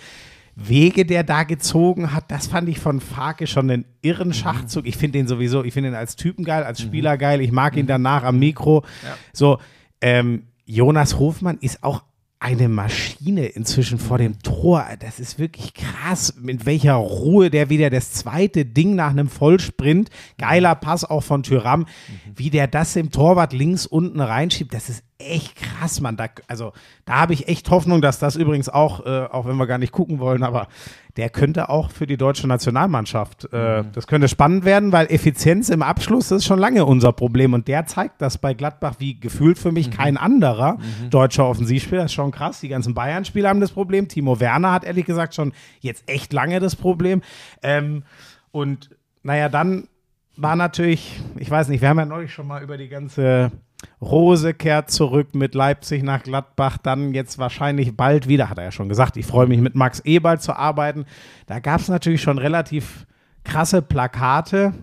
Wege 0.55 1.05
der 1.05 1.24
da 1.24 1.43
gezogen 1.45 2.12
hat. 2.12 2.30
Das 2.30 2.47
fand 2.47 2.68
ich 2.68 2.78
von 2.78 3.01
Farke 3.01 3.47
schon 3.47 3.70
einen 3.70 3.84
irren 4.03 4.32
Schachzug. 4.32 4.86
Ich 4.86 4.97
finde 4.97 5.18
den 5.18 5.26
sowieso, 5.26 5.64
ich 5.64 5.72
finde 5.72 5.91
ihn 5.91 5.95
als 5.95 6.16
Typen 6.16 6.45
geil, 6.45 6.62
als 6.62 6.80
Spieler 6.80 7.16
geil. 7.18 7.41
Ich 7.41 7.51
mag 7.51 7.76
ihn 7.76 7.86
danach 7.86 8.22
am 8.24 8.38
Mikro. 8.38 8.84
So, 9.32 9.59
ähm, 10.01 10.45
Jonas 10.66 11.18
Hofmann 11.18 11.59
ist 11.61 11.82
auch 11.82 12.03
eine 12.41 12.70
Maschine 12.70 13.47
inzwischen 13.47 13.99
vor 13.99 14.16
dem 14.16 14.41
Tor. 14.43 14.86
Das 14.99 15.20
ist 15.20 15.38
wirklich 15.38 15.74
krass, 15.74 16.34
mit 16.41 16.64
welcher 16.64 16.95
Ruhe 16.95 17.51
der 17.51 17.68
wieder 17.68 17.91
das 17.91 18.12
zweite 18.12 18.64
Ding 18.64 18.95
nach 18.95 19.11
einem 19.11 19.28
Vollsprint, 19.28 20.09
geiler 20.38 20.74
Pass 20.74 21.05
auch 21.05 21.22
von 21.22 21.43
Tyram, 21.43 21.86
wie 22.34 22.49
der 22.49 22.66
das 22.66 22.97
im 22.97 23.11
Torwart 23.11 23.53
links 23.53 23.84
unten 23.84 24.20
reinschiebt. 24.20 24.72
Das 24.72 24.88
ist 24.88 25.05
echt 25.20 25.56
krass, 25.56 26.00
Mann. 26.00 26.16
Da, 26.16 26.26
also 26.48 26.72
da 27.04 27.20
habe 27.20 27.32
ich 27.32 27.48
echt 27.48 27.70
Hoffnung, 27.70 28.00
dass 28.00 28.18
das 28.18 28.36
übrigens 28.36 28.68
auch, 28.68 29.04
äh, 29.06 29.26
auch 29.30 29.46
wenn 29.46 29.56
wir 29.56 29.66
gar 29.66 29.78
nicht 29.78 29.92
gucken 29.92 30.18
wollen, 30.18 30.42
aber 30.42 30.68
der 31.16 31.28
könnte 31.28 31.68
auch 31.68 31.90
für 31.90 32.06
die 32.06 32.16
deutsche 32.16 32.46
Nationalmannschaft, 32.46 33.52
äh, 33.52 33.84
das 33.92 34.06
könnte 34.06 34.28
spannend 34.28 34.64
werden, 34.64 34.92
weil 34.92 35.06
Effizienz 35.06 35.68
im 35.68 35.82
Abschluss 35.82 36.30
ist 36.30 36.44
schon 36.44 36.58
lange 36.58 36.84
unser 36.84 37.12
Problem 37.12 37.52
und 37.52 37.68
der 37.68 37.86
zeigt 37.86 38.22
das 38.22 38.38
bei 38.38 38.54
Gladbach 38.54 38.96
wie 38.98 39.18
gefühlt 39.18 39.58
für 39.58 39.72
mich 39.72 39.90
kein 39.90 40.16
anderer 40.16 40.78
deutscher 41.10 41.46
Offensivspieler. 41.46 42.02
Das 42.02 42.12
ist 42.12 42.14
schon 42.14 42.30
krass. 42.30 42.60
Die 42.60 42.68
ganzen 42.68 42.94
Bayern-Spieler 42.94 43.48
haben 43.48 43.60
das 43.60 43.72
Problem. 43.72 44.08
Timo 44.08 44.40
Werner 44.40 44.72
hat 44.72 44.84
ehrlich 44.84 45.06
gesagt 45.06 45.34
schon 45.34 45.52
jetzt 45.80 46.08
echt 46.08 46.32
lange 46.32 46.60
das 46.60 46.76
Problem. 46.76 47.22
Ähm, 47.62 48.04
und 48.52 48.90
naja, 49.22 49.48
dann 49.48 49.88
war 50.36 50.56
natürlich, 50.56 51.20
ich 51.36 51.50
weiß 51.50 51.68
nicht, 51.68 51.82
wir 51.82 51.88
haben 51.88 51.98
ja 51.98 52.06
neulich 52.06 52.32
schon 52.32 52.46
mal 52.46 52.62
über 52.62 52.78
die 52.78 52.88
ganze 52.88 53.52
Rose 54.01 54.55
kehrt 54.55 54.91
zurück 54.91 55.35
mit 55.35 55.55
Leipzig 55.55 56.03
nach 56.03 56.22
Gladbach, 56.22 56.78
dann 56.78 57.14
jetzt 57.14 57.39
wahrscheinlich 57.39 57.97
bald 57.97 58.28
wieder, 58.28 58.51
hat 58.51 58.59
er 58.59 58.64
ja 58.64 58.72
schon 58.72 58.89
gesagt, 58.89 59.16
ich 59.16 59.26
freue 59.26 59.47
mich 59.47 59.61
mit 59.61 59.74
Max 59.74 60.01
Eberl 60.01 60.41
zu 60.41 60.55
arbeiten. 60.55 61.05
Da 61.47 61.61
gab 61.61 61.81
es 61.81 61.89
natürlich 61.89 62.22
schon 62.22 62.39
relativ 62.39 63.07
krasse 63.45 63.83
Plakate. 63.83 64.74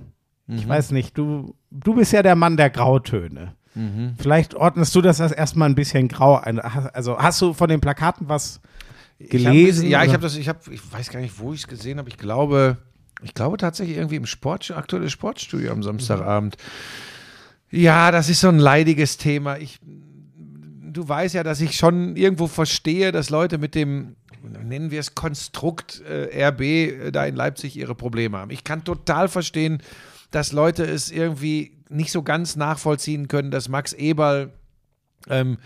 Ich 0.49 0.67
weiß 0.67 0.91
nicht, 0.91 1.17
du, 1.17 1.55
du 1.71 1.95
bist 1.95 2.13
ja 2.13 2.23
der 2.23 2.35
Mann 2.35 2.55
der 2.55 2.69
Grautöne. 2.69 3.53
Vielleicht 4.17 4.55
ordnest 4.55 4.95
du 4.95 5.01
das 5.01 5.19
erstmal 5.19 5.69
ein 5.69 5.75
bisschen 5.75 6.07
grau 6.07 6.35
ein. 6.35 6.59
Also 6.59 7.19
hast 7.19 7.41
du 7.41 7.53
von 7.53 7.69
den 7.69 7.79
Plakaten 7.79 8.27
was 8.27 8.59
gelesen? 9.19 9.85
Ich 9.85 9.93
hab, 9.93 10.01
ja, 10.01 10.07
ich 10.07 10.13
habe 10.13 10.23
das, 10.23 10.35
ich 10.35 10.49
habe, 10.49 10.59
ich 10.71 10.81
weiß 10.91 11.09
gar 11.09 11.19
nicht, 11.19 11.39
wo 11.39 11.53
ich 11.53 11.59
es 11.59 11.67
gesehen 11.67 11.99
habe. 11.99 12.09
Ich 12.09 12.17
glaube, 12.17 12.77
ich 13.21 13.33
glaube 13.33 13.57
tatsächlich 13.57 13.97
irgendwie 13.97 14.15
im 14.15 14.25
Sport, 14.25 14.71
aktuelles 14.71 15.11
Sportstudio 15.11 15.71
am 15.71 15.83
Samstagabend. 15.83 16.57
Ja, 17.69 18.11
das 18.11 18.29
ist 18.29 18.41
so 18.41 18.49
ein 18.49 18.59
leidiges 18.59 19.17
Thema. 19.17 19.57
Ich, 19.57 19.79
du 19.83 21.07
weißt 21.07 21.35
ja, 21.35 21.43
dass 21.43 21.61
ich 21.61 21.75
schon 21.75 22.15
irgendwo 22.15 22.47
verstehe, 22.47 23.11
dass 23.11 23.29
Leute 23.29 23.57
mit 23.57 23.75
dem, 23.75 24.15
nennen 24.41 24.91
wir 24.91 24.99
es 24.99 25.15
Konstrukt 25.15 26.01
äh, 26.01 26.47
RB 26.47 26.61
äh, 26.61 27.11
da 27.11 27.25
in 27.25 27.35
Leipzig 27.35 27.75
ihre 27.75 27.95
Probleme 27.95 28.37
haben. 28.37 28.51
Ich 28.51 28.63
kann 28.63 28.83
total 28.83 29.27
verstehen, 29.27 29.81
dass 30.31 30.51
Leute 30.51 30.83
es 30.83 31.11
irgendwie 31.11 31.77
nicht 31.89 32.11
so 32.11 32.23
ganz 32.23 32.55
nachvollziehen 32.55 33.27
können, 33.27 33.51
dass 33.51 33.69
Max 33.69 33.93
Eberl 33.93 34.51
ähm, 35.29 35.57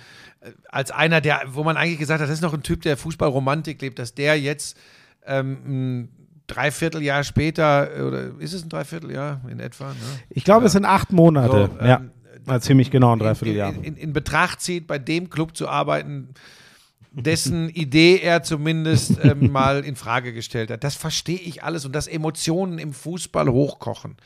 als 0.69 0.91
einer, 0.91 1.21
der, 1.21 1.41
wo 1.47 1.63
man 1.63 1.77
eigentlich 1.77 1.99
gesagt 1.99 2.21
hat, 2.21 2.27
das 2.27 2.35
ist 2.35 2.41
noch 2.41 2.53
ein 2.53 2.63
Typ, 2.63 2.81
der 2.81 2.97
Fußballromantik 2.97 3.81
lebt, 3.81 3.99
dass 3.99 4.15
der 4.15 4.39
jetzt 4.39 4.77
ähm, 5.25 6.09
Dreivierteljahr 6.53 7.23
später, 7.23 7.97
äh, 7.97 8.01
oder 8.01 8.31
ist 8.39 8.53
es 8.53 8.63
ein 8.63 8.69
Dreivierteljahr 8.69 9.41
in 9.49 9.59
etwa? 9.59 9.89
Ne? 9.89 9.95
Ich 10.29 10.43
glaube, 10.43 10.65
es 10.65 10.73
sind 10.73 10.85
acht 10.85 11.11
Monate. 11.11 11.69
So, 11.79 11.85
ja, 11.85 11.97
ähm, 11.97 12.11
ja, 12.47 12.59
ziemlich 12.59 12.91
genau 12.91 13.13
ein 13.13 13.19
Dreivierteljahr. 13.19 13.73
In, 13.73 13.83
in, 13.83 13.95
in 13.95 14.13
Betracht 14.13 14.61
zieht, 14.61 14.87
bei 14.87 14.99
dem 14.99 15.29
Club 15.29 15.55
zu 15.55 15.67
arbeiten, 15.67 16.33
dessen 17.11 17.69
Idee 17.73 18.19
er 18.21 18.43
zumindest 18.43 19.23
ähm, 19.23 19.51
mal 19.51 19.83
in 19.83 19.95
Frage 19.95 20.33
gestellt 20.33 20.71
hat. 20.71 20.83
Das 20.83 20.95
verstehe 20.95 21.39
ich 21.39 21.63
alles 21.63 21.85
und 21.85 21.93
dass 21.93 22.07
Emotionen 22.07 22.79
im 22.79 22.93
Fußball 22.93 23.49
hochkochen. 23.49 24.17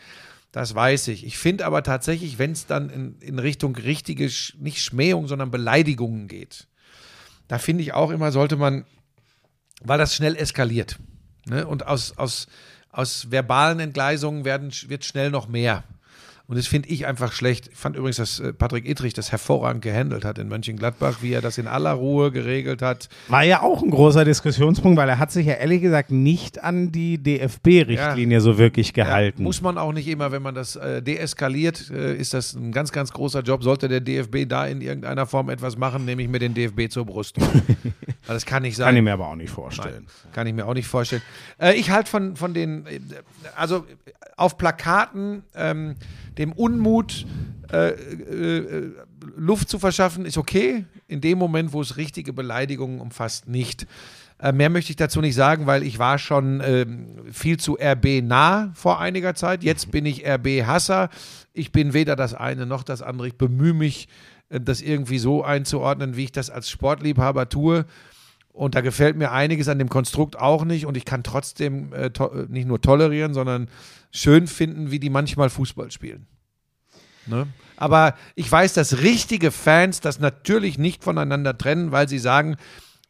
Das 0.52 0.74
weiß 0.74 1.10
ich. 1.10 1.26
Ich 1.26 1.38
finde 1.38 1.66
aber 1.66 1.84
tatsächlich, 1.84 2.40
wenn 2.40 2.52
es 2.52 2.66
dann 2.66 2.90
in, 2.90 3.18
in 3.20 3.40
Richtung 3.40 3.76
richtige, 3.76 4.30
nicht 4.58 4.82
Schmähung, 4.82 5.28
sondern 5.28 5.52
Beleidigungen 5.52 6.30
geht, 6.30 6.68
da 7.48 7.58
finde 7.58 7.84
ich 7.84 7.94
auch 7.94 8.10
immer, 8.10 8.32
sollte 8.32 8.56
man, 8.56 8.86
weil 9.82 9.98
das 9.98 10.16
schnell 10.16 10.36
eskaliert. 10.36 10.98
Ne? 11.46 11.66
Und 11.66 11.88
aus, 11.88 12.18
aus, 12.18 12.48
aus 12.92 13.32
verbalen 13.32 13.80
Entgleisungen 13.80 14.46
werden, 14.46 14.72
wird 14.88 15.06
schnell 15.06 15.30
noch 15.30 15.48
mehr. 15.48 15.84
Und 16.48 16.58
das 16.58 16.68
finde 16.68 16.90
ich 16.90 17.08
einfach 17.08 17.32
schlecht. 17.32 17.70
Ich 17.72 17.78
fand 17.78 17.96
übrigens, 17.96 18.18
dass 18.18 18.40
äh, 18.40 18.54
Patrick 18.54 18.88
Ittrich 18.88 19.14
das 19.14 19.32
hervorragend 19.32 19.82
gehandelt 19.82 20.24
hat 20.24 20.38
in 20.38 20.48
Mönchengladbach, 20.48 21.18
wie 21.22 21.34
er 21.34 21.42
das 21.42 21.58
in 21.58 21.68
aller 21.68 21.94
Ruhe 21.94 22.32
geregelt 22.32 22.84
hat. 22.84 23.10
War 23.30 23.44
ja 23.44 23.62
auch 23.64 23.82
ein 23.82 23.90
großer 23.90 24.26
Diskussionspunkt, 24.26 24.98
weil 24.98 25.10
er 25.10 25.18
hat 25.18 25.32
sich 25.32 25.48
ja 25.48 25.54
ehrlich 25.54 25.82
gesagt 25.82 26.12
nicht 26.12 26.64
an 26.64 26.92
die 26.92 27.18
DFB-Richtlinie 27.18 28.42
so 28.42 28.60
wirklich 28.60 28.94
gehalten. 28.94 29.42
Ja, 29.42 29.44
muss 29.44 29.62
man 29.62 29.80
auch 29.80 29.92
nicht 29.92 30.08
immer, 30.08 30.32
wenn 30.32 30.44
man 30.44 30.54
das 30.54 30.76
äh, 30.76 31.02
deeskaliert, 31.02 31.90
äh, 31.90 32.16
ist 32.16 32.36
das 32.36 32.54
ein 32.54 32.72
ganz, 32.72 32.92
ganz 32.92 33.12
großer 33.12 33.42
Job. 33.42 33.64
Sollte 33.64 33.88
der 33.88 34.02
DFB 34.02 34.48
da 34.48 34.68
in 34.68 34.82
irgendeiner 34.82 35.26
Form 35.26 35.50
etwas 35.50 35.78
machen, 35.78 36.06
nehme 36.06 36.22
ich 36.22 36.30
mir 36.30 36.40
den 36.40 36.54
DFB 36.54 36.90
zur 36.90 37.06
Brust. 37.06 37.38
Das 38.28 38.46
kann 38.46 38.64
nicht 38.64 38.76
sein. 38.76 38.88
Kann 38.88 38.98
ich 38.98 39.04
mir 39.04 39.14
aber 39.14 39.28
auch 39.28 39.36
nicht 39.36 39.52
vorstellen. 39.52 40.06
Nein, 40.08 40.34
kann 40.34 40.48
ich 40.48 40.54
mir 40.54 40.66
auch 40.66 40.74
nicht 40.74 40.88
vorstellen. 40.88 41.22
Äh, 41.60 41.74
ich 41.74 41.92
halte 41.92 42.10
von, 42.10 42.36
von 42.36 42.54
den, 42.54 42.86
äh, 42.88 43.00
also 43.56 43.86
auf 44.36 44.58
Plakaten 44.58 45.44
ähm, 45.56 45.96
dem 46.38 46.52
Unmut 46.52 47.26
äh, 47.72 47.90
äh, 47.90 48.92
Luft 49.36 49.70
zu 49.70 49.80
verschaffen, 49.80 50.26
ist 50.26 50.38
okay. 50.38 50.86
In 51.08 51.22
dem 51.22 51.38
Moment, 51.38 51.74
wo 51.74 51.82
es 51.82 51.98
richtige 51.98 52.34
Beleidigungen 52.34 53.00
umfasst, 53.00 53.48
nicht. 53.48 53.88
Äh, 54.38 54.52
mehr 54.52 54.70
möchte 54.70 54.92
ich 54.92 54.98
dazu 54.98 55.22
nicht 55.22 55.36
sagen, 55.36 55.66
weil 55.66 55.84
ich 55.84 55.98
war 55.98 56.20
schon 56.20 56.62
ähm, 56.64 57.08
viel 57.32 57.58
zu 57.58 57.78
RB 57.82 58.22
nah 58.22 58.72
vor 58.76 59.00
einiger 59.00 59.34
Zeit. 59.34 59.64
Jetzt 59.64 59.92
bin 59.92 60.06
ich 60.06 60.26
RB-Hasser. 60.26 61.10
Ich 61.54 61.72
bin 61.72 61.94
weder 61.94 62.16
das 62.16 62.34
eine 62.34 62.66
noch 62.66 62.84
das 62.84 63.02
andere. 63.02 63.28
Ich 63.28 63.38
bemühe 63.38 63.74
mich, 63.74 64.08
äh, 64.50 64.60
das 64.60 64.82
irgendwie 64.82 65.20
so 65.20 65.44
einzuordnen, 65.44 66.18
wie 66.18 66.26
ich 66.26 66.32
das 66.32 66.50
als 66.50 66.70
Sportliebhaber 66.70 67.50
tue. 67.50 67.86
Und 68.56 68.74
da 68.74 68.80
gefällt 68.82 69.18
mir 69.18 69.32
einiges 69.32 69.68
an 69.68 69.80
dem 69.80 69.90
Konstrukt 69.90 70.40
auch 70.40 70.64
nicht. 70.64 70.86
Und 70.86 70.96
ich 70.96 71.04
kann 71.04 71.24
trotzdem 71.24 71.92
äh, 71.92 72.10
to 72.10 72.32
nicht 72.48 72.68
nur 72.68 72.80
tolerieren, 72.80 73.34
sondern 73.34 73.68
schön 74.12 74.48
finden, 74.48 74.92
wie 74.92 75.00
die 75.00 75.10
manchmal 75.10 75.50
Fußball 75.50 75.92
spielen. 75.92 76.26
Ne? 77.28 77.48
Aber 77.76 78.16
ich 78.36 78.50
weiß, 78.50 78.74
dass 78.74 79.00
richtige 79.00 79.52
Fans 79.52 80.00
das 80.00 80.20
natürlich 80.20 80.78
nicht 80.78 81.04
voneinander 81.04 81.58
trennen, 81.58 81.92
weil 81.92 82.08
sie 82.08 82.20
sagen, 82.20 82.56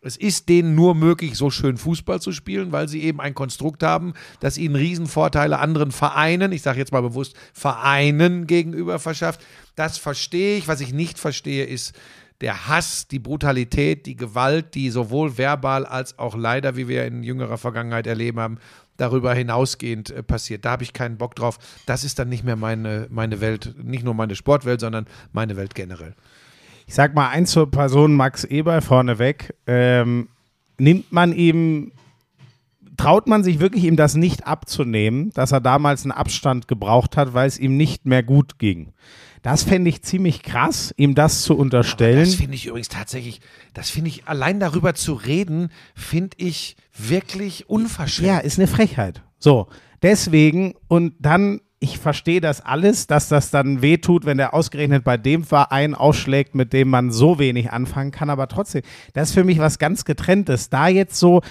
es 0.02 0.18
ist 0.18 0.50
denen 0.50 0.76
nur 0.76 0.96
möglich, 0.96 1.36
so 1.36 1.50
schön 1.50 1.78
Fußball 1.78 2.22
zu 2.22 2.32
spielen, 2.32 2.72
weil 2.72 2.88
sie 2.88 3.04
eben 3.04 3.20
ein 3.20 3.34
Konstrukt 3.34 3.84
haben, 3.84 4.14
das 4.40 4.58
ihnen 4.58 4.76
Riesenvorteile 4.76 5.60
anderen 5.60 5.92
Vereinen, 5.92 6.52
ich 6.52 6.62
sage 6.62 6.80
jetzt 6.80 6.92
mal 6.92 7.02
bewusst 7.02 7.36
Vereinen 7.54 8.46
gegenüber 8.48 9.00
verschafft. 9.00 9.44
Das 9.76 9.98
verstehe 9.98 10.58
ich. 10.58 10.68
Was 10.68 10.82
ich 10.82 10.94
nicht 10.94 11.18
verstehe, 11.20 11.66
ist 11.66 11.94
der 12.42 12.68
Hass, 12.68 13.08
die 13.08 13.20
Brutalität, 13.20 14.06
die 14.06 14.16
Gewalt, 14.16 14.76
die 14.76 14.90
sowohl 14.90 15.38
verbal 15.38 15.86
als 15.86 16.20
auch 16.20 16.36
leider, 16.36 16.76
wie 16.76 16.88
wir 16.88 17.06
in 17.06 17.24
jüngerer 17.24 17.58
Vergangenheit 17.58 18.08
erleben 18.08 18.40
haben, 18.40 18.58
darüber 18.98 19.34
hinausgehend 19.34 20.12
äh, 20.12 20.24
passiert. 20.24 20.66
Da 20.66 20.72
habe 20.72 20.84
ich 20.84 20.94
keinen 20.94 21.18
Bock 21.18 21.36
drauf. 21.36 21.58
Das 21.86 22.04
ist 22.04 22.20
dann 22.20 22.30
nicht 22.30 22.44
mehr 22.44 22.56
meine, 22.56 23.08
meine 23.10 23.42
Welt, 23.42 23.76
nicht 23.84 24.04
nur 24.04 24.14
meine 24.14 24.36
Sportwelt, 24.36 24.80
sondern 24.80 25.08
meine 25.34 25.56
Welt 25.56 25.76
generell. 25.76 26.14
Ich 26.88 26.94
sag 26.94 27.16
mal 27.16 27.30
eins 27.30 27.52
zur 27.52 27.70
Person 27.72 28.16
Max 28.16 28.44
Eber 28.44 28.82
vorneweg. 28.82 29.56
Ähm, 29.66 30.30
nimmt 30.78 31.12
man 31.12 31.34
ihm 31.34 31.92
traut 32.98 33.28
man 33.28 33.44
sich 33.44 33.60
wirklich 33.60 33.84
ihm 33.84 33.96
das 33.96 34.16
nicht 34.16 34.48
abzunehmen, 34.48 35.32
dass 35.32 35.52
er 35.52 35.60
damals 35.60 36.04
einen 36.04 36.12
Abstand 36.12 36.68
gebraucht 36.68 37.18
hat, 37.18 37.34
weil 37.34 37.48
es 37.48 37.60
ihm 37.60 37.76
nicht 37.76 38.06
mehr 38.06 38.24
gut 38.24 38.58
ging. 38.58 38.94
Das 39.46 39.62
fände 39.62 39.92
ich 39.92 40.02
ziemlich 40.02 40.42
krass, 40.42 40.92
ihm 40.98 41.14
das 41.14 41.44
zu 41.44 41.56
unterstellen. 41.56 42.26
Das 42.26 42.34
finde 42.34 42.56
ich 42.56 42.66
übrigens 42.66 42.90
tatsächlich, 42.90 43.42
das 43.76 43.92
finde 43.92 44.10
ich, 44.10 44.26
allein 44.26 44.60
darüber 44.60 44.96
zu 44.96 45.14
reden, 45.14 45.70
finde 45.94 46.36
ich 46.40 46.78
wirklich 46.98 47.70
unverschämt. 47.70 48.28
Ja, 48.28 48.40
ist 48.40 48.58
eine 48.58 48.66
Frechheit. 48.66 49.22
So, 49.38 49.68
deswegen 50.02 50.74
und 50.88 51.14
dann, 51.20 51.62
ich 51.78 52.00
verstehe 52.00 52.42
das 52.42 52.62
alles, 52.62 53.06
dass 53.06 53.30
das 53.30 53.52
dann 53.52 53.84
wehtut, 53.84 54.26
wenn 54.26 54.38
der 54.38 54.56
ausgerechnet 54.56 55.04
bei 55.04 55.18
dem 55.18 55.44
Verein 55.44 55.94
ausschlägt, 55.94 56.56
mit 56.56 56.74
dem 56.74 56.90
man 56.90 57.12
so 57.12 57.38
wenig 57.38 57.72
anfangen 57.72 58.10
kann, 58.10 58.32
aber 58.32 58.48
trotzdem, 58.48 58.82
das 59.14 59.30
ist 59.30 59.36
für 59.36 59.44
mich 59.44 59.60
was 59.60 59.78
ganz 59.78 60.06
getrenntes. 60.06 60.72
Da 60.72 60.88
jetzt 60.88 61.20
so, 61.20 61.42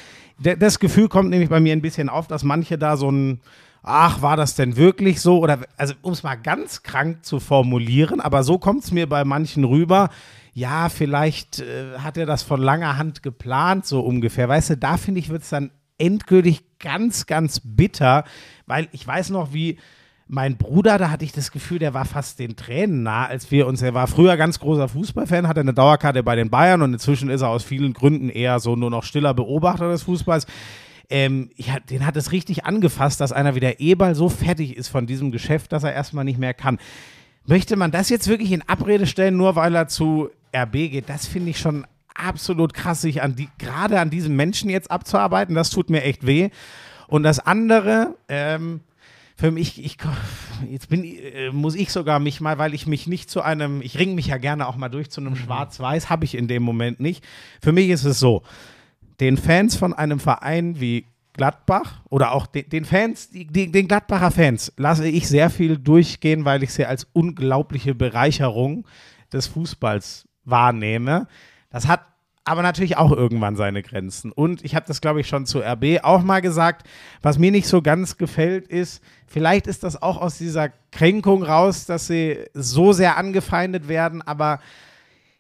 das 0.41 0.81
Gefühl 0.81 1.09
kommt 1.09 1.31
nämlich 1.31 1.49
bei 1.49 1.61
mir 1.61 1.73
ein 1.73 1.81
bisschen 1.81 2.09
auf, 2.09 2.27
dass 2.27 2.43
manche 2.43 2.77
da 2.77 2.97
so 2.97 3.09
ein 3.09 3.41
Ach, 3.87 4.23
war 4.23 4.39
das 4.39 4.55
denn 4.55 4.77
wirklich 4.77 5.21
so? 5.21 5.39
Oder, 5.41 5.61
also, 5.77 5.93
um 6.01 6.13
es 6.15 6.23
mal 6.23 6.37
ganz 6.37 6.83
krank 6.83 7.23
zu 7.23 7.39
formulieren, 7.39 8.21
aber 8.21 8.43
so 8.43 8.59
kommt 8.59 8.83
es 8.83 8.93
mir 8.93 9.07
bei 9.07 9.25
manchen 9.25 9.65
rüber. 9.65 10.09
Ja, 10.55 10.89
vielleicht 10.89 11.61
äh, 11.61 11.99
hat 11.99 12.17
er 12.17 12.25
das 12.25 12.43
von 12.43 12.63
langer 12.63 12.97
Hand 12.97 13.23
geplant, 13.23 13.85
so 13.85 14.01
ungefähr. 14.01 14.49
Weißt 14.49 14.71
du, 14.71 14.77
da 14.79 14.97
finde 14.97 15.21
ich, 15.21 15.29
wird 15.29 15.43
es 15.43 15.51
dann 15.51 15.71
endgültig 15.99 16.79
ganz, 16.79 17.27
ganz 17.27 17.61
bitter, 17.63 18.25
weil 18.67 18.89
ich 18.93 19.07
weiß 19.07 19.29
noch, 19.31 19.53
wie 19.53 19.79
mein 20.27 20.57
Bruder, 20.57 20.97
da 20.97 21.11
hatte 21.11 21.27
ich 21.27 21.33
das 21.33 21.51
Gefühl, 21.51 21.79
der 21.79 21.93
war 21.93 22.07
fast 22.07 22.39
den 22.39 22.57
Tränen 22.57 23.03
nah, 23.03 23.27
als 23.27 23.51
wir 23.51 23.67
uns, 23.67 23.83
er 23.83 23.93
war 23.93 24.07
früher 24.07 24.39
ganz 24.39 24.59
großer 24.59 24.89
Fußballfan, 24.89 25.47
hatte 25.47 25.61
eine 25.61 25.75
Dauerkarte 25.75 26.23
bei 26.23 26.35
den 26.35 26.49
Bayern 26.49 26.81
und 26.81 26.95
inzwischen 26.95 27.29
ist 27.29 27.43
er 27.43 27.51
aus 27.51 27.63
vielen 27.63 27.93
Gründen 27.93 28.31
eher 28.31 28.59
so 28.61 28.77
nur 28.77 28.91
noch 28.91 29.05
stiller 29.05 29.35
Beobachter 29.35 29.91
des 29.91 30.05
Fußballs. 30.05 30.47
Ähm, 31.11 31.51
hab- 31.61 31.87
den 31.87 32.07
hat 32.07 32.17
es 32.17 32.33
richtig 32.33 32.65
angefasst, 32.65 33.21
dass 33.21 33.33
einer 33.33 33.55
wie 33.55 33.61
der 33.61 33.81
Eberl 33.81 34.15
so 34.15 34.29
fertig 34.29 34.77
ist 34.77 34.89
von 34.89 35.07
diesem 35.07 35.31
Geschäft, 35.33 35.73
dass 35.73 35.85
er 35.85 35.93
erstmal 35.93 36.25
nicht 36.25 36.39
mehr 36.39 36.55
kann. 36.55 36.79
Möchte 37.47 37.77
man 37.77 37.91
das 37.91 38.09
jetzt 38.09 38.29
wirklich 38.29 38.53
in 38.53 38.63
Abrede 38.69 39.07
stellen, 39.07 39.37
nur 39.37 39.55
weil 39.55 39.75
er 39.75 39.89
zu 39.89 40.31
RB 40.57 40.73
geht? 40.91 41.09
Das 41.09 41.27
finde 41.27 41.51
ich 41.51 41.59
schon 41.59 41.87
absolut 42.15 42.73
krass, 42.73 43.03
sich 43.03 43.23
an 43.23 43.37
die, 43.37 43.49
gerade 43.59 44.01
an 44.01 44.09
diesem 44.09 44.35
Menschen 44.37 44.71
jetzt 44.71 44.91
abzuarbeiten. 44.91 45.55
Das 45.55 45.71
tut 45.71 45.91
mir 45.91 46.03
echt 46.03 46.27
weh. 46.27 46.51
Und 47.07 47.23
das 47.23 47.39
andere, 47.41 48.17
ähm, 48.29 48.81
für 49.37 49.51
mich, 49.51 49.85
ich, 49.85 49.99
jetzt 50.71 50.89
bin, 50.89 51.05
äh, 51.05 51.51
muss 51.51 51.75
ich 51.75 51.91
sogar 51.91 52.19
mich 52.19 52.41
mal, 52.41 52.57
weil 52.57 52.73
ich 52.73 52.87
mich 52.87 53.07
nicht 53.09 53.29
zu 53.29 53.43
einem, 53.43 53.83
ich 53.83 53.99
ringe 53.99 54.15
mich 54.15 54.29
ja 54.29 54.39
gerne 54.39 54.67
auch 54.69 54.77
mal 54.77 54.89
durch 54.89 55.11
zu 55.11 55.21
einem 55.21 55.37
Schwarz-Weiß, 55.37 56.09
habe 56.09 56.25
ich 56.25 56.37
in 56.37 56.49
dem 56.49 56.63
Moment 56.63 57.01
nicht. 57.01 57.25
Für 57.61 57.73
mich 57.73 57.91
ist 57.91 58.05
es 58.05 58.19
so, 58.19 58.43
den 59.21 59.37
Fans 59.37 59.77
von 59.77 59.93
einem 59.93 60.21
Verein 60.21 60.81
wie 60.81 61.07
Gladbach 61.35 62.01
oder 62.09 62.33
auch 62.33 62.47
den, 62.47 62.69
den 62.69 62.85
Fans, 62.85 63.31
die, 63.31 63.47
den 63.47 63.89
Gladbacher 63.89 64.31
Fans, 64.31 64.73
lasse 64.77 65.09
ich 65.09 65.29
sehr 65.29 65.51
viel 65.51 65.79
durchgehen, 65.79 66.45
weil 66.45 66.63
ich 66.63 66.73
sie 66.73 66.87
als 66.87 67.07
unglaubliche 67.13 67.95
Bereicherung 67.95 68.87
des 69.33 69.49
Fußballs 69.49 70.29
wahrnehme. 70.45 71.27
Das 71.71 71.89
hat 71.89 72.03
aber 72.45 72.63
natürlich 72.63 72.99
auch 72.99 73.11
irgendwann 73.11 73.57
seine 73.57 73.83
Grenzen. 73.83 74.31
Und 74.31 74.65
ich 74.65 74.75
habe 74.75 74.87
das, 74.87 75.01
glaube 75.01 75.21
ich, 75.21 75.29
schon 75.29 75.47
zu 75.47 75.61
RB 75.61 76.01
auch 76.03 76.23
mal 76.23 76.43
gesagt. 76.43 76.87
Was 77.23 77.39
mir 77.39 77.51
nicht 77.51 77.67
so 77.67 77.81
ganz 77.81 78.19
gefällt, 78.19 78.69
ist, 78.69 79.03
vielleicht 79.27 79.67
ist 79.67 79.83
das 79.83 80.01
auch 80.01 80.19
aus 80.19 80.37
dieser 80.37 80.69
Kränkung 80.93 81.43
raus, 81.43 81.87
dass 81.87 82.07
sie 82.07 82.45
so 82.53 82.93
sehr 82.93 83.17
angefeindet 83.17 83.89
werden, 83.89 84.21
aber 84.21 84.61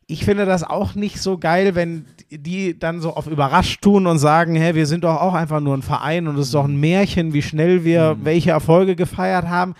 ich 0.06 0.24
finde 0.24 0.44
das 0.44 0.62
auch 0.62 0.94
nicht 0.94 1.20
so 1.20 1.38
geil, 1.38 1.74
wenn 1.74 2.06
die 2.30 2.78
dann 2.78 3.00
so 3.00 3.14
auf 3.14 3.26
überrascht 3.26 3.82
tun 3.82 4.06
und 4.06 4.18
sagen, 4.18 4.54
hey, 4.54 4.74
wir 4.74 4.86
sind 4.86 5.04
doch 5.04 5.20
auch 5.20 5.34
einfach 5.34 5.60
nur 5.60 5.76
ein 5.76 5.82
Verein 5.82 6.28
und 6.28 6.36
es 6.36 6.46
ist 6.46 6.54
doch 6.54 6.64
ein 6.64 6.78
Märchen, 6.78 7.32
wie 7.32 7.42
schnell 7.42 7.84
wir 7.84 8.16
welche 8.22 8.50
Erfolge 8.50 8.96
gefeiert 8.96 9.46
haben. 9.46 9.74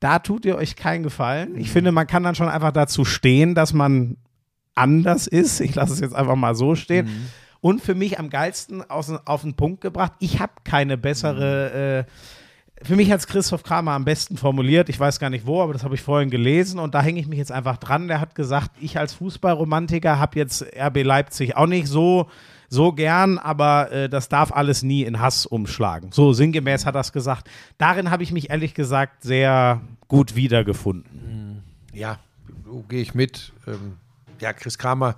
Da 0.00 0.18
tut 0.18 0.44
ihr 0.44 0.56
euch 0.56 0.76
keinen 0.76 1.02
Gefallen. 1.02 1.56
Ich 1.56 1.70
finde, 1.70 1.90
man 1.92 2.06
kann 2.06 2.22
dann 2.22 2.34
schon 2.34 2.48
einfach 2.48 2.72
dazu 2.72 3.04
stehen, 3.04 3.54
dass 3.54 3.72
man 3.72 4.16
anders 4.74 5.26
ist. 5.26 5.60
Ich 5.60 5.74
lasse 5.74 5.94
es 5.94 6.00
jetzt 6.00 6.14
einfach 6.14 6.36
mal 6.36 6.54
so 6.54 6.74
stehen. 6.74 7.08
Und 7.60 7.80
für 7.80 7.94
mich 7.94 8.18
am 8.18 8.28
geilsten 8.28 8.82
auf 8.90 9.42
den 9.42 9.54
Punkt 9.54 9.80
gebracht, 9.80 10.12
ich 10.18 10.40
habe 10.40 10.52
keine 10.64 10.98
bessere 10.98 12.04
äh, 12.06 12.10
für 12.82 12.96
mich 12.96 13.10
hat 13.10 13.20
es 13.20 13.26
Christoph 13.26 13.62
Kramer 13.62 13.92
am 13.92 14.04
besten 14.04 14.36
formuliert. 14.36 14.88
Ich 14.88 14.98
weiß 14.98 15.20
gar 15.20 15.30
nicht 15.30 15.46
wo, 15.46 15.62
aber 15.62 15.72
das 15.72 15.84
habe 15.84 15.94
ich 15.94 16.02
vorhin 16.02 16.30
gelesen 16.30 16.78
und 16.78 16.94
da 16.94 17.02
hänge 17.02 17.20
ich 17.20 17.28
mich 17.28 17.38
jetzt 17.38 17.52
einfach 17.52 17.76
dran. 17.76 18.08
Der 18.08 18.20
hat 18.20 18.34
gesagt, 18.34 18.70
ich 18.80 18.98
als 18.98 19.14
Fußballromantiker 19.14 20.18
habe 20.18 20.38
jetzt 20.38 20.64
RB 20.76 21.02
Leipzig 21.02 21.56
auch 21.56 21.66
nicht 21.66 21.86
so, 21.86 22.28
so 22.68 22.92
gern, 22.92 23.38
aber 23.38 23.92
äh, 23.92 24.08
das 24.08 24.28
darf 24.28 24.52
alles 24.52 24.82
nie 24.82 25.04
in 25.04 25.20
Hass 25.20 25.46
umschlagen. 25.46 26.10
So 26.12 26.32
sinngemäß 26.32 26.84
hat 26.84 26.94
er 26.96 27.02
es 27.02 27.12
gesagt. 27.12 27.48
Darin 27.78 28.10
habe 28.10 28.22
ich 28.22 28.32
mich 28.32 28.50
ehrlich 28.50 28.74
gesagt 28.74 29.22
sehr 29.22 29.80
gut 30.08 30.34
wiedergefunden. 30.34 31.62
Ja, 31.92 32.18
gehe 32.88 33.02
ich 33.02 33.14
mit. 33.14 33.52
Ähm, 33.66 33.98
ja, 34.40 34.52
Chris 34.52 34.78
Kramer 34.78 35.16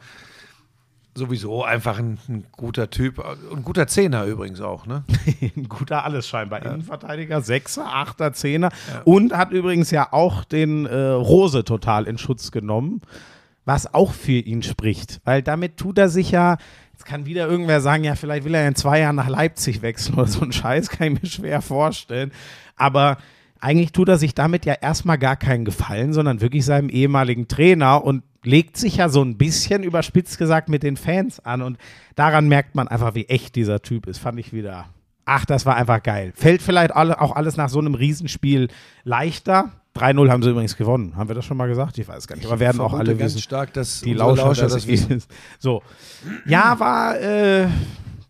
sowieso 1.16 1.64
einfach 1.64 1.98
ein, 1.98 2.18
ein 2.28 2.46
guter 2.52 2.90
Typ. 2.90 3.18
Ein 3.18 3.64
guter 3.64 3.86
Zehner 3.86 4.24
übrigens 4.24 4.60
auch, 4.60 4.86
ne? 4.86 5.04
Ein 5.56 5.68
guter 5.68 6.04
alles 6.04 6.28
scheinbar. 6.28 6.64
Innenverteidiger, 6.64 7.40
Sechser, 7.40 7.86
Achter, 7.86 8.32
Zehner. 8.32 8.70
Und 9.04 9.32
hat 9.36 9.50
übrigens 9.50 9.90
ja 9.90 10.12
auch 10.12 10.44
den 10.44 10.86
äh, 10.86 10.96
Rose 10.96 11.64
total 11.64 12.06
in 12.06 12.18
Schutz 12.18 12.50
genommen, 12.50 13.00
was 13.64 13.92
auch 13.92 14.12
für 14.12 14.32
ihn 14.32 14.62
spricht. 14.62 15.20
Weil 15.24 15.42
damit 15.42 15.76
tut 15.76 15.98
er 15.98 16.08
sich 16.08 16.30
ja, 16.30 16.58
jetzt 16.92 17.06
kann 17.06 17.26
wieder 17.26 17.48
irgendwer 17.48 17.80
sagen, 17.80 18.04
ja, 18.04 18.14
vielleicht 18.14 18.44
will 18.44 18.54
er 18.54 18.68
in 18.68 18.74
zwei 18.74 19.00
Jahren 19.00 19.16
nach 19.16 19.28
Leipzig 19.28 19.82
wechseln 19.82 20.16
oder 20.16 20.28
so 20.28 20.42
ein 20.42 20.52
Scheiß, 20.52 20.90
kann 20.90 21.14
ich 21.14 21.22
mir 21.22 21.28
schwer 21.28 21.62
vorstellen. 21.62 22.32
Aber 22.76 23.16
eigentlich 23.58 23.92
tut 23.92 24.08
er 24.08 24.18
sich 24.18 24.34
damit 24.34 24.66
ja 24.66 24.74
erstmal 24.74 25.18
gar 25.18 25.36
keinen 25.36 25.64
Gefallen, 25.64 26.12
sondern 26.12 26.40
wirklich 26.40 26.64
seinem 26.64 26.88
ehemaligen 26.88 27.48
Trainer 27.48 28.04
und 28.04 28.22
legt 28.46 28.76
sich 28.76 28.96
ja 28.96 29.08
so 29.08 29.22
ein 29.22 29.36
bisschen 29.36 29.82
überspitzt 29.82 30.38
gesagt 30.38 30.68
mit 30.68 30.82
den 30.82 30.96
Fans 30.96 31.40
an. 31.40 31.62
Und 31.62 31.78
daran 32.14 32.48
merkt 32.48 32.74
man 32.74 32.88
einfach, 32.88 33.14
wie 33.14 33.26
echt 33.26 33.56
dieser 33.56 33.82
Typ 33.82 34.06
ist. 34.06 34.18
Fand 34.18 34.38
ich 34.38 34.52
wieder. 34.52 34.86
Ach, 35.24 35.44
das 35.44 35.66
war 35.66 35.74
einfach 35.76 36.02
geil. 36.02 36.32
Fällt 36.36 36.62
vielleicht 36.62 36.94
auch 36.94 37.34
alles 37.34 37.56
nach 37.56 37.68
so 37.68 37.80
einem 37.80 37.94
Riesenspiel 37.94 38.68
leichter. 39.02 39.72
3-0 39.96 40.30
haben 40.30 40.42
sie 40.42 40.50
übrigens 40.50 40.76
gewonnen. 40.76 41.16
Haben 41.16 41.28
wir 41.28 41.34
das 41.34 41.44
schon 41.44 41.56
mal 41.56 41.66
gesagt? 41.66 41.98
Ich 41.98 42.06
weiß 42.06 42.28
gar 42.28 42.36
nicht. 42.36 42.46
Aber 42.46 42.60
werden 42.60 42.80
auch 42.80 42.92
alle 42.92 43.16
ganz 43.16 43.32
wissen. 43.34 43.42
stark, 43.42 43.72
dass 43.72 44.02
Die 44.02 44.12
unsere 44.12 44.36
Lauscher, 44.36 44.62
das, 44.62 44.74
das 44.74 44.86
wissen. 44.86 45.10
ist. 45.12 45.30
So. 45.58 45.82
Ja, 46.46 46.78
war, 46.78 47.18
äh, 47.20 47.66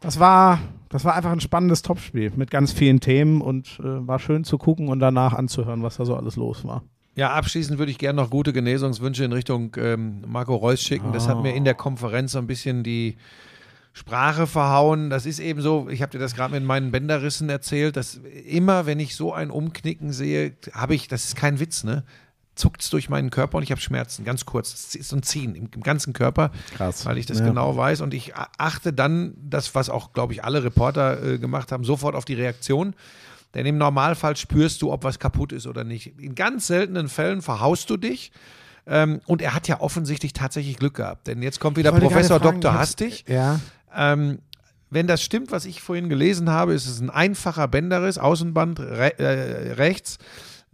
das 0.00 0.18
war, 0.18 0.60
das 0.88 1.04
war 1.04 1.14
einfach 1.14 1.32
ein 1.32 1.40
spannendes 1.40 1.82
Topspiel 1.82 2.32
mit 2.36 2.50
ganz 2.50 2.72
vielen 2.72 3.00
Themen 3.00 3.42
und 3.42 3.78
äh, 3.80 4.06
war 4.06 4.18
schön 4.18 4.44
zu 4.44 4.56
gucken 4.56 4.88
und 4.88 5.00
danach 5.00 5.34
anzuhören, 5.34 5.82
was 5.82 5.96
da 5.98 6.06
so 6.06 6.16
alles 6.16 6.36
los 6.36 6.64
war. 6.64 6.82
Ja, 7.16 7.32
abschließend 7.32 7.78
würde 7.78 7.90
ich 7.90 7.98
gerne 7.98 8.20
noch 8.22 8.28
gute 8.30 8.52
Genesungswünsche 8.52 9.24
in 9.24 9.32
Richtung 9.32 9.74
ähm, 9.78 10.22
Marco 10.26 10.54
Reus 10.54 10.82
schicken. 10.82 11.12
Das 11.12 11.26
hat 11.28 11.42
mir 11.42 11.54
in 11.54 11.64
der 11.64 11.74
Konferenz 11.74 12.32
so 12.32 12.38
ein 12.38 12.46
bisschen 12.46 12.82
die 12.82 13.16
Sprache 13.94 14.46
verhauen. 14.46 15.08
Das 15.08 15.24
ist 15.24 15.38
eben 15.38 15.62
so, 15.62 15.88
ich 15.88 16.02
habe 16.02 16.12
dir 16.12 16.18
das 16.18 16.34
gerade 16.34 16.52
mit 16.52 16.62
meinen 16.62 16.90
Bänderrissen 16.92 17.48
erzählt, 17.48 17.96
dass 17.96 18.20
immer, 18.46 18.84
wenn 18.84 19.00
ich 19.00 19.16
so 19.16 19.32
ein 19.32 19.50
Umknicken 19.50 20.12
sehe, 20.12 20.54
habe 20.74 20.94
ich, 20.94 21.08
das 21.08 21.24
ist 21.24 21.36
kein 21.36 21.58
Witz, 21.58 21.82
ne? 21.84 22.04
Zuckt 22.54 22.82
es 22.82 22.90
durch 22.90 23.08
meinen 23.08 23.28
Körper 23.30 23.58
und 23.58 23.62
ich 23.62 23.70
habe 23.70 23.80
Schmerzen, 23.82 24.24
ganz 24.24 24.44
kurz. 24.46 24.72
Es 24.72 24.94
ist 24.94 25.08
so 25.08 25.16
ein 25.16 25.22
Ziehen 25.22 25.54
im, 25.54 25.68
im 25.74 25.82
ganzen 25.82 26.12
Körper, 26.12 26.50
Krass. 26.74 27.04
weil 27.06 27.16
ich 27.18 27.24
das 27.26 27.38
Ja. 27.40 27.46
genau 27.46 27.76
weiß. 27.76 28.02
Und 28.02 28.12
ich 28.12 28.32
achte 28.34 28.92
dann, 28.92 29.34
das, 29.42 29.74
was 29.74 29.88
auch, 29.90 30.12
glaube 30.12 30.34
ich, 30.34 30.44
alle 30.44 30.64
Reporter 30.64 31.22
äh, 31.22 31.38
gemacht 31.38 31.72
haben, 31.72 31.84
sofort 31.84 32.14
auf 32.14 32.26
die 32.26 32.34
Reaktion. 32.34 32.94
Denn 33.56 33.64
im 33.64 33.78
Normalfall 33.78 34.36
spürst 34.36 34.82
du, 34.82 34.92
ob 34.92 35.02
was 35.02 35.18
kaputt 35.18 35.50
ist 35.50 35.66
oder 35.66 35.82
nicht. 35.82 36.20
In 36.20 36.34
ganz 36.34 36.66
seltenen 36.66 37.08
Fällen 37.08 37.40
verhaust 37.40 37.88
du 37.88 37.96
dich. 37.96 38.30
Ähm, 38.86 39.22
und 39.24 39.40
er 39.40 39.54
hat 39.54 39.66
ja 39.66 39.80
offensichtlich 39.80 40.34
tatsächlich 40.34 40.76
Glück 40.76 40.92
gehabt. 40.94 41.26
Denn 41.26 41.42
jetzt 41.42 41.58
kommt 41.58 41.78
wieder 41.78 41.90
Professor 41.90 42.38
fragen, 42.38 42.60
Dr. 42.60 42.78
Hastig. 42.78 43.24
Ja. 43.26 43.58
Ähm, 43.96 44.40
wenn 44.90 45.06
das 45.06 45.22
stimmt, 45.22 45.52
was 45.52 45.64
ich 45.64 45.80
vorhin 45.80 46.10
gelesen 46.10 46.50
habe, 46.50 46.74
ist 46.74 46.86
es 46.86 47.00
ein 47.00 47.08
einfacher 47.08 47.66
Bänderriss, 47.66 48.18
Außenband 48.18 48.78
re 48.78 49.18
äh, 49.18 49.72
rechts. 49.72 50.18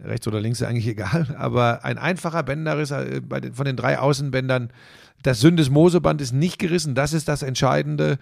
Rechts 0.03 0.27
oder 0.27 0.41
links 0.41 0.59
ist 0.59 0.67
eigentlich 0.67 0.87
egal, 0.87 1.33
aber 1.39 1.85
ein 1.85 1.97
einfacher 1.97 2.43
Bänderriss 2.43 2.91
äh, 2.91 3.21
den, 3.21 3.53
von 3.53 3.65
den 3.65 3.77
drei 3.77 3.97
Außenbändern. 3.97 4.73
Das 5.21 5.39
Syndesmoseband 5.39 6.19
ist 6.19 6.33
nicht 6.33 6.59
gerissen, 6.59 6.95
das 6.95 7.13
ist 7.13 7.29
das 7.29 7.43
Entscheidende. 7.43 8.17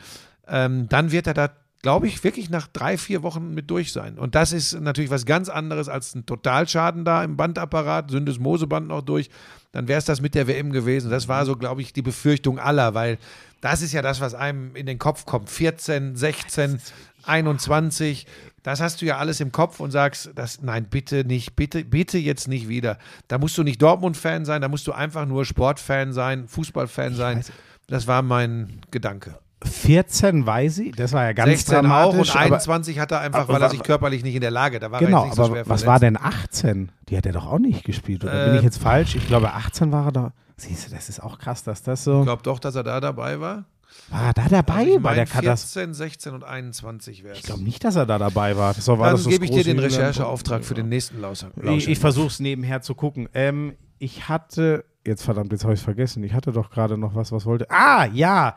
Ähm, 0.48 0.88
dann 0.88 1.12
wird 1.12 1.26
er 1.26 1.34
da, 1.34 1.50
glaube 1.82 2.08
ich, 2.08 2.24
wirklich 2.24 2.50
nach 2.50 2.68
drei, 2.68 2.98
vier 2.98 3.24
Wochen 3.24 3.54
mit 3.54 3.70
durch 3.72 3.92
sein. 3.92 4.18
Und 4.18 4.36
das 4.36 4.52
ist 4.52 4.80
natürlich 4.80 5.10
was 5.10 5.26
ganz 5.26 5.50
anderes 5.50 5.90
als 5.90 6.14
ein 6.14 6.26
Totalschaden 6.26 7.06
da 7.06 7.24
im 7.24 7.38
Bandapparat, 7.38 8.12
Syndesmoseband 8.12 8.88
noch 8.88 9.02
durch. 9.02 9.30
Dann 9.72 9.88
wäre 9.88 9.98
es 9.98 10.06
das 10.06 10.22
mit 10.22 10.36
der 10.36 10.48
WM 10.48 10.72
gewesen. 10.72 11.10
Das 11.10 11.28
war 11.28 11.46
so, 11.46 11.56
glaube 11.56 11.82
ich, 11.82 11.94
die 11.94 12.02
Befürchtung 12.02 12.60
aller, 12.60 12.94
weil 12.94 13.18
das 13.62 13.82
ist 13.82 13.94
ja 13.94 14.02
das, 14.02 14.22
was 14.22 14.34
einem 14.34 14.76
in 14.76 14.86
den 14.86 15.00
Kopf 15.00 15.26
kommt. 15.26 15.50
14, 15.50 16.16
16, 16.16 16.80
21. 17.24 18.28
Das 18.64 18.80
hast 18.80 19.02
du 19.02 19.06
ja 19.06 19.18
alles 19.18 19.40
im 19.40 19.52
Kopf 19.52 19.80
und 19.80 19.90
sagst, 19.92 20.32
das, 20.36 20.62
nein, 20.62 20.86
bitte 20.90 21.24
nicht, 21.24 21.56
bitte, 21.56 21.84
bitte 21.84 22.20
jetzt 22.20 22.48
nicht 22.48 22.68
wieder. 22.68 23.00
Da 23.28 23.40
musst 23.40 23.58
du 23.58 23.64
nicht 23.64 23.82
Dortmund-Fan 23.82 24.46
sein, 24.46 24.62
da 24.62 24.68
musst 24.68 24.86
du 24.86 24.92
einfach 24.92 25.26
nur 25.26 25.46
Sportfan 25.46 26.14
sein, 26.14 26.48
Fußballfan 26.48 27.16
sein. 27.16 27.44
Das 27.88 28.06
war 28.06 28.22
mein 28.22 28.82
Gedanke. 28.92 29.40
14 29.64 30.46
weiß 30.46 30.80
ich, 30.80 30.96
das 30.96 31.14
war 31.14 31.24
ja 31.26 31.34
ganz 31.34 31.50
16 31.50 31.78
auch 31.78 31.82
dramatisch. 31.82 32.30
und 32.30 32.36
aber- 32.36 32.46
21 32.46 33.00
hat 33.00 33.12
er 33.12 33.20
einfach, 33.22 33.48
weil 33.48 33.62
er 33.62 33.70
sich 33.70 33.84
körperlich 33.84 34.24
nicht 34.24 34.36
in 34.36 34.42
der 34.42 34.52
Lage, 34.52 34.80
da 34.80 34.92
war 34.92 35.00
Genau, 35.00 35.22
er 35.22 35.26
nicht 35.26 35.36
so 35.36 35.44
aber 35.44 35.52
schwer 35.54 35.62
was 35.70 35.82
verletzt. 35.84 35.88
war 35.88 36.00
denn 36.00 36.18
18? 36.18 36.92
Die 37.10 37.18
hat 37.18 37.26
er 37.26 37.34
doch 37.34 37.46
auch 37.46 37.60
nicht 37.60 37.84
gespielt, 37.84 38.24
oder 38.24 38.46
bin 38.46 38.54
Äh, 38.56 38.58
ich 38.58 38.64
jetzt 38.64 38.82
falsch? 38.82 39.16
Ich 39.16 39.28
glaube, 39.28 39.54
18 39.54 39.92
war 39.92 40.06
er 40.08 40.12
da. 40.12 40.34
Siehst 40.58 40.88
du, 40.90 40.96
das 40.96 41.10
ist 41.10 41.22
auch 41.22 41.38
krass, 41.40 41.64
dass 41.64 41.84
das 41.84 42.04
so. 42.04 42.20
Ich 42.20 42.26
glaube 42.26 42.44
doch, 42.44 42.60
dass 42.60 42.76
er 42.76 42.84
da 42.84 43.00
dabei 43.00 43.40
war. 43.40 43.66
War 44.10 44.28
er 44.28 44.34
da 44.34 44.46
dabei 44.50 44.74
Also 44.76 44.98
ich 44.98 45.02
bei 45.04 45.16
der 45.16 45.26
Katastrophe? 45.26 45.86
14, 45.88 45.94
16 45.94 46.34
und 46.34 46.44
21 46.44 47.24
wäre. 47.24 47.36
Ich 47.36 47.44
glaube 47.44 47.64
nicht, 47.64 47.84
dass 47.84 47.96
er 47.96 48.06
da 48.06 48.18
dabei 48.20 48.56
war. 48.58 48.74
Das 48.74 48.88
war, 48.88 48.98
Dann 48.98 49.12
das 49.16 49.28
gebe 49.28 49.46
ich 49.46 49.52
dir 49.52 49.64
den? 49.64 49.80
Rechercheauftrag 49.80 50.64
für 50.64 50.74
den 50.74 50.90
nächsten 50.90 51.20
Lauser. 51.22 51.52
Ich, 51.64 51.88
ich 51.90 52.00
versuche 52.00 52.28
es 52.28 52.40
nebenher 52.40 52.82
zu 52.82 52.96
gucken. 52.96 53.28
Ähm, 53.34 53.74
ich 54.00 54.30
hatte, 54.30 54.86
jetzt 55.06 55.24
verdammt, 55.24 55.52
jetzt 55.52 55.64
habe 55.64 55.74
ich 55.74 55.80
es 55.80 55.84
vergessen. 55.84 56.24
Ich 56.24 56.34
hatte 56.34 56.52
doch 56.52 56.70
gerade 56.72 56.98
noch 56.98 57.16
was, 57.16 57.32
was 57.32 57.46
wollte. 57.46 57.70
Ah, 57.70 58.06
ja. 58.06 58.56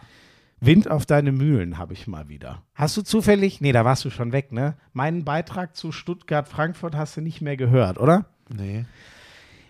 Wind 0.67 0.91
auf 0.91 1.07
deine 1.07 1.33
Mühlen 1.33 1.79
habe 1.79 1.93
ich 1.93 2.07
mal 2.07 2.29
wieder. 2.29 2.63
Hast 2.75 2.97
du 2.97 3.03
zufällig, 3.03 3.61
nee, 3.61 3.73
da 3.73 3.85
warst 3.85 4.05
du 4.05 4.11
schon 4.11 4.33
weg, 4.33 4.53
ne? 4.53 4.77
Meinen 4.93 5.25
Beitrag 5.25 5.77
zu 5.77 5.93
Stuttgart-Frankfurt 5.93 6.97
hast 6.97 7.17
du 7.17 7.21
nicht 7.21 7.41
mehr 7.41 7.57
gehört, 7.57 7.99
oder? 7.99 8.27
Nee. 8.49 8.85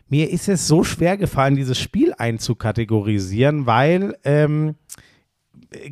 Mir 0.08 0.30
ist 0.30 0.48
es 0.48 0.68
so 0.68 0.84
schwer 0.84 1.16
gefallen, 1.16 1.56
dieses 1.56 1.78
Spiel 1.78 2.14
einzukategorisieren, 2.16 3.66
weil 3.66 4.16
ähm, 4.24 4.74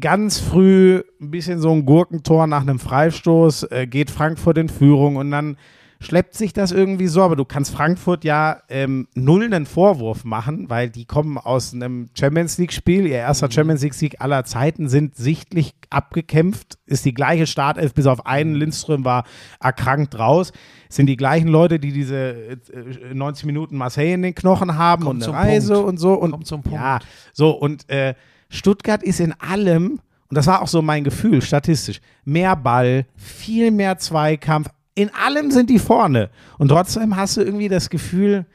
ganz 0.00 0.38
früh 0.38 1.02
ein 1.20 1.30
bisschen 1.30 1.60
so 1.60 1.72
ein 1.72 1.86
Gurkentor 1.86 2.46
nach 2.46 2.62
einem 2.62 2.78
Freistoß 2.78 3.64
äh, 3.64 3.86
geht 3.86 4.10
Frankfurt 4.10 4.58
in 4.58 4.68
Führung 4.68 5.16
und 5.16 5.30
dann 5.30 5.56
schleppt 6.02 6.34
sich 6.34 6.52
das 6.52 6.72
irgendwie 6.72 7.06
so, 7.06 7.22
aber 7.22 7.36
du 7.36 7.44
kannst 7.44 7.72
Frankfurt 7.72 8.24
ja 8.24 8.60
ähm, 8.68 9.08
null 9.14 9.44
einen 9.44 9.66
Vorwurf 9.66 10.24
machen, 10.24 10.68
weil 10.68 10.90
die 10.90 11.04
kommen 11.04 11.38
aus 11.38 11.72
einem 11.72 12.08
Champions 12.18 12.58
League-Spiel, 12.58 13.06
ihr 13.06 13.18
erster 13.18 13.50
Champions 13.50 13.82
League-Sieg 13.82 14.20
aller 14.20 14.44
Zeiten, 14.44 14.88
sind 14.88 15.16
sichtlich 15.16 15.74
abgekämpft, 15.90 16.78
ist 16.86 17.04
die 17.04 17.14
gleiche 17.14 17.46
Startelf, 17.46 17.94
bis 17.94 18.06
auf 18.06 18.26
einen, 18.26 18.54
Lindström 18.54 19.04
war 19.04 19.24
erkrankt 19.60 20.18
raus, 20.18 20.52
sind 20.88 21.06
die 21.06 21.16
gleichen 21.16 21.48
Leute, 21.48 21.78
die 21.78 21.92
diese 21.92 22.16
äh, 22.16 23.14
90 23.14 23.46
Minuten 23.46 23.76
Marseille 23.76 24.12
in 24.12 24.22
den 24.22 24.34
Knochen 24.34 24.76
haben 24.76 25.04
Kommt 25.04 25.26
und 25.26 25.34
eine 25.34 25.38
Reise 25.38 25.74
Punkt. 25.74 25.88
und 25.88 25.98
so 25.98 26.14
und 26.14 26.30
Kommt 26.32 26.46
zum 26.46 26.62
Punkt. 26.62 26.78
ja, 26.78 26.98
so 27.32 27.50
und 27.50 27.88
äh, 27.88 28.14
Stuttgart 28.48 29.02
ist 29.02 29.20
in 29.20 29.32
allem 29.40 30.00
und 30.28 30.36
das 30.36 30.46
war 30.46 30.62
auch 30.62 30.68
so 30.68 30.82
mein 30.82 31.04
Gefühl 31.04 31.42
statistisch 31.42 32.00
mehr 32.24 32.56
Ball, 32.56 33.06
viel 33.16 33.70
mehr 33.70 33.98
Zweikampf, 33.98 34.68
in 34.94 35.10
allem 35.14 35.50
sind 35.50 35.70
die 35.70 35.78
vorne 35.78 36.30
und 36.58 36.68
trotzdem 36.68 37.16
hast 37.16 37.36
du 37.36 37.42
irgendwie 37.42 37.68
das 37.68 37.90
Gefühl, 37.90 38.46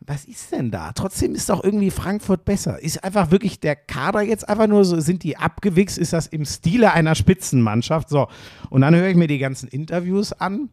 was 0.00 0.24
ist 0.24 0.52
denn 0.52 0.70
da? 0.70 0.92
Trotzdem 0.92 1.34
ist 1.34 1.50
doch 1.50 1.62
irgendwie 1.62 1.90
Frankfurt 1.90 2.44
besser. 2.44 2.82
Ist 2.82 3.04
einfach 3.04 3.30
wirklich 3.30 3.60
der 3.60 3.76
Kader 3.76 4.22
jetzt 4.22 4.48
einfach 4.48 4.66
nur 4.66 4.84
so, 4.84 4.98
sind 5.00 5.22
die 5.22 5.36
abgewichst? 5.36 5.98
Ist 5.98 6.14
das 6.14 6.26
im 6.26 6.46
Stile 6.46 6.92
einer 6.92 7.14
Spitzenmannschaft? 7.14 8.08
So. 8.08 8.28
Und 8.70 8.80
dann 8.80 8.94
höre 8.94 9.08
ich 9.08 9.16
mir 9.16 9.26
die 9.26 9.38
ganzen 9.38 9.68
Interviews 9.68 10.32
an. 10.32 10.70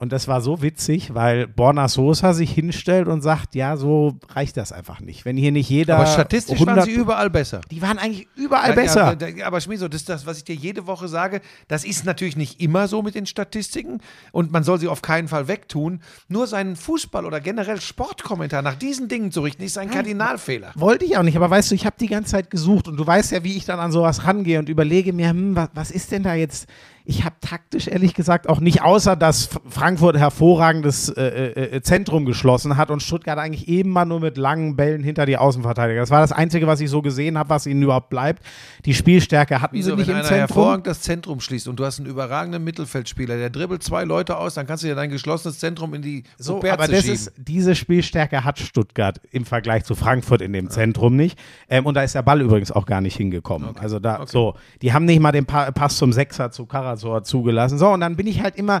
Und 0.00 0.12
das 0.12 0.28
war 0.28 0.40
so 0.40 0.62
witzig, 0.62 1.12
weil 1.12 1.46
Borna 1.46 1.86
Sosa 1.86 2.32
sich 2.32 2.50
hinstellt 2.50 3.06
und 3.06 3.20
sagt, 3.20 3.54
ja, 3.54 3.76
so 3.76 4.16
reicht 4.30 4.56
das 4.56 4.72
einfach 4.72 5.00
nicht. 5.00 5.26
Wenn 5.26 5.36
hier 5.36 5.52
nicht 5.52 5.68
jeder. 5.68 5.96
Aber 5.96 6.06
statistisch 6.06 6.58
waren 6.60 6.70
100 6.70 6.86
sie 6.86 6.92
überall 6.92 7.28
besser. 7.28 7.60
Die 7.70 7.82
waren 7.82 7.98
eigentlich 7.98 8.26
überall 8.34 8.70
Ja, 8.70 8.74
besser. 8.74 9.18
Ja, 9.36 9.46
aber 9.46 9.60
Schmieso, 9.60 9.88
das 9.88 10.00
ist 10.00 10.08
das, 10.08 10.24
was 10.24 10.38
ich 10.38 10.44
dir 10.44 10.54
jede 10.54 10.86
Woche 10.86 11.06
sage. 11.06 11.42
Das 11.68 11.84
ist 11.84 12.06
natürlich 12.06 12.38
nicht 12.38 12.62
immer 12.62 12.88
so 12.88 13.02
mit 13.02 13.14
den 13.14 13.26
Statistiken 13.26 14.00
und 14.32 14.50
man 14.50 14.64
soll 14.64 14.80
sie 14.80 14.88
auf 14.88 15.02
keinen 15.02 15.28
Fall 15.28 15.48
wegtun. 15.48 16.00
Nur 16.28 16.46
seinen 16.46 16.76
Fußball 16.76 17.26
oder 17.26 17.40
generell 17.40 17.78
Sportkommentar 17.78 18.62
nach 18.62 18.76
diesen 18.76 19.08
Dingen 19.08 19.32
zu 19.32 19.42
richten, 19.42 19.62
ist 19.64 19.76
ein 19.76 19.90
Kardinalfehler. 19.90 20.72
Wollte 20.76 21.04
ich 21.04 21.18
auch 21.18 21.22
nicht, 21.22 21.36
aber 21.36 21.50
weißt 21.50 21.72
du, 21.72 21.74
ich 21.74 21.84
habe 21.84 21.96
die 22.00 22.08
ganze 22.08 22.30
Zeit 22.30 22.50
gesucht 22.50 22.88
und 22.88 22.96
du 22.96 23.06
weißt 23.06 23.32
ja, 23.32 23.44
wie 23.44 23.54
ich 23.54 23.66
dann 23.66 23.78
an 23.78 23.92
sowas 23.92 24.24
rangehe 24.24 24.60
und 24.60 24.70
überlege 24.70 25.12
mir, 25.12 25.28
hm, 25.28 25.56
was, 25.56 25.68
was 25.74 25.90
ist 25.90 26.10
denn 26.10 26.22
da 26.22 26.32
jetzt? 26.32 26.68
Ich 27.10 27.24
habe 27.24 27.34
taktisch 27.40 27.88
ehrlich 27.88 28.14
gesagt 28.14 28.48
auch 28.48 28.60
nicht, 28.60 28.82
außer 28.82 29.16
dass 29.16 29.50
Frankfurt 29.68 30.16
hervorragendes 30.16 31.08
äh, 31.08 31.76
äh, 31.76 31.82
Zentrum 31.82 32.24
geschlossen 32.24 32.76
hat 32.76 32.88
und 32.92 33.02
Stuttgart 33.02 33.36
eigentlich 33.36 33.66
eben 33.66 33.90
mal 33.90 34.04
nur 34.04 34.20
mit 34.20 34.38
langen 34.38 34.76
Bällen 34.76 35.02
hinter 35.02 35.26
die 35.26 35.36
Außenverteidiger. 35.36 35.98
Das 36.00 36.10
war 36.10 36.20
das 36.20 36.30
Einzige, 36.30 36.68
was 36.68 36.80
ich 36.80 36.88
so 36.88 37.02
gesehen 37.02 37.36
habe, 37.36 37.50
was 37.50 37.66
ihnen 37.66 37.82
überhaupt 37.82 38.10
bleibt. 38.10 38.44
Die 38.84 38.94
Spielstärke 38.94 39.60
hatten 39.60 39.74
Wieso, 39.74 39.90
sie 39.90 39.96
nicht 39.96 40.06
wenn 40.06 40.14
im 40.14 40.20
einer 40.20 40.28
Zentrum. 40.28 40.56
hervorragend 40.56 40.86
das 40.86 41.00
Zentrum 41.02 41.40
schließt 41.40 41.66
und 41.66 41.80
du 41.80 41.84
hast 41.84 41.98
einen 41.98 42.08
überragenden 42.08 42.62
Mittelfeldspieler, 42.62 43.36
der 43.38 43.50
dribbelt 43.50 43.82
zwei 43.82 44.04
Leute 44.04 44.36
aus, 44.36 44.54
dann 44.54 44.68
kannst 44.68 44.84
du 44.84 44.86
dir 44.86 44.94
dein 44.94 45.10
geschlossenes 45.10 45.58
Zentrum 45.58 45.94
in 45.94 46.02
die 46.02 46.22
So, 46.38 46.54
Superze 46.54 46.74
aber 46.74 46.86
das 46.86 47.00
schieben. 47.00 47.14
ist, 47.16 47.32
diese 47.36 47.74
Spielstärke 47.74 48.44
hat 48.44 48.60
Stuttgart 48.60 49.20
im 49.32 49.44
Vergleich 49.44 49.82
zu 49.82 49.96
Frankfurt 49.96 50.42
in 50.42 50.52
dem 50.52 50.70
Zentrum 50.70 51.16
nicht. 51.16 51.36
Ähm, 51.68 51.86
und 51.86 51.94
da 51.94 52.04
ist 52.04 52.14
der 52.14 52.22
Ball 52.22 52.40
übrigens 52.40 52.70
auch 52.70 52.86
gar 52.86 53.00
nicht 53.00 53.16
hingekommen. 53.16 53.76
Also 53.78 53.98
da, 53.98 54.24
so, 54.28 54.54
die 54.80 54.92
haben 54.92 55.06
nicht 55.06 55.18
mal 55.18 55.32
den 55.32 55.44
pa 55.44 55.72
Pass 55.72 55.96
zum 55.96 56.12
Sechser 56.12 56.52
zu 56.52 56.66
Karasor 57.00 57.24
zugelassen. 57.24 57.78
So, 57.78 57.88
und 57.88 58.00
dann 58.00 58.16
bin 58.16 58.26
ich 58.26 58.42
halt 58.42 58.56
immer, 58.56 58.80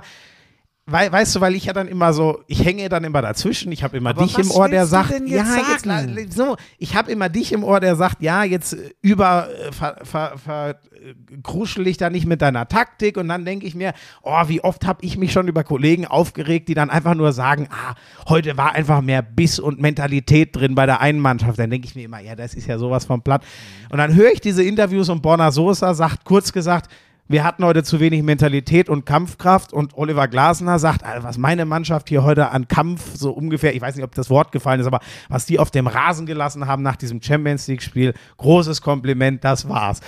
wei 0.86 1.10
weißt 1.10 1.36
du, 1.36 1.40
weil 1.40 1.54
ich 1.54 1.66
ja 1.66 1.72
dann 1.72 1.88
immer 1.88 2.12
so, 2.12 2.40
ich 2.46 2.64
hänge 2.64 2.88
dann 2.88 3.04
immer 3.04 3.22
dazwischen. 3.22 3.70
Ich 3.72 3.82
habe 3.84 3.96
immer 3.96 4.10
Aber 4.10 4.22
dich 4.24 4.38
im 4.38 4.50
Ohr, 4.50 4.68
der 4.68 4.86
sagt, 4.86 5.10
jetzt 5.12 5.28
ja, 5.30 5.44
jetzt, 5.70 5.84
sagen? 5.84 6.14
la- 6.14 6.22
so, 6.30 6.56
ich 6.78 6.96
habe 6.96 7.10
immer 7.12 7.28
dich 7.28 7.52
im 7.52 7.62
Ohr, 7.64 7.80
der 7.80 7.96
sagt, 7.96 8.22
ja, 8.22 8.44
jetzt 8.44 8.72
äh, 8.74 8.90
über 9.00 9.48
äh, 9.50 9.72
ver, 9.72 9.96
ver, 10.02 10.38
ver, 10.44 10.70
äh, 10.70 11.14
kruschel 11.42 11.86
ich 11.86 11.96
da 11.96 12.10
nicht 12.10 12.26
mit 12.26 12.42
deiner 12.42 12.66
Taktik 12.66 13.16
und 13.16 13.28
dann 13.28 13.44
denke 13.44 13.66
ich 13.66 13.74
mir, 13.74 13.92
oh, 14.22 14.42
wie 14.48 14.62
oft 14.62 14.84
habe 14.86 15.04
ich 15.04 15.16
mich 15.16 15.32
schon 15.32 15.48
über 15.48 15.62
Kollegen 15.64 16.06
aufgeregt, 16.06 16.68
die 16.68 16.74
dann 16.74 16.90
einfach 16.90 17.14
nur 17.14 17.32
sagen, 17.32 17.68
ah, 17.70 17.94
heute 18.28 18.56
war 18.56 18.72
einfach 18.74 19.00
mehr 19.00 19.22
Biss 19.22 19.58
und 19.60 19.80
Mentalität 19.80 20.56
drin 20.56 20.74
bei 20.74 20.86
der 20.86 21.00
einen 21.00 21.20
Mannschaft. 21.20 21.58
Dann 21.58 21.70
denke 21.70 21.86
ich 21.86 21.94
mir 21.94 22.04
immer, 22.04 22.20
ja, 22.20 22.34
das 22.34 22.54
ist 22.54 22.66
ja 22.66 22.78
sowas 22.78 23.04
von 23.04 23.22
platt. 23.22 23.44
Und 23.90 23.98
dann 23.98 24.14
höre 24.14 24.32
ich 24.32 24.40
diese 24.40 24.64
Interviews 24.64 25.08
und 25.08 25.22
Borna 25.22 25.52
Sosa 25.52 25.94
sagt 25.94 26.24
kurz 26.24 26.52
gesagt, 26.52 26.90
wir 27.30 27.44
hatten 27.44 27.64
heute 27.64 27.84
zu 27.84 28.00
wenig 28.00 28.24
Mentalität 28.24 28.88
und 28.88 29.06
Kampfkraft 29.06 29.72
und 29.72 29.96
Oliver 29.96 30.26
Glasner 30.26 30.80
sagt, 30.80 31.02
was 31.20 31.38
meine 31.38 31.64
Mannschaft 31.64 32.08
hier 32.08 32.24
heute 32.24 32.50
an 32.50 32.66
Kampf 32.66 33.14
so 33.14 33.30
ungefähr, 33.30 33.72
ich 33.72 33.80
weiß 33.80 33.94
nicht, 33.94 34.04
ob 34.04 34.16
das 34.16 34.30
Wort 34.30 34.50
gefallen 34.50 34.80
ist, 34.80 34.86
aber 34.86 34.98
was 35.28 35.46
die 35.46 35.60
auf 35.60 35.70
dem 35.70 35.86
Rasen 35.86 36.26
gelassen 36.26 36.66
haben 36.66 36.82
nach 36.82 36.96
diesem 36.96 37.22
Champions 37.22 37.68
League 37.68 37.82
Spiel, 37.82 38.14
großes 38.38 38.82
Kompliment, 38.82 39.44
das 39.44 39.68
war's. 39.68 40.00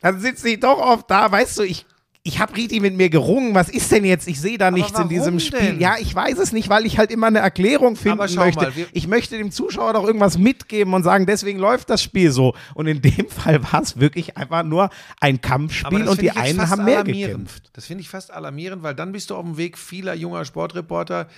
Dann 0.00 0.18
sitze 0.18 0.48
ich 0.48 0.58
doch 0.58 0.78
oft 0.78 1.08
da, 1.08 1.30
weißt 1.30 1.60
du, 1.60 1.62
ich 1.62 1.86
ich 2.26 2.38
habe 2.38 2.56
richtig 2.56 2.80
mit 2.80 2.96
mir 2.96 3.10
gerungen. 3.10 3.54
Was 3.54 3.68
ist 3.68 3.92
denn 3.92 4.02
jetzt? 4.02 4.26
Ich 4.26 4.40
sehe 4.40 4.56
da 4.56 4.70
nichts 4.70 4.98
in 4.98 5.10
diesem 5.10 5.38
Spiel. 5.38 5.58
denn? 5.58 5.78
Ja, 5.80 5.96
ich 6.00 6.14
weiß 6.14 6.38
es 6.38 6.52
nicht, 6.52 6.70
weil 6.70 6.86
ich 6.86 6.96
halt 6.96 7.10
immer 7.10 7.26
eine 7.26 7.40
Erklärung 7.40 7.96
finden 7.96 8.16
möchte. 8.16 8.38
mal, 8.38 8.72
ich 8.92 9.06
möchte 9.06 9.36
dem 9.36 9.50
Zuschauer 9.50 9.92
doch 9.92 10.04
irgendwas 10.06 10.38
mitgeben 10.38 10.94
und 10.94 11.02
sagen, 11.02 11.26
deswegen 11.26 11.58
läuft 11.58 11.90
das 11.90 12.02
Spiel 12.02 12.30
so. 12.32 12.54
Und 12.72 12.86
in 12.86 13.02
dem 13.02 13.28
Fall 13.28 13.62
war 13.70 13.82
es 13.82 14.00
wirklich 14.00 14.38
einfach 14.38 14.62
nur 14.62 14.88
ein 15.20 15.42
Kampfspiel 15.42 16.08
und 16.08 16.22
die 16.22 16.30
einen 16.30 16.66
haben 16.70 16.86
mehr 16.86 17.04
gekämpft. 17.04 17.68
Das 17.74 17.84
finde 17.84 18.00
ich 18.00 18.08
fast 18.08 18.32
alarmierend, 18.32 18.82
weil 18.82 18.94
dann 18.94 19.12
bist 19.12 19.28
du 19.28 19.36
auf 19.36 19.44
dem 19.44 19.58
Weg 19.58 19.76
vieler 19.76 20.14
junger 20.14 20.46
Sportreporter, 20.46 21.28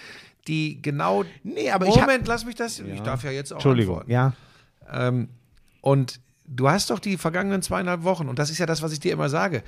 die 0.47 0.81
genau. 0.81 1.25
Nee, 1.43 1.69
aber 1.73 1.87
ich 1.89 1.97
hab- 1.97 2.03
Moment, 2.03 2.29
lass 2.29 2.45
mich 2.47 2.55
das. 2.55 2.79
Ich 2.79 3.03
darf 3.03 3.25
ja 3.25 3.33
jetzt 3.33 3.51
auch 3.53 3.57
Entschuldigung, 3.57 4.03
antworten. 4.03 4.13
ja. 4.13 4.33
Ähm, 4.93 5.29
und 5.81 6.21
du 6.47 6.71
hast 6.71 6.91
doch 6.91 7.01
die 7.01 7.17
vergangenen 7.17 7.61
zweieinhalb 7.61 8.05
Wochen, 8.05 8.29
und 8.29 8.39
das 8.39 8.51
ist 8.51 8.59
ja 8.59 8.67
das, 8.67 8.83
was 8.83 8.93
ich 8.93 9.01
dir 9.01 9.13
immer 9.13 9.29
sage, 9.29 9.65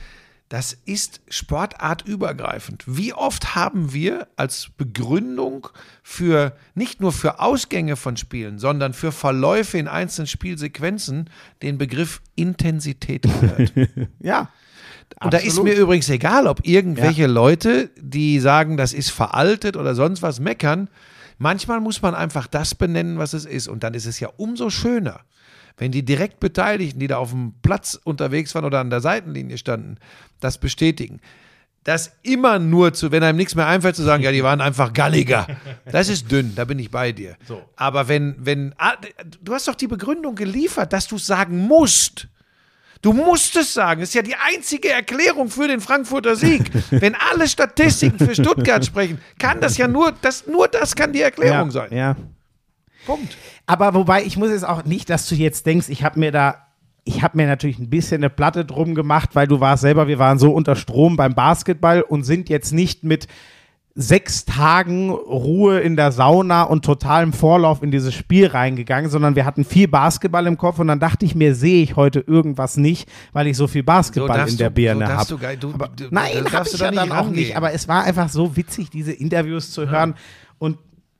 das 0.48 0.76
ist 0.86 1.20
sportartübergreifend. 1.28 2.84
Wie 2.86 3.12
oft 3.12 3.54
haben 3.54 3.92
wir 3.92 4.28
als 4.36 4.70
Begründung 4.76 5.68
für 6.02 6.56
nicht 6.74 7.00
nur 7.00 7.12
für 7.12 7.40
Ausgänge 7.40 7.96
von 7.96 8.16
Spielen, 8.16 8.58
sondern 8.58 8.94
für 8.94 9.12
Verläufe 9.12 9.76
in 9.76 9.88
einzelnen 9.88 10.26
Spielsequenzen 10.26 11.28
den 11.62 11.76
Begriff 11.76 12.22
Intensität 12.34 13.22
gehört? 13.22 13.72
Ja. 14.20 14.50
Und 15.20 15.32
da 15.32 15.38
ist 15.38 15.48
Absolut. 15.48 15.70
mir 15.70 15.76
übrigens 15.76 16.08
egal, 16.10 16.46
ob 16.46 16.66
irgendwelche 16.66 17.26
Leute, 17.26 17.90
die 17.98 18.40
sagen, 18.40 18.76
das 18.76 18.92
ist 18.92 19.10
veraltet 19.10 19.76
oder 19.76 19.94
sonst 19.94 20.20
was 20.20 20.38
meckern. 20.38 20.88
Manchmal 21.38 21.80
muss 21.80 22.02
man 22.02 22.14
einfach 22.14 22.46
das 22.46 22.74
benennen, 22.74 23.18
was 23.18 23.32
es 23.32 23.46
ist. 23.46 23.68
Und 23.68 23.84
dann 23.84 23.94
ist 23.94 24.06
es 24.06 24.20
ja 24.20 24.28
umso 24.36 24.70
schöner, 24.70 25.20
wenn 25.78 25.92
die 25.92 26.04
direkt 26.04 26.40
Beteiligten, 26.40 27.00
die 27.00 27.06
da 27.06 27.18
auf 27.18 27.30
dem 27.30 27.54
Platz 27.62 27.98
unterwegs 28.02 28.54
waren 28.54 28.64
oder 28.64 28.80
an 28.80 28.90
der 28.90 29.00
Seitenlinie 29.00 29.58
standen, 29.58 29.96
das 30.40 30.58
bestätigen. 30.58 31.20
Das 31.84 32.12
immer 32.22 32.58
nur 32.58 32.92
zu, 32.92 33.12
wenn 33.12 33.22
einem 33.22 33.38
nichts 33.38 33.54
mehr 33.54 33.66
einfällt, 33.66 33.96
zu 33.96 34.02
sagen, 34.02 34.22
ja, 34.22 34.30
die 34.30 34.42
waren 34.42 34.60
einfach 34.60 34.92
galliger. 34.92 35.46
Das 35.90 36.08
ist 36.10 36.30
dünn, 36.30 36.54
da 36.54 36.66
bin 36.66 36.78
ich 36.78 36.90
bei 36.90 37.12
dir. 37.12 37.36
Aber 37.76 38.08
wenn, 38.08 38.34
wenn, 38.38 38.74
ah, 38.76 38.94
du 39.40 39.54
hast 39.54 39.68
doch 39.68 39.74
die 39.74 39.86
Begründung 39.86 40.34
geliefert, 40.34 40.92
dass 40.92 41.08
du 41.08 41.16
es 41.16 41.26
sagen 41.26 41.56
musst. 41.56 42.28
Du 43.00 43.12
musst 43.12 43.56
es 43.56 43.72
sagen. 43.72 44.00
Das 44.00 44.10
ist 44.10 44.14
ja 44.14 44.22
die 44.22 44.34
einzige 44.34 44.90
Erklärung 44.90 45.48
für 45.48 45.68
den 45.68 45.80
Frankfurter 45.80 46.34
Sieg. 46.34 46.70
Wenn 46.90 47.14
alle 47.14 47.48
Statistiken 47.48 48.18
für 48.18 48.34
Stuttgart 48.34 48.84
sprechen, 48.84 49.20
kann 49.38 49.60
das 49.60 49.78
ja 49.78 49.86
nur, 49.86 50.12
das, 50.20 50.46
nur 50.46 50.66
das 50.66 50.96
kann 50.96 51.12
die 51.12 51.22
Erklärung 51.22 51.68
ja, 51.68 51.70
sein. 51.70 51.88
Ja. 51.92 52.16
Punkt. 53.06 53.36
Aber 53.66 53.94
wobei, 53.94 54.24
ich 54.24 54.36
muss 54.36 54.50
jetzt 54.50 54.66
auch 54.66 54.84
nicht, 54.84 55.10
dass 55.10 55.28
du 55.28 55.34
jetzt 55.34 55.66
denkst, 55.66 55.88
ich 55.88 56.02
habe 56.04 56.18
mir 56.18 56.32
da, 56.32 56.66
ich 57.04 57.22
habe 57.22 57.36
mir 57.36 57.46
natürlich 57.46 57.78
ein 57.78 57.90
bisschen 57.90 58.18
eine 58.18 58.30
Platte 58.30 58.64
drum 58.64 58.94
gemacht, 58.94 59.30
weil 59.34 59.46
du 59.46 59.60
warst 59.60 59.82
selber, 59.82 60.08
wir 60.08 60.18
waren 60.18 60.38
so 60.38 60.52
unter 60.52 60.76
Strom 60.76 61.16
beim 61.16 61.34
Basketball 61.34 62.02
und 62.02 62.24
sind 62.24 62.48
jetzt 62.48 62.72
nicht 62.72 63.04
mit 63.04 63.28
sechs 64.00 64.44
Tagen 64.44 65.10
Ruhe 65.10 65.80
in 65.80 65.96
der 65.96 66.12
Sauna 66.12 66.62
und 66.62 66.84
totalem 66.84 67.32
Vorlauf 67.32 67.82
in 67.82 67.90
dieses 67.90 68.14
Spiel 68.14 68.46
reingegangen, 68.46 69.10
sondern 69.10 69.34
wir 69.34 69.44
hatten 69.44 69.64
viel 69.64 69.88
Basketball 69.88 70.46
im 70.46 70.56
Kopf 70.56 70.78
und 70.78 70.86
dann 70.86 71.00
dachte 71.00 71.26
ich 71.26 71.34
mir, 71.34 71.52
sehe 71.56 71.82
ich 71.82 71.96
heute 71.96 72.20
irgendwas 72.20 72.76
nicht, 72.76 73.08
weil 73.32 73.48
ich 73.48 73.56
so 73.56 73.66
viel 73.66 73.82
Basketball 73.82 74.38
darfst 74.38 74.52
in 74.52 74.58
der 74.58 74.70
Birne 74.70 75.04
so 75.04 75.12
habe. 75.12 75.20
nein, 76.10 76.30
das 76.32 76.44
hab 76.44 76.52
darfst 76.52 76.74
ich 76.74 76.78
du 76.78 76.84
da 76.84 76.92
ja 76.92 77.06
dann 77.06 77.10
auch 77.10 77.28
nicht. 77.28 77.56
Aber 77.56 77.72
es 77.72 77.88
war 77.88 78.04
einfach 78.04 78.28
so 78.28 78.56
witzig, 78.56 78.88
diese 78.90 79.12
Interviews 79.12 79.72
zu 79.72 79.90
hören 79.90 80.14
und 80.58 80.78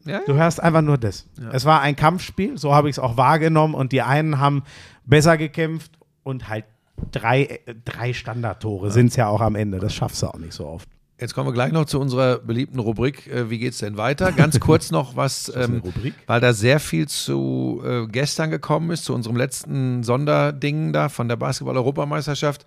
Ja, 0.09 0.21
Du 0.27 0.35
hörst 0.35 0.63
einfach 0.63 0.83
nur 0.83 0.99
das. 0.99 1.27
Es 1.53 1.65
war 1.65 1.81
ein 1.81 1.97
Kampfspiel, 1.97 2.59
so 2.59 2.75
habe 2.75 2.89
ich 2.89 2.95
es 2.95 2.99
auch 2.99 3.17
wahrgenommen 3.17 3.75
und 3.75 3.93
die 3.93 4.03
einen 4.03 4.39
haben 4.39 4.63
besser 5.05 5.37
gekämpft 5.37 5.93
und 6.23 6.49
halt 6.49 6.65
drei, 7.13 7.45
äh, 7.45 7.75
drei 7.85 8.13
Standardtore 8.13 8.91
sind 8.91 9.09
es 9.09 9.17
ja 9.17 9.29
auch 9.29 9.41
am 9.41 9.55
Ende. 9.55 9.79
Das 9.79 9.95
schaffst 9.95 10.23
du 10.23 10.27
auch 10.27 10.39
nicht 10.39 10.55
so 10.55 10.67
oft. 10.67 10.89
Jetzt 11.21 11.35
kommen 11.35 11.49
wir 11.49 11.53
gleich 11.53 11.73
noch 11.73 11.87
zu 11.87 11.99
unserer 11.99 12.39
beliebten 12.39 12.79
Rubrik. 12.79 13.27
Äh, 13.27 13.51
wie 13.51 13.59
geht's 13.59 13.79
denn 13.79 13.97
weiter? 13.97 14.31
Ganz 14.31 14.61
kurz 14.61 14.93
noch 14.93 15.17
was, 15.17 15.53
ähm, 15.55 15.83
weil 16.27 16.41
da 16.41 16.53
sehr 16.53 16.79
viel 16.79 17.09
zu 17.09 17.83
äh, 17.85 18.07
gestern 18.07 18.51
gekommen 18.51 18.91
ist, 18.91 19.05
zu 19.05 19.15
unserem 19.15 19.37
letzten 19.37 20.05
Sonderding 20.05 20.93
da 20.93 21.09
von 21.09 21.29
der 21.29 21.37
Basketball-Europameisterschaft. 21.37 22.65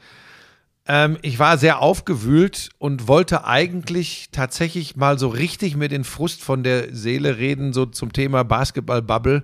Ähm, 0.94 1.18
ich 1.22 1.40
war 1.40 1.58
sehr 1.58 1.80
aufgewühlt 1.80 2.70
und 2.78 3.08
wollte 3.08 3.46
eigentlich 3.46 4.28
tatsächlich 4.34 4.98
mal 4.98 5.18
so 5.18 5.30
richtig 5.30 5.78
mir 5.78 5.88
den 5.88 6.04
Frust 6.04 6.44
von 6.44 6.64
der 6.64 6.94
Seele 6.94 7.38
reden, 7.38 7.72
so 7.72 7.86
zum 7.86 8.12
Thema 8.12 8.44
Basketball-Bubble. 8.44 9.42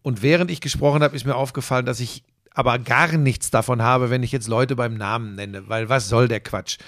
Und 0.00 0.22
während 0.22 0.50
ich 0.50 0.62
gesprochen 0.62 1.02
habe, 1.02 1.14
ist 1.14 1.26
mir 1.26 1.36
aufgefallen, 1.36 1.84
dass 1.84 2.00
ich 2.00 2.24
aber 2.54 2.78
gar 2.78 3.12
nichts 3.18 3.50
davon 3.50 3.82
habe, 3.82 4.08
wenn 4.08 4.22
ich 4.22 4.32
jetzt 4.32 4.48
Leute 4.48 4.76
beim 4.76 4.94
Namen 4.94 5.34
nenne, 5.34 5.68
weil 5.68 5.90
was 5.90 6.08
soll 6.08 6.26
der 6.26 6.40
Quatsch? 6.40 6.78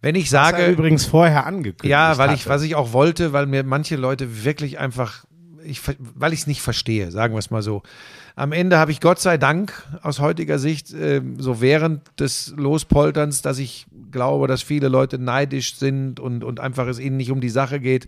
Wenn 0.00 0.14
ich 0.14 0.30
sage, 0.30 0.62
er 0.62 0.70
übrigens 0.70 1.06
vorher 1.06 1.44
angekündigt. 1.44 1.90
ja, 1.90 2.16
weil 2.16 2.34
ich, 2.34 2.48
was 2.48 2.62
ich 2.62 2.76
auch 2.76 2.92
wollte, 2.92 3.32
weil 3.32 3.46
mir 3.46 3.64
manche 3.64 3.96
Leute 3.96 4.44
wirklich 4.44 4.78
einfach, 4.78 5.24
ich, 5.64 5.80
weil 5.98 6.32
ich 6.32 6.40
es 6.42 6.46
nicht 6.46 6.62
verstehe, 6.62 7.10
sagen 7.10 7.34
wir 7.34 7.40
es 7.40 7.50
mal 7.50 7.62
so. 7.62 7.82
Am 8.38 8.52
Ende 8.52 8.78
habe 8.78 8.92
ich 8.92 9.00
Gott 9.00 9.18
sei 9.18 9.36
Dank 9.36 9.72
aus 10.00 10.20
heutiger 10.20 10.60
Sicht 10.60 10.94
ähm, 10.94 11.40
so 11.40 11.60
während 11.60 12.02
des 12.20 12.54
Lospolterns, 12.56 13.42
dass 13.42 13.58
ich 13.58 13.88
glaube, 14.12 14.46
dass 14.46 14.62
viele 14.62 14.86
Leute 14.86 15.18
neidisch 15.18 15.74
sind 15.74 16.20
und, 16.20 16.44
und 16.44 16.60
einfach 16.60 16.86
es 16.86 17.00
ihnen 17.00 17.16
nicht 17.16 17.32
um 17.32 17.40
die 17.40 17.48
Sache 17.48 17.80
geht. 17.80 18.06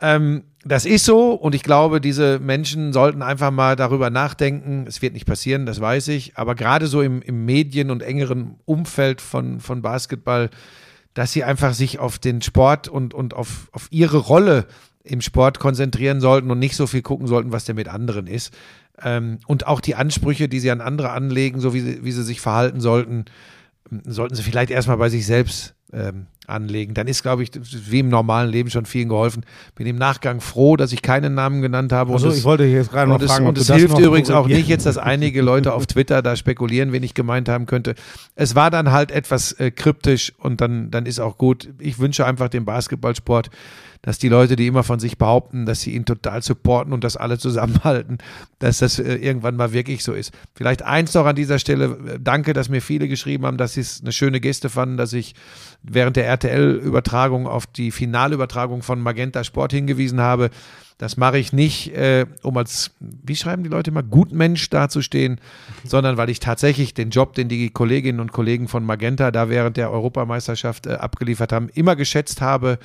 Ähm, 0.00 0.44
das 0.64 0.86
ist 0.86 1.04
so 1.04 1.32
und 1.32 1.54
ich 1.54 1.62
glaube, 1.62 2.00
diese 2.00 2.38
Menschen 2.38 2.94
sollten 2.94 3.20
einfach 3.20 3.50
mal 3.50 3.76
darüber 3.76 4.08
nachdenken. 4.08 4.86
Es 4.88 5.02
wird 5.02 5.12
nicht 5.12 5.26
passieren, 5.26 5.66
das 5.66 5.78
weiß 5.78 6.08
ich, 6.08 6.38
aber 6.38 6.54
gerade 6.54 6.86
so 6.86 7.02
im, 7.02 7.20
im 7.20 7.44
Medien- 7.44 7.90
und 7.90 8.02
engeren 8.02 8.58
Umfeld 8.64 9.20
von, 9.20 9.60
von 9.60 9.82
Basketball, 9.82 10.48
dass 11.12 11.32
sie 11.32 11.44
einfach 11.44 11.74
sich 11.74 11.98
auf 11.98 12.18
den 12.18 12.40
Sport 12.40 12.88
und, 12.88 13.12
und 13.12 13.34
auf, 13.34 13.68
auf 13.72 13.88
ihre 13.90 14.16
Rolle 14.16 14.66
im 15.04 15.20
Sport 15.20 15.58
konzentrieren 15.58 16.20
sollten 16.20 16.50
und 16.50 16.58
nicht 16.58 16.76
so 16.76 16.86
viel 16.86 17.02
gucken 17.02 17.26
sollten, 17.26 17.52
was 17.52 17.64
der 17.64 17.74
mit 17.74 17.88
anderen 17.88 18.26
ist. 18.26 18.52
Ähm, 19.02 19.38
und 19.46 19.66
auch 19.66 19.80
die 19.80 19.94
Ansprüche, 19.94 20.48
die 20.48 20.60
sie 20.60 20.70
an 20.70 20.80
andere 20.80 21.10
anlegen, 21.10 21.60
so 21.60 21.72
wie 21.74 21.80
sie, 21.80 22.04
wie 22.04 22.12
sie 22.12 22.24
sich 22.24 22.40
verhalten 22.40 22.80
sollten, 22.80 23.24
sollten 24.04 24.34
sie 24.34 24.42
vielleicht 24.42 24.70
erstmal 24.70 24.96
bei 24.98 25.08
sich 25.08 25.24
selbst 25.24 25.74
ähm, 25.94 26.26
anlegen. 26.46 26.92
Dann 26.92 27.06
ist, 27.08 27.22
glaube 27.22 27.42
ich, 27.42 27.50
wie 27.90 28.00
im 28.00 28.10
normalen 28.10 28.50
Leben 28.50 28.68
schon 28.68 28.84
vielen 28.84 29.08
geholfen. 29.08 29.44
Bin 29.74 29.86
im 29.86 29.96
Nachgang 29.96 30.42
froh, 30.42 30.76
dass 30.76 30.92
ich 30.92 31.00
keinen 31.00 31.32
Namen 31.34 31.62
genannt 31.62 31.92
habe. 31.92 32.12
Also, 32.12 32.26
und 32.26 32.32
es- 32.32 32.38
ich 32.40 32.44
wollte 32.44 32.64
jetzt 32.64 32.90
gerade 32.90 33.10
noch 33.10 33.20
es, 33.20 33.30
fragen, 33.30 33.44
ob 33.46 33.50
und 33.50 33.58
es 33.58 33.66
das 33.68 33.78
hilft 33.78 33.98
übrigens 33.98 34.30
auch 34.30 34.46
nicht 34.48 34.68
jetzt, 34.68 34.84
dass 34.84 34.98
einige 34.98 35.40
Leute 35.40 35.72
auf 35.72 35.86
Twitter 35.86 36.20
da 36.20 36.36
spekulieren, 36.36 36.92
wen 36.92 37.02
ich 37.02 37.14
gemeint 37.14 37.48
haben 37.48 37.64
könnte. 37.64 37.94
Es 38.34 38.54
war 38.54 38.70
dann 38.70 38.90
halt 38.92 39.10
etwas 39.10 39.52
äh, 39.52 39.70
kryptisch 39.70 40.34
und 40.38 40.60
dann, 40.60 40.90
dann 40.90 41.06
ist 41.06 41.20
auch 41.20 41.38
gut. 41.38 41.70
Ich 41.78 41.98
wünsche 41.98 42.26
einfach 42.26 42.48
dem 42.48 42.66
Basketballsport, 42.66 43.48
dass 44.02 44.18
die 44.18 44.28
Leute, 44.28 44.56
die 44.56 44.66
immer 44.66 44.84
von 44.84 45.00
sich 45.00 45.18
behaupten, 45.18 45.66
dass 45.66 45.80
sie 45.80 45.94
ihn 45.94 46.04
total 46.04 46.42
supporten 46.42 46.92
und 46.92 47.04
dass 47.04 47.16
alle 47.16 47.38
zusammenhalten, 47.38 48.18
dass 48.58 48.78
das 48.78 48.98
äh, 48.98 49.14
irgendwann 49.14 49.56
mal 49.56 49.72
wirklich 49.72 50.04
so 50.04 50.12
ist. 50.12 50.32
Vielleicht 50.54 50.82
eins 50.82 51.14
noch 51.14 51.26
an 51.26 51.36
dieser 51.36 51.58
Stelle. 51.58 52.18
Danke, 52.20 52.52
dass 52.52 52.68
mir 52.68 52.82
viele 52.82 53.08
geschrieben 53.08 53.46
haben, 53.46 53.56
dass 53.56 53.74
sie 53.74 53.80
es 53.80 54.00
eine 54.00 54.12
schöne 54.12 54.40
Geste 54.40 54.68
fanden, 54.68 54.96
dass 54.96 55.12
ich 55.12 55.34
während 55.82 56.16
der 56.16 56.26
RTL-Übertragung 56.26 57.46
auf 57.46 57.66
die 57.66 57.90
Finalübertragung 57.90 58.82
von 58.82 59.00
Magenta 59.00 59.44
Sport 59.44 59.72
hingewiesen 59.72 60.20
habe. 60.20 60.50
Das 60.98 61.16
mache 61.16 61.38
ich 61.38 61.52
nicht, 61.52 61.94
äh, 61.94 62.26
um 62.42 62.56
als, 62.56 62.90
wie 62.98 63.36
schreiben 63.36 63.62
die 63.62 63.68
Leute 63.68 63.92
immer, 63.92 64.02
Gutmensch 64.02 64.68
dazustehen, 64.68 65.40
sondern 65.84 66.16
weil 66.16 66.28
ich 66.28 66.40
tatsächlich 66.40 66.92
den 66.92 67.10
Job, 67.10 67.34
den 67.34 67.48
die 67.48 67.70
Kolleginnen 67.70 68.18
und 68.18 68.32
Kollegen 68.32 68.66
von 68.66 68.84
Magenta 68.84 69.30
da 69.30 69.48
während 69.48 69.76
der 69.76 69.92
Europameisterschaft 69.92 70.88
äh, 70.88 70.94
abgeliefert 70.94 71.52
haben, 71.52 71.68
immer 71.68 71.94
geschätzt 71.94 72.40
habe, 72.40 72.80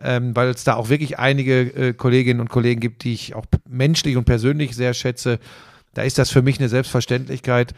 ähm, 0.00 0.34
weil 0.36 0.48
es 0.48 0.64
da 0.64 0.74
auch 0.74 0.88
wirklich 0.88 1.18
einige 1.18 1.60
äh, 1.60 1.92
Kolleginnen 1.92 2.40
und 2.40 2.50
Kollegen 2.50 2.80
gibt, 2.80 3.04
die 3.04 3.14
ich 3.14 3.34
auch 3.34 3.46
menschlich 3.68 4.16
und 4.16 4.24
persönlich 4.24 4.74
sehr 4.76 4.94
schätze. 4.94 5.38
Da 5.94 6.02
ist 6.02 6.18
das 6.18 6.30
für 6.30 6.42
mich 6.42 6.58
eine 6.58 6.68
Selbstverständlichkeit. 6.68 7.74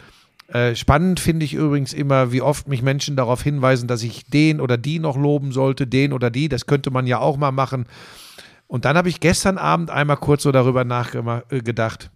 Äh, 0.48 0.74
spannend 0.74 1.20
finde 1.20 1.44
ich 1.44 1.54
übrigens 1.54 1.92
immer, 1.92 2.32
wie 2.32 2.42
oft 2.42 2.68
mich 2.68 2.82
Menschen 2.82 3.16
darauf 3.16 3.42
hinweisen, 3.42 3.86
dass 3.86 4.02
ich 4.02 4.26
den 4.26 4.60
oder 4.60 4.76
die 4.76 4.98
noch 4.98 5.16
loben 5.16 5.52
sollte, 5.52 5.86
den 5.86 6.12
oder 6.12 6.30
die. 6.30 6.48
Das 6.48 6.66
könnte 6.66 6.90
man 6.90 7.06
ja 7.06 7.18
auch 7.18 7.36
mal 7.36 7.52
machen. 7.52 7.86
Und 8.66 8.84
dann 8.84 8.96
habe 8.96 9.08
ich 9.08 9.20
gestern 9.20 9.58
Abend 9.58 9.90
einmal 9.90 10.16
kurz 10.16 10.42
so 10.42 10.52
darüber 10.52 10.84
nachgedacht, 10.84 12.10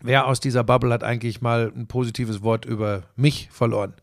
wer 0.00 0.26
aus 0.26 0.40
dieser 0.40 0.64
Bubble 0.64 0.92
hat 0.92 1.04
eigentlich 1.04 1.42
mal 1.42 1.72
ein 1.76 1.86
positives 1.86 2.42
Wort 2.42 2.64
über 2.64 3.02
mich 3.16 3.48
verloren. 3.52 3.94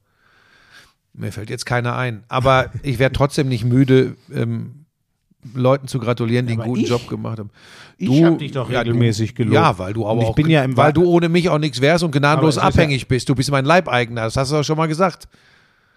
Mir 1.14 1.32
fällt 1.32 1.50
jetzt 1.50 1.66
keiner 1.66 1.96
ein. 1.96 2.24
Aber 2.28 2.72
ich 2.84 3.00
werde 3.00 3.14
trotzdem 3.14 3.50
nicht 3.50 3.66
müde, 3.66 4.16
ähm, 4.32 4.86
Leuten 5.56 5.88
zu 5.88 6.00
gratulieren, 6.00 6.46
die 6.48 6.54
einen 6.54 6.62
aber 6.62 6.70
guten 6.70 6.82
ich- 6.84 6.90
Job 6.90 7.08
gemacht 7.08 7.40
haben. 7.40 7.50
Ich 7.98 8.24
hab 8.24 8.38
dich 8.38 8.52
doch 8.52 8.70
ja, 8.70 8.80
regelmäßig 8.82 9.32
du, 9.34 9.38
gelobt. 9.44 9.56
Ja, 9.56 9.78
weil 9.80 9.94
du 9.94 10.06
aber 10.08 10.22
ich 10.22 10.28
auch, 10.28 10.36
bin 10.36 10.50
ja 10.50 10.64
im 10.64 10.78
weil 10.78 10.90
Wa- 10.90 10.92
du 10.92 11.04
ohne 11.06 11.30
mich 11.30 11.50
auch 11.50 11.58
nichts 11.58 11.82
wärst 11.82 12.04
und 12.04 12.12
gnadenlos 12.12 12.58
ist 12.58 12.62
ja- 12.62 12.68
abhängig 12.68 13.08
bist. 13.08 13.28
Du 13.28 13.34
bist 13.36 13.50
mein 13.52 13.66
Leibeigner, 13.66 14.24
das 14.24 14.38
hast 14.38 14.52
du 14.52 14.56
doch 14.58 14.64
schon 14.64 14.78
mal 14.78 14.88
gesagt. 14.88 15.28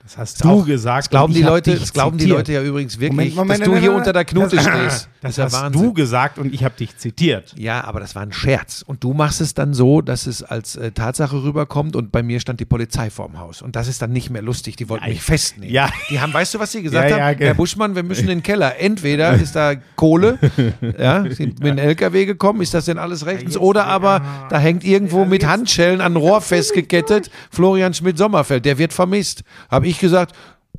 Das 0.03 0.17
hast 0.17 0.43
du 0.45 0.65
gesagt. 0.65 1.05
Das 1.07 1.11
glauben, 1.11 1.35
die 1.35 1.43
Leute, 1.43 1.77
das 1.77 1.93
glauben 1.93 2.17
die. 2.19 2.25
Leute 2.27 2.53
ja 2.55 2.63
übrigens 2.63 2.99
wirklich, 2.99 3.35
Moment, 3.35 3.37
Moment, 3.37 3.61
dass 3.61 3.65
du 3.67 3.73
nein, 3.73 3.81
hier 3.81 3.91
nein, 3.91 3.99
unter 3.99 4.13
der 4.13 4.25
Knute 4.25 4.57
das- 4.57 4.65
stehst. 4.65 5.09
Das 5.23 5.37
ja 5.37 5.45
hast 5.45 5.53
Wahnsinn. 5.53 5.83
du 5.83 5.93
gesagt 5.93 6.39
und 6.39 6.55
ich 6.55 6.65
habe 6.65 6.75
dich 6.77 6.97
zitiert. 6.97 7.53
Ja, 7.55 7.85
aber 7.85 8.01
das 8.01 8.15
war 8.15 8.23
ein 8.23 8.33
Scherz. 8.33 8.83
Und 8.87 9.05
du 9.05 9.13
machst 9.13 9.43
es 9.43 9.53
dann 9.53 9.75
so, 9.75 10.01
dass 10.01 10.27
es 10.27 10.43
als 10.43 10.77
äh, 10.77 10.93
Tatsache 10.93 11.43
rüberkommt 11.43 11.95
und 11.95 12.11
bei 12.11 12.23
mir 12.23 12.41
stand 12.41 12.59
die 12.59 12.65
Polizei 12.65 13.11
vorm 13.11 13.39
Haus. 13.39 13.61
Und 13.61 13.77
das 13.77 13.87
ist 13.87 14.01
dann 14.01 14.13
nicht 14.13 14.31
mehr 14.31 14.41
lustig. 14.41 14.77
Die 14.77 14.89
wollten 14.89 15.07
mich 15.11 15.21
festnehmen. 15.21 15.75
Ja. 15.75 15.91
Die 16.09 16.19
haben, 16.21 16.33
weißt 16.33 16.55
du, 16.55 16.59
was 16.59 16.73
sie 16.73 16.81
gesagt 16.83 17.11
Ja, 17.11 17.19
ja, 17.19 17.25
haben? 17.27 17.37
ge- 17.37 17.49
Herr 17.49 17.55
Buschmann, 17.55 17.95
wir 17.97 18.03
müssen 18.03 18.23
in 18.23 18.29
den 18.29 18.43
Keller. 18.43 18.81
Entweder 18.81 19.35
ist 19.35 19.55
da 19.55 19.75
Kohle, 19.95 20.39
ja, 20.99 21.23
sind 21.31 21.61
mit 21.61 21.73
dem 21.73 21.77
LKW 21.79 22.25
gekommen, 22.25 22.63
ist 22.63 22.73
das 22.73 22.87
denn 22.87 22.97
alles 22.97 23.27
rechtens? 23.27 23.59
Oder 23.59 23.85
aber 23.89 24.23
da 24.49 24.59
hängt 24.59 24.85
irgendwo 24.85 25.27
mit 25.27 25.45
Handschellen 25.45 26.01
an 26.01 26.17
Rohr 26.17 26.41
festgekettet 26.41 27.31
Florian 27.51 27.93
Schmidt-Sommerfeld. 27.93 28.65
Der 28.65 28.79
wird 28.79 28.95
vermisst. 28.95 29.43
Habe 29.71 29.87
ich 29.87 29.90
gesagt, 29.99 30.35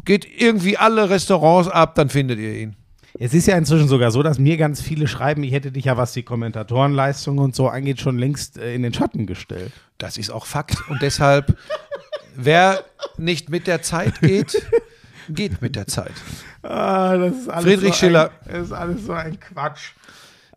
geht 0.06 0.26
irgendwie 0.26 0.78
alle 0.78 1.10
Restaurants 1.10 1.70
ab, 1.70 1.96
dann 1.96 2.10
findet 2.10 2.40
ihr 2.40 2.54
ihn. 2.54 2.76
Es 3.20 3.34
ist 3.34 3.48
ja 3.48 3.58
inzwischen 3.58 3.88
sogar 3.88 4.12
so, 4.12 4.24
dass 4.24 4.40
mir 4.40 4.58
ganz 4.58 4.82
viele 4.82 5.08
schreiben, 5.08 5.44
ich 5.44 5.52
hätte 5.52 5.72
dich 5.72 5.86
ja, 5.86 5.98
was 5.98 6.14
die 6.14 6.24
Kommentatorenleistung 6.24 7.40
und 7.40 7.56
so 7.56 7.68
angeht, 7.68 8.00
schon 8.00 8.18
längst 8.18 8.58
äh, 8.58 8.74
in 8.74 8.84
den 8.84 8.94
Schatten 8.94 9.26
gestellt. 9.26 9.72
Das 9.98 10.18
ist 10.18 10.32
auch 10.32 10.46
Fakt. 10.46 10.78
Und 10.90 11.02
deshalb, 11.02 11.58
wer 12.36 12.84
nicht 13.18 13.50
mit 13.50 13.68
der 13.68 13.82
Zeit 13.82 14.22
geht, 14.22 14.66
geht 15.30 15.62
mit 15.62 15.76
der 15.76 15.88
Zeit. 15.88 16.14
Ah, 16.64 17.32
Friedrich 17.62 17.94
so 17.94 18.00
Schiller. 18.00 18.32
Ein, 18.46 18.54
das 18.54 18.66
ist 18.68 18.72
alles 18.72 19.06
so 19.06 19.14
ein 19.14 19.40
Quatsch. 19.40 19.92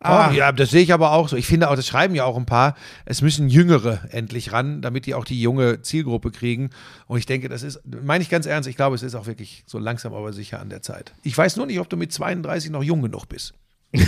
Ah. 0.01 0.31
Ja, 0.31 0.51
das 0.51 0.69
sehe 0.71 0.81
ich 0.81 0.93
aber 0.93 1.11
auch 1.13 1.29
so. 1.29 1.35
Ich 1.35 1.47
finde 1.47 1.69
auch, 1.69 1.75
das 1.75 1.87
schreiben 1.87 2.15
ja 2.15 2.25
auch 2.25 2.37
ein 2.37 2.45
paar, 2.45 2.75
es 3.05 3.21
müssen 3.21 3.49
Jüngere 3.49 4.01
endlich 4.11 4.51
ran, 4.51 4.81
damit 4.81 5.05
die 5.05 5.15
auch 5.15 5.25
die 5.25 5.41
junge 5.41 5.81
Zielgruppe 5.81 6.31
kriegen. 6.31 6.69
Und 7.07 7.17
ich 7.17 7.25
denke, 7.25 7.49
das 7.49 7.63
ist, 7.63 7.81
meine 8.03 8.21
ich 8.21 8.29
ganz 8.29 8.45
ernst, 8.45 8.67
ich 8.69 8.75
glaube, 8.75 8.95
es 8.95 9.03
ist 9.03 9.15
auch 9.15 9.25
wirklich 9.25 9.63
so 9.65 9.79
langsam 9.79 10.13
aber 10.13 10.33
sicher 10.33 10.59
an 10.59 10.69
der 10.69 10.81
Zeit. 10.81 11.13
Ich 11.23 11.37
weiß 11.37 11.55
nur 11.55 11.65
nicht, 11.65 11.79
ob 11.79 11.89
du 11.89 11.97
mit 11.97 12.11
32 12.11 12.71
noch 12.71 12.83
jung 12.83 13.01
genug 13.01 13.27
bist. 13.27 13.53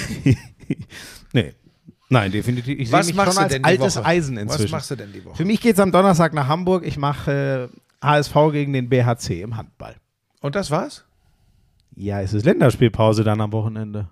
Nee. 1.34 1.54
Nein, 2.10 2.32
definitiv. 2.32 2.80
Ich 2.80 2.88
sehe 2.90 2.98
Was 2.98 3.08
mich 3.08 3.16
machst 3.16 3.34
schon 3.34 3.36
du 3.36 3.44
als 3.44 3.54
denn 3.54 3.64
die 3.64 3.68
altes 3.70 3.98
Woche? 3.98 4.06
Eisen 4.06 4.38
inzwischen. 4.38 4.64
Was 4.66 4.72
machst 4.72 4.92
du 4.92 4.96
denn 4.96 5.12
die 5.12 5.26
Woche? 5.26 5.36
Für 5.36 5.46
mich 5.46 5.60
geht 5.60 5.74
es 5.74 5.80
am 5.80 5.92
Donnerstag 5.92 6.34
nach 6.34 6.48
Hamburg. 6.48 6.86
Ich 6.86 6.98
mache 6.98 7.70
äh, 8.02 8.06
HSV 8.06 8.34
gegen 8.54 8.74
den 8.74 8.88
BHC 8.90 9.42
im 9.42 9.58
Handball. 9.58 9.96
Und 10.42 10.56
das 10.56 10.72
war's? 10.72 11.04
Ja, 11.96 12.22
es 12.22 12.34
ist 12.34 12.46
Länderspielpause 12.46 13.24
dann 13.24 13.42
am 13.42 13.52
Wochenende. 13.52 14.10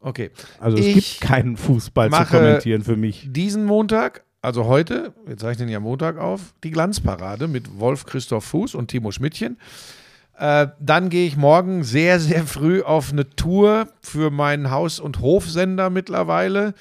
Okay. 0.00 0.30
Also 0.60 0.76
es 0.78 0.86
Ich 0.86 1.18
gibt 1.18 1.20
keinen 1.20 1.56
Fußball 1.56 2.10
zu 2.10 2.24
kommentieren 2.24 2.82
für 2.82 2.96
mich. 2.96 3.26
diesen 3.30 3.64
Montag, 3.64 4.24
also 4.42 4.66
heute, 4.66 5.12
wir 5.26 5.36
zeichnen 5.36 5.68
ja 5.68 5.80
Montag 5.80 6.18
auf, 6.18 6.54
die 6.62 6.70
Glanzparade 6.70 7.48
mit 7.48 7.78
Wolf 7.78 8.04
Christoph 8.06 8.44
Fuß 8.44 8.74
und 8.74 8.88
Timo 8.88 9.10
Schmidtchen. 9.10 9.58
Äh, 10.38 10.68
dann 10.78 11.08
gehe 11.08 11.26
ich 11.26 11.36
morgen 11.36 11.82
sehr, 11.82 12.20
sehr 12.20 12.44
früh 12.44 12.82
auf 12.82 13.10
eine 13.12 13.28
Tour 13.30 13.88
für 14.00 14.30
meinen 14.30 14.70
Haus- 14.70 15.00
und 15.00 15.20
Hofsender 15.20 15.90
mittlerweile, 15.90 16.74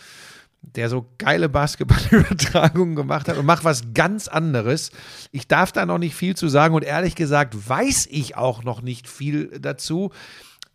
der 0.62 0.90
so 0.90 1.08
geile 1.18 1.50
Basketballübertragungen 1.50 2.96
gemacht 2.96 3.28
hat 3.28 3.38
und 3.38 3.48
mache 3.48 3.64
was 3.64 3.94
ganz 3.96 4.28
anderes. 4.28 4.92
Ich 5.32 5.48
darf 5.48 5.72
da 5.72 5.88
noch 5.88 5.98
nicht 5.98 6.14
viel 6.14 6.36
zu 6.36 6.48
sagen 6.50 6.76
und 6.76 6.84
ehrlich 6.84 7.16
gesagt 7.16 7.68
weiß 7.68 8.08
ich 8.12 8.36
auch 8.38 8.64
noch 8.64 8.84
nicht 8.84 9.08
viel 9.10 9.60
dazu. 9.60 10.12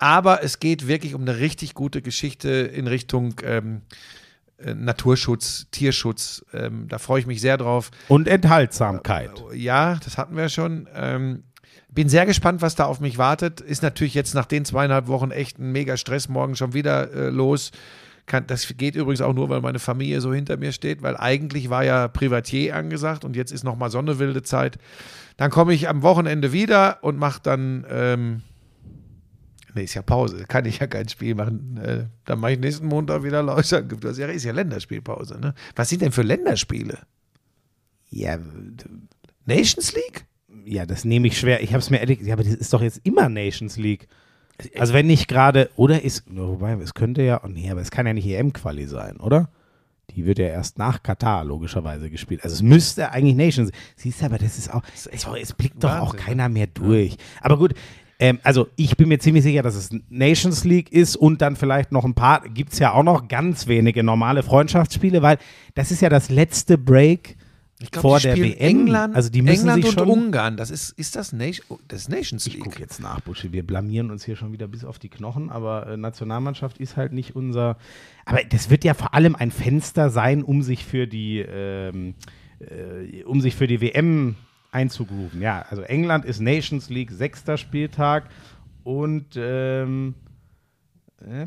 Aber 0.03 0.43
es 0.43 0.59
geht 0.59 0.89
wirklich 0.89 1.15
um 1.15 1.20
eine 1.23 1.39
richtig 1.39 1.74
gute 1.74 2.03
Geschichte 2.03 2.49
in 2.49 2.89
Richtung 2.89 3.37
ähm, 3.45 3.83
äh, 4.59 4.74
Naturschutz, 4.74 5.69
Tierschutz. 5.70 6.45
Ähm, 6.53 6.89
da 6.89 6.99
freue 6.99 7.20
ich 7.20 7.27
mich 7.27 7.41
sehr 7.41 7.57
drauf. 7.57 7.93
Und 8.09 8.27
Enthaltsamkeit. 8.27 9.31
Ja, 9.55 10.01
das 10.03 10.19
hatten 10.19 10.37
wir 10.37 10.49
schon. 10.49 10.89
Ähm, 10.93 11.45
bin 11.89 12.09
sehr 12.09 12.27
gespannt, 12.27 12.62
was 12.62 12.74
da 12.74 12.87
auf 12.87 12.99
mich 12.99 13.16
wartet. 13.16 13.61
Ist 13.61 13.85
natürlich 13.85 14.15
jetzt 14.15 14.35
nach 14.35 14.47
den 14.47 14.65
zweieinhalb 14.65 15.07
Wochen 15.07 15.31
echt 15.31 15.61
ein 15.61 15.70
mega 15.70 15.97
Stress 15.97 16.29
morgen 16.29 16.57
schon 16.57 16.74
wieder 16.74 17.12
äh, 17.12 17.29
los. 17.29 17.70
Kann, 18.27 18.49
das 18.49 18.74
geht 18.77 18.97
übrigens 18.97 19.20
auch 19.20 19.35
nur, 19.35 19.51
weil 19.51 19.61
meine 19.61 19.79
Familie 19.79 20.20
so 20.20 20.35
hinter 20.35 20.57
mir 20.57 20.73
steht, 20.73 21.03
weil 21.03 21.16
eigentlich 21.16 21.70
war 21.70 21.85
ja 21.85 22.09
Privatier 22.09 22.74
angesagt 22.74 23.24
und 23.24 23.37
jetzt 23.37 23.53
ist 23.53 23.62
nochmal 23.62 23.91
so 23.93 23.99
eine 23.99 24.19
wilde 24.19 24.43
Zeit. 24.43 24.79
Dann 25.37 25.53
komme 25.53 25.74
ich 25.74 25.89
am 25.89 26.03
Wochenende 26.03 26.53
wieder 26.53 26.99
und 27.03 27.19
mache 27.19 27.39
dann, 27.41 27.87
ähm, 27.89 28.43
nee, 29.74 29.85
ist 29.85 29.94
ja 29.94 30.03
Pause, 30.03 30.44
kann 30.47 30.65
ich 30.65 30.78
ja 30.78 30.86
kein 30.86 31.09
Spiel 31.09 31.35
machen. 31.35 31.77
Äh, 31.77 32.07
dann 32.24 32.40
mache 32.40 32.53
ich 32.53 32.59
nächsten 32.59 32.86
Montag 32.86 33.23
wieder 33.23 33.43
Läuser. 33.43 33.82
Du 33.82 33.97
hast 34.09 34.19
ja, 34.19 34.27
ist 34.27 34.44
ja 34.44 34.53
Länderspielpause, 34.53 35.40
ne? 35.40 35.55
Was 35.77 35.89
sind 35.89 36.03
denn 36.03 36.12
für 36.12 36.23
Länderspiele? 36.23 36.99
Ja, 38.11 38.39
Nations 39.47 39.94
League? 39.94 40.27
ja, 40.65 40.86
das 40.86 41.05
nehme 41.05 41.28
ich 41.28 41.39
schwer. 41.39 41.62
Ich 41.62 41.70
habe 41.70 41.78
es 41.78 41.90
mir 41.90 41.99
ehrlich, 41.99 42.20
ja, 42.20 42.35
aber 42.35 42.44
das 42.44 42.55
ist 42.55 42.73
doch 42.73 42.82
jetzt 42.82 43.01
immer 43.05 43.28
Nations 43.28 43.77
League. 43.77 44.09
Also 44.78 44.94
wenn 44.94 45.07
nicht 45.07 45.28
gerade, 45.28 45.70
oder 45.77 46.03
ist, 46.03 46.24
wobei, 46.28 46.73
es 46.74 46.94
könnte 46.94 47.23
ja, 47.23 47.43
oh 47.43 47.49
nee, 47.49 47.70
aber 47.70 47.81
es 47.81 47.90
kann 47.90 48.07
ja 48.07 48.12
nicht 48.12 48.27
EM-Quali 48.27 48.86
sein, 48.86 49.16
oder? 49.19 49.51
Die 50.11 50.27
wird 50.27 50.39
ja 50.39 50.47
erst 50.47 50.78
nach 50.78 51.03
Katar 51.03 51.44
logischerweise 51.44 52.11
gespielt. 52.11 52.44
Also 52.44 52.55
es 52.55 52.62
müsste 52.62 53.11
eigentlich 53.12 53.35
Nations. 53.35 53.70
Siehst 53.97 54.20
du, 54.20 54.27
aber 54.27 54.36
das 54.36 54.59
ist 54.59 54.73
auch, 54.73 54.82
es, 54.94 55.07
es 55.07 55.53
blickt 55.55 55.82
doch 55.82 55.90
auch 55.90 56.12
Wahnsinn, 56.12 56.20
keiner 56.20 56.49
mehr 56.49 56.66
durch. 56.66 57.16
Aber 57.40 57.57
gut, 57.57 57.74
ähm, 58.19 58.39
also 58.43 58.69
ich 58.77 58.97
bin 58.97 59.09
mir 59.09 59.19
ziemlich 59.19 59.43
sicher, 59.43 59.63
dass 59.63 59.75
es 59.75 59.91
Nations 60.09 60.65
League 60.65 60.93
ist 60.93 61.17
und 61.17 61.43
dann 61.43 61.57
vielleicht 61.57 61.93
noch 61.93 62.05
ein 62.05 62.15
paar, 62.15 62.49
gibt 62.49 62.73
es 62.73 62.79
ja 62.79 62.93
auch 62.93 63.03
noch 63.03 63.29
ganz 63.29 63.67
wenige 63.67 64.03
normale 64.03 64.43
Freundschaftsspiele, 64.43 65.23
weil 65.23 65.39
das 65.75 65.91
ist 65.91 66.03
ja 66.03 66.09
das 66.09 66.31
letzte 66.31 66.79
Break 66.79 67.37
Ich 67.81 67.91
glaub, 67.91 68.03
vor 68.03 68.21
der 68.21 68.37
WM. 68.37 68.57
England, 68.59 69.17
also 69.17 69.29
die 69.29 69.43
müssen 69.43 69.69
England 69.69 69.85
sich 69.85 69.97
und 69.99 70.07
schon, 70.07 70.09
Ungarn. 70.09 70.57
Das 70.57 70.71
ist, 70.71 70.91
ist 70.91 71.17
das, 71.17 71.33
Nation, 71.33 71.67
oh, 71.69 71.79
das 71.89 72.09
Nations 72.09 72.47
Ich 72.47 72.55
League. 72.55 72.63
gucke 72.65 72.79
jetzt 72.79 73.01
nach, 73.01 73.21
Buschi. 73.21 73.51
Wir 73.51 73.67
blamieren 73.67 74.11
uns 74.11 74.25
hier 74.25 74.37
schon 74.37 74.53
wieder 74.53 74.69
bis 74.69 74.85
auf 74.85 74.99
die 75.01 75.09
Knochen, 75.09 75.51
aber 75.51 75.89
äh, 75.89 75.97
Nationalmannschaft 75.97 76.79
ist 76.79 76.97
halt 76.97 77.13
nicht 77.13 77.35
unser. 77.35 77.77
Aber 78.25 78.41
das 78.49 78.71
wird 78.71 78.85
ja 78.85 78.95
vor 78.95 79.15
allem 79.15 79.35
ein 79.35 79.51
Fenster 79.51 80.11
sein, 80.11 80.45
um 80.45 80.63
sich 80.63 80.85
für 80.85 81.09
die, 81.09 81.39
ähm, 81.41 82.15
äh, 82.61 83.25
um 83.25 83.41
sich 83.41 83.57
für 83.57 83.67
die 83.67 83.81
WM 83.81 84.37
einzugrooven. 84.73 85.40
Ja, 85.40 85.65
also 85.70 85.82
England 85.82 86.24
ist 86.24 86.40
Nations 86.40 86.89
League 86.89 87.12
sechster 87.12 87.57
Spieltag 87.57 88.24
und 88.82 89.36
ähm, 89.36 90.15
äh, 91.20 91.47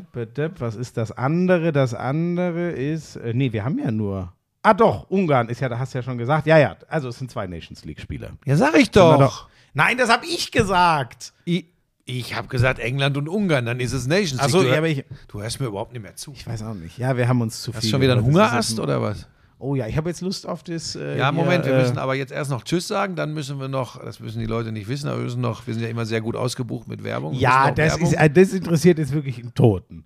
was 0.58 0.76
ist 0.76 0.96
das 0.96 1.12
andere? 1.12 1.72
Das 1.72 1.92
andere 1.92 2.70
ist, 2.70 3.16
äh, 3.16 3.34
nee, 3.34 3.52
wir 3.52 3.64
haben 3.64 3.78
ja 3.78 3.90
nur. 3.90 4.32
Ah 4.62 4.74
doch, 4.74 5.10
Ungarn 5.10 5.48
ist 5.48 5.60
ja, 5.60 5.68
da 5.68 5.78
hast 5.78 5.94
du 5.94 5.98
ja 5.98 6.02
schon 6.02 6.18
gesagt. 6.18 6.46
Ja, 6.46 6.58
ja, 6.58 6.76
also 6.88 7.08
es 7.08 7.18
sind 7.18 7.30
zwei 7.30 7.46
Nations 7.46 7.84
League 7.84 8.00
Spiele. 8.00 8.32
Ja, 8.44 8.56
sag 8.56 8.74
ich 8.74 8.92
wir 8.94 9.18
doch. 9.18 9.48
Nein, 9.74 9.98
das 9.98 10.10
habe 10.10 10.24
ich 10.26 10.50
gesagt. 10.50 11.34
Ich, 11.44 11.66
ich 12.04 12.34
habe 12.34 12.48
gesagt 12.48 12.78
England 12.78 13.16
und 13.16 13.28
Ungarn, 13.28 13.66
dann 13.66 13.78
ist 13.78 13.92
es 13.92 14.06
Nations 14.06 14.32
League. 14.32 14.40
Ach 14.42 14.48
so, 14.48 14.62
du, 14.62 14.68
ja, 14.68 14.78
aber 14.78 14.88
ich, 14.88 15.04
du 15.28 15.42
hörst 15.42 15.60
mir 15.60 15.66
überhaupt 15.66 15.92
nicht 15.92 16.02
mehr 16.02 16.16
zu. 16.16 16.32
ich 16.32 16.46
weiß 16.46 16.62
auch 16.62 16.74
nicht. 16.74 16.98
Ja, 16.98 17.16
wir 17.16 17.28
haben 17.28 17.40
uns 17.42 17.60
zu 17.60 17.72
viel. 17.72 17.76
Hast 17.76 17.84
du 17.84 17.90
schon 17.90 18.00
wieder 18.00 18.14
einen 18.14 18.24
Hungerast 18.24 18.80
oder 18.80 19.02
was? 19.02 19.28
Oh 19.58 19.74
ja, 19.74 19.86
ich 19.86 19.96
habe 19.96 20.10
jetzt 20.10 20.20
Lust 20.20 20.46
auf 20.46 20.62
das. 20.62 20.96
Äh, 20.96 21.16
Ja, 21.18 21.30
hier, 21.30 21.32
Moment, 21.32 21.64
wir 21.64 21.74
äh, 21.74 21.80
müssen 21.80 21.98
aber 21.98 22.14
jetzt 22.14 22.32
erst 22.32 22.50
noch 22.50 22.62
Tschüss 22.62 22.88
sagen, 22.88 23.16
dann 23.16 23.32
müssen 23.32 23.58
wir 23.58 23.68
noch, 23.68 24.02
das 24.02 24.20
müssen 24.20 24.38
die 24.38 24.46
Leute 24.46 24.70
nicht 24.70 24.88
wissen, 24.88 25.08
aber 25.08 25.18
wir 25.18 25.24
müssen 25.24 25.40
noch, 25.40 25.66
wir 25.66 25.74
sind 25.74 25.82
ja 25.82 25.88
immer 25.88 26.04
sehr 26.04 26.20
gut 26.20 26.36
ausgebucht 26.36 26.88
mit 26.88 27.02
Werbung. 27.02 27.32
Ja, 27.34 27.70
das, 27.70 27.92
Werbung. 27.92 28.06
ist, 28.08 28.12
äh, 28.14 28.30
das 28.30 28.52
interessiert 28.52 28.98
jetzt 28.98 29.12
wirklich 29.12 29.38
einen 29.38 29.54
Toten. 29.54 30.04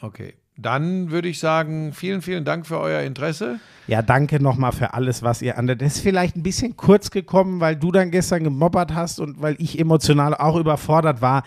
Okay, 0.00 0.34
dann 0.56 1.10
würde 1.10 1.28
ich 1.28 1.38
sagen, 1.38 1.92
vielen, 1.92 2.22
vielen 2.22 2.44
Dank 2.44 2.66
für 2.66 2.78
euer 2.78 3.02
Interesse. 3.02 3.60
Ja, 3.86 4.00
danke 4.00 4.42
nochmal 4.42 4.72
für 4.72 4.94
alles, 4.94 5.22
was 5.22 5.42
ihr 5.42 5.58
an 5.58 5.66
der. 5.66 5.76
Das 5.76 5.96
ist 5.96 6.00
vielleicht 6.00 6.36
ein 6.36 6.42
bisschen 6.42 6.76
kurz 6.76 7.10
gekommen, 7.10 7.60
weil 7.60 7.76
du 7.76 7.92
dann 7.92 8.10
gestern 8.10 8.42
gemobbert 8.42 8.94
hast 8.94 9.20
und 9.20 9.40
weil 9.42 9.56
ich 9.58 9.78
emotional 9.78 10.34
auch 10.34 10.56
überfordert 10.56 11.20
war. 11.20 11.42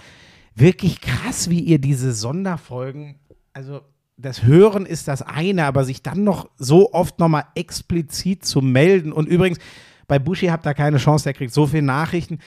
Wirklich 0.54 1.02
krass, 1.02 1.50
wie 1.50 1.62
ihr 1.62 1.80
diese 1.80 2.14
Sonderfolgen, 2.14 3.16
also 3.54 3.82
das 4.22 4.44
Hören 4.44 4.86
ist 4.86 5.08
das 5.08 5.22
eine, 5.22 5.66
aber 5.66 5.84
sich 5.84 6.02
dann 6.02 6.24
noch 6.24 6.50
so 6.58 6.94
oft 6.94 7.20
nochmal 7.20 7.46
explizit 7.56 8.46
zu 8.46 8.62
melden. 8.62 9.12
Und 9.12 9.28
übrigens, 9.28 9.60
bei 10.08 10.20
Buschi 10.20 10.48
habt 10.48 10.66
ihr 10.66 10.74
keine 10.74 10.98
Chance, 10.98 11.24
der 11.24 11.34
kriegt 11.34 11.54
so 11.54 11.68
viele 11.68 11.84
Nachrichten. 11.84 12.40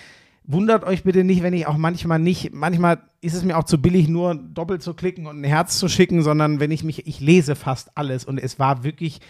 Wundert 0.44 0.84
euch 0.84 1.04
bitte 1.04 1.24
nicht, 1.24 1.42
wenn 1.42 1.54
ich 1.54 1.66
auch 1.66 1.78
manchmal 1.78 2.18
nicht, 2.18 2.52
manchmal 2.52 3.02
ist 3.22 3.34
es 3.34 3.44
mir 3.44 3.56
auch 3.56 3.64
zu 3.64 3.80
billig, 3.80 4.08
nur 4.08 4.34
doppelt 4.34 4.82
zu 4.82 4.92
klicken 4.92 5.26
und 5.26 5.40
ein 5.40 5.44
Herz 5.44 5.78
zu 5.78 5.88
schicken, 5.88 6.22
sondern 6.22 6.60
wenn 6.60 6.70
ich 6.70 6.84
mich, 6.84 7.06
ich 7.06 7.20
lese 7.20 7.54
fast 7.54 7.96
alles 7.96 8.26
und 8.26 8.38
es 8.38 8.58
war 8.58 8.84
wirklich 8.84 9.20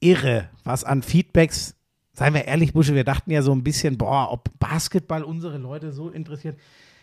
irre, 0.00 0.48
was 0.64 0.84
an 0.84 1.02
Feedbacks, 1.02 1.76
seien 2.14 2.32
wir 2.32 2.46
ehrlich, 2.46 2.72
Busche, 2.72 2.94
wir 2.94 3.04
dachten 3.04 3.30
ja 3.30 3.42
so 3.42 3.52
ein 3.52 3.62
bisschen, 3.62 3.98
boah, 3.98 4.28
ob 4.32 4.48
Basketball 4.58 5.22
unsere 5.22 5.58
Leute 5.58 5.92
so 5.92 6.08
interessiert. 6.08 6.58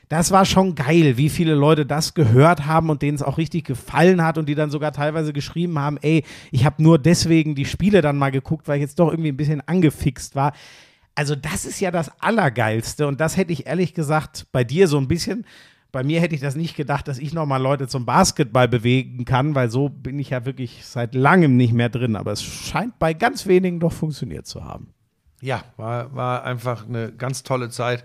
Das 0.09 0.31
war 0.31 0.45
schon 0.45 0.75
geil, 0.75 1.17
wie 1.17 1.29
viele 1.29 1.55
Leute 1.55 1.85
das 1.85 2.13
gehört 2.13 2.67
haben 2.67 2.89
und 2.89 3.01
denen 3.01 3.15
es 3.15 3.23
auch 3.23 3.37
richtig 3.37 3.65
gefallen 3.65 4.23
hat 4.23 4.37
und 4.37 4.47
die 4.47 4.55
dann 4.55 4.69
sogar 4.69 4.91
teilweise 4.91 5.33
geschrieben 5.33 5.79
haben, 5.79 5.97
ey, 6.01 6.23
ich 6.51 6.65
habe 6.65 6.83
nur 6.83 6.99
deswegen 6.99 7.55
die 7.55 7.65
Spiele 7.65 8.01
dann 8.01 8.17
mal 8.17 8.31
geguckt, 8.31 8.67
weil 8.67 8.77
ich 8.77 8.81
jetzt 8.81 8.99
doch 8.99 9.09
irgendwie 9.09 9.31
ein 9.31 9.37
bisschen 9.37 9.67
angefixt 9.67 10.35
war. 10.35 10.53
Also 11.15 11.35
das 11.35 11.65
ist 11.65 11.79
ja 11.79 11.91
das 11.91 12.11
Allergeilste 12.21 13.07
und 13.07 13.19
das 13.19 13.37
hätte 13.37 13.53
ich 13.53 13.65
ehrlich 13.65 13.93
gesagt 13.93 14.47
bei 14.51 14.63
dir 14.63 14.87
so 14.87 14.97
ein 14.97 15.07
bisschen, 15.07 15.45
bei 15.91 16.03
mir 16.03 16.19
hätte 16.19 16.35
ich 16.35 16.41
das 16.41 16.57
nicht 16.57 16.75
gedacht, 16.75 17.07
dass 17.07 17.17
ich 17.17 17.33
nochmal 17.33 17.61
Leute 17.61 17.87
zum 17.87 18.05
Basketball 18.05 18.67
bewegen 18.67 19.23
kann, 19.23 19.55
weil 19.55 19.71
so 19.71 19.87
bin 19.87 20.19
ich 20.19 20.31
ja 20.31 20.45
wirklich 20.45 20.85
seit 20.85 21.15
langem 21.15 21.55
nicht 21.55 21.71
mehr 21.71 21.87
drin, 21.87 22.17
aber 22.17 22.33
es 22.33 22.43
scheint 22.43 22.99
bei 22.99 23.13
ganz 23.13 23.47
wenigen 23.47 23.79
doch 23.79 23.93
funktioniert 23.93 24.45
zu 24.45 24.65
haben. 24.65 24.89
Ja, 25.39 25.63
war, 25.77 26.13
war 26.13 26.43
einfach 26.43 26.85
eine 26.85 27.13
ganz 27.13 27.43
tolle 27.43 27.69
Zeit. 27.69 28.03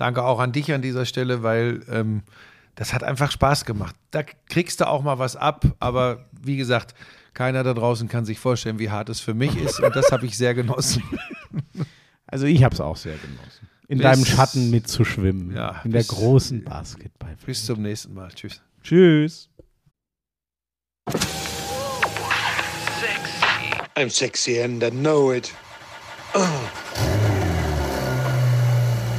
Danke 0.00 0.22
auch 0.24 0.40
an 0.40 0.52
dich 0.52 0.72
an 0.72 0.80
dieser 0.80 1.04
Stelle, 1.04 1.42
weil 1.42 1.82
ähm, 1.90 2.22
das 2.74 2.94
hat 2.94 3.04
einfach 3.04 3.30
Spaß 3.30 3.66
gemacht. 3.66 3.94
Da 4.12 4.22
kriegst 4.22 4.80
du 4.80 4.88
auch 4.88 5.02
mal 5.02 5.18
was 5.18 5.36
ab, 5.36 5.66
aber 5.78 6.24
wie 6.40 6.56
gesagt, 6.56 6.94
keiner 7.34 7.62
da 7.64 7.74
draußen 7.74 8.08
kann 8.08 8.24
sich 8.24 8.38
vorstellen, 8.38 8.78
wie 8.78 8.88
hart 8.88 9.10
es 9.10 9.20
für 9.20 9.34
mich 9.34 9.54
ist 9.58 9.78
und 9.78 9.94
das 9.94 10.10
habe 10.10 10.24
ich 10.24 10.36
sehr 10.38 10.54
genossen. 10.54 11.02
Also 12.32 12.46
ich 12.46 12.62
habe 12.62 12.72
es 12.72 12.80
auch 12.80 12.96
sehr 12.96 13.16
genossen. 13.16 13.68
In 13.88 13.98
Bis- 13.98 14.04
deinem 14.04 14.24
Schatten 14.24 14.70
mitzuschwimmen. 14.70 15.52
Ja, 15.52 15.80
in 15.82 15.90
der 15.90 15.98
bis- 15.98 16.06
großen 16.08 16.62
Basketball. 16.62 17.36
Bis 17.44 17.66
zum 17.66 17.82
nächsten 17.82 18.14
Mal. 18.14 18.30
Tschüss. 18.30 18.62
Tschüss. 18.84 19.48
I'm 23.96 24.08
sexy 24.10 24.62
and 24.62 24.80
I 24.84 24.90
know 24.92 25.32
it. 25.32 25.52